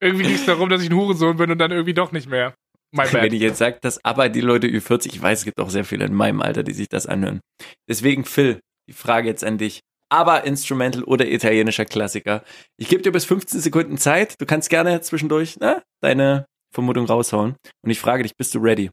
Irgendwie 0.00 0.24
ging 0.24 0.34
es 0.34 0.44
darum, 0.44 0.68
dass 0.68 0.82
ich 0.82 0.90
ein 0.90 0.96
Hurensohn 0.96 1.36
bin 1.36 1.50
und 1.50 1.58
dann 1.58 1.70
irgendwie 1.70 1.94
doch 1.94 2.12
nicht 2.12 2.28
mehr. 2.28 2.54
Wenn 2.94 3.32
ich 3.32 3.40
jetzt 3.40 3.58
sage, 3.58 3.78
dass 3.80 4.04
aber 4.04 4.28
die 4.28 4.42
Leute 4.42 4.66
Ü40, 4.66 5.06
ich 5.06 5.22
weiß, 5.22 5.40
es 5.40 5.44
gibt 5.46 5.58
auch 5.60 5.70
sehr 5.70 5.84
viele 5.84 6.04
in 6.04 6.12
meinem 6.12 6.42
Alter, 6.42 6.62
die 6.62 6.74
sich 6.74 6.88
das 6.88 7.06
anhören. 7.06 7.40
Deswegen, 7.88 8.24
Phil, 8.24 8.60
die 8.86 8.92
Frage 8.92 9.28
jetzt 9.28 9.44
an 9.44 9.56
dich. 9.56 9.80
Aber 10.12 10.44
Instrumental 10.44 11.04
oder 11.04 11.26
italienischer 11.26 11.86
Klassiker. 11.86 12.44
Ich 12.76 12.90
gebe 12.90 13.02
dir 13.02 13.12
bis 13.12 13.24
15 13.24 13.60
Sekunden 13.60 13.96
Zeit. 13.96 14.38
Du 14.38 14.44
kannst 14.44 14.68
gerne 14.68 15.00
zwischendurch 15.00 15.58
ne, 15.58 15.82
deine 16.02 16.44
Vermutung 16.70 17.06
raushauen. 17.06 17.56
Und 17.82 17.90
ich 17.90 17.98
frage 17.98 18.22
dich, 18.22 18.36
bist 18.36 18.54
du 18.54 18.58
ready? 18.58 18.90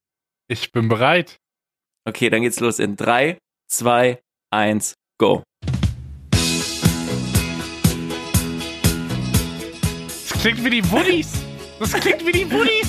Ich 0.48 0.72
bin 0.72 0.88
bereit. 0.88 1.36
Okay, 2.08 2.30
dann 2.30 2.42
geht's 2.42 2.62
los 2.62 2.80
in 2.80 2.96
3, 2.96 3.38
2, 3.70 4.22
1, 4.52 4.94
go. 5.20 5.44
Das 10.30 10.42
klingt 10.42 10.64
wie 10.64 10.70
die 10.70 10.90
Woodies. 10.90 11.34
Das 11.82 11.92
klingt 11.92 12.26
wie 12.26 12.32
die 12.32 12.50
Woodies. 12.50 12.88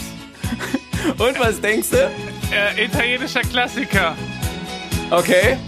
Und 1.19 1.37
was 1.41 1.61
denkst 1.61 1.91
du? 1.91 2.09
Äh, 2.53 2.85
italienischer 2.85 3.41
Klassiker. 3.41 4.17
Okay. 5.11 5.59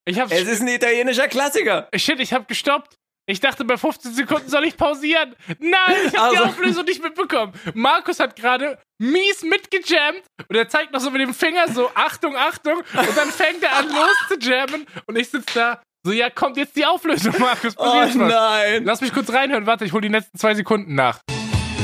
ich 0.06 0.20
hab's 0.20 0.32
es 0.32 0.48
ist 0.48 0.62
ein 0.62 0.68
italienischer 0.68 1.28
Klassiker. 1.28 1.90
Shit, 1.96 2.20
ich 2.20 2.34
hab 2.34 2.48
gestoppt. 2.48 2.96
Ich 3.26 3.40
dachte, 3.40 3.64
bei 3.64 3.78
15 3.78 4.14
Sekunden 4.14 4.50
soll 4.50 4.66
ich 4.66 4.76
pausieren. 4.76 5.34
Nein, 5.60 5.96
ich 6.08 6.18
habe 6.18 6.24
also. 6.24 6.36
die 6.36 6.50
Auflösung 6.50 6.84
nicht 6.84 7.02
mitbekommen. 7.02 7.54
Markus 7.74 8.20
hat 8.20 8.36
gerade 8.36 8.78
mies 9.00 9.44
mitgejammt 9.44 10.24
und 10.50 10.56
er 10.56 10.68
zeigt 10.68 10.92
noch 10.92 11.00
so 11.00 11.10
mit 11.10 11.22
dem 11.22 11.34
Finger 11.34 11.70
so, 11.70 11.90
Achtung, 11.96 12.36
Achtung. 12.36 12.80
Und 12.80 13.18
dann 13.18 13.30
fängt 13.32 13.64
er 13.64 13.78
an 13.78 13.88
los 13.88 14.28
zu 14.28 14.38
jammen 14.40 14.86
und 15.08 15.18
ich 15.18 15.30
sitze 15.30 15.54
da, 15.54 15.82
so, 16.06 16.12
ja, 16.12 16.30
kommt 16.30 16.58
jetzt 16.58 16.76
die 16.76 16.86
Auflösung, 16.86 17.34
Markus. 17.40 17.76
Oh 17.78 18.04
nein. 18.14 18.84
Lass 18.84 19.00
mich 19.00 19.14
kurz 19.14 19.32
reinhören. 19.32 19.66
Warte, 19.66 19.86
ich 19.86 19.94
hole 19.94 20.02
die 20.02 20.10
letzten 20.10 20.38
zwei 20.38 20.54
Sekunden 20.54 20.96
nach. 20.96 21.22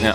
Ja. 0.03 0.13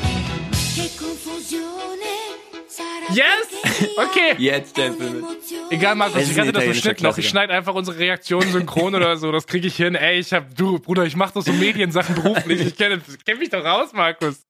Yes! 3.11 3.89
Okay. 3.97 4.35
Jetzt, 4.39 4.75
Gentlemen. 4.75 5.25
Egal, 5.71 5.95
Markus, 5.95 6.23
ich 6.31 6.39
hatte 6.39 6.53
das 6.53 6.65
so 6.65 6.75
Schnitt 6.75 7.01
noch. 7.03 7.17
Ich 7.19 7.29
schneide 7.29 7.53
einfach 7.53 7.75
unsere 7.75 7.99
Reaktionen 7.99 8.51
synchron 8.51 8.95
oder 8.95 9.17
so. 9.17 9.31
Das 9.33 9.47
kriege 9.47 9.67
ich 9.67 9.77
hin. 9.77 9.95
Ey, 9.95 10.19
ich 10.19 10.33
hab, 10.33 10.55
du, 10.57 10.79
Bruder, 10.79 11.05
ich 11.05 11.17
mach 11.17 11.31
doch 11.31 11.43
so 11.43 11.53
Mediensachen 11.53 12.15
beruflich. 12.15 12.61
Ich 12.61 12.77
kenne 12.77 13.01
kenn 13.25 13.39
mich 13.39 13.51
doch 13.51 13.65
raus, 13.65 13.93
Markus. 13.93 14.45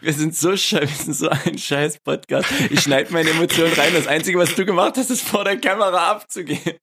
Wir 0.00 0.12
sind 0.12 0.36
so 0.36 0.56
scheiße, 0.56 0.80
wir 0.80 0.88
sind 0.88 1.14
so 1.14 1.28
ein 1.28 1.58
scheiß 1.58 1.98
Podcast. 2.00 2.48
Ich 2.70 2.80
schneide 2.80 3.12
meine 3.12 3.30
Emotionen 3.30 3.72
rein. 3.72 3.92
Das 3.94 4.06
Einzige, 4.06 4.38
was 4.38 4.54
du 4.54 4.64
gemacht 4.64 4.96
hast, 4.96 5.10
ist 5.10 5.26
vor 5.26 5.44
der 5.44 5.56
Kamera 5.58 6.10
abzugehen. 6.10 6.78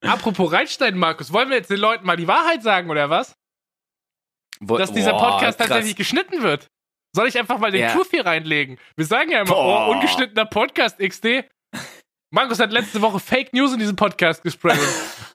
Apropos 0.00 0.52
Reinstein, 0.52 0.96
Markus, 0.98 1.32
wollen 1.32 1.48
wir 1.48 1.56
jetzt 1.56 1.70
den 1.70 1.78
Leuten 1.78 2.06
mal 2.06 2.16
die 2.16 2.28
Wahrheit 2.28 2.62
sagen, 2.62 2.90
oder 2.90 3.08
was? 3.10 3.34
Wo, 4.60 4.78
Dass 4.78 4.92
dieser 4.92 5.14
Podcast 5.14 5.58
tatsächlich 5.58 5.96
geschnitten 5.96 6.42
wird. 6.42 6.68
Soll 7.14 7.28
ich 7.28 7.38
einfach 7.38 7.58
mal 7.58 7.70
den 7.70 7.82
ja. 7.82 7.92
Truth 7.92 8.08
hier 8.10 8.24
reinlegen? 8.24 8.78
Wir 8.96 9.04
sagen 9.04 9.30
ja 9.30 9.42
immer, 9.42 9.56
oh, 9.56 9.90
ungeschnittener 9.92 10.46
Podcast 10.46 10.98
XD. 10.98 11.44
Markus 12.30 12.58
hat 12.58 12.72
letzte 12.72 13.02
Woche 13.02 13.20
Fake 13.20 13.52
News 13.52 13.74
in 13.74 13.78
diesem 13.78 13.96
Podcast 13.96 14.42
gespreadet. 14.42 14.88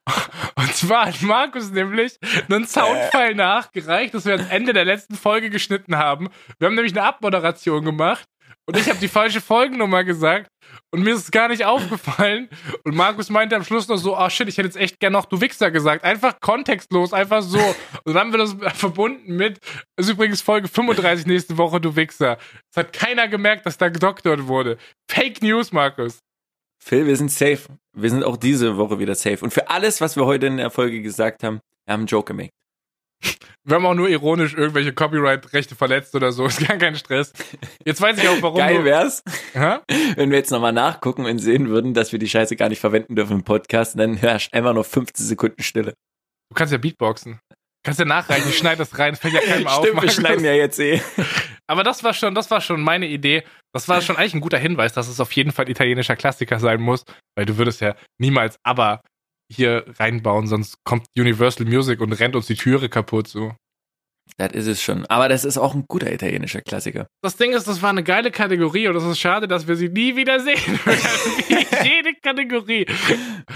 Und 0.56 0.74
zwar 0.74 1.06
hat 1.06 1.22
Markus 1.22 1.70
nämlich 1.70 2.18
einen 2.50 2.66
Soundfile 2.66 3.36
nachgereicht, 3.36 4.16
das 4.16 4.26
wir 4.26 4.34
am 4.34 4.50
Ende 4.50 4.74
der 4.74 4.86
letzten 4.86 5.16
Folge 5.16 5.52
geschnitten 5.52 5.98
haben. 5.98 6.30
Wir 6.58 6.68
haben 6.68 6.74
nämlich 6.74 6.94
eine 6.94 7.04
Abmoderation 7.04 7.86
gemacht 7.86 8.28
und 8.66 8.76
ich 8.76 8.90
habe 8.90 8.98
die 8.98 9.08
falsche 9.08 9.42
Folgennummer 9.42 10.04
gesagt 10.04 10.50
und 10.92 11.04
mir 11.04 11.14
ist 11.14 11.24
es 11.24 11.32
gar 11.32 11.50
nicht 11.50 11.66
aufgefallen. 11.66 12.50
Und 12.84 12.96
Markus 12.96 13.30
meinte 13.30 13.56
am 13.56 13.64
Schluss 13.64 13.88
noch 13.88 13.98
so, 13.98 14.18
oh 14.18 14.30
shit, 14.30 14.48
ich 14.48 14.58
hätte 14.58 14.68
jetzt 14.68 14.78
echt 14.78 15.00
gern 15.00 15.14
noch 15.14 15.26
du 15.26 15.42
Wichser 15.42 15.72
gesagt. 15.72 16.04
Einfach 16.04 16.40
kontextlos, 16.40 17.14
einfach 17.14 17.42
so. 17.42 17.60
Und 18.04 18.14
dann 18.14 18.18
haben 18.18 18.32
wir 18.32 18.40
das 18.40 18.56
verbunden 18.78 19.36
mit, 19.36 19.60
das 19.96 20.08
ist 20.08 20.14
übrigens 20.14 20.42
Folge 20.42 20.68
35 20.68 21.26
nächste 21.26 21.58
Woche, 21.58 21.82
du 21.82 21.96
Wichser. 21.96 22.38
Es 22.72 22.78
hat 22.78 22.94
keiner 22.94 23.28
gemerkt, 23.28 23.66
dass 23.66 23.78
da 23.78 23.90
gedoktert 23.90 24.48
wurde. 24.48 24.78
Fake 25.10 25.42
News, 25.42 25.72
Markus. 25.72 26.20
Phil, 26.84 27.06
wir 27.06 27.18
sind 27.18 27.32
safe. 27.32 27.64
Wir 27.94 28.10
sind 28.10 28.24
auch 28.24 28.38
diese 28.38 28.78
Woche 28.78 29.00
wieder 29.00 29.16
safe. 29.16 29.44
Und 29.44 29.52
für 29.52 29.70
alles, 29.70 30.00
was 30.00 30.16
wir 30.16 30.26
heute 30.26 30.48
in 30.48 30.58
der 30.58 30.70
Folge 30.70 31.02
gesagt 31.02 31.44
haben, 31.44 31.60
wir 31.86 31.94
haben 31.94 32.02
einen 32.02 32.08
Joke 32.08 32.34
gemacht. 32.34 32.52
Wir 33.64 33.76
haben 33.76 33.86
auch 33.86 33.96
nur 33.96 34.08
ironisch 34.08 34.54
irgendwelche 34.54 34.94
Copyright-Rechte 34.94 35.76
verletzt 35.76 36.16
oder 36.16 36.32
so. 36.32 36.46
Ist 36.48 36.66
gar 36.66 36.78
kein 36.78 36.96
Stress. 36.96 37.34
Jetzt 37.86 38.02
weiß 38.02 38.18
ich 38.18 38.30
auch, 38.30 38.42
warum. 38.42 38.58
Geil 38.58 38.86
wär's, 38.86 39.24
ha? 39.56 39.82
wenn 40.16 40.30
wir 40.32 40.38
jetzt 40.38 40.52
nochmal 40.52 40.72
nachgucken 40.72 41.26
und 41.26 41.40
sehen 41.40 41.68
würden, 41.68 41.94
dass 41.94 42.12
wir 42.14 42.20
die 42.20 42.30
Scheiße 42.30 42.56
gar 42.56 42.70
nicht 42.70 42.80
verwenden 42.80 43.16
dürfen 43.16 43.38
im 43.38 43.44
Podcast. 43.44 44.00
Dann 44.00 44.16
herrscht 44.16 44.54
einfach 44.54 44.74
nur 44.74 44.86
15 44.86 45.26
Sekunden 45.26 45.62
Stille. 45.62 45.94
Du 46.50 46.56
kannst 46.56 46.72
ja 46.72 46.78
Beatboxen. 46.78 47.40
Kannst 47.84 48.00
ja 48.00 48.06
nachreichen, 48.06 48.50
ich 48.50 48.58
schneide 48.58 48.78
das 48.78 48.98
rein, 49.00 49.16
fällt 49.16 49.34
ja 49.34 49.42
keinem 49.42 49.68
auf. 49.68 49.86
Stimmt, 49.86 50.02
wir 50.02 50.10
schneiden 50.10 50.44
ja 50.44 50.54
jetzt 50.54 50.80
eh. 50.80 51.02
Aber 51.68 51.84
das 51.84 52.04
war 52.04 52.14
schon, 52.14 52.36
das 52.36 52.50
war 52.50 52.62
schon 52.62 52.82
meine 52.82 53.08
Idee. 53.08 53.44
Das 53.74 53.88
war 53.88 54.02
schon 54.02 54.16
eigentlich 54.16 54.34
ein 54.34 54.42
guter 54.42 54.58
Hinweis, 54.58 54.94
dass 54.94 55.08
es 55.08 55.20
auf 55.20 55.32
jeden 55.34 55.52
Fall 55.52 55.70
italienischer 55.70 56.16
Klassiker 56.16 56.60
sein 56.60 56.82
muss, 56.82 57.04
weil 57.36 57.46
du 57.46 57.58
würdest 57.58 57.82
ja 57.82 57.96
niemals 58.18 58.58
aber 58.64 59.02
hier 59.52 59.86
reinbauen, 60.00 60.48
sonst 60.48 60.84
kommt 60.84 61.08
Universal 61.18 61.66
Music 61.66 62.02
und 62.02 62.14
rennt 62.14 62.36
uns 62.36 62.48
die 62.48 62.56
Türe 62.56 62.90
kaputt 62.90 63.28
so. 63.28 63.54
Das 64.36 64.52
ist 64.52 64.68
es 64.68 64.84
schon. 64.84 65.06
Aber 65.06 65.30
das 65.30 65.46
ist 65.46 65.58
auch 65.58 65.74
ein 65.74 65.86
guter 65.88 66.12
italienischer 66.12 66.62
Klassiker. 66.62 67.08
Das 67.24 67.38
Ding 67.38 67.54
ist, 67.54 67.68
das 67.68 67.82
war 67.82 67.90
eine 67.90 68.04
geile 68.04 68.30
Kategorie 68.30 68.88
und 68.88 68.96
es 68.96 69.04
ist 69.04 69.20
schade, 69.20 69.48
dass 69.48 69.68
wir 69.68 69.76
sie 69.76 69.90
nie 69.90 70.16
wieder 70.16 70.40
sehen 70.40 70.58
werden. 70.86 71.66
Jede 71.84 72.14
Kategorie. 72.22 72.86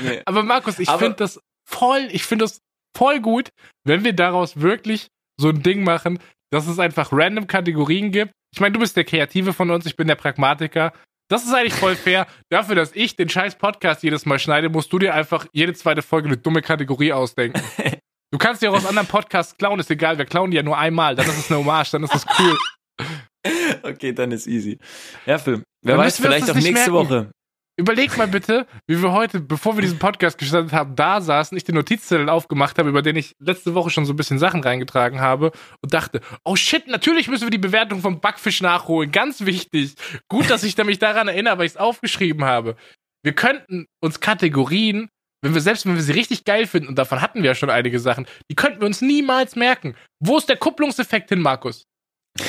Nee. 0.01 0.21
Aber 0.25 0.43
Markus, 0.43 0.79
ich 0.79 0.89
finde 0.89 1.15
das 1.15 1.39
voll, 1.69 2.07
ich 2.11 2.23
finde 2.23 2.45
das 2.45 2.61
voll 2.97 3.19
gut, 3.19 3.49
wenn 3.85 4.03
wir 4.03 4.13
daraus 4.13 4.61
wirklich 4.61 5.07
so 5.39 5.49
ein 5.49 5.61
Ding 5.61 5.83
machen, 5.83 6.19
dass 6.51 6.67
es 6.67 6.79
einfach 6.79 7.09
random 7.11 7.47
Kategorien 7.47 8.11
gibt. 8.11 8.31
Ich 8.53 8.59
meine, 8.59 8.73
du 8.73 8.79
bist 8.79 8.97
der 8.97 9.05
Kreative 9.05 9.53
von 9.53 9.69
uns, 9.71 9.85
ich 9.85 9.95
bin 9.95 10.07
der 10.07 10.15
Pragmatiker. 10.15 10.93
Das 11.31 11.45
ist 11.45 11.53
eigentlich 11.53 11.75
voll 11.75 11.95
fair. 11.95 12.27
Dafür, 12.49 12.75
dass 12.75 12.91
ich 12.93 13.15
den 13.15 13.29
scheiß 13.29 13.55
Podcast 13.55 14.03
jedes 14.03 14.25
Mal 14.25 14.37
schneide, 14.37 14.67
musst 14.67 14.91
du 14.91 14.99
dir 14.99 15.13
einfach 15.13 15.45
jede 15.53 15.73
zweite 15.73 16.01
Folge 16.01 16.27
eine 16.27 16.35
dumme 16.35 16.61
Kategorie 16.61 17.13
ausdenken. 17.13 17.61
Du 18.31 18.37
kannst 18.37 18.61
dir 18.61 18.69
auch 18.69 18.75
aus 18.75 18.85
anderen 18.85 19.07
Podcasts 19.07 19.55
klauen, 19.57 19.79
ist 19.79 19.89
egal. 19.89 20.17
Wir 20.17 20.25
klauen 20.25 20.51
die 20.51 20.57
ja 20.57 20.63
nur 20.63 20.77
einmal. 20.77 21.15
Dann 21.15 21.25
ist 21.27 21.37
es 21.37 21.49
eine 21.49 21.59
Hommage, 21.59 21.91
dann 21.91 22.03
ist 22.03 22.13
das 22.13 22.25
cool. 22.37 22.57
Okay, 23.81 24.13
dann 24.13 24.31
ist 24.31 24.45
easy. 24.45 24.77
Ja, 25.25 25.39
Film. 25.39 25.63
Wer 25.81 25.95
dann 25.95 26.05
weiß, 26.05 26.17
vielleicht 26.17 26.47
auch 26.51 26.53
nächste 26.53 26.71
merken. 26.73 26.93
Woche. 26.93 27.31
Überleg 27.77 28.17
mal 28.17 28.27
bitte, 28.27 28.67
wie 28.85 29.01
wir 29.01 29.11
heute, 29.11 29.39
bevor 29.39 29.75
wir 29.75 29.81
diesen 29.81 29.97
Podcast 29.97 30.37
gestartet 30.37 30.73
haben, 30.73 30.95
da 30.95 31.21
saßen, 31.21 31.57
ich 31.57 31.63
den 31.63 31.75
Notizzettel 31.75 32.29
aufgemacht 32.29 32.77
habe, 32.77 32.89
über 32.89 33.01
den 33.01 33.15
ich 33.15 33.35
letzte 33.39 33.73
Woche 33.73 33.89
schon 33.89 34.05
so 34.05 34.13
ein 34.13 34.17
bisschen 34.17 34.39
Sachen 34.39 34.61
reingetragen 34.61 35.21
habe 35.21 35.51
und 35.81 35.93
dachte, 35.93 36.19
oh 36.43 36.55
shit, 36.55 36.87
natürlich 36.87 37.27
müssen 37.27 37.45
wir 37.45 37.49
die 37.49 37.57
Bewertung 37.57 38.01
vom 38.01 38.19
Backfisch 38.19 38.61
nachholen. 38.61 39.11
Ganz 39.11 39.45
wichtig. 39.45 39.95
Gut, 40.27 40.49
dass 40.49 40.63
ich 40.63 40.77
mich 40.77 40.99
daran 40.99 41.29
erinnere, 41.29 41.57
weil 41.57 41.65
ich 41.65 41.73
es 41.73 41.77
aufgeschrieben 41.77 42.43
habe. 42.43 42.75
Wir 43.23 43.33
könnten 43.33 43.87
uns 44.01 44.19
Kategorien, 44.19 45.09
wenn 45.41 45.53
wir 45.53 45.61
selbst, 45.61 45.85
wenn 45.85 45.95
wir 45.95 46.01
sie 46.01 46.11
richtig 46.11 46.43
geil 46.43 46.67
finden, 46.67 46.89
und 46.89 46.97
davon 46.97 47.21
hatten 47.21 47.41
wir 47.41 47.51
ja 47.51 47.55
schon 47.55 47.69
einige 47.69 47.99
Sachen, 47.99 48.27
die 48.49 48.55
könnten 48.55 48.81
wir 48.81 48.87
uns 48.87 49.01
niemals 49.01 49.55
merken. 49.55 49.95
Wo 50.19 50.37
ist 50.37 50.49
der 50.49 50.57
Kupplungseffekt 50.57 51.29
hin, 51.29 51.41
Markus? 51.41 51.85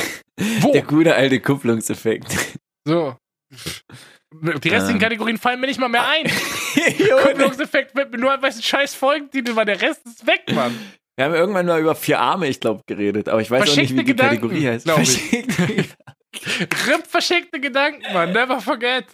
Wo? 0.60 0.72
Der 0.72 0.82
gute 0.82 1.14
alte 1.14 1.40
Kupplungseffekt. 1.40 2.58
So. 2.84 3.16
Die 4.40 4.68
restlichen 4.68 4.96
ähm. 4.96 4.98
Kategorien 4.98 5.38
fallen 5.38 5.60
mir 5.60 5.66
nicht 5.66 5.80
mal 5.80 5.88
mehr 5.88 6.06
ein. 6.08 6.24
Kupplungseffekt 7.22 7.94
wird 7.94 8.12
mir 8.12 8.18
nur 8.18 8.32
ein 8.32 8.52
scheiß 8.52 8.94
Folgentitel, 8.94 9.56
weil 9.56 9.66
der 9.66 9.80
Rest 9.80 10.06
ist 10.06 10.26
weg, 10.26 10.42
Mann. 10.54 10.78
Wir 11.16 11.26
haben 11.26 11.34
irgendwann 11.34 11.66
mal 11.66 11.80
über 11.80 11.94
vier 11.94 12.20
Arme, 12.20 12.48
ich 12.48 12.60
glaube, 12.60 12.82
geredet, 12.86 13.28
aber 13.28 13.40
ich 13.40 13.50
weiß 13.50 13.70
auch 13.70 13.76
nicht, 13.76 13.92
wie 13.92 13.98
die 13.98 14.04
Gedanken, 14.04 14.40
Kategorie 14.40 14.66
heißt. 14.66 14.90
Verschenkte 14.90 15.84
RIP 16.88 17.06
verschenkte 17.06 17.60
Gedanken, 17.60 18.02
Mann. 18.12 18.32
Never 18.32 18.60
forget. 18.60 19.06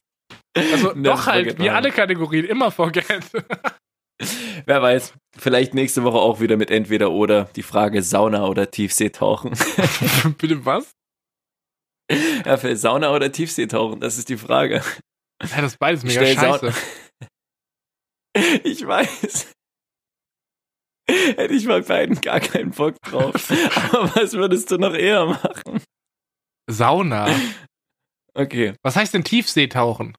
Also 0.56 0.92
Never 0.94 1.16
doch 1.16 1.26
halt, 1.26 1.58
wie 1.58 1.70
alle 1.70 1.90
Kategorien, 1.90 2.44
immer 2.44 2.70
forget. 2.70 3.24
Wer 4.66 4.82
weiß, 4.82 5.14
vielleicht 5.36 5.74
nächste 5.74 6.04
Woche 6.04 6.18
auch 6.18 6.40
wieder 6.40 6.56
mit 6.56 6.70
entweder 6.70 7.10
oder 7.10 7.44
die 7.56 7.62
Frage 7.62 8.02
Sauna 8.02 8.46
oder 8.46 8.70
Tiefseetauchen. 8.70 9.52
Bitte 10.38 10.64
was? 10.64 10.92
Ja, 12.44 12.56
für 12.56 12.74
Sauna 12.76 13.12
oder 13.12 13.30
Tiefseetauchen, 13.30 14.00
das 14.00 14.18
ist 14.18 14.28
die 14.28 14.36
Frage. 14.36 14.82
Ja, 15.42 15.60
das 15.62 15.72
ist 15.72 15.78
beides 15.78 16.02
mega 16.04 16.26
scheiße. 16.26 16.72
ich 18.64 18.86
weiß. 18.86 19.52
Hätte 21.10 21.54
ich 21.54 21.66
bei 21.66 21.80
beiden 21.80 22.20
gar 22.20 22.40
keinen 22.40 22.70
Bock 22.72 22.96
drauf. 23.02 23.50
Aber 23.92 24.14
was 24.16 24.32
würdest 24.34 24.70
du 24.70 24.78
noch 24.78 24.94
eher 24.94 25.26
machen? 25.26 25.82
Sauna. 26.70 27.34
Okay. 28.34 28.74
Was 28.82 28.96
heißt 28.96 29.14
denn 29.14 29.24
Tiefseetauchen? 29.24 30.16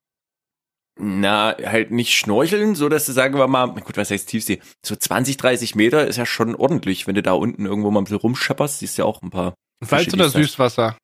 Na, 1.02 1.56
halt 1.64 1.92
nicht 1.92 2.18
schnorcheln, 2.18 2.76
so 2.76 2.90
dass 2.90 3.06
du 3.06 3.14
sagen 3.14 3.38
wir 3.38 3.48
mal, 3.48 3.68
gut, 3.68 3.96
was 3.96 4.12
heißt 4.12 4.28
Tiefsee? 4.28 4.62
So 4.86 4.96
20, 4.96 5.38
30 5.38 5.76
Meter 5.76 6.06
ist 6.08 6.18
ja 6.18 6.26
schon 6.26 6.56
ordentlich, 6.56 7.08
wenn 7.08 7.16
du 7.16 7.22
da 7.24 7.34
unten 7.34 7.66
irgendwo 7.66 7.90
mal 7.92 8.02
ein 8.02 8.04
bisschen 8.04 8.18
rumschepperst, 8.18 8.80
siehst 8.80 8.98
du 8.98 9.04
ja 9.04 9.06
auch 9.06 9.22
ein 9.22 9.30
paar. 9.30 9.54
Salz 9.82 10.06
Fische, 10.06 10.16
oder 10.18 10.26
es 10.26 10.34
da- 10.34 10.40
Süßwasser? 10.40 10.98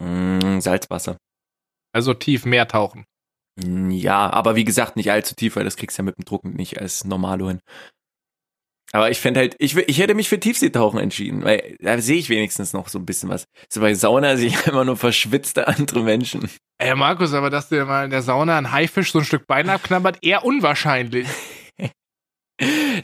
Mm, 0.00 0.60
Salzwasser. 0.60 1.16
Also 1.92 2.14
tief, 2.14 2.44
mehr 2.44 2.68
tauchen. 2.68 3.04
Ja, 3.62 4.30
aber 4.30 4.56
wie 4.56 4.64
gesagt, 4.64 4.96
nicht 4.96 5.10
allzu 5.10 5.34
tief, 5.34 5.56
weil 5.56 5.64
das 5.64 5.76
kriegst 5.76 5.98
du 5.98 6.02
ja 6.02 6.04
mit 6.04 6.16
dem 6.16 6.24
Druck 6.24 6.44
nicht 6.44 6.80
als 6.80 7.04
Normalo 7.04 7.48
hin. 7.48 7.60
Aber 8.94 9.10
ich 9.10 9.20
fände 9.20 9.40
halt, 9.40 9.56
ich, 9.58 9.74
ich 9.76 9.98
hätte 9.98 10.14
mich 10.14 10.28
für 10.28 10.38
Tiefseetauchen 10.38 11.00
entschieden, 11.00 11.44
weil 11.44 11.76
da 11.80 11.98
sehe 11.98 12.18
ich 12.18 12.28
wenigstens 12.28 12.74
noch 12.74 12.88
so 12.88 12.98
ein 12.98 13.06
bisschen 13.06 13.30
was. 13.30 13.46
So 13.70 13.80
bei 13.80 13.94
Sauna 13.94 14.36
sehe 14.36 14.48
ich 14.48 14.66
immer 14.66 14.84
nur 14.84 14.96
verschwitzte 14.96 15.66
andere 15.66 16.02
Menschen. 16.02 16.48
Ey, 16.78 16.94
Markus, 16.94 17.32
aber 17.32 17.48
dass 17.48 17.68
dir 17.70 17.86
mal 17.86 18.04
in 18.04 18.10
der 18.10 18.22
Sauna 18.22 18.58
ein 18.58 18.72
Haifisch 18.72 19.12
so 19.12 19.20
ein 19.20 19.24
Stück 19.24 19.46
Bein 19.46 19.70
abknabbert, 19.70 20.18
eher 20.22 20.44
unwahrscheinlich. 20.44 21.26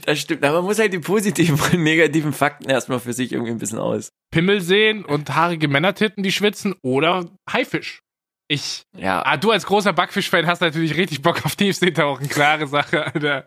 Das 0.04 0.20
stimmt, 0.20 0.44
aber 0.44 0.58
man 0.58 0.66
muss 0.66 0.78
halt 0.78 0.92
die 0.92 1.00
positiven 1.00 1.58
und 1.58 1.82
negativen 1.82 2.32
Fakten 2.32 2.70
erstmal 2.70 3.00
für 3.00 3.12
sich 3.12 3.32
irgendwie 3.32 3.50
ein 3.50 3.58
bisschen 3.58 3.80
aus. 3.80 4.10
Pimmel 4.30 4.60
sehen 4.60 5.04
und 5.04 5.34
haarige 5.34 5.66
Männertitten, 5.66 6.22
die 6.22 6.30
schwitzen 6.30 6.76
oder 6.82 7.28
Haifisch. 7.50 8.02
Ich. 8.48 8.82
Ja, 8.96 9.22
Ah, 9.24 9.36
du 9.36 9.50
als 9.50 9.66
großer 9.66 9.92
Backfisch-Fan 9.92 10.46
hast 10.46 10.60
natürlich 10.60 10.96
richtig 10.96 11.22
Bock 11.22 11.44
auf 11.44 11.54
Tiefseetauchen. 11.56 12.28
Klare 12.28 12.66
Sache, 12.66 13.06
Alter. 13.06 13.46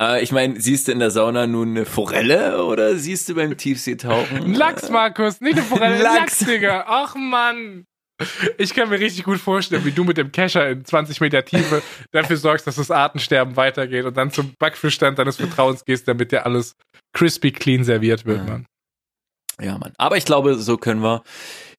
äh, 0.00 0.22
ich 0.22 0.30
meine, 0.30 0.60
siehst 0.60 0.86
du 0.88 0.92
in 0.92 0.98
der 0.98 1.10
Sauna 1.10 1.46
nun 1.46 1.70
eine 1.70 1.86
Forelle 1.86 2.64
oder 2.64 2.96
siehst 2.96 3.28
du 3.28 3.34
beim 3.34 3.56
Tiefseetauchen? 3.56 4.36
Ein 4.44 4.54
Lachs, 4.54 4.90
Markus, 4.90 5.40
nicht 5.40 5.54
eine 5.56 5.62
Forelle. 5.62 6.02
Lachs, 6.02 6.38
Digga. 6.38 6.84
Ach, 6.86 7.14
Mann. 7.16 7.84
Ich 8.58 8.74
kann 8.74 8.90
mir 8.90 9.00
richtig 9.00 9.24
gut 9.24 9.38
vorstellen, 9.40 9.84
wie 9.84 9.90
du 9.90 10.04
mit 10.04 10.16
dem 10.18 10.30
Kescher 10.30 10.68
in 10.70 10.84
20 10.84 11.20
Meter 11.20 11.44
Tiefe 11.44 11.82
dafür 12.12 12.36
sorgst, 12.36 12.64
dass 12.66 12.76
das 12.76 12.92
Artensterben 12.92 13.56
weitergeht 13.56 14.04
und 14.04 14.16
dann 14.16 14.30
zum 14.30 14.52
Backfischstand 14.60 15.18
deines 15.18 15.36
Vertrauens 15.36 15.84
gehst, 15.84 16.06
damit 16.06 16.30
dir 16.30 16.46
alles 16.46 16.76
crispy 17.12 17.50
clean 17.50 17.82
serviert 17.82 18.24
wird, 18.24 18.38
Ja. 18.38 18.44
Mann. 18.44 18.66
Ja, 19.60 19.78
Mann. 19.78 19.92
Aber 19.98 20.16
ich 20.16 20.24
glaube, 20.24 20.54
so 20.56 20.76
können 20.76 21.00
wir 21.02 21.22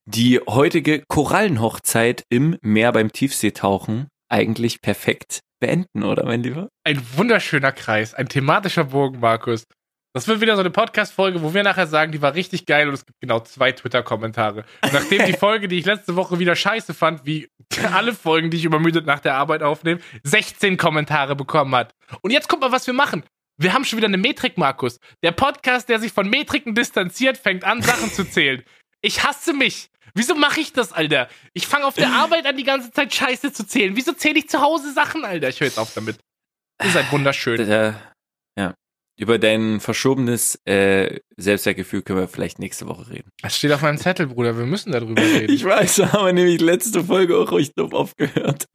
die 0.05 0.39
heutige 0.47 1.03
Korallenhochzeit 1.07 2.23
im 2.29 2.57
Meer 2.61 2.91
beim 2.91 3.11
Tiefseetauchen 3.11 4.07
eigentlich 4.29 4.81
perfekt 4.81 5.39
beenden, 5.59 6.03
oder 6.03 6.25
mein 6.25 6.43
Lieber? 6.43 6.69
Ein 6.83 7.01
wunderschöner 7.15 7.71
Kreis, 7.71 8.13
ein 8.13 8.29
thematischer 8.29 8.85
Bogen, 8.85 9.19
Markus. 9.19 9.65
Das 10.13 10.27
wird 10.27 10.39
wieder 10.39 10.55
so 10.55 10.61
eine 10.61 10.69
Podcast-Folge, 10.69 11.41
wo 11.41 11.53
wir 11.53 11.63
nachher 11.63 11.87
sagen, 11.87 12.13
die 12.13 12.21
war 12.21 12.35
richtig 12.35 12.65
geil 12.65 12.87
und 12.87 12.93
es 12.93 13.05
gibt 13.05 13.19
genau 13.19 13.41
zwei 13.41 13.73
Twitter-Kommentare. 13.73 14.63
Nachdem 14.93 15.25
die 15.25 15.33
Folge, 15.37 15.67
die 15.67 15.79
ich 15.79 15.85
letzte 15.85 16.15
Woche 16.15 16.39
wieder 16.39 16.55
scheiße 16.55 16.93
fand, 16.93 17.25
wie 17.25 17.49
alle 17.91 18.13
Folgen, 18.13 18.49
die 18.49 18.57
ich 18.57 18.63
übermüdet 18.63 19.05
nach 19.05 19.19
der 19.19 19.35
Arbeit 19.35 19.61
aufnehme, 19.61 19.99
16 20.23 20.77
Kommentare 20.77 21.35
bekommen 21.35 21.75
hat. 21.75 21.93
Und 22.21 22.31
jetzt 22.31 22.47
guck 22.47 22.61
mal, 22.61 22.71
was 22.71 22.87
wir 22.87 22.93
machen. 22.93 23.23
Wir 23.57 23.73
haben 23.73 23.83
schon 23.83 23.97
wieder 23.97 24.07
eine 24.07 24.17
Metrik, 24.17 24.57
Markus. 24.57 24.99
Der 25.23 25.31
Podcast, 25.31 25.89
der 25.89 25.99
sich 25.99 26.13
von 26.13 26.29
Metriken 26.29 26.75
distanziert, 26.75 27.37
fängt 27.37 27.63
an, 27.65 27.81
Sachen 27.81 28.11
zu 28.11 28.23
zählen. 28.23 28.63
Ich 29.01 29.23
hasse 29.23 29.53
mich. 29.53 29.89
Wieso 30.13 30.35
mache 30.35 30.59
ich 30.61 30.71
das, 30.73 30.91
Alter? 30.93 31.27
Ich 31.53 31.67
fange 31.67 31.85
auf 31.85 31.95
der 31.95 32.09
Arbeit 32.13 32.45
an, 32.45 32.55
die 32.57 32.63
ganze 32.63 32.91
Zeit 32.91 33.13
Scheiße 33.13 33.51
zu 33.53 33.65
zählen. 33.65 33.95
Wieso 33.95 34.13
zähle 34.13 34.39
ich 34.39 34.49
zu 34.49 34.61
Hause 34.61 34.93
Sachen, 34.93 35.25
Alter? 35.25 35.49
Ich 35.49 35.59
höre 35.59 35.67
jetzt 35.67 35.79
auf 35.79 35.93
damit. 35.93 36.17
Ihr 36.83 36.89
seid 36.91 37.11
wunderschön. 37.11 37.59
Äh, 37.61 37.93
ja. 38.57 38.73
Über 39.17 39.39
dein 39.39 39.79
verschobenes 39.79 40.59
äh, 40.65 41.19
Selbstwertgefühl 41.37 42.01
können 42.01 42.19
wir 42.19 42.27
vielleicht 42.27 42.59
nächste 42.59 42.85
Woche 42.87 43.09
reden. 43.09 43.29
Das 43.41 43.57
steht 43.57 43.71
auf 43.71 43.81
meinem 43.81 43.97
Zettel, 43.97 44.27
Bruder. 44.27 44.57
Wir 44.57 44.65
müssen 44.65 44.91
darüber 44.91 45.21
reden. 45.21 45.53
Ich 45.53 45.63
weiß, 45.63 46.01
aber 46.01 46.33
nämlich 46.33 46.59
letzte 46.59 47.03
Folge 47.05 47.37
auch 47.37 47.51
ruhig 47.51 47.71
doof 47.75 47.93
aufgehört. 47.93 48.65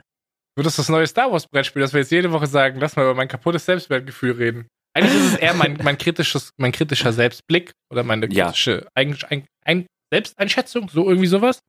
Wird 0.57 0.67
das 0.67 0.77
das 0.77 0.89
neue 0.89 1.07
Star 1.07 1.31
Wars 1.31 1.47
Brettspiel, 1.47 1.83
dass 1.83 1.93
wir 1.93 2.01
jetzt 2.01 2.11
jede 2.11 2.33
Woche 2.33 2.47
sagen, 2.47 2.81
lass 2.81 2.97
mal 2.97 3.03
über 3.03 3.15
mein 3.15 3.29
kaputtes 3.29 3.65
Selbstwertgefühl 3.67 4.33
reden? 4.33 4.67
Eigentlich 4.95 5.15
ist 5.15 5.33
es 5.35 5.37
eher 5.37 5.55
mein, 5.55 5.79
mein, 5.83 5.97
kritisches, 5.99 6.51
mein 6.57 6.73
kritischer 6.73 7.13
Selbstblick 7.13 7.73
oder 7.93 8.03
meine 8.03 8.27
Ja. 8.33 8.47
kritische 8.47 8.89
Eigen, 8.95 9.17
ein, 9.29 9.47
ein, 9.65 9.87
Selbsteinschätzung, 10.13 10.89
so 10.89 11.09
irgendwie 11.09 11.27
sowas. 11.29 11.61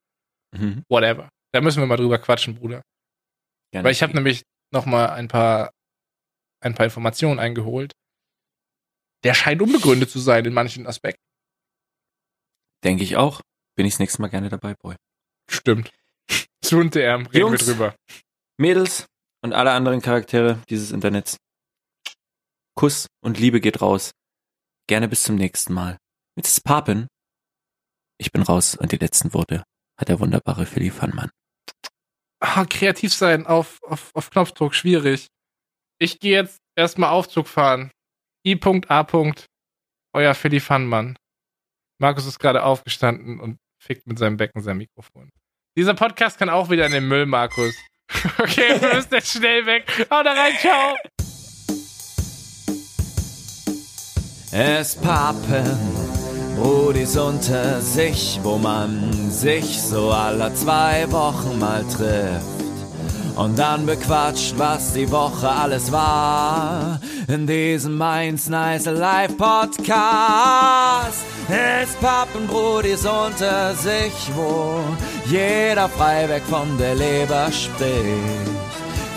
Mhm. 0.51 0.83
Whatever. 0.89 1.29
Da 1.53 1.61
müssen 1.61 1.81
wir 1.81 1.87
mal 1.87 1.97
drüber 1.97 2.19
quatschen, 2.19 2.55
Bruder. 2.55 2.81
Gerne. 3.71 3.85
Weil 3.85 3.91
ich 3.91 4.03
habe 4.03 4.13
nämlich 4.13 4.43
noch 4.71 4.85
mal 4.85 5.09
ein 5.09 5.27
paar, 5.27 5.71
ein 6.61 6.75
paar 6.75 6.85
Informationen 6.85 7.39
eingeholt. 7.39 7.93
Der 9.23 9.33
scheint 9.33 9.61
unbegründet 9.61 10.09
zu 10.09 10.19
sein 10.19 10.45
in 10.45 10.53
manchen 10.53 10.87
Aspekten. 10.87 11.21
Denke 12.83 13.03
ich 13.03 13.17
auch. 13.17 13.41
Bin 13.75 13.85
ich 13.85 13.93
das 13.93 13.99
nächste 13.99 14.21
Mal 14.21 14.29
gerne 14.29 14.49
dabei, 14.49 14.73
Boy. 14.75 14.95
Stimmt. 15.49 15.91
Zunte 16.63 17.01
er, 17.01 17.19
reden 17.19 17.33
wir 17.33 17.39
Jungs. 17.41 17.65
drüber. 17.65 17.95
Mädels 18.57 19.07
und 19.43 19.53
alle 19.53 19.71
anderen 19.71 20.01
Charaktere 20.01 20.61
dieses 20.69 20.91
Internets. 20.91 21.37
Kuss 22.75 23.07
und 23.21 23.39
Liebe 23.39 23.59
geht 23.61 23.81
raus. 23.81 24.11
Gerne 24.87 25.07
bis 25.07 25.23
zum 25.23 25.35
nächsten 25.35 25.73
Mal. 25.73 25.97
Mit 26.35 26.47
Papen. 26.63 27.07
Ich 28.21 28.31
bin 28.31 28.43
raus 28.43 28.75
und 28.75 28.91
die 28.91 28.97
letzten 28.97 29.33
Worte 29.33 29.63
hat 29.97 30.07
der 30.07 30.19
wunderbare 30.19 30.67
Philly 30.67 30.91
Fannmann. 30.91 31.31
ah, 32.39 32.65
kreativ 32.65 33.11
sein 33.15 33.47
auf, 33.47 33.79
auf, 33.81 34.11
auf 34.13 34.29
Knopfdruck, 34.29 34.75
schwierig. 34.75 35.29
Ich 35.97 36.19
gehe 36.19 36.33
jetzt 36.33 36.59
erstmal 36.75 37.09
Aufzug 37.09 37.47
fahren. 37.47 37.89
I.A. 38.45 39.07
Euer 40.13 40.35
Philly 40.35 40.59
Fannmann. 40.59 41.17
Markus 41.99 42.27
ist 42.27 42.37
gerade 42.37 42.61
aufgestanden 42.61 43.39
und 43.39 43.57
fickt 43.81 44.05
mit 44.05 44.19
seinem 44.19 44.37
Becken 44.37 44.61
sein 44.61 44.77
Mikrofon. 44.77 45.31
Dieser 45.75 45.95
Podcast 45.95 46.37
kann 46.37 46.49
auch 46.49 46.69
wieder 46.69 46.85
in 46.85 46.91
den 46.91 47.07
Müll, 47.07 47.25
Markus. 47.25 47.73
Okay, 48.37 48.79
wir 48.81 48.95
müssen 48.95 49.13
jetzt 49.13 49.31
schnell 49.31 49.65
weg. 49.65 49.85
Hau 50.11 50.21
da 50.21 50.33
rein, 50.33 50.53
ciao. 50.59 50.95
Es 54.51 54.95
pappen 54.97 56.00
Brudis 56.57 57.17
unter 57.17 57.81
sich, 57.81 58.39
wo 58.43 58.57
man 58.57 59.31
sich 59.31 59.81
so 59.81 60.11
alle 60.11 60.53
zwei 60.53 61.11
Wochen 61.11 61.59
mal 61.59 61.83
trifft. 61.85 62.45
Und 63.35 63.57
dann 63.57 63.85
bequatscht, 63.85 64.53
was 64.57 64.93
die 64.93 65.09
Woche 65.09 65.49
alles 65.49 65.91
war. 65.91 66.99
In 67.27 67.47
diesem 67.47 67.97
Mainz 67.97 68.49
Nice 68.49 68.85
Live 68.85 69.35
Podcast. 69.37 71.23
Es 71.49 71.95
pappen 72.01 72.47
Brudis 72.47 73.05
unter 73.05 73.73
sich, 73.73 74.13
wo 74.35 74.79
jeder 75.25 75.89
frei 75.89 76.29
weg 76.29 76.43
von 76.49 76.77
der 76.77 76.95
Leber 76.95 77.51
spricht. 77.51 78.51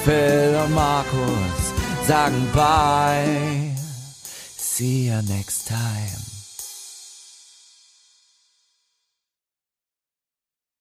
Phil 0.04 0.56
und 0.64 0.74
Markus 0.74 1.72
sagen 2.06 2.48
bye. 2.52 3.74
See 4.56 5.08
you 5.08 5.22
next 5.22 5.68
time. 5.68 6.23